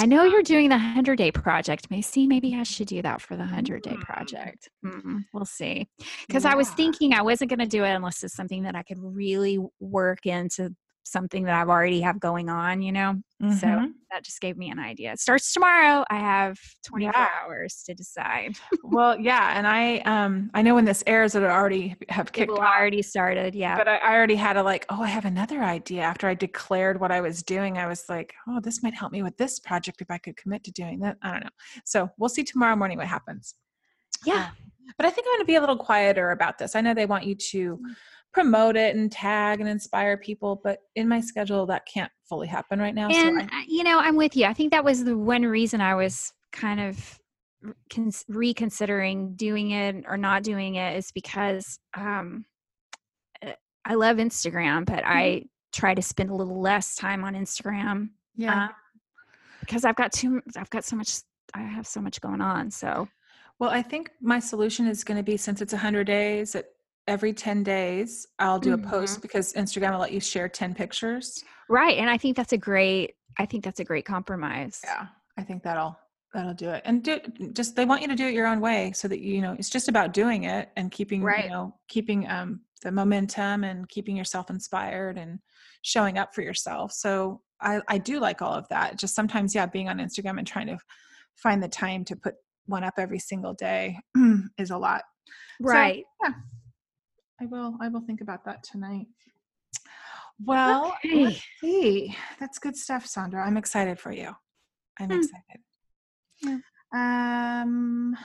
I 0.00 0.06
know 0.06 0.24
you're 0.24 0.42
doing 0.42 0.70
the 0.70 0.76
100 0.78 1.16
day 1.16 1.30
project. 1.30 1.90
Macy, 1.90 2.26
maybe 2.26 2.54
I 2.54 2.62
should 2.62 2.86
do 2.88 3.02
that 3.02 3.20
for 3.20 3.36
the 3.36 3.42
100 3.44 3.82
day 3.82 3.96
Mm. 3.96 4.00
project. 4.00 4.70
Mm, 4.82 5.26
we'll 5.34 5.44
see. 5.44 5.88
Because 6.26 6.46
I 6.46 6.54
was 6.54 6.70
thinking 6.70 7.12
I 7.12 7.20
wasn't 7.20 7.50
going 7.50 7.58
to 7.58 7.66
do 7.66 7.84
it 7.84 7.90
unless 7.90 8.24
it's 8.24 8.34
something 8.34 8.62
that 8.62 8.74
I 8.74 8.82
could 8.82 8.96
really 8.98 9.58
work 9.78 10.24
into 10.24 10.74
something 11.02 11.44
that 11.44 11.54
I've 11.54 11.68
already 11.68 12.02
have 12.02 12.20
going 12.20 12.48
on, 12.48 12.82
you 12.82 12.92
know? 12.92 13.16
So 13.40 13.66
Mhm. 13.66 13.92
that 14.10 14.22
just 14.22 14.40
gave 14.40 14.56
me 14.58 14.70
an 14.70 14.78
idea. 14.78 15.12
It 15.12 15.18
starts 15.18 15.52
tomorrow. 15.52 16.04
I 16.10 16.18
have 16.18 16.58
24 16.86 17.12
Yeah. 17.16 17.28
hours 17.42 17.82
to 17.86 17.94
decide. 17.94 18.56
well, 18.84 19.18
yeah, 19.18 19.56
and 19.56 19.66
I 19.66 19.98
um 20.00 20.50
I 20.52 20.60
know 20.62 20.74
when 20.74 20.84
this 20.84 21.02
airs 21.06 21.34
it'll 21.34 21.48
already 21.48 21.96
have 22.10 22.30
kicked 22.32 22.52
off. 22.52 22.58
already 22.58 23.00
started. 23.02 23.54
Yeah. 23.54 23.76
but 23.76 23.88
I, 23.88 23.96
I 23.96 24.14
already 24.14 24.34
had 24.36 24.56
a 24.58 24.62
like, 24.62 24.84
oh, 24.90 25.02
I 25.02 25.06
have 25.08 25.24
another 25.24 25.62
idea. 25.62 26.02
After 26.02 26.28
I 26.28 26.34
declared 26.34 27.00
what 27.00 27.10
I 27.10 27.20
was 27.22 27.42
doing, 27.42 27.78
I 27.78 27.86
was 27.86 28.04
like, 28.08 28.34
oh, 28.46 28.60
this 28.60 28.82
might 28.82 28.94
help 28.94 29.10
me 29.10 29.22
with 29.22 29.36
this 29.38 29.58
project 29.58 30.02
if 30.02 30.10
I 30.10 30.18
could 30.18 30.36
commit 30.36 30.62
to 30.64 30.70
doing 30.70 31.00
that. 31.00 31.16
I 31.22 31.30
don't 31.32 31.44
know. 31.44 31.50
So 31.86 32.10
we'll 32.18 32.28
see 32.28 32.44
tomorrow 32.44 32.76
morning 32.76 32.98
what 32.98 33.06
happens. 33.06 33.54
yeah. 34.26 34.50
But 34.96 35.06
I 35.06 35.10
think 35.10 35.26
I'm 35.28 35.34
going 35.36 35.42
to 35.42 35.46
be 35.46 35.54
a 35.54 35.60
little 35.60 35.76
quieter 35.78 36.32
about 36.32 36.58
this. 36.58 36.74
I 36.74 36.80
know 36.82 36.92
they 36.94 37.06
want 37.06 37.24
you 37.24 37.36
to 37.36 37.76
Mm. 37.78 37.96
Promote 38.32 38.76
it 38.76 38.94
and 38.94 39.10
tag 39.10 39.60
and 39.60 39.68
inspire 39.68 40.16
people, 40.16 40.60
but 40.62 40.78
in 40.94 41.08
my 41.08 41.20
schedule, 41.20 41.66
that 41.66 41.86
can't 41.86 42.12
fully 42.28 42.46
happen 42.46 42.78
right 42.78 42.94
now. 42.94 43.08
And, 43.08 43.40
so 43.40 43.46
I, 43.52 43.60
uh, 43.60 43.62
you 43.66 43.82
know, 43.82 43.98
I'm 43.98 44.16
with 44.16 44.36
you. 44.36 44.46
I 44.46 44.54
think 44.54 44.70
that 44.72 44.84
was 44.84 45.04
the 45.04 45.16
one 45.16 45.42
reason 45.42 45.80
I 45.80 45.94
was 45.94 46.32
kind 46.52 46.80
of 46.80 47.18
cons- 47.92 48.24
reconsidering 48.28 49.34
doing 49.34 49.72
it 49.72 50.04
or 50.08 50.16
not 50.16 50.42
doing 50.42 50.76
it 50.76 50.96
is 50.96 51.10
because 51.12 51.78
um, 51.94 52.44
uh, 53.44 53.52
I 53.84 53.94
love 53.94 54.18
Instagram, 54.18 54.86
but 54.86 55.04
Mm-hmm. 55.04 55.12
I 55.12 55.44
try 55.72 55.94
to 55.94 56.02
spend 56.02 56.30
a 56.30 56.34
little 56.34 56.60
less 56.60 56.96
time 56.96 57.24
on 57.24 57.34
Instagram 57.34 58.10
yeah. 58.36 58.64
um, 58.64 58.70
because 59.60 59.84
I've 59.84 59.96
got 59.96 60.12
too, 60.12 60.40
I've 60.56 60.70
got 60.70 60.84
so 60.84 60.96
much, 60.96 61.20
I 61.54 61.60
have 61.60 61.86
so 61.86 62.00
much 62.00 62.20
going 62.20 62.40
on. 62.40 62.70
So 62.70 63.08
Well, 63.58 63.70
I 63.70 63.82
think 63.82 64.10
my 64.20 64.40
solution 64.40 64.86
is 64.86 65.04
going 65.04 65.16
to 65.16 65.22
be 65.22 65.36
since 65.36 65.60
it's 65.60 65.72
100 65.72 66.04
days, 66.04 66.52
that 66.52 66.66
every 67.10 67.32
10 67.32 67.62
days 67.64 68.26
I'll 68.38 68.60
do 68.60 68.72
a 68.72 68.78
post 68.78 69.20
because 69.20 69.52
Instagram 69.54 69.92
will 69.92 69.98
let 69.98 70.12
you 70.12 70.20
share 70.20 70.48
10 70.48 70.74
pictures. 70.74 71.44
right, 71.68 71.98
and 71.98 72.08
I 72.08 72.16
think 72.16 72.36
that's 72.36 72.52
a 72.52 72.58
great, 72.58 73.14
I 73.38 73.46
think 73.46 73.64
that's 73.64 73.80
a 73.80 73.84
great 73.84 74.04
compromise. 74.04 74.80
Yeah, 74.84 75.06
I 75.36 75.42
think 75.42 75.62
that'll 75.62 75.98
that'll 76.32 76.54
do 76.54 76.70
it. 76.70 76.82
And 76.84 77.02
do 77.02 77.18
just 77.52 77.74
they 77.74 77.84
want 77.84 78.02
you 78.02 78.08
to 78.08 78.14
do 78.14 78.26
it 78.28 78.34
your 78.34 78.46
own 78.46 78.60
way 78.60 78.92
so 78.94 79.08
that 79.08 79.18
you 79.20 79.42
know 79.42 79.56
it's 79.58 79.68
just 79.68 79.88
about 79.88 80.12
doing 80.12 80.44
it 80.44 80.70
and 80.76 80.92
keeping 80.92 81.22
Right. 81.22 81.44
you 81.44 81.50
know 81.50 81.74
keeping 81.88 82.28
um 82.28 82.60
the 82.82 82.92
momentum 82.92 83.64
and 83.64 83.88
keeping 83.88 84.16
yourself 84.16 84.48
inspired 84.48 85.18
and 85.18 85.40
showing 85.82 86.16
up 86.16 86.32
for 86.34 86.42
yourself. 86.42 86.92
So 86.92 87.42
I 87.60 87.80
I 87.88 87.98
do 87.98 88.20
like 88.20 88.40
all 88.40 88.54
of 88.54 88.68
that. 88.68 88.96
Just 88.98 89.16
sometimes 89.16 89.54
yeah, 89.54 89.66
being 89.66 89.88
on 89.88 89.98
Instagram 89.98 90.38
and 90.38 90.46
trying 90.46 90.68
to 90.68 90.78
find 91.34 91.60
the 91.60 91.68
time 91.68 92.04
to 92.04 92.14
put 92.16 92.34
one 92.66 92.84
up 92.84 92.94
every 92.98 93.18
single 93.18 93.54
day 93.54 93.98
is 94.58 94.70
a 94.70 94.78
lot. 94.78 95.02
Right. 95.60 96.04
I 97.40 97.46
will 97.46 97.76
I 97.80 97.88
will 97.88 98.00
think 98.02 98.20
about 98.20 98.44
that 98.44 98.62
tonight. 98.62 99.06
Well, 100.42 100.94
Okay. 101.04 101.24
let's 101.24 101.44
see. 101.60 102.16
That's 102.38 102.58
good 102.58 102.76
stuff, 102.76 103.06
Sondra. 103.06 103.46
I'm 103.46 103.56
excited 103.56 103.98
for 103.98 104.12
you. 104.12 104.34
I'm 104.98 105.10
Hmm. 105.10 105.16
excited. 105.18 105.60
Yeah. 106.42 106.58
Um 106.92 108.16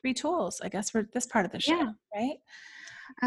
three 0.00 0.14
tools, 0.14 0.60
I 0.62 0.68
guess, 0.68 0.90
for 0.90 1.04
this 1.14 1.26
part 1.26 1.44
of 1.46 1.52
the 1.52 1.60
show, 1.60 1.76
Yeah. 1.76 1.92
right? 2.14 2.36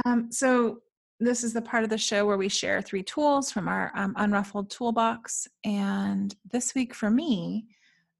Um, 0.05 0.29
so 0.31 0.81
this 1.21 1.41
is 1.43 1.53
the 1.53 1.61
part 1.61 1.85
of 1.85 1.89
the 1.89 1.97
show 1.97 2.25
where 2.25 2.37
we 2.37 2.49
share 2.49 2.81
three 2.81 3.01
tools 3.03 3.49
from 3.49 3.69
our 3.69 3.91
um, 3.95 4.13
unruffled 4.15 4.69
toolbox. 4.69 5.47
And 5.63 6.35
this 6.51 6.75
week 6.75 6.93
for 6.93 7.09
me, 7.09 7.67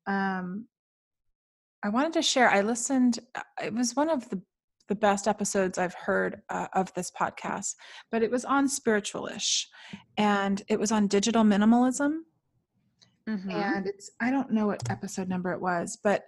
um, 0.08 0.68
I 1.84 1.90
wanted 1.90 2.14
to 2.14 2.22
share. 2.22 2.50
I 2.50 2.62
listened. 2.62 3.20
uh, 3.36 3.42
It 3.62 3.74
was 3.74 3.96
one 3.96 4.10
of 4.10 4.30
the 4.30 4.42
the 4.88 4.96
best 4.96 5.28
episodes 5.28 5.78
I've 5.78 5.94
heard 5.94 6.42
uh, 6.50 6.68
of 6.74 6.94
this 6.94 7.12
podcast, 7.12 7.76
but 8.12 8.24
it 8.24 8.32
was 8.32 8.46
on 8.46 8.68
spiritualish, 8.68 9.66
and 10.18 10.62
it 10.68 10.80
was 10.80 10.92
on 10.92 11.08
digital 11.08 11.44
minimalism. 11.44 12.20
Mhm. 13.28 13.52
And 13.52 13.88
it's 13.88 14.12
I 14.20 14.30
don't 14.30 14.52
know 14.52 14.68
what 14.68 14.90
episode 14.90 15.28
number 15.28 15.52
it 15.52 15.62
was, 15.62 15.98
but 16.04 16.26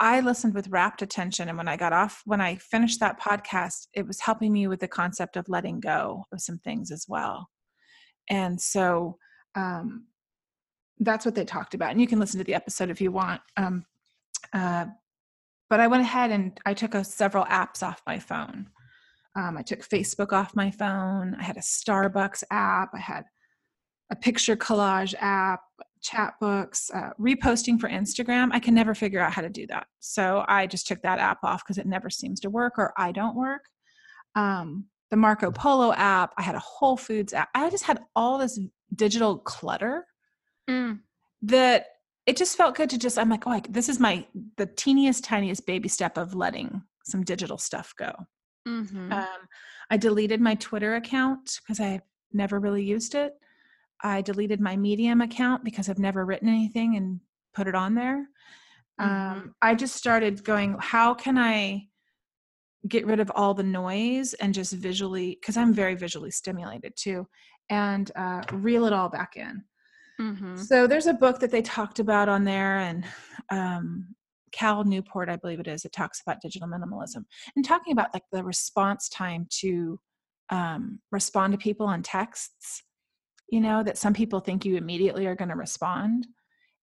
I 0.00 0.20
listened 0.20 0.54
with 0.54 0.68
rapt 0.68 1.02
attention. 1.02 1.48
And 1.48 1.56
when 1.56 1.68
I 1.68 1.76
got 1.76 1.92
off, 1.92 2.22
when 2.24 2.40
I 2.40 2.56
finished 2.56 3.00
that 3.00 3.20
podcast, 3.20 3.86
it 3.94 4.06
was 4.06 4.20
helping 4.20 4.52
me 4.52 4.66
with 4.66 4.80
the 4.80 4.88
concept 4.88 5.36
of 5.36 5.48
letting 5.48 5.80
go 5.80 6.24
of 6.32 6.40
some 6.40 6.58
things 6.58 6.90
as 6.90 7.06
well. 7.08 7.48
And 8.28 8.60
so 8.60 9.18
um, 9.54 10.06
that's 10.98 11.24
what 11.24 11.34
they 11.34 11.44
talked 11.44 11.74
about. 11.74 11.92
And 11.92 12.00
you 12.00 12.06
can 12.06 12.18
listen 12.18 12.38
to 12.38 12.44
the 12.44 12.54
episode 12.54 12.90
if 12.90 13.00
you 13.00 13.12
want. 13.12 13.40
Um, 13.56 13.84
uh, 14.52 14.86
but 15.70 15.80
I 15.80 15.86
went 15.86 16.02
ahead 16.02 16.30
and 16.30 16.58
I 16.66 16.74
took 16.74 16.94
a, 16.94 17.04
several 17.04 17.44
apps 17.46 17.82
off 17.82 18.02
my 18.06 18.18
phone. 18.18 18.66
Um, 19.36 19.56
I 19.56 19.62
took 19.62 19.80
Facebook 19.80 20.32
off 20.32 20.54
my 20.54 20.70
phone. 20.70 21.34
I 21.38 21.42
had 21.42 21.56
a 21.56 21.60
Starbucks 21.60 22.44
app. 22.50 22.90
I 22.94 23.00
had 23.00 23.24
a 24.10 24.16
picture 24.16 24.56
collage 24.56 25.14
app, 25.20 25.60
Chatbooks, 26.04 26.94
uh, 26.94 27.10
reposting 27.18 27.80
for 27.80 27.88
Instagram. 27.88 28.50
I 28.52 28.60
can 28.60 28.74
never 28.74 28.94
figure 28.94 29.20
out 29.20 29.32
how 29.32 29.42
to 29.42 29.48
do 29.48 29.66
that. 29.68 29.86
So 30.00 30.44
I 30.46 30.66
just 30.66 30.86
took 30.86 31.02
that 31.02 31.18
app 31.18 31.42
off 31.42 31.64
because 31.64 31.78
it 31.78 31.86
never 31.86 32.10
seems 32.10 32.40
to 32.40 32.50
work 32.50 32.74
or 32.78 32.92
I 32.96 33.10
don't 33.12 33.34
work. 33.34 33.62
Um, 34.34 34.86
the 35.10 35.16
Marco 35.16 35.50
Polo 35.50 35.92
app, 35.94 36.32
I 36.36 36.42
had 36.42 36.54
a 36.54 36.60
Whole 36.60 36.96
Foods 36.96 37.32
app. 37.32 37.48
I 37.54 37.70
just 37.70 37.84
had 37.84 38.00
all 38.14 38.38
this 38.38 38.58
digital 38.94 39.38
clutter 39.38 40.06
Mm. 40.68 41.00
that 41.42 41.86
it 42.26 42.36
just 42.36 42.56
felt 42.56 42.74
good 42.74 42.90
to 42.90 42.98
just, 42.98 43.18
I'm 43.18 43.28
like, 43.28 43.46
oh, 43.46 43.52
I, 43.52 43.62
this 43.68 43.88
is 43.88 44.00
my, 44.00 44.26
the 44.56 44.66
teeniest, 44.66 45.24
tiniest 45.24 45.66
baby 45.66 45.88
step 45.88 46.16
of 46.16 46.34
letting 46.34 46.82
some 47.04 47.22
digital 47.22 47.58
stuff 47.58 47.94
go. 47.98 48.12
Mhm. 48.66 49.12
Um, 49.12 49.48
I 49.90 49.96
deleted 49.98 50.40
my 50.40 50.54
Twitter 50.54 50.94
account 50.94 51.60
because 51.62 51.80
I 51.80 52.00
never 52.32 52.58
really 52.58 52.82
used 52.82 53.14
it. 53.14 53.34
I 54.02 54.22
deleted 54.22 54.60
my 54.60 54.76
Medium 54.76 55.20
account 55.20 55.64
because 55.64 55.88
I've 55.88 55.98
never 55.98 56.24
written 56.24 56.48
anything 56.48 56.96
and 56.96 57.20
put 57.52 57.68
it 57.68 57.74
on 57.74 57.94
there. 57.94 58.26
Mhm. 59.00 59.04
Um, 59.04 59.54
I 59.60 59.74
just 59.74 59.96
started 59.96 60.44
going, 60.44 60.76
how 60.78 61.14
can 61.14 61.36
I 61.36 61.88
get 62.88 63.06
rid 63.06 63.20
of 63.20 63.30
all 63.34 63.54
the 63.54 63.62
noise 63.62 64.34
and 64.34 64.52
just 64.54 64.72
visually, 64.72 65.38
because 65.40 65.56
I'm 65.56 65.72
very 65.72 65.94
visually 65.94 66.30
stimulated 66.30 66.94
too, 66.96 67.26
and 67.70 68.10
uh, 68.14 68.42
reel 68.52 68.84
it 68.84 68.92
all 68.92 69.08
back 69.08 69.36
in. 69.36 69.64
Mhm. 70.20 70.58
So 70.58 70.86
there's 70.86 71.06
a 71.06 71.14
book 71.14 71.40
that 71.40 71.50
they 71.50 71.62
talked 71.62 71.98
about 71.98 72.28
on 72.28 72.44
there, 72.44 72.78
and 72.78 73.04
um, 73.50 74.14
Cal 74.52 74.84
Newport, 74.84 75.28
I 75.28 75.36
believe 75.36 75.60
it 75.60 75.66
is, 75.68 75.84
it 75.84 75.92
talks 75.92 76.20
about 76.20 76.40
digital 76.40 76.68
minimalism 76.68 77.24
and 77.56 77.64
talking 77.64 77.92
about 77.92 78.14
like 78.14 78.22
the 78.30 78.44
response 78.44 79.08
time 79.08 79.46
to 79.60 79.98
um, 80.50 81.00
respond 81.10 81.52
to 81.52 81.58
people 81.58 81.86
on 81.86 82.02
texts. 82.02 82.82
You 83.50 83.60
know, 83.60 83.82
that 83.82 83.98
some 83.98 84.14
people 84.14 84.40
think 84.40 84.64
you 84.64 84.76
immediately 84.76 85.26
are 85.26 85.34
going 85.36 85.50
to 85.50 85.56
respond, 85.56 86.26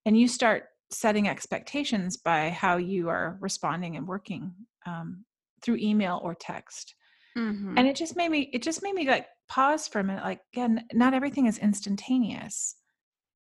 and 0.05 0.17
you 0.19 0.27
start 0.27 0.65
setting 0.91 1.27
expectations 1.27 2.17
by 2.17 2.49
how 2.49 2.77
you 2.77 3.09
are 3.09 3.37
responding 3.41 3.95
and 3.97 4.07
working 4.07 4.53
um, 4.85 5.25
through 5.63 5.77
email 5.77 6.19
or 6.23 6.35
text 6.35 6.95
Mhm. 7.35 7.77
and 7.77 7.87
it 7.87 7.95
just 7.95 8.15
made 8.15 8.29
me 8.29 8.49
it 8.53 8.61
just 8.61 8.83
made 8.83 8.93
me 8.93 9.07
like 9.07 9.27
pause 9.47 9.87
for 9.87 9.99
a 9.99 10.03
minute 10.03 10.23
like 10.23 10.41
again 10.53 10.85
not 10.93 11.13
everything 11.13 11.45
is 11.45 11.57
instantaneous 11.59 12.75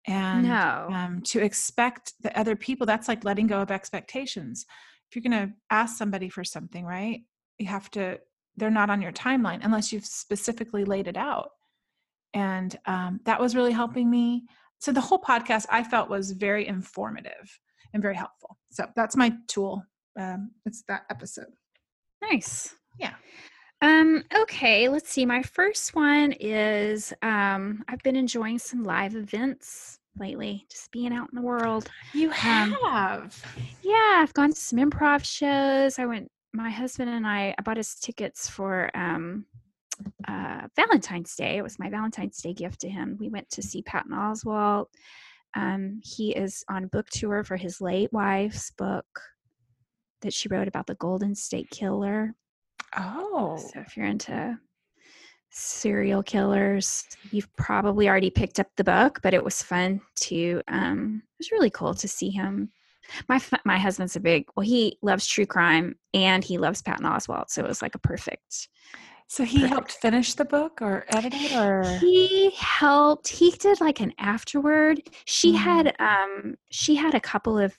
and 0.08 0.44
No. 0.48 0.88
um, 0.92 1.22
to 1.26 1.40
expect 1.42 2.14
the 2.22 2.38
other 2.38 2.56
people 2.56 2.86
that's 2.86 3.08
like 3.08 3.24
letting 3.24 3.48
go 3.48 3.62
of 3.62 3.72
expectations 3.72 4.66
if 5.10 5.16
you're 5.16 5.30
going 5.30 5.48
to 5.50 5.54
ask 5.70 5.98
somebody 5.98 6.30
for 6.30 6.44
something 6.44 6.86
right 6.86 7.22
you 7.60 7.68
have 7.68 7.90
to 7.92 8.20
they're 8.58 8.70
not 8.70 8.90
on 8.90 9.02
your 9.02 9.12
timeline 9.12 9.60
unless 9.64 9.92
you've 9.94 10.06
specifically 10.06 10.84
laid 10.86 11.08
it 11.08 11.18
out 11.18 11.50
and 12.34 12.78
um, 12.86 13.20
that 13.26 13.40
was 13.40 13.56
really 13.56 13.72
helping 13.72 14.10
me 14.10 14.44
so 14.80 14.92
the 14.92 15.02
whole 15.02 15.20
podcast 15.20 15.66
i 15.70 15.84
felt 15.84 16.10
was 16.10 16.32
very 16.32 16.68
informative 16.68 17.60
and 17.94 18.02
very 18.02 18.16
helpful 18.16 18.58
so 18.72 18.86
that's 18.96 19.16
my 19.16 19.32
tool 19.48 19.84
um, 20.20 20.52
it's 20.66 20.84
that 20.88 21.04
episode 21.10 21.48
Nice. 22.32 22.74
Yeah. 23.00 23.16
Um, 23.84 24.24
okay, 24.34 24.88
let's 24.88 25.10
see. 25.10 25.26
My 25.26 25.44
first 25.44 25.94
one 25.94 26.32
is 26.40 27.14
um 27.22 27.84
I've 27.90 28.02
been 28.02 28.16
enjoying 28.16 28.58
some 28.58 28.84
live 28.84 29.14
events 29.16 30.00
lately, 30.18 30.66
just 30.72 30.90
being 30.92 31.12
out 31.12 31.28
in 31.34 31.36
the 31.36 31.42
world. 31.42 31.92
you 32.14 32.30
Um, 32.30 32.34
have 32.34 33.46
Yeah, 33.82 34.22
I've 34.22 34.34
gone 34.34 34.52
to 34.52 34.56
some 34.56 34.80
improv 34.80 35.26
shows. 35.26 36.00
I 36.00 36.06
went 36.06 36.32
my 36.54 36.70
husband 36.70 37.10
and 37.10 37.28
I 37.28 37.54
I 37.58 37.62
bought 37.62 37.78
us 37.78 37.96
tickets 37.96 38.50
for 38.50 38.90
um 38.96 39.46
uh 40.30 40.70
Valentine's 40.78 41.36
Day. 41.36 41.58
It 41.58 41.64
was 41.64 41.78
my 41.78 41.90
Valentine's 41.90 42.42
Day 42.42 42.54
gift 42.54 42.80
to 42.82 42.90
him. 42.90 43.18
We 43.20 43.28
went 43.28 43.50
to 43.50 43.62
see 43.62 43.82
Patton 43.82 44.14
Oswalt. 44.14 44.86
Um, 45.56 46.00
he 46.02 46.32
is 46.32 46.64
on 46.70 46.88
book 46.88 47.10
tour 47.10 47.44
for 47.44 47.58
his 47.58 47.82
late 47.82 48.14
wife's 48.14 48.72
book 48.72 49.06
that 50.22 50.34
she 50.34 50.48
wrote 50.48 50.70
about 50.70 50.88
the 50.88 50.96
Golden 50.96 51.36
State 51.36 51.70
Killer. 51.70 52.34
Oh 52.98 53.57
So 53.57 53.80
if 53.80 53.95
you're 53.98 54.06
into 54.06 54.57
serial 55.49 56.24
killers, 56.24 57.06
you've 57.32 57.53
probably 57.56 58.10
already 58.10 58.30
picked 58.32 58.60
up 58.60 58.68
the 58.76 58.84
book, 58.84 59.20
but 59.22 59.34
it 59.34 59.44
was 59.44 59.61
fun 59.61 60.02
to 60.15 60.61
um 60.68 61.22
it 61.26 61.40
was 61.40 61.52
really 61.52 61.70
cool 61.70 61.94
to 61.94 62.07
see 62.07 62.30
him. 62.30 62.72
My 63.28 63.40
my 63.65 63.78
husband's 63.78 64.15
a 64.15 64.20
big 64.20 64.45
well 64.56 64.65
he 64.65 64.98
loves 65.02 65.28
true 65.28 65.45
crime 65.45 65.95
and 66.14 66.44
he 66.44 66.57
loves 66.57 66.82
Patton 66.82 67.06
Oswalt, 67.06 67.49
so 67.49 67.64
it 67.64 67.68
was 67.68 67.82
like 67.82 67.95
a 67.95 67.99
perfect. 67.99 68.70
So 69.28 69.44
he 69.44 69.65
helped 69.68 69.91
finish 69.91 70.34
the 70.36 70.45
book 70.45 70.82
or 70.82 71.06
edit 71.10 71.34
it 71.34 71.52
or 71.52 71.99
He 71.99 72.52
helped 72.56 73.28
he 73.28 73.52
did 73.52 73.82
like 73.82 73.99
an 73.99 74.14
afterward. 74.18 75.02
She 75.26 75.53
Mm. 75.53 75.57
had 75.57 75.95
um 75.99 76.56
she 76.72 76.95
had 76.95 77.14
a 77.14 77.20
couple 77.22 77.57
of 77.57 77.76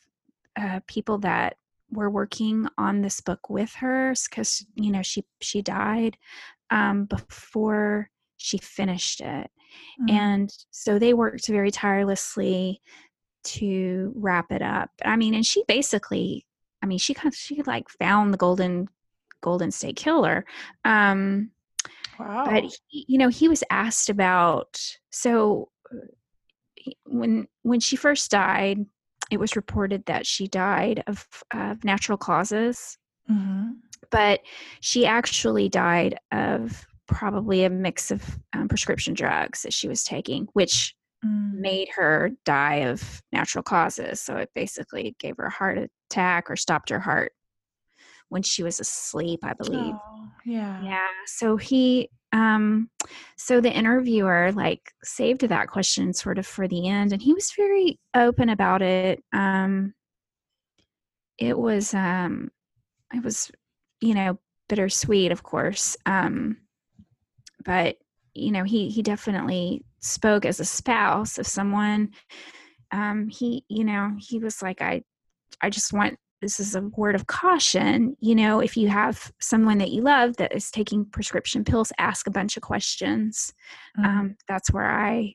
uh 0.57 0.81
people 0.87 1.19
that 1.19 1.57
were 1.95 2.11
working 2.11 2.67
on 2.77 3.01
this 3.01 3.21
book 3.21 3.49
with 3.49 3.73
her 3.75 4.15
because 4.29 4.67
you 4.75 4.91
know 4.91 5.03
she 5.03 5.25
she 5.41 5.63
died 5.63 6.17
um 6.71 7.07
before 7.07 8.11
she 8.37 8.59
finished 8.59 9.21
it 9.21 9.51
Mm. 10.01 10.11
and 10.11 10.51
so 10.71 10.99
they 10.99 11.15
worked 11.15 11.47
very 11.49 11.71
tirelessly 11.71 12.81
to 13.45 14.13
wrap 14.17 14.51
it 14.51 14.63
up 14.63 14.91
i 15.05 15.17
mean 15.17 15.35
and 15.35 15.45
she 15.45 15.63
basically 15.69 16.47
i 16.83 16.87
mean 16.87 16.99
she 16.99 17.15
kind 17.15 17.33
of 17.33 17.37
she 17.37 17.63
like 17.63 17.89
found 17.89 18.33
the 18.33 18.39
golden 18.39 18.89
golden 19.41 19.71
state 19.71 19.97
killer 19.97 20.45
um 20.85 21.51
wow. 22.19 22.45
but 22.47 22.65
he, 22.89 23.05
you 23.09 23.19
know 23.19 23.29
he 23.29 23.49
was 23.49 23.63
asked 23.71 24.09
about 24.09 24.81
so 25.11 25.69
uh, 25.93 26.91
when 27.07 27.47
when 27.63 27.81
she 27.81 27.97
first 27.97 28.31
died 28.31 28.85
it 29.35 29.41
was 29.41 29.57
reported 29.57 30.07
that 30.07 30.27
she 30.27 30.47
died 30.49 31.03
of, 31.07 31.27
of 31.53 31.85
natural 31.85 32.17
causes 32.17 32.97
Mhm. 33.31 33.77
but 34.11 34.41
she 34.81 35.07
actually 35.07 35.69
died 35.69 36.19
of 36.31 36.87
probably 37.07 37.65
a 37.65 37.71
mix 37.71 38.11
of 38.11 38.39
um, 38.53 38.69
prescription 38.69 39.15
drugs 39.15 39.63
that 39.63 39.73
she 39.73 39.89
was 39.89 40.05
taking 40.05 40.47
which 40.55 40.95
Mm. 41.25 41.55
made 41.55 41.89
her 41.97 42.33
die 42.45 42.85
of 42.91 43.23
natural 43.33 43.63
causes 43.63 44.21
so 44.21 44.37
it 44.37 44.51
basically 44.55 45.17
gave 45.19 45.39
her 45.39 45.47
a 45.47 45.51
heart 45.51 45.79
attack 46.11 46.51
or 46.51 46.57
stopped 46.57 46.91
her 46.91 47.01
heart 47.01 47.33
when 48.35 48.43
she 48.43 48.63
was 48.63 48.81
asleep 48.81 49.41
i 49.45 49.53
believe 49.55 49.95
Oh, 49.95 50.29
yeah. 50.45 50.83
yeah. 50.83 51.09
So 51.27 51.57
he 51.57 52.11
um 52.33 52.91
so 53.37 53.61
the 53.61 53.71
interviewer 53.71 54.51
like 54.53 54.93
saved 55.05 55.43
that 55.43 55.69
question 55.69 56.13
sort 56.13 56.39
of 56.39 56.47
for 56.47 56.67
the 56.69 56.89
end 56.89 57.13
and 57.13 57.23
he 57.23 57.33
was 57.33 57.53
very 57.57 57.99
open 58.15 58.49
about 58.49 58.83
it. 58.83 59.23
Um 59.33 59.95
it 61.39 61.59
was 61.59 61.95
um 61.95 62.51
it 63.13 63.23
was 63.23 63.51
you 64.01 64.15
know 64.15 64.39
bittersweet 64.69 65.33
of 65.33 65.43
course. 65.43 65.97
Um 66.07 66.59
but 67.65 67.97
you 68.35 68.51
know 68.51 68.65
he 68.65 68.89
he 68.91 69.03
definitely 69.03 69.85
spoke 70.01 70.45
as 70.45 70.61
a 70.61 70.65
spouse 70.65 71.39
of 71.39 71.47
someone 71.47 72.11
um 72.91 73.29
he 73.29 73.65
you 73.69 73.85
know 73.85 74.13
he 74.19 74.39
was 74.39 74.61
like 74.61 74.83
I 74.83 75.03
I 75.61 75.71
just 75.71 75.93
want 75.93 76.19
this 76.45 76.61
is 76.61 76.75
a 76.77 76.83
word 76.97 77.15
of 77.15 77.27
caution 77.27 78.15
you 78.21 78.35
know 78.35 78.61
if 78.61 78.77
you 78.77 78.87
have 78.89 79.33
someone 79.41 79.79
that 79.79 79.91
you 79.91 80.03
love 80.03 80.37
that 80.37 80.55
is 80.55 80.71
taking 80.71 81.05
prescription 81.07 81.65
pills 81.65 81.91
ask 81.99 82.27
a 82.27 82.31
bunch 82.31 82.57
of 82.59 82.63
questions 82.63 83.53
Mm. 83.99 84.05
um, 84.07 84.37
that's 84.47 84.71
where 84.73 84.91
i 84.91 85.35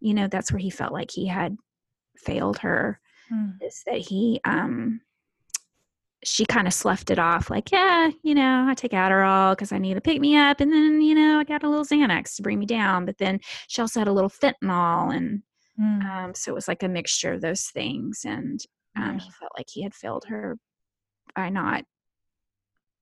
you 0.00 0.14
know 0.14 0.26
that's 0.26 0.50
where 0.52 0.58
he 0.58 0.70
felt 0.70 0.92
like 0.92 1.10
he 1.12 1.26
had 1.26 1.56
failed 2.16 2.58
her 2.58 3.00
Mm. 3.32 3.62
is 3.62 3.82
that 3.86 3.98
he 3.98 4.40
um 4.44 5.00
she 6.24 6.44
kind 6.44 6.66
of 6.66 6.74
sloughed 6.74 7.10
it 7.10 7.18
off 7.20 7.48
like 7.50 7.70
yeah 7.70 8.10
you 8.22 8.34
know 8.34 8.66
i 8.68 8.74
take 8.74 8.90
adderall 8.92 9.52
because 9.52 9.70
i 9.70 9.78
need 9.78 9.94
to 9.94 10.00
pick 10.00 10.20
me 10.20 10.36
up 10.36 10.60
and 10.60 10.72
then 10.72 11.00
you 11.00 11.14
know 11.14 11.38
i 11.38 11.44
got 11.44 11.62
a 11.62 11.68
little 11.68 11.84
xanax 11.84 12.34
to 12.34 12.42
bring 12.42 12.58
me 12.58 12.66
down 12.66 13.04
but 13.06 13.18
then 13.18 13.38
she 13.68 13.80
also 13.80 14.00
had 14.00 14.08
a 14.08 14.12
little 14.12 14.30
fentanyl 14.30 15.14
and 15.16 15.42
Mm. 15.80 16.04
um, 16.04 16.34
so 16.34 16.50
it 16.50 16.54
was 16.56 16.66
like 16.66 16.82
a 16.82 16.88
mixture 16.88 17.32
of 17.34 17.40
those 17.40 17.66
things 17.66 18.22
and 18.26 18.60
um, 18.98 19.18
he 19.18 19.30
felt 19.30 19.52
like 19.56 19.68
he 19.70 19.82
had 19.82 19.94
failed 19.94 20.24
her 20.28 20.58
by 21.34 21.48
not 21.48 21.84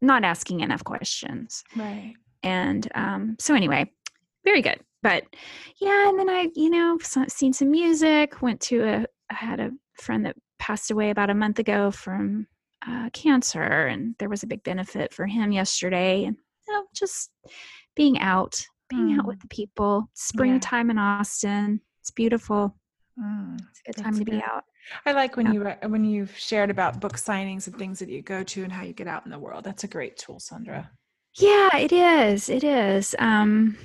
not 0.00 0.24
asking 0.24 0.60
enough 0.60 0.84
questions. 0.84 1.64
Right. 1.74 2.14
and 2.42 2.86
um, 2.94 3.36
so 3.38 3.54
anyway 3.54 3.90
very 4.44 4.62
good. 4.62 4.80
But 5.02 5.24
yeah 5.80 6.08
and 6.08 6.18
then 6.18 6.28
i 6.28 6.48
you 6.54 6.68
know 6.70 6.98
seen 7.28 7.52
some 7.52 7.70
music 7.70 8.42
went 8.42 8.60
to 8.62 8.82
a 8.82 9.06
i 9.30 9.34
had 9.34 9.60
a 9.60 9.70
friend 10.00 10.26
that 10.26 10.34
passed 10.58 10.90
away 10.90 11.10
about 11.10 11.30
a 11.30 11.34
month 11.34 11.58
ago 11.60 11.90
from 11.92 12.46
uh, 12.86 13.08
cancer 13.12 13.86
and 13.86 14.14
there 14.18 14.28
was 14.28 14.42
a 14.42 14.46
big 14.46 14.62
benefit 14.64 15.12
for 15.12 15.26
him 15.26 15.52
yesterday. 15.52 16.24
And 16.24 16.36
you 16.66 16.74
know 16.74 16.84
just 16.94 17.30
being 17.94 18.18
out 18.18 18.64
being 18.88 19.16
out 19.18 19.26
with 19.26 19.38
Mm. 19.38 19.42
the 19.42 19.48
people. 19.48 20.08
Springtime 20.14 20.90
in 20.90 20.98
austin. 20.98 21.80
It's 22.00 22.10
beautiful. 22.10 22.74
Mm. 23.18 23.58
it's 23.70 23.80
a 23.80 23.92
good 23.92 24.02
time 24.04 24.18
to 24.18 24.24
be 24.24 24.42
out 24.42 24.64
I 25.04 25.12
like 25.12 25.36
when 25.36 25.52
Yeah. 25.52 25.76
you 25.82 25.88
when 25.90 26.04
you've 26.04 26.36
shared 26.36 26.70
about 26.70 27.00
book 27.00 27.16
signings 27.16 27.66
and 27.66 27.76
things 27.76 27.98
that 27.98 28.08
you 28.08 28.22
go 28.22 28.42
to 28.42 28.62
and 28.64 28.72
how 28.72 28.82
you 28.82 28.92
get 28.92 29.08
out 29.08 29.24
in 29.24 29.30
the 29.30 29.38
world. 29.38 29.64
That's 29.64 29.84
a 29.84 29.88
great 29.88 30.16
tool, 30.16 30.38
Sondra. 30.38 30.88
Yeah, 31.38 31.76
it 31.76 31.92
is. 31.92 32.48
It 32.48 32.64
is. 32.64 33.14
Um 33.18 33.76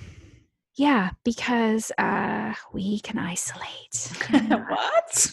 yeah, 0.75 1.11
because 1.23 1.91
uh 1.97 2.53
we 2.73 2.99
can 2.99 3.17
isolate. 3.17 4.11
what? 4.69 5.31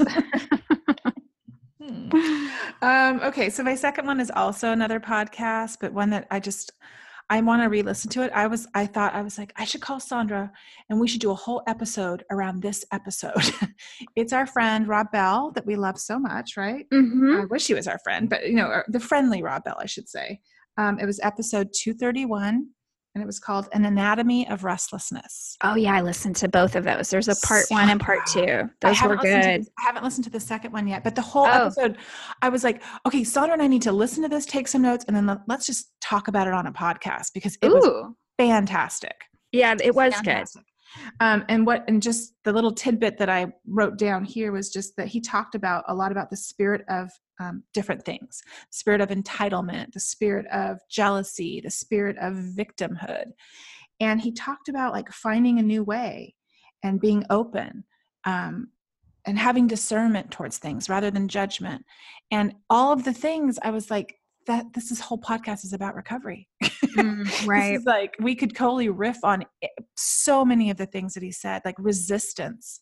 Hmm. 1.80 2.10
um, 2.82 3.20
okay, 3.22 3.50
so 3.50 3.62
my 3.62 3.74
second 3.74 4.06
one 4.06 4.20
is 4.20 4.30
also 4.30 4.72
another 4.72 5.00
podcast, 5.00 5.78
but 5.80 5.92
one 5.92 6.10
that 6.10 6.26
I 6.30 6.40
just 6.40 6.72
I 7.30 7.40
want 7.42 7.62
to 7.62 7.68
re-listen 7.68 8.10
to 8.10 8.22
it. 8.22 8.32
I 8.34 8.46
was 8.46 8.66
I 8.74 8.86
thought 8.86 9.14
I 9.14 9.22
was 9.22 9.36
like 9.36 9.52
I 9.56 9.64
should 9.64 9.82
call 9.82 9.98
Sondra 10.00 10.50
and 10.88 10.98
we 10.98 11.06
should 11.08 11.20
do 11.20 11.30
a 11.30 11.34
whole 11.34 11.62
episode 11.66 12.24
around 12.30 12.62
this 12.62 12.84
episode. 12.92 13.52
it's 14.16 14.32
our 14.32 14.46
friend 14.46 14.88
Rob 14.88 15.10
Bell 15.12 15.52
that 15.54 15.66
we 15.66 15.76
love 15.76 15.98
so 15.98 16.18
much, 16.18 16.56
right? 16.56 16.86
Mhm. 16.90 17.42
I 17.42 17.44
wish 17.46 17.66
he 17.66 17.74
was 17.74 17.86
our 17.86 17.98
friend, 17.98 18.28
but 18.28 18.46
you 18.48 18.54
know, 18.54 18.82
the 18.88 19.00
friendly 19.00 19.42
Rob 19.42 19.64
Bell, 19.64 19.76
I 19.78 19.86
should 19.86 20.08
say. 20.08 20.40
Um, 20.78 20.98
it 21.00 21.06
was 21.06 21.20
episode 21.22 21.70
231, 21.74 22.68
and 23.18 23.22
it 23.24 23.26
was 23.26 23.38
called 23.40 23.68
An 23.72 23.84
Anatomy 23.84 24.48
of 24.48 24.62
Restlessness. 24.64 25.56
Oh 25.62 25.74
yeah, 25.74 25.94
I 25.94 26.00
listened 26.00 26.36
to 26.36 26.48
both 26.48 26.76
of 26.76 26.84
those. 26.84 27.10
There's 27.10 27.28
a 27.28 27.34
part 27.46 27.64
one 27.68 27.90
and 27.90 28.00
part 28.00 28.26
two. 28.26 28.68
Those 28.80 29.02
were 29.02 29.16
to 29.16 29.22
good. 29.22 29.64
the- 29.64 29.70
I 29.78 29.82
haven't 29.82 30.04
listened 30.04 30.24
to 30.24 30.30
the 30.30 30.40
second 30.40 30.72
one 30.72 30.86
yet, 30.86 31.02
but 31.04 31.14
the 31.14 31.22
whole 31.22 31.46
Oh. 31.46 31.66
episode, 31.66 31.98
I 32.42 32.48
was 32.48 32.64
like, 32.64 32.82
okay, 33.06 33.22
Sondra 33.22 33.54
and 33.54 33.62
I 33.62 33.66
need 33.66 33.82
to 33.82 33.92
listen 33.92 34.22
to 34.22 34.28
this, 34.28 34.46
take 34.46 34.68
some 34.68 34.82
notes, 34.82 35.04
and 35.08 35.16
then 35.16 35.26
let- 35.26 35.40
let's 35.48 35.66
just 35.66 35.92
talk 36.00 36.28
about 36.28 36.46
it 36.46 36.54
on 36.54 36.66
a 36.66 36.72
podcast 36.72 37.32
because 37.34 37.58
it 37.60 37.68
was 37.68 38.12
fantastic. 38.38 39.14
yeah, 39.52 39.74
it 39.82 39.94
was 39.94 40.14
good. 40.16 40.24
Fantastic. 40.26 40.62
Um, 41.20 41.44
and 41.48 41.66
what 41.66 41.84
and 41.86 42.00
just 42.02 42.32
the 42.44 42.52
little 42.52 42.72
tidbit 42.72 43.18
that 43.18 43.28
I 43.28 43.48
wrote 43.66 43.98
down 43.98 44.24
here 44.24 44.52
was 44.52 44.70
just 44.70 44.96
that 44.96 45.06
he 45.08 45.20
talked 45.20 45.54
about 45.54 45.84
a 45.86 45.94
lot 45.94 46.12
about 46.12 46.30
the 46.30 46.36
spirit 46.36 46.82
of 46.88 47.10
um, 47.40 47.62
different 47.72 48.04
things, 48.04 48.42
spirit 48.70 49.00
of 49.00 49.10
entitlement, 49.10 49.92
the 49.92 50.00
spirit 50.00 50.46
of 50.52 50.78
jealousy, 50.90 51.60
the 51.62 51.70
spirit 51.70 52.16
of 52.20 52.34
victimhood, 52.34 53.26
and 54.00 54.20
he 54.20 54.32
talked 54.32 54.68
about 54.68 54.92
like 54.92 55.10
finding 55.10 55.58
a 55.58 55.62
new 55.62 55.82
way 55.84 56.34
and 56.82 57.00
being 57.00 57.24
open. 57.30 57.84
Um, 58.24 58.68
and 59.26 59.36
having 59.38 59.66
discernment 59.66 60.30
towards 60.30 60.56
things 60.56 60.88
rather 60.88 61.10
than 61.10 61.28
judgment 61.28 61.84
and 62.30 62.54
all 62.70 62.92
of 62.92 63.04
the 63.04 63.12
things 63.12 63.58
i 63.62 63.68
was 63.68 63.90
like 63.90 64.14
that 64.46 64.64
this 64.74 64.90
is 64.90 65.00
whole 65.00 65.18
podcast 65.18 65.64
is 65.64 65.72
about 65.74 65.94
recovery 65.94 66.48
Mm, 66.96 67.30
right. 67.46 67.78
like 67.86 68.14
we 68.20 68.34
could 68.34 68.54
totally 68.54 68.88
riff 68.88 69.18
on 69.24 69.44
it- 69.60 69.70
so 69.96 70.44
many 70.44 70.70
of 70.70 70.76
the 70.76 70.86
things 70.86 71.14
that 71.14 71.22
he 71.22 71.32
said, 71.32 71.62
like 71.64 71.74
resistance, 71.78 72.80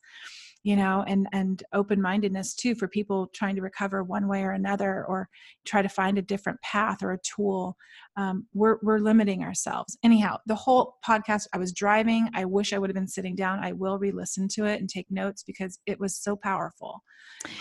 you 0.66 0.74
know, 0.74 1.04
and 1.06 1.28
and 1.32 1.62
open 1.72 2.02
mindedness 2.02 2.52
too 2.52 2.74
for 2.74 2.88
people 2.88 3.28
trying 3.32 3.54
to 3.54 3.62
recover 3.62 4.02
one 4.02 4.26
way 4.26 4.42
or 4.42 4.50
another, 4.50 5.04
or 5.06 5.28
try 5.64 5.80
to 5.80 5.88
find 5.88 6.18
a 6.18 6.22
different 6.22 6.60
path 6.60 7.04
or 7.04 7.12
a 7.12 7.18
tool. 7.20 7.76
Um, 8.16 8.48
we're 8.52 8.78
we're 8.82 8.98
limiting 8.98 9.44
ourselves. 9.44 9.96
Anyhow, 10.02 10.38
the 10.46 10.56
whole 10.56 10.96
podcast. 11.06 11.46
I 11.54 11.58
was 11.58 11.72
driving. 11.72 12.28
I 12.34 12.44
wish 12.46 12.72
I 12.72 12.78
would 12.78 12.90
have 12.90 12.96
been 12.96 13.06
sitting 13.06 13.36
down. 13.36 13.62
I 13.62 13.70
will 13.72 13.96
re-listen 14.00 14.48
to 14.54 14.64
it 14.64 14.80
and 14.80 14.88
take 14.88 15.06
notes 15.08 15.44
because 15.44 15.78
it 15.86 16.00
was 16.00 16.16
so 16.16 16.34
powerful. 16.34 17.00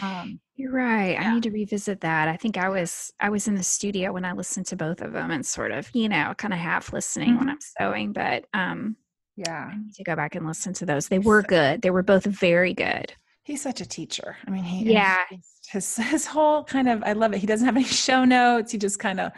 Um, 0.02 0.40
You're 0.56 0.74
right. 0.74 1.12
Yeah. 1.12 1.30
I 1.30 1.34
need 1.36 1.44
to 1.44 1.52
revisit 1.52 2.02
that. 2.02 2.28
I 2.28 2.38
think 2.38 2.58
I 2.58 2.70
was 2.70 3.14
I 3.20 3.30
was 3.30 3.48
in 3.48 3.54
the 3.54 3.64
studio 3.64 4.14
when 4.14 4.26
I 4.26 4.34
listened 4.34 4.66
to 4.68 4.76
both 4.76 5.02
of 5.02 5.14
them 5.14 5.30
and 5.30 5.46
sort 5.46 5.72
of, 5.72 5.92
you 5.94 6.10
know, 6.10 6.34
kind 6.40 6.56
of 6.56 6.60
half 6.60 6.92
listening 6.92 7.38
when 7.38 7.48
Mhm. 7.48 7.52
I'm 7.52 7.60
sewing, 7.80 8.14
but 8.14 8.46
um 8.54 8.96
yeah, 9.36 9.70
I 9.72 9.78
need 9.78 9.94
to 9.96 10.04
go 10.04 10.16
back 10.16 10.36
and 10.36 10.46
listen 10.46 10.74
to 10.74 10.86
those. 10.86 11.08
They 11.08 11.20
were 11.20 11.42
good. 11.44 11.82
They 11.82 11.90
were 11.92 12.04
both 12.04 12.26
very 12.26 12.74
good. 12.74 13.14
he's 13.44 13.62
such 13.62 13.82
a 13.82 13.86
teacher. 13.86 14.38
I 14.48 14.50
mean, 14.52 14.64
he 14.64 14.92
Yeah. 14.92 15.24
his 15.70 15.96
his 16.12 16.26
whole 16.26 16.64
kind 16.64 16.90
of 16.90 17.04
I 17.04 17.14
love 17.14 17.34
it. 17.34 17.40
He 17.40 17.48
doesn't 17.48 17.66
have 17.66 17.76
any 17.76 17.86
show 17.86 18.24
notes. 18.26 18.72
He 18.72 18.78
just 18.78 19.00
kind 19.00 19.20
of 19.20 19.32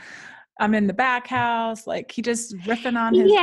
I'm 0.59 0.73
in 0.73 0.87
the 0.87 0.93
back 0.93 1.27
house, 1.27 1.85
like 1.85 2.11
he 2.11 2.23
just 2.23 2.55
riffing 2.59 2.97
on 2.99 3.13
his 3.13 3.31
yeah, 3.31 3.41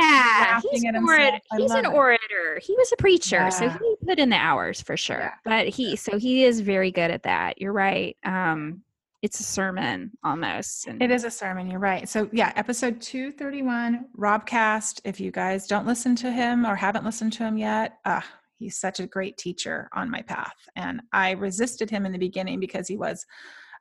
laughing 0.51 0.69
he's, 0.73 0.83
at 0.83 0.89
an 0.89 0.95
himself. 0.95 1.19
orator. 1.19 1.39
He's 1.57 1.71
an 1.71 1.85
it. 1.85 1.93
orator. 1.93 2.59
He 2.61 2.73
was 2.75 2.91
a 2.91 2.97
preacher, 2.97 3.49
so 3.51 3.69
he 3.69 3.95
put 4.05 4.19
in 4.19 4.29
the 4.29 4.35
hours 4.35 4.81
for 4.81 4.97
sure. 4.97 5.19
Yeah. 5.19 5.31
But 5.45 5.67
he, 5.69 5.95
so 5.95 6.17
he 6.17 6.43
is 6.43 6.59
very 6.59 6.91
good 6.91 7.11
at 7.11 7.23
that. 7.23 7.61
You're 7.61 7.71
right. 7.71 8.17
Um, 8.25 8.81
it's 9.25 9.39
a 9.39 9.43
sermon 9.43 10.11
almost. 10.23 10.85
And 10.85 11.01
It 11.01 11.09
is 11.09 11.23
a 11.23 11.31
sermon, 11.31 11.67
you're 11.67 11.79
right. 11.79 12.07
So 12.07 12.29
yeah, 12.31 12.53
episode 12.55 13.01
231, 13.01 14.05
Robcast. 14.15 15.01
If 15.03 15.19
you 15.19 15.31
guys 15.31 15.65
don't 15.65 15.87
listen 15.87 16.15
to 16.17 16.31
him 16.31 16.63
or 16.63 16.75
haven't 16.75 17.03
listened 17.03 17.33
to 17.33 17.43
him 17.43 17.57
yet, 17.57 17.97
uh, 18.05 18.21
he's 18.59 18.77
such 18.77 18.99
a 18.99 19.07
great 19.07 19.35
teacher 19.37 19.89
on 19.93 20.11
my 20.11 20.21
path. 20.21 20.53
And 20.75 21.01
I 21.11 21.31
resisted 21.31 21.89
him 21.89 22.05
in 22.05 22.11
the 22.11 22.19
beginning 22.19 22.59
because 22.59 22.87
he 22.87 22.97
was 22.97 23.25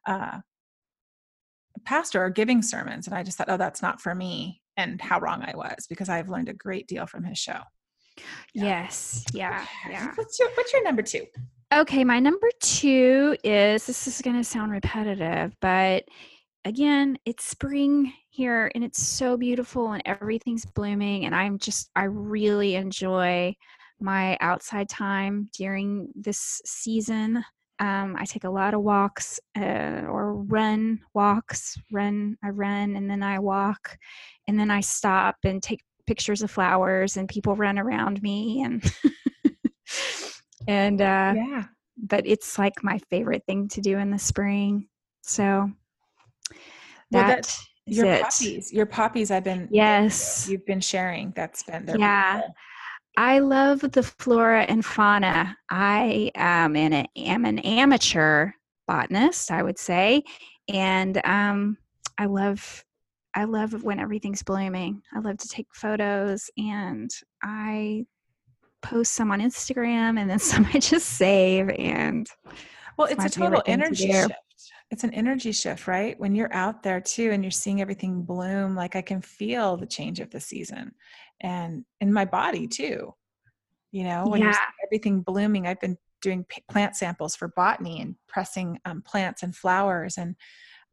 uh, 0.09 0.39
a 1.77 1.81
pastor 1.85 2.25
or 2.25 2.31
giving 2.31 2.63
sermons. 2.63 3.07
And 3.07 3.15
I 3.15 3.23
just 3.23 3.37
thought, 3.37 3.51
oh, 3.51 3.59
that's 3.59 3.83
not 3.83 4.01
for 4.01 4.15
me. 4.15 4.63
And 4.79 4.99
how 4.99 5.21
wrong 5.21 5.43
I 5.43 5.55
was 5.55 5.87
because 5.91 6.09
I've 6.09 6.31
learned 6.31 6.49
a 6.49 6.55
great 6.55 6.89
deal 6.89 7.07
from 7.07 7.23
his 7.23 7.39
show. 7.39 7.61
yes, 8.55 9.25
yeah, 9.35 9.67
yeah. 9.91 10.11
What's 10.15 10.39
your 10.39 10.49
what's 10.55 10.73
your 10.73 10.83
number 10.85 11.03
two? 11.03 11.27
Okay, 11.75 12.05
my 12.05 12.21
number 12.21 12.49
two 12.61 13.37
is 13.43 13.85
this 13.85 14.07
is 14.07 14.23
going 14.23 14.37
to 14.37 14.45
sound 14.45 14.71
repetitive, 14.71 15.57
but 15.61 16.05
again, 16.65 17.19
it's 17.25 17.45
spring 17.45 18.13
here 18.31 18.71
and 18.77 18.85
it's 18.85 19.03
so 19.03 19.37
beautiful 19.37 19.91
and 19.91 20.03
everything's 20.07 20.65
blooming. 20.65 21.25
And 21.25 21.35
I'm 21.35 21.59
just, 21.59 21.91
I 21.97 22.05
really 22.05 22.77
enjoy 22.77 23.57
my 23.99 24.39
outside 24.41 24.89
time 24.89 25.49
during 25.53 26.13
this 26.15 26.63
season. 26.65 27.45
Um, 27.81 28.15
I 28.17 28.25
take 28.25 28.45
a 28.45 28.51
lot 28.51 28.75
of 28.75 28.83
walks 28.83 29.41
uh, 29.59 30.03
or 30.07 30.45
run 30.45 31.01
walks, 31.13 31.77
run, 31.91 32.37
I 32.45 32.51
run 32.51 32.95
and 32.95 33.11
then 33.11 33.25
I 33.25 33.41
walk 33.41 33.99
and 34.47 34.57
then 34.57 34.71
I 34.71 34.81
stop 34.81 35.39
and 35.43 35.61
take 35.61 35.81
pictures 36.07 36.43
of 36.43 36.53
flowers 36.53 37.17
and 37.17 37.29
people 37.29 37.57
run 37.57 37.81
around 37.81 38.23
me 38.23 38.63
and 38.63 38.81
and 40.69 41.01
uh 41.01 41.33
yeah. 41.37 41.65
but 41.97 42.27
it's 42.27 42.59
like 42.59 42.83
my 42.83 42.99
favorite 43.11 43.43
thing 43.47 43.69
to 43.69 43.81
do 43.81 43.99
in 43.99 44.11
the 44.11 44.19
spring. 44.19 44.89
So 45.23 45.71
Well, 47.11 47.23
that 47.27 47.43
that- 47.43 47.59
is 47.87 47.97
Your 47.99 48.07
it. 48.07 48.23
poppies. 48.23 48.73
Your 48.73 48.87
poppies 48.87 49.31
I've 49.31 49.45
been 49.45 49.69
Yes. 49.71 50.49
you've 50.49 50.65
been 50.67 50.81
sharing. 50.81 51.33
That's 51.37 51.63
been 51.63 51.87
Yeah. 51.99 52.41
I 53.17 53.39
love 53.39 53.81
the 53.81 54.03
flora 54.03 54.63
and 54.63 54.85
fauna. 54.85 55.57
I 55.71 56.33
um, 56.35 56.75
am 56.75 56.93
an, 56.93 57.07
am 57.15 57.45
an 57.45 57.61
amateur 57.61 58.51
botanist, 58.89 59.53
I 59.53 59.63
would 59.63 59.79
say, 59.79 60.25
and 60.69 61.25
um, 61.25 61.77
I 62.19 62.27
love 62.27 62.85
I 63.37 63.45
love 63.45 63.83
when 63.83 63.99
everything's 63.99 64.43
blooming. 64.45 65.03
I 65.15 65.19
love 65.21 65.39
to 65.39 65.49
take 65.49 65.67
photos, 65.75 66.49
and 66.57 67.11
I 67.43 68.05
post 68.85 69.13
some 69.13 69.33
on 69.33 69.41
Instagram, 69.41 70.21
and 70.21 70.31
then 70.31 70.39
some 70.51 70.69
I 70.73 70.79
just 70.79 71.11
save. 71.11 71.71
And 71.71 72.29
Well, 72.97 73.09
It's 73.09 73.25
it's, 73.25 73.37
a 73.37 73.41
total 73.41 73.61
thing 73.61 73.79
to 73.79 73.85
energy 73.85 74.13
shift. 74.13 74.33
It's 74.91 75.03
an 75.03 75.15
energy 75.15 75.51
shift, 75.51 75.89
right? 75.89 76.19
When 76.21 76.35
you're 76.35 76.53
out 76.55 76.83
there 76.83 77.01
too 77.01 77.31
and 77.33 77.43
you're 77.43 77.51
seeing 77.51 77.81
everything 77.81 78.23
bloom, 78.23 78.77
like 78.77 78.95
I 78.95 79.03
can 79.03 79.21
feel 79.23 79.77
the 79.77 79.87
change 79.87 80.21
of 80.21 80.31
the 80.31 80.41
season 80.41 80.95
and 81.41 81.85
in 82.01 82.13
my 82.13 82.25
body 82.25 82.69
too. 82.69 83.13
You 83.91 84.05
know, 84.05 84.27
when 84.27 84.43
you're 84.43 84.55
everything 84.85 85.23
blooming, 85.23 85.67
I've 85.67 85.81
been 85.81 85.97
doing 86.21 86.45
plant 86.69 86.97
samples 86.97 87.35
for 87.35 87.49
botany 87.49 88.01
and 88.01 88.15
pressing 88.29 88.79
um, 88.85 89.03
plants 89.03 89.43
and 89.43 89.55
flowers 89.55 90.19
and 90.19 90.37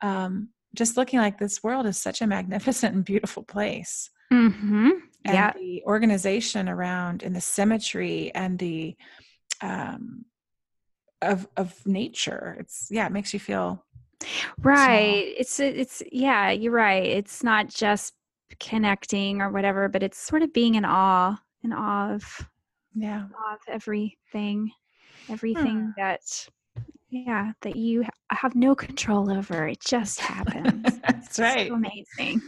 um, 0.02 0.50
just 0.76 0.98
looking 0.98 1.20
like 1.20 1.38
this 1.38 1.64
world 1.64 1.86
is 1.86 1.98
such 1.98 2.22
a 2.22 2.28
magnificent 2.28 2.96
and 2.96 3.06
beautiful 3.06 3.44
place. 3.44 4.10
mm-hmm. 4.32 4.90
And 5.26 5.36
yeah, 5.36 5.54
the 5.54 5.84
organization 5.86 6.68
around 6.68 7.24
and 7.24 7.36
the 7.36 7.42
symmetry 7.42 8.32
and 8.34 8.58
the 8.58 8.96
um, 9.62 10.26
of 11.22 11.48
of 11.56 11.76
nature. 11.86 12.58
It's 12.60 12.88
yeah, 12.90 13.06
it 13.06 13.12
makes 13.12 13.34
you 13.34 13.40
feel 13.40 13.86
right 14.60 15.34
it's 15.38 15.60
it's 15.60 16.04
yeah 16.12 16.52
you're 16.52 16.72
right 16.72 17.06
it's 17.06 17.44
not 17.44 17.68
just 17.70 18.14
connecting 18.60 19.42
or 19.42 19.50
whatever 19.50 19.88
but 19.88 20.04
it's 20.04 20.18
sort 20.18 20.42
of 20.42 20.54
being 20.54 20.76
in 20.76 20.86
awe 20.86 21.36
in 21.64 21.74
awe 21.74 22.12
of, 22.14 22.48
yeah. 22.94 23.26
awe 23.36 23.54
of 23.54 23.60
everything 23.68 24.72
everything 25.30 25.80
Hmm. 25.80 25.90
that 25.98 26.22
yeah 27.12 27.52
that 27.62 27.76
you 27.76 28.04
have 28.32 28.56
no 28.56 28.74
control 28.74 29.32
over 29.32 29.68
it 29.68 29.80
just 29.82 30.20
happens 30.20 31.00
That's 31.08 31.38
right. 31.40 31.68
so 31.68 31.76
amazing 31.76 32.42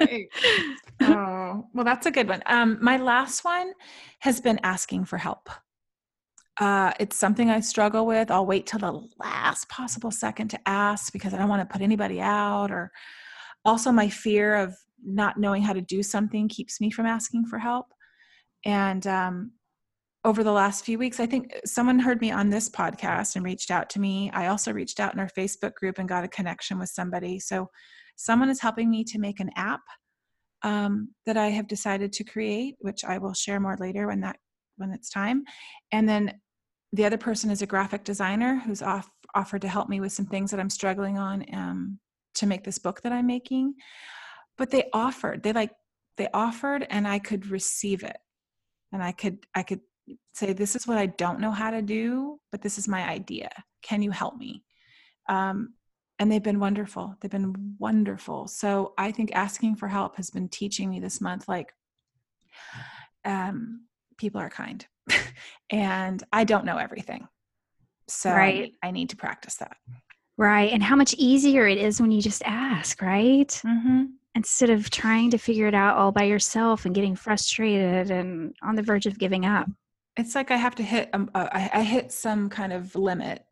right. 0.00 0.26
Oh, 1.02 1.66
well, 1.72 1.84
that's 1.84 2.06
a 2.06 2.10
good 2.10 2.28
one. 2.28 2.42
Um, 2.46 2.78
my 2.82 2.98
last 2.98 3.44
one 3.44 3.72
has 4.20 4.40
been 4.40 4.60
asking 4.62 5.06
for 5.06 5.16
help. 5.16 5.48
Uh, 6.58 6.92
it's 7.00 7.16
something 7.16 7.48
I 7.48 7.60
struggle 7.60 8.04
with. 8.04 8.30
I'll 8.30 8.44
wait 8.44 8.66
till 8.66 8.80
the 8.80 9.08
last 9.18 9.68
possible 9.70 10.10
second 10.10 10.48
to 10.48 10.68
ask 10.68 11.10
because 11.12 11.32
I 11.32 11.38
don't 11.38 11.48
want 11.48 11.66
to 11.66 11.72
put 11.72 11.80
anybody 11.80 12.20
out. 12.20 12.70
Or 12.70 12.92
also, 13.64 13.90
my 13.90 14.10
fear 14.10 14.56
of 14.56 14.76
not 15.02 15.38
knowing 15.38 15.62
how 15.62 15.72
to 15.72 15.80
do 15.80 16.02
something 16.02 16.48
keeps 16.48 16.82
me 16.82 16.90
from 16.90 17.06
asking 17.06 17.46
for 17.46 17.58
help. 17.58 17.86
And 18.66 19.06
um, 19.06 19.52
over 20.24 20.44
the 20.44 20.52
last 20.52 20.84
few 20.84 20.98
weeks, 20.98 21.18
I 21.18 21.26
think 21.26 21.54
someone 21.64 21.98
heard 21.98 22.20
me 22.20 22.30
on 22.30 22.50
this 22.50 22.68
podcast 22.68 23.36
and 23.36 23.44
reached 23.44 23.70
out 23.70 23.88
to 23.90 24.00
me. 24.00 24.30
I 24.34 24.48
also 24.48 24.72
reached 24.72 25.00
out 25.00 25.14
in 25.14 25.20
our 25.20 25.30
Facebook 25.30 25.74
group 25.74 25.98
and 25.98 26.08
got 26.08 26.24
a 26.24 26.28
connection 26.28 26.78
with 26.78 26.90
somebody. 26.90 27.38
So, 27.38 27.70
someone 28.16 28.50
is 28.50 28.60
helping 28.60 28.90
me 28.90 29.02
to 29.04 29.18
make 29.18 29.40
an 29.40 29.50
app 29.56 29.80
um, 30.62 31.08
that 31.24 31.38
I 31.38 31.48
have 31.48 31.66
decided 31.68 32.12
to 32.12 32.24
create, 32.24 32.76
which 32.80 33.02
I 33.04 33.16
will 33.16 33.32
share 33.32 33.60
more 33.60 33.76
later 33.80 34.08
when 34.08 34.20
that 34.20 34.36
when 34.76 34.92
it's 34.92 35.10
time. 35.10 35.44
And 35.92 36.08
then 36.08 36.40
the 36.92 37.04
other 37.04 37.18
person 37.18 37.50
is 37.50 37.62
a 37.62 37.66
graphic 37.66 38.04
designer 38.04 38.60
who's 38.64 38.82
off, 38.82 39.08
offered 39.34 39.62
to 39.62 39.68
help 39.68 39.88
me 39.88 40.00
with 40.00 40.12
some 40.12 40.26
things 40.26 40.50
that 40.50 40.60
I'm 40.60 40.70
struggling 40.70 41.18
on 41.18 41.44
um, 41.52 41.98
to 42.34 42.46
make 42.46 42.64
this 42.64 42.78
book 42.78 43.02
that 43.02 43.12
I'm 43.12 43.26
making. 43.26 43.74
But 44.58 44.70
they 44.70 44.84
offered, 44.92 45.42
they 45.42 45.52
like 45.52 45.70
they 46.16 46.28
offered, 46.34 46.86
and 46.90 47.06
I 47.06 47.18
could 47.18 47.46
receive 47.46 48.02
it, 48.02 48.18
and 48.92 49.02
I 49.02 49.12
could 49.12 49.46
I 49.54 49.62
could 49.62 49.80
say 50.34 50.52
this 50.52 50.76
is 50.76 50.86
what 50.86 50.98
I 50.98 51.06
don't 51.06 51.40
know 51.40 51.50
how 51.50 51.70
to 51.70 51.82
do, 51.82 52.38
but 52.52 52.62
this 52.62 52.78
is 52.78 52.88
my 52.88 53.08
idea. 53.08 53.50
Can 53.82 54.02
you 54.02 54.10
help 54.10 54.36
me? 54.36 54.62
Um, 55.28 55.74
and 56.18 56.30
they've 56.30 56.42
been 56.42 56.60
wonderful. 56.60 57.16
They've 57.20 57.30
been 57.30 57.74
wonderful. 57.78 58.46
So 58.48 58.92
I 58.98 59.10
think 59.10 59.30
asking 59.34 59.76
for 59.76 59.88
help 59.88 60.16
has 60.16 60.30
been 60.30 60.48
teaching 60.48 60.90
me 60.90 61.00
this 61.00 61.20
month 61.20 61.48
like 61.48 61.72
um, 63.24 63.86
people 64.18 64.40
are 64.40 64.50
kind, 64.50 64.86
and 65.70 66.22
I 66.32 66.44
don't 66.44 66.64
know 66.64 66.76
everything, 66.78 67.26
so 68.08 68.30
I 68.30 68.34
Right. 68.36 68.60
need- 68.60 68.74
I 68.82 68.90
need 68.90 69.10
to 69.10 69.16
practice 69.16 69.56
that. 69.56 69.76
Right. 70.36 70.72
And 70.72 70.82
how 70.82 70.96
much 70.96 71.14
easier 71.18 71.66
it 71.66 71.76
is 71.76 72.00
when 72.00 72.10
you 72.10 72.22
just 72.22 72.42
ask, 72.46 73.02
right? 73.02 73.48
Mm-hmm. 73.48 74.04
Instead 74.34 74.70
of 74.70 74.88
trying 74.88 75.30
to 75.32 75.38
figure 75.38 75.66
it 75.66 75.74
out 75.74 75.98
all 75.98 76.12
by 76.12 76.22
yourself 76.24 76.86
and 76.86 76.94
getting 76.94 77.14
frustrated 77.14 78.10
and 78.10 78.54
on 78.62 78.74
the 78.74 78.82
verge 78.82 79.04
of 79.04 79.18
giving 79.18 79.44
up. 79.44 79.68
It's 80.20 80.34
like 80.34 80.50
I 80.50 80.56
have 80.56 80.74
to 80.76 80.82
hit 80.82 81.10
um, 81.12 81.30
uh, 81.34 81.48
I, 81.52 81.70
I 81.74 81.82
hit 81.82 82.12
some 82.12 82.48
kind 82.48 82.72
of 82.72 82.94
limit, 82.94 83.44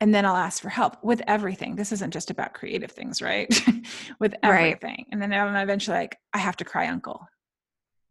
and 0.00 0.14
then 0.14 0.24
I'll 0.24 0.36
ask 0.36 0.62
for 0.62 0.68
help 0.68 1.02
with 1.02 1.22
everything. 1.26 1.76
This 1.76 1.92
isn't 1.92 2.12
just 2.12 2.30
about 2.30 2.54
creative 2.54 2.90
things, 2.92 3.20
right? 3.20 3.48
with 4.20 4.34
Right. 4.42 4.74
everything, 4.74 5.06
and 5.12 5.20
then 5.20 5.32
I'm 5.32 5.54
eventually 5.56 5.96
like 5.98 6.16
I 6.32 6.38
have 6.38 6.56
to 6.58 6.64
cry 6.64 6.88
uncle. 6.88 7.26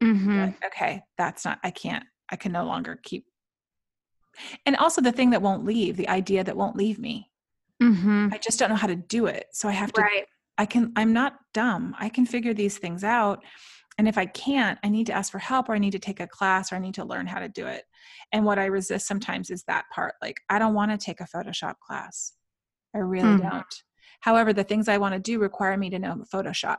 Mm-hmm. 0.03 0.39
like, 0.41 0.65
okay, 0.65 1.01
that's 1.17 1.43
not, 1.43 1.57
I 1.63 1.71
can't, 1.71 2.03
I 2.31 2.35
can 2.35 2.51
no 2.51 2.65
longer 2.65 2.99
keep. 3.01 3.25
And 4.67 4.75
also 4.75 5.01
the 5.01 5.11
thing 5.11 5.31
that 5.31 5.41
won't 5.41 5.65
leave, 5.65 5.97
the 5.97 6.07
idea 6.07 6.43
that 6.43 6.55
won't 6.55 6.75
leave 6.75 6.99
me. 6.99 7.31
Mm-hmm. 7.81 8.29
I 8.31 8.37
just 8.37 8.59
don't 8.59 8.69
know 8.69 8.75
how 8.75 8.85
to 8.85 8.95
do 8.95 9.25
it. 9.25 9.47
So 9.53 9.67
I 9.67 9.71
have 9.71 9.91
to, 9.93 10.01
Right. 10.01 10.25
I 10.55 10.67
can, 10.67 10.93
I'm 10.95 11.13
not 11.13 11.33
dumb. 11.53 11.95
I 11.97 12.09
can 12.09 12.27
figure 12.27 12.53
these 12.53 12.77
things 12.77 13.03
out. 13.03 13.43
And 13.97 14.07
if 14.07 14.17
I 14.17 14.25
can't, 14.27 14.77
I 14.83 14.89
need 14.89 15.07
to 15.07 15.13
ask 15.13 15.31
for 15.31 15.39
help 15.39 15.69
or 15.69 15.73
I 15.73 15.79
need 15.79 15.91
to 15.91 15.99
take 15.99 16.19
a 16.19 16.27
class 16.27 16.71
or 16.71 16.75
I 16.75 16.79
need 16.79 16.93
to 16.95 17.03
learn 17.05 17.25
how 17.25 17.39
to 17.39 17.49
do 17.49 17.65
it. 17.65 17.83
And 18.31 18.45
what 18.45 18.59
I 18.59 18.65
resist 18.65 19.07
sometimes 19.07 19.49
is 19.49 19.63
that 19.63 19.85
part. 19.93 20.13
Like, 20.21 20.37
I 20.49 20.59
don't 20.59 20.75
want 20.75 20.91
to 20.91 20.97
take 21.03 21.19
a 21.19 21.25
Photoshop 21.25 21.75
class. 21.79 22.33
I 22.95 22.99
really 22.99 23.37
Mhm. 23.39 23.49
don't. 23.49 23.83
However, 24.21 24.53
the 24.53 24.63
things 24.63 24.87
I 24.87 24.97
want 24.97 25.13
to 25.13 25.19
do 25.19 25.39
require 25.39 25.77
me 25.77 25.89
to 25.89 25.99
know 25.99 26.15
Photoshop. 26.31 26.77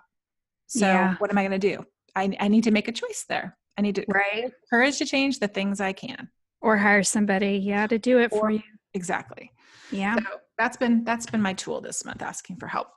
So 0.67 0.87
Yeah. 0.87 1.15
what 1.17 1.31
am 1.31 1.39
I 1.39 1.43
going 1.47 1.59
to 1.61 1.77
do? 1.77 1.85
I, 2.15 2.37
I 2.39 2.49
need 2.49 2.65
to 2.65 2.71
make 2.71 2.89
a 2.89 2.93
choice 2.93 3.25
there. 3.29 3.57
I 3.77 3.83
need 3.83 3.95
to 3.97 4.05
Right. 4.09 4.53
courage 4.71 4.99
to 4.99 5.05
change 5.05 5.39
the 5.41 5.49
things 5.49 5.81
I 5.81 5.93
can. 5.93 6.31
Or 6.61 6.77
hire 6.77 7.03
somebody, 7.05 7.57
yeah, 7.59 7.87
to 7.87 7.99
do 7.99 8.19
it 8.19 8.33
Or- 8.33 8.41
for 8.41 8.51
you. 8.51 8.63
Exactly. 8.95 9.53
Yeah. 9.91 10.17
So 10.17 10.23
that's 10.57 10.77
been 10.77 11.05
that's 11.05 11.27
been 11.27 11.43
my 11.43 11.53
tool 11.55 11.81
this 11.81 12.05
month, 12.05 12.23
asking 12.23 12.57
for 12.57 12.67
help. 12.67 12.89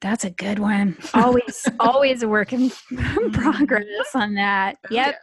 That's 0.00 0.24
a 0.24 0.30
good 0.30 0.58
one. 0.60 0.96
Always, 1.14 1.66
always 1.80 2.22
a 2.22 2.28
work 2.28 2.52
in 2.52 2.70
progress 3.32 4.14
on 4.14 4.34
that. 4.34 4.76
Yep. 4.90 5.16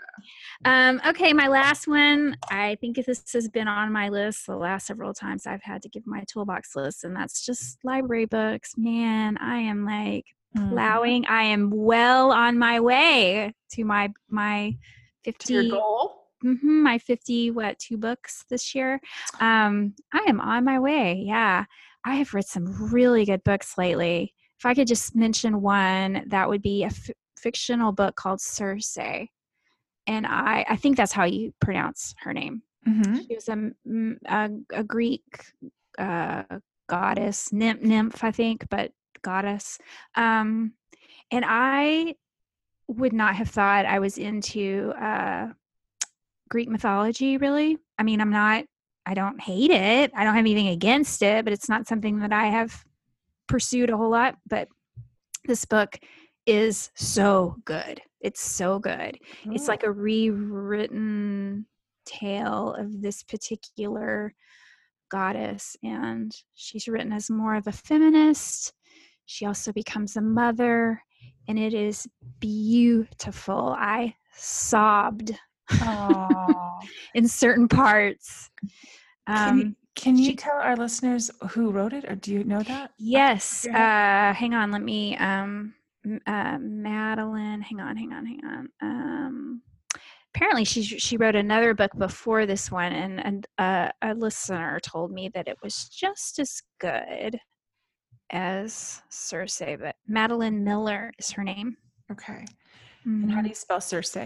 Um, 0.65 0.99
okay, 1.07 1.31
my 1.31 1.47
last 1.47 1.87
one. 1.87 2.35
I 2.51 2.75
think 2.81 2.97
this 3.05 3.23
has 3.33 3.47
been 3.47 3.67
on 3.69 3.91
my 3.93 4.09
list 4.09 4.45
the 4.47 4.57
last 4.57 4.87
several 4.87 5.13
times 5.13 5.47
I've 5.47 5.63
had 5.63 5.81
to 5.83 5.89
give 5.89 6.05
my 6.05 6.23
toolbox 6.31 6.75
list, 6.75 7.03
and 7.05 7.15
that's 7.15 7.45
just 7.45 7.77
library 7.85 8.25
books. 8.25 8.73
Man, 8.77 9.37
I 9.37 9.59
am 9.59 9.85
like 9.85 10.25
Mhm. 10.57 10.69
plowing. 10.69 11.25
I 11.27 11.43
am 11.43 11.69
well 11.69 12.31
on 12.31 12.57
my 12.57 12.79
way 12.79 13.53
to 13.71 13.83
my 13.85 14.11
my 14.29 14.77
fifty 15.23 15.53
your 15.53 15.63
goal. 15.69 16.29
mhm, 16.43 16.63
my 16.83 16.97
50 16.97 17.51
what 17.51 17.79
two 17.79 17.97
books 17.97 18.45
this 18.49 18.75
year 18.75 18.99
um 19.39 19.95
i 20.13 20.19
am 20.27 20.39
on 20.39 20.63
my 20.63 20.77
way 20.79 21.23
yeah 21.25 21.65
i 22.05 22.15
have 22.15 22.33
read 22.35 22.45
some 22.45 22.91
really 22.93 23.25
good 23.25 23.43
books 23.43 23.77
lately 23.77 24.33
if 24.65 24.69
i 24.71 24.73
could 24.73 24.87
just 24.87 25.15
mention 25.15 25.61
one 25.61 26.23
that 26.27 26.49
would 26.49 26.61
be 26.61 26.83
a 26.83 26.87
f- 26.87 27.11
fictional 27.37 27.91
book 27.91 28.15
called 28.15 28.41
circe 28.41 28.97
and 30.07 30.25
i 30.27 30.65
i 30.69 30.75
think 30.75 30.97
that's 30.97 31.11
how 31.11 31.23
you 31.23 31.53
pronounce 31.59 32.15
her 32.19 32.33
name 32.33 32.61
Mhm. 32.87 33.27
she 33.27 33.35
was 33.35 33.47
a 33.49 34.49
a 34.73 34.83
greek 34.83 35.23
uh 35.97 36.43
goddess 36.87 37.51
nymph, 37.51 37.81
nymph 37.81 38.23
i 38.23 38.31
think 38.31 38.67
but 38.69 38.91
goddess 39.23 39.79
um 40.15 40.73
and 41.31 41.43
i 41.47 42.13
would 42.87 43.13
not 43.13 43.35
have 43.35 43.49
thought 43.49 43.85
i 43.85 43.99
was 43.99 44.17
into 44.17 44.91
uh 44.99 45.47
Greek 46.47 46.69
mythology, 46.69 47.37
really. 47.37 47.79
I 47.97 48.03
mean, 48.03 48.21
I'm 48.21 48.29
not, 48.29 48.65
I 49.03 49.15
don't 49.15 49.41
hate 49.41 49.71
it. 49.71 50.11
I 50.15 50.23
don't 50.23 50.35
have 50.35 50.43
anything 50.43 50.67
against 50.67 51.23
it, 51.23 51.43
but 51.43 51.51
it's 51.53 51.67
not 51.67 51.87
something 51.87 52.19
that 52.19 52.31
I 52.31 52.45
have 52.45 52.85
pursued 53.47 53.89
a 53.89 53.97
whole 53.97 54.09
lot. 54.11 54.35
But 54.47 54.67
this 55.45 55.65
book 55.65 55.97
is 56.45 56.91
so 56.95 57.55
good. 57.65 58.01
It's 58.21 58.41
so 58.41 58.79
good. 58.79 59.17
It's 59.45 59.67
like 59.67 59.83
a 59.83 59.91
rewritten 59.91 61.65
tale 62.05 62.73
of 62.77 63.01
this 63.01 63.23
particular 63.23 64.33
goddess, 65.09 65.75
and 65.83 66.35
she's 66.55 66.87
written 66.87 67.13
as 67.13 67.29
more 67.29 67.55
of 67.55 67.67
a 67.67 67.71
feminist. 67.71 68.73
She 69.25 69.45
also 69.45 69.71
becomes 69.71 70.15
a 70.15 70.21
mother, 70.21 71.01
and 71.47 71.59
it 71.59 71.73
is 71.73 72.07
beautiful. 72.39 73.75
I 73.77 74.15
sobbed 74.35 75.31
in 77.13 77.27
certain 77.27 77.67
parts. 77.67 78.49
Um, 79.27 79.75
can 79.95 80.17
you 80.17 80.25
she- 80.25 80.35
tell 80.35 80.57
our 80.57 80.75
listeners 80.75 81.31
who 81.51 81.71
wrote 81.71 81.93
it, 81.93 82.05
or 82.09 82.15
do 82.15 82.31
you 82.33 82.43
know 82.43 82.61
that? 82.63 82.91
yes. 82.97 83.65
Uh, 83.65 84.33
hang 84.33 84.53
on. 84.53 84.71
Let 84.71 84.81
me. 84.81 85.17
Um, 85.17 85.73
uh, 86.27 86.57
Madeline. 86.59 87.61
Hang 87.61 87.79
on. 87.79 87.97
Hang 87.97 88.13
on. 88.13 88.25
Hang 88.25 88.45
on. 88.45 88.69
Um, 88.81 89.61
apparently, 90.35 90.65
she 90.65 90.83
she 90.83 91.17
wrote 91.17 91.35
another 91.35 91.73
book 91.73 91.91
before 91.97 92.45
this 92.45 92.69
one, 92.69 92.91
and 92.91 93.25
and 93.25 93.47
uh, 93.57 93.89
a 94.01 94.13
listener 94.13 94.79
told 94.81 95.11
me 95.11 95.29
that 95.33 95.47
it 95.47 95.57
was 95.63 95.89
just 95.89 96.39
as 96.39 96.61
good 96.79 97.39
as 98.31 99.01
Circe. 99.09 99.61
But 99.79 99.95
Madeline 100.07 100.63
Miller 100.63 101.11
is 101.17 101.31
her 101.31 101.43
name. 101.43 101.77
Okay. 102.11 102.45
And 103.05 103.31
how 103.31 103.41
do 103.41 103.49
you 103.49 103.55
spell 103.55 103.81
Circe? 103.81 104.17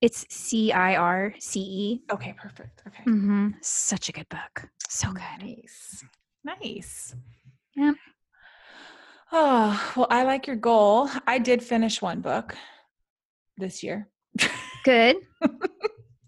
It's 0.00 0.24
C 0.30 0.72
I 0.72 0.96
R 0.96 1.34
C 1.38 1.60
E. 1.60 2.02
Okay, 2.10 2.34
perfect. 2.38 2.82
Okay. 2.86 3.02
Mm-hmm. 3.02 3.48
Such 3.60 4.08
a 4.08 4.12
good 4.12 4.28
book. 4.28 4.68
So 4.88 5.12
good. 5.12 5.22
Nice. 5.40 6.04
Nice. 6.44 7.14
Yep. 7.76 7.94
Oh, 9.32 9.92
well, 9.96 10.06
I 10.10 10.24
like 10.24 10.46
your 10.46 10.56
goal. 10.56 11.08
I 11.26 11.38
did 11.38 11.62
finish 11.62 12.02
one 12.02 12.20
book 12.20 12.56
this 13.56 13.82
year. 13.82 14.08
Good. 14.84 15.16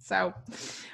So 0.05 0.35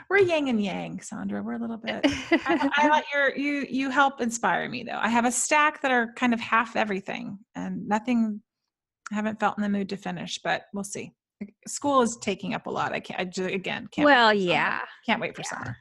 we're 0.08 0.18
yin 0.18 0.48
and 0.48 0.62
yang, 0.62 0.98
Sondra. 0.98 1.42
We're 1.42 1.54
a 1.54 1.58
little 1.58 1.78
bit. 1.78 2.02
I, 2.30 2.70
I 2.76 2.88
like 2.90 3.06
your 3.12 3.34
you 3.36 3.66
you 3.68 3.90
help 3.90 4.20
inspire 4.20 4.68
me 4.68 4.84
though. 4.84 4.98
I 5.00 5.08
have 5.08 5.24
a 5.24 5.32
stack 5.32 5.82
that 5.82 5.90
are 5.90 6.12
kind 6.14 6.32
of 6.32 6.38
half 6.38 6.76
everything 6.76 7.38
and 7.56 7.88
nothing 7.88 8.42
I 9.10 9.16
haven't 9.16 9.40
felt 9.40 9.56
in 9.56 9.62
the 9.62 9.68
mood 9.68 9.88
to 9.88 9.96
finish, 9.96 10.38
but 10.44 10.64
we'll 10.72 10.84
see. 10.84 11.14
School 11.66 12.02
is 12.02 12.16
taking 12.20 12.54
up 12.54 12.66
a 12.66 12.70
lot. 12.70 12.92
I 12.92 13.00
can't 13.00 13.20
I 13.20 13.24
just, 13.24 13.50
again 13.50 13.88
can't 13.92 14.06
wait 14.06 14.12
well, 14.14 14.30
for 14.30 14.36
summer. 14.38 14.50
yeah, 14.50 14.80
can't 15.06 15.20
wait 15.20 15.36
for 15.36 15.42
yeah. 15.42 15.48
summer. 15.50 15.76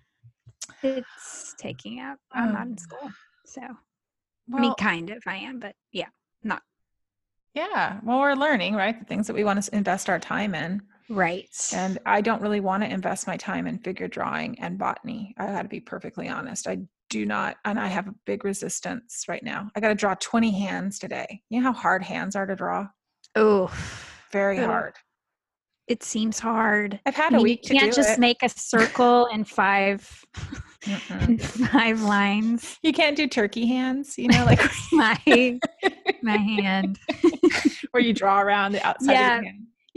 it's 0.83 1.55
taking 1.57 1.99
up. 1.99 2.19
I'm 2.31 2.53
not 2.53 2.61
Um, 2.63 2.67
in 2.71 2.77
school, 2.77 3.11
so 3.45 3.61
I 3.61 3.67
Well, 4.49 4.61
mean, 4.61 4.73
kind 4.79 5.09
of. 5.09 5.21
I 5.25 5.37
am, 5.37 5.59
but 5.59 5.75
yeah, 5.91 6.09
not. 6.43 6.61
yeah. 7.53 7.99
Well, 8.03 8.19
we're 8.19 8.33
learning, 8.35 8.75
right? 8.75 8.97
The 8.97 9.05
things 9.05 9.27
that 9.27 9.35
we 9.35 9.43
want 9.43 9.63
to 9.63 9.75
invest 9.75 10.09
our 10.09 10.19
time 10.19 10.53
in. 10.55 10.81
right. 11.09 11.47
And 11.73 11.97
I 12.05 12.21
don't 12.21 12.41
really 12.41 12.59
want 12.59 12.83
to 12.83 12.89
invest 12.89 13.25
my 13.27 13.37
time 13.37 13.65
in 13.67 13.79
figure 13.79 14.07
drawing 14.07 14.59
and 14.59 14.77
botany. 14.77 15.33
I 15.37 15.47
got 15.47 15.63
to 15.63 15.67
be 15.67 15.79
perfectly 15.79 16.27
honest. 16.29 16.67
I 16.67 16.79
do 17.09 17.25
not, 17.25 17.55
and 17.65 17.79
I 17.79 17.87
have 17.87 18.07
a 18.07 18.15
big 18.25 18.43
resistance 18.43 19.23
right 19.29 19.41
now. 19.43 19.71
I 19.75 19.79
got 19.79 19.87
to 19.89 19.95
draw 19.95 20.13
20 20.19 20.51
hands 20.59 20.99
today. 20.99 21.41
You 21.49 21.61
know 21.61 21.71
how 21.71 21.79
hard 21.79 22.03
hands 22.03 22.35
are 22.35 22.45
to 22.45 22.55
draw? 22.55 22.87
oh, 23.35 23.67
Very 24.31 24.59
Ugh. 24.59 24.65
hard. 24.65 24.93
It 25.87 26.03
seems 26.03 26.39
hard. 26.39 26.99
I've 27.05 27.15
had 27.15 27.33
I 27.33 27.37
a 27.37 27.37
mean, 27.37 27.43
week 27.43 27.69
you 27.69 27.79
can't 27.79 27.93
just 27.93 28.17
it. 28.17 28.19
make 28.19 28.43
a 28.43 28.49
circle 28.49 29.27
in 29.27 29.43
five 29.43 30.25
Mm-mm. 30.81 31.27
in 31.27 31.37
five 31.67 32.01
lines. 32.01 32.77
You 32.81 32.93
can't 32.93 33.15
do 33.15 33.27
turkey 33.27 33.65
hands, 33.67 34.17
you 34.17 34.27
know, 34.27 34.43
like 34.45 34.59
my 34.91 35.59
my 36.21 36.37
hand. 36.37 36.99
where 37.91 38.03
you 38.03 38.13
draw 38.13 38.41
around 38.41 38.73
the 38.73 38.85
outside 38.85 39.13
Yeah. 39.13 39.41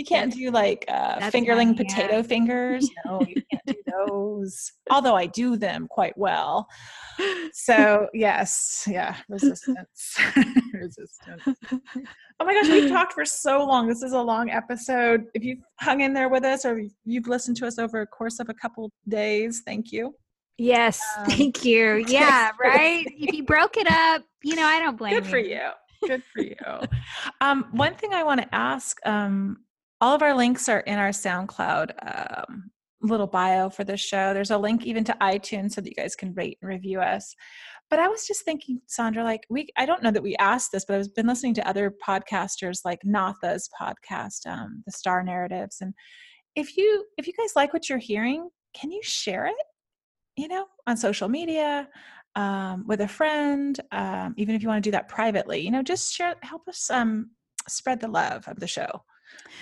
Of 0.01 0.11
your 0.11 0.19
hand. 0.19 0.35
You 0.35 0.41
can't 0.41 0.45
do 0.47 0.51
like 0.51 0.85
uh, 0.89 1.19
fingerling 1.31 1.77
potato 1.77 2.23
fingers. 2.23 2.89
No, 3.07 3.21
you 3.27 3.43
can't 3.51 3.67
do 3.67 3.75
those. 4.07 4.73
Although 4.91 5.15
I 5.17 5.27
do 5.27 5.57
them 5.57 5.87
quite 5.89 6.17
well. 6.17 6.69
So 7.53 8.07
yes, 8.15 8.85
yeah, 8.87 9.17
resistance, 9.29 10.17
resistance. 10.73 11.43
Oh 11.71 12.45
my 12.45 12.55
gosh, 12.55 12.69
we've 12.69 12.89
talked 12.89 13.13
for 13.13 13.27
so 13.27 13.63
long. 13.65 13.89
This 13.89 14.03
is 14.03 14.13
a 14.13 14.21
long 14.21 14.49
episode. 14.51 15.25
If 15.35 15.45
you've 15.45 15.59
hung 15.81 16.01
in 16.01 16.15
there 16.15 16.29
with 16.31 16.45
us, 16.45 16.65
or 16.65 16.81
you've 17.05 17.27
listened 17.27 17.57
to 17.59 17.67
us 17.67 17.79
over 17.79 18.01
a 18.01 18.07
course 18.07 18.39
of 18.41 18.49
a 18.49 18.55
couple 18.55 18.91
days, 19.09 19.63
thank 19.67 19.93
you. 19.93 20.15
Yes, 20.57 21.03
Um, 21.19 21.27
thank 21.27 21.65
you. 21.65 22.05
Yeah, 22.09 22.53
right. 22.63 23.05
if 23.19 23.35
you 23.35 23.43
broke 23.43 23.77
it 23.77 23.91
up, 23.91 24.23
you 24.43 24.55
know, 24.55 24.65
I 24.65 24.79
don't 24.79 24.97
blame 24.97 25.15
Good 25.15 25.27
for 25.27 25.39
you. 25.39 25.69
Good 26.07 26.23
for 26.33 26.41
you. 26.43 26.55
um, 27.43 27.67
one 27.73 27.95
thing 27.97 28.15
I 28.15 28.23
want 28.23 28.41
to 28.41 28.55
ask 28.55 28.97
um, 29.05 29.59
all 30.01 30.15
of 30.15 30.23
our 30.23 30.35
links 30.35 30.69
are 30.69 30.81
in 30.81 30.99
our 30.99 31.11
SoundCloud 31.11 32.47
um, 32.49 32.71
little 33.03 33.27
bio 33.27 33.71
for 33.71 33.85
this 33.85 34.01
show. 34.01 34.35
There's 34.35 34.51
a 34.51 34.59
link 34.59 34.85
even 34.87 35.05
to 35.05 35.17
iTunes 35.21 35.73
so 35.73 35.81
that 35.81 35.89
you 35.89 35.95
guys 35.95 36.15
can 36.15 36.35
rate 36.35 36.59
and 36.61 36.69
review 36.69 37.01
us. 37.01 37.35
but 37.91 37.99
I 37.99 38.09
was 38.09 38.27
just 38.27 38.45
thinking, 38.45 38.81
Sondra, 38.89 39.25
like 39.25 39.47
we 39.51 39.69
I 39.77 39.85
don't 39.87 40.03
know 40.03 40.11
that 40.13 40.23
we 40.23 40.37
asked 40.37 40.73
this, 40.73 40.85
but 40.85 40.97
I've 40.97 41.15
been 41.15 41.27
listening 41.27 41.55
to 41.55 41.69
other 41.69 41.93
podcasters 42.07 42.81
like 42.85 43.01
Natha's 43.05 43.69
podcast, 43.79 44.47
um, 44.47 44.83
the 44.87 44.93
Star 44.93 45.23
Narratives. 45.23 45.79
And 45.81 45.93
if 46.55 46.77
you 46.77 47.05
if 47.19 47.27
you 47.27 47.33
guys 47.37 47.53
like 47.57 47.73
what 47.73 47.89
you're 47.89 47.99
hearing, 47.99 48.49
can 48.75 48.93
you 48.93 49.01
share 49.03 49.47
it? 49.47 49.55
You 50.37 50.49
know, 50.49 50.67
on 50.87 50.97
social 50.97 51.29
media, 51.29 51.89
um, 52.37 52.85
with 52.87 53.01
a 53.01 53.09
friend, 53.09 53.79
um, 53.93 54.35
even 54.37 54.55
if 54.55 54.63
you 54.63 54.69
want 54.69 54.83
to 54.83 54.89
do 54.89 54.93
that 54.93 55.09
privately, 55.09 55.61
you 55.61 55.71
know, 55.71 55.83
just 55.83 56.15
share 56.15 56.37
help 56.43 56.69
us 56.69 56.91
um 56.91 57.31
spread 57.69 58.01
the 58.01 58.09
love 58.09 58.47
of 58.47 58.61
the 58.61 58.67
show. 58.67 59.03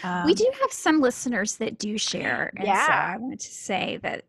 Um, 0.03 0.27
we 0.27 0.35
do 0.35 0.49
have 0.61 0.73
some 0.73 1.01
listeners 1.01 1.57
that 1.57 1.79
do 1.79 1.99
share. 1.99 2.53
And 2.57 2.67
so 2.67 2.73
Yeah. 2.73 3.15
I 3.15 3.19
wanted 3.19 3.41
to 3.41 3.51
say 3.53 3.99
that 4.03 4.25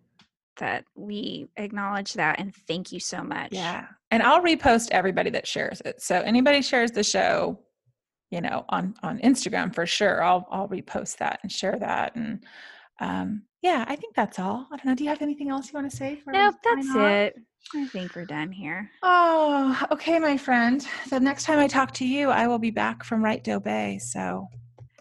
that 0.57 0.83
we 0.93 1.47
acknowledge 1.55 2.13
that 2.15 2.37
and 2.37 2.53
thank 2.67 2.91
you 2.91 2.99
so 2.99 3.23
much. 3.23 3.53
Yeah. 3.53 3.85
And 4.11 4.21
I'll 4.21 4.41
repost 4.41 4.89
everybody 4.91 5.29
that 5.29 5.47
shares 5.47 5.81
it. 5.85 6.01
So 6.01 6.19
anybody 6.19 6.61
shares 6.61 6.91
the 6.91 7.03
show, 7.03 7.59
you 8.29 8.41
know, 8.41 8.65
on 8.69 8.93
on 9.01 9.19
Instagram 9.19 9.73
for 9.73 9.85
sure. 9.85 10.21
I'll 10.21 10.45
I'll 10.51 10.67
repost 10.67 11.17
that 11.17 11.39
and 11.43 11.51
share 11.51 11.77
that. 11.79 12.15
And 12.15 12.43
um 12.99 13.43
yeah, 13.61 13.83
I 13.87 13.95
think 13.95 14.15
that's 14.15 14.39
all. 14.39 14.67
I 14.71 14.77
don't 14.77 14.85
know. 14.85 14.95
Do 14.95 15.03
you 15.03 15.09
have 15.09 15.21
anything 15.21 15.49
else 15.49 15.67
you 15.67 15.73
want 15.77 15.89
to 15.91 15.95
say? 15.95 16.15
For 16.15 16.31
Nope, 16.31 16.55
that's 16.63 16.87
it. 16.95 17.35
I 17.75 17.85
think 17.87 18.15
we're 18.15 18.25
done 18.25 18.51
here. 18.53 18.89
Oh, 19.03 19.77
okay, 19.91 20.17
my 20.17 20.37
friend. 20.37 20.85
The 21.09 21.19
next 21.19 21.43
time 21.43 21.59
I 21.59 21.67
talk 21.67 21.91
to 21.95 22.05
you, 22.05 22.29
I 22.29 22.47
will 22.47 22.57
be 22.57 22.71
back 22.71 23.03
from 23.03 23.23
Right 23.23 23.43
Doe 23.43 23.59
Bay. 23.59 23.99
So 24.01 24.47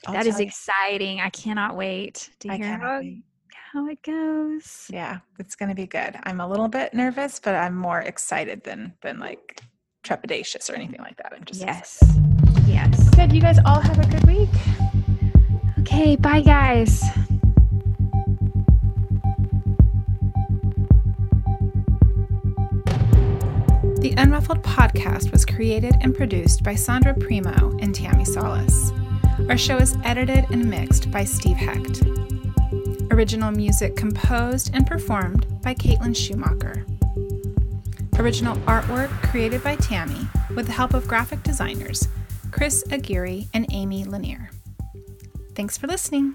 I'll 0.09 0.15
that 0.15 0.27
is 0.27 0.41
you. 0.41 0.47
exciting. 0.47 1.21
I 1.21 1.31
cannot 1.31 1.77
wait 1.77 2.31
to 2.41 2.49
I 2.51 2.57
hear 2.57 2.79
how, 2.79 2.99
wait. 3.01 3.23
how 3.73 3.87
it 3.89 4.03
goes. 4.03 4.87
Yeah, 4.91 5.19
it's 5.39 5.55
gonna 5.55 5.75
be 5.75 5.87
good. 5.87 6.17
I'm 6.25 6.41
a 6.41 6.49
little 6.49 6.69
bit 6.69 6.95
nervous, 6.95 7.39
but 7.41 7.55
I'm 7.55 7.77
more 7.77 8.01
excited 8.01 8.65
than 8.65 8.95
than 9.03 9.19
like 9.19 9.61
trepidatious 10.05 10.71
or 10.71 10.75
anything 10.75 11.01
like 11.01 11.17
that. 11.19 11.33
I'm 11.37 11.45
just 11.45 11.61
Yes. 11.61 12.03
Yes. 12.67 13.11
Good. 13.11 13.33
You 13.33 13.41
guys 13.41 13.59
all 13.67 13.81
have 13.81 13.99
a 13.99 14.07
good 14.07 14.25
week. 14.27 14.49
Okay, 15.81 16.17
bye 16.17 16.41
guys. 16.41 17.03
The 24.01 24.15
Unruffled 24.17 24.63
podcast 24.63 25.33
was 25.33 25.45
created 25.45 25.95
and 26.01 26.15
produced 26.15 26.63
by 26.63 26.75
Sondra 26.75 27.19
Primo 27.19 27.77
and 27.81 27.93
Tammi 27.95 28.25
Salas. 28.25 28.93
Our 29.47 29.57
show 29.57 29.79
is 29.79 29.97
edited 30.05 30.45
and 30.51 30.69
mixed 30.69 31.11
by 31.11 31.25
Steve 31.25 31.57
Hecht. 31.57 32.03
Original 33.11 33.51
music 33.51 33.97
composed 33.97 34.75
and 34.75 34.87
performed 34.87 35.47
by 35.63 35.75
Caitlin 35.75 36.15
Schumacher. 36.15 36.85
Original 38.19 38.57
artwork 38.67 39.09
created 39.23 39.63
by 39.63 39.77
Tammi 39.77 40.27
with 40.55 40.67
the 40.67 40.73
help 40.73 40.93
of 40.93 41.09
graphic 41.09 41.43
designers 41.45 42.09
Chris 42.51 42.85
Aguirre 42.91 43.47
and 43.55 43.67
Amy 43.71 44.05
Lanier. 44.05 44.51
Thanks 45.55 45.79
for 45.79 45.87
listening. 45.87 46.35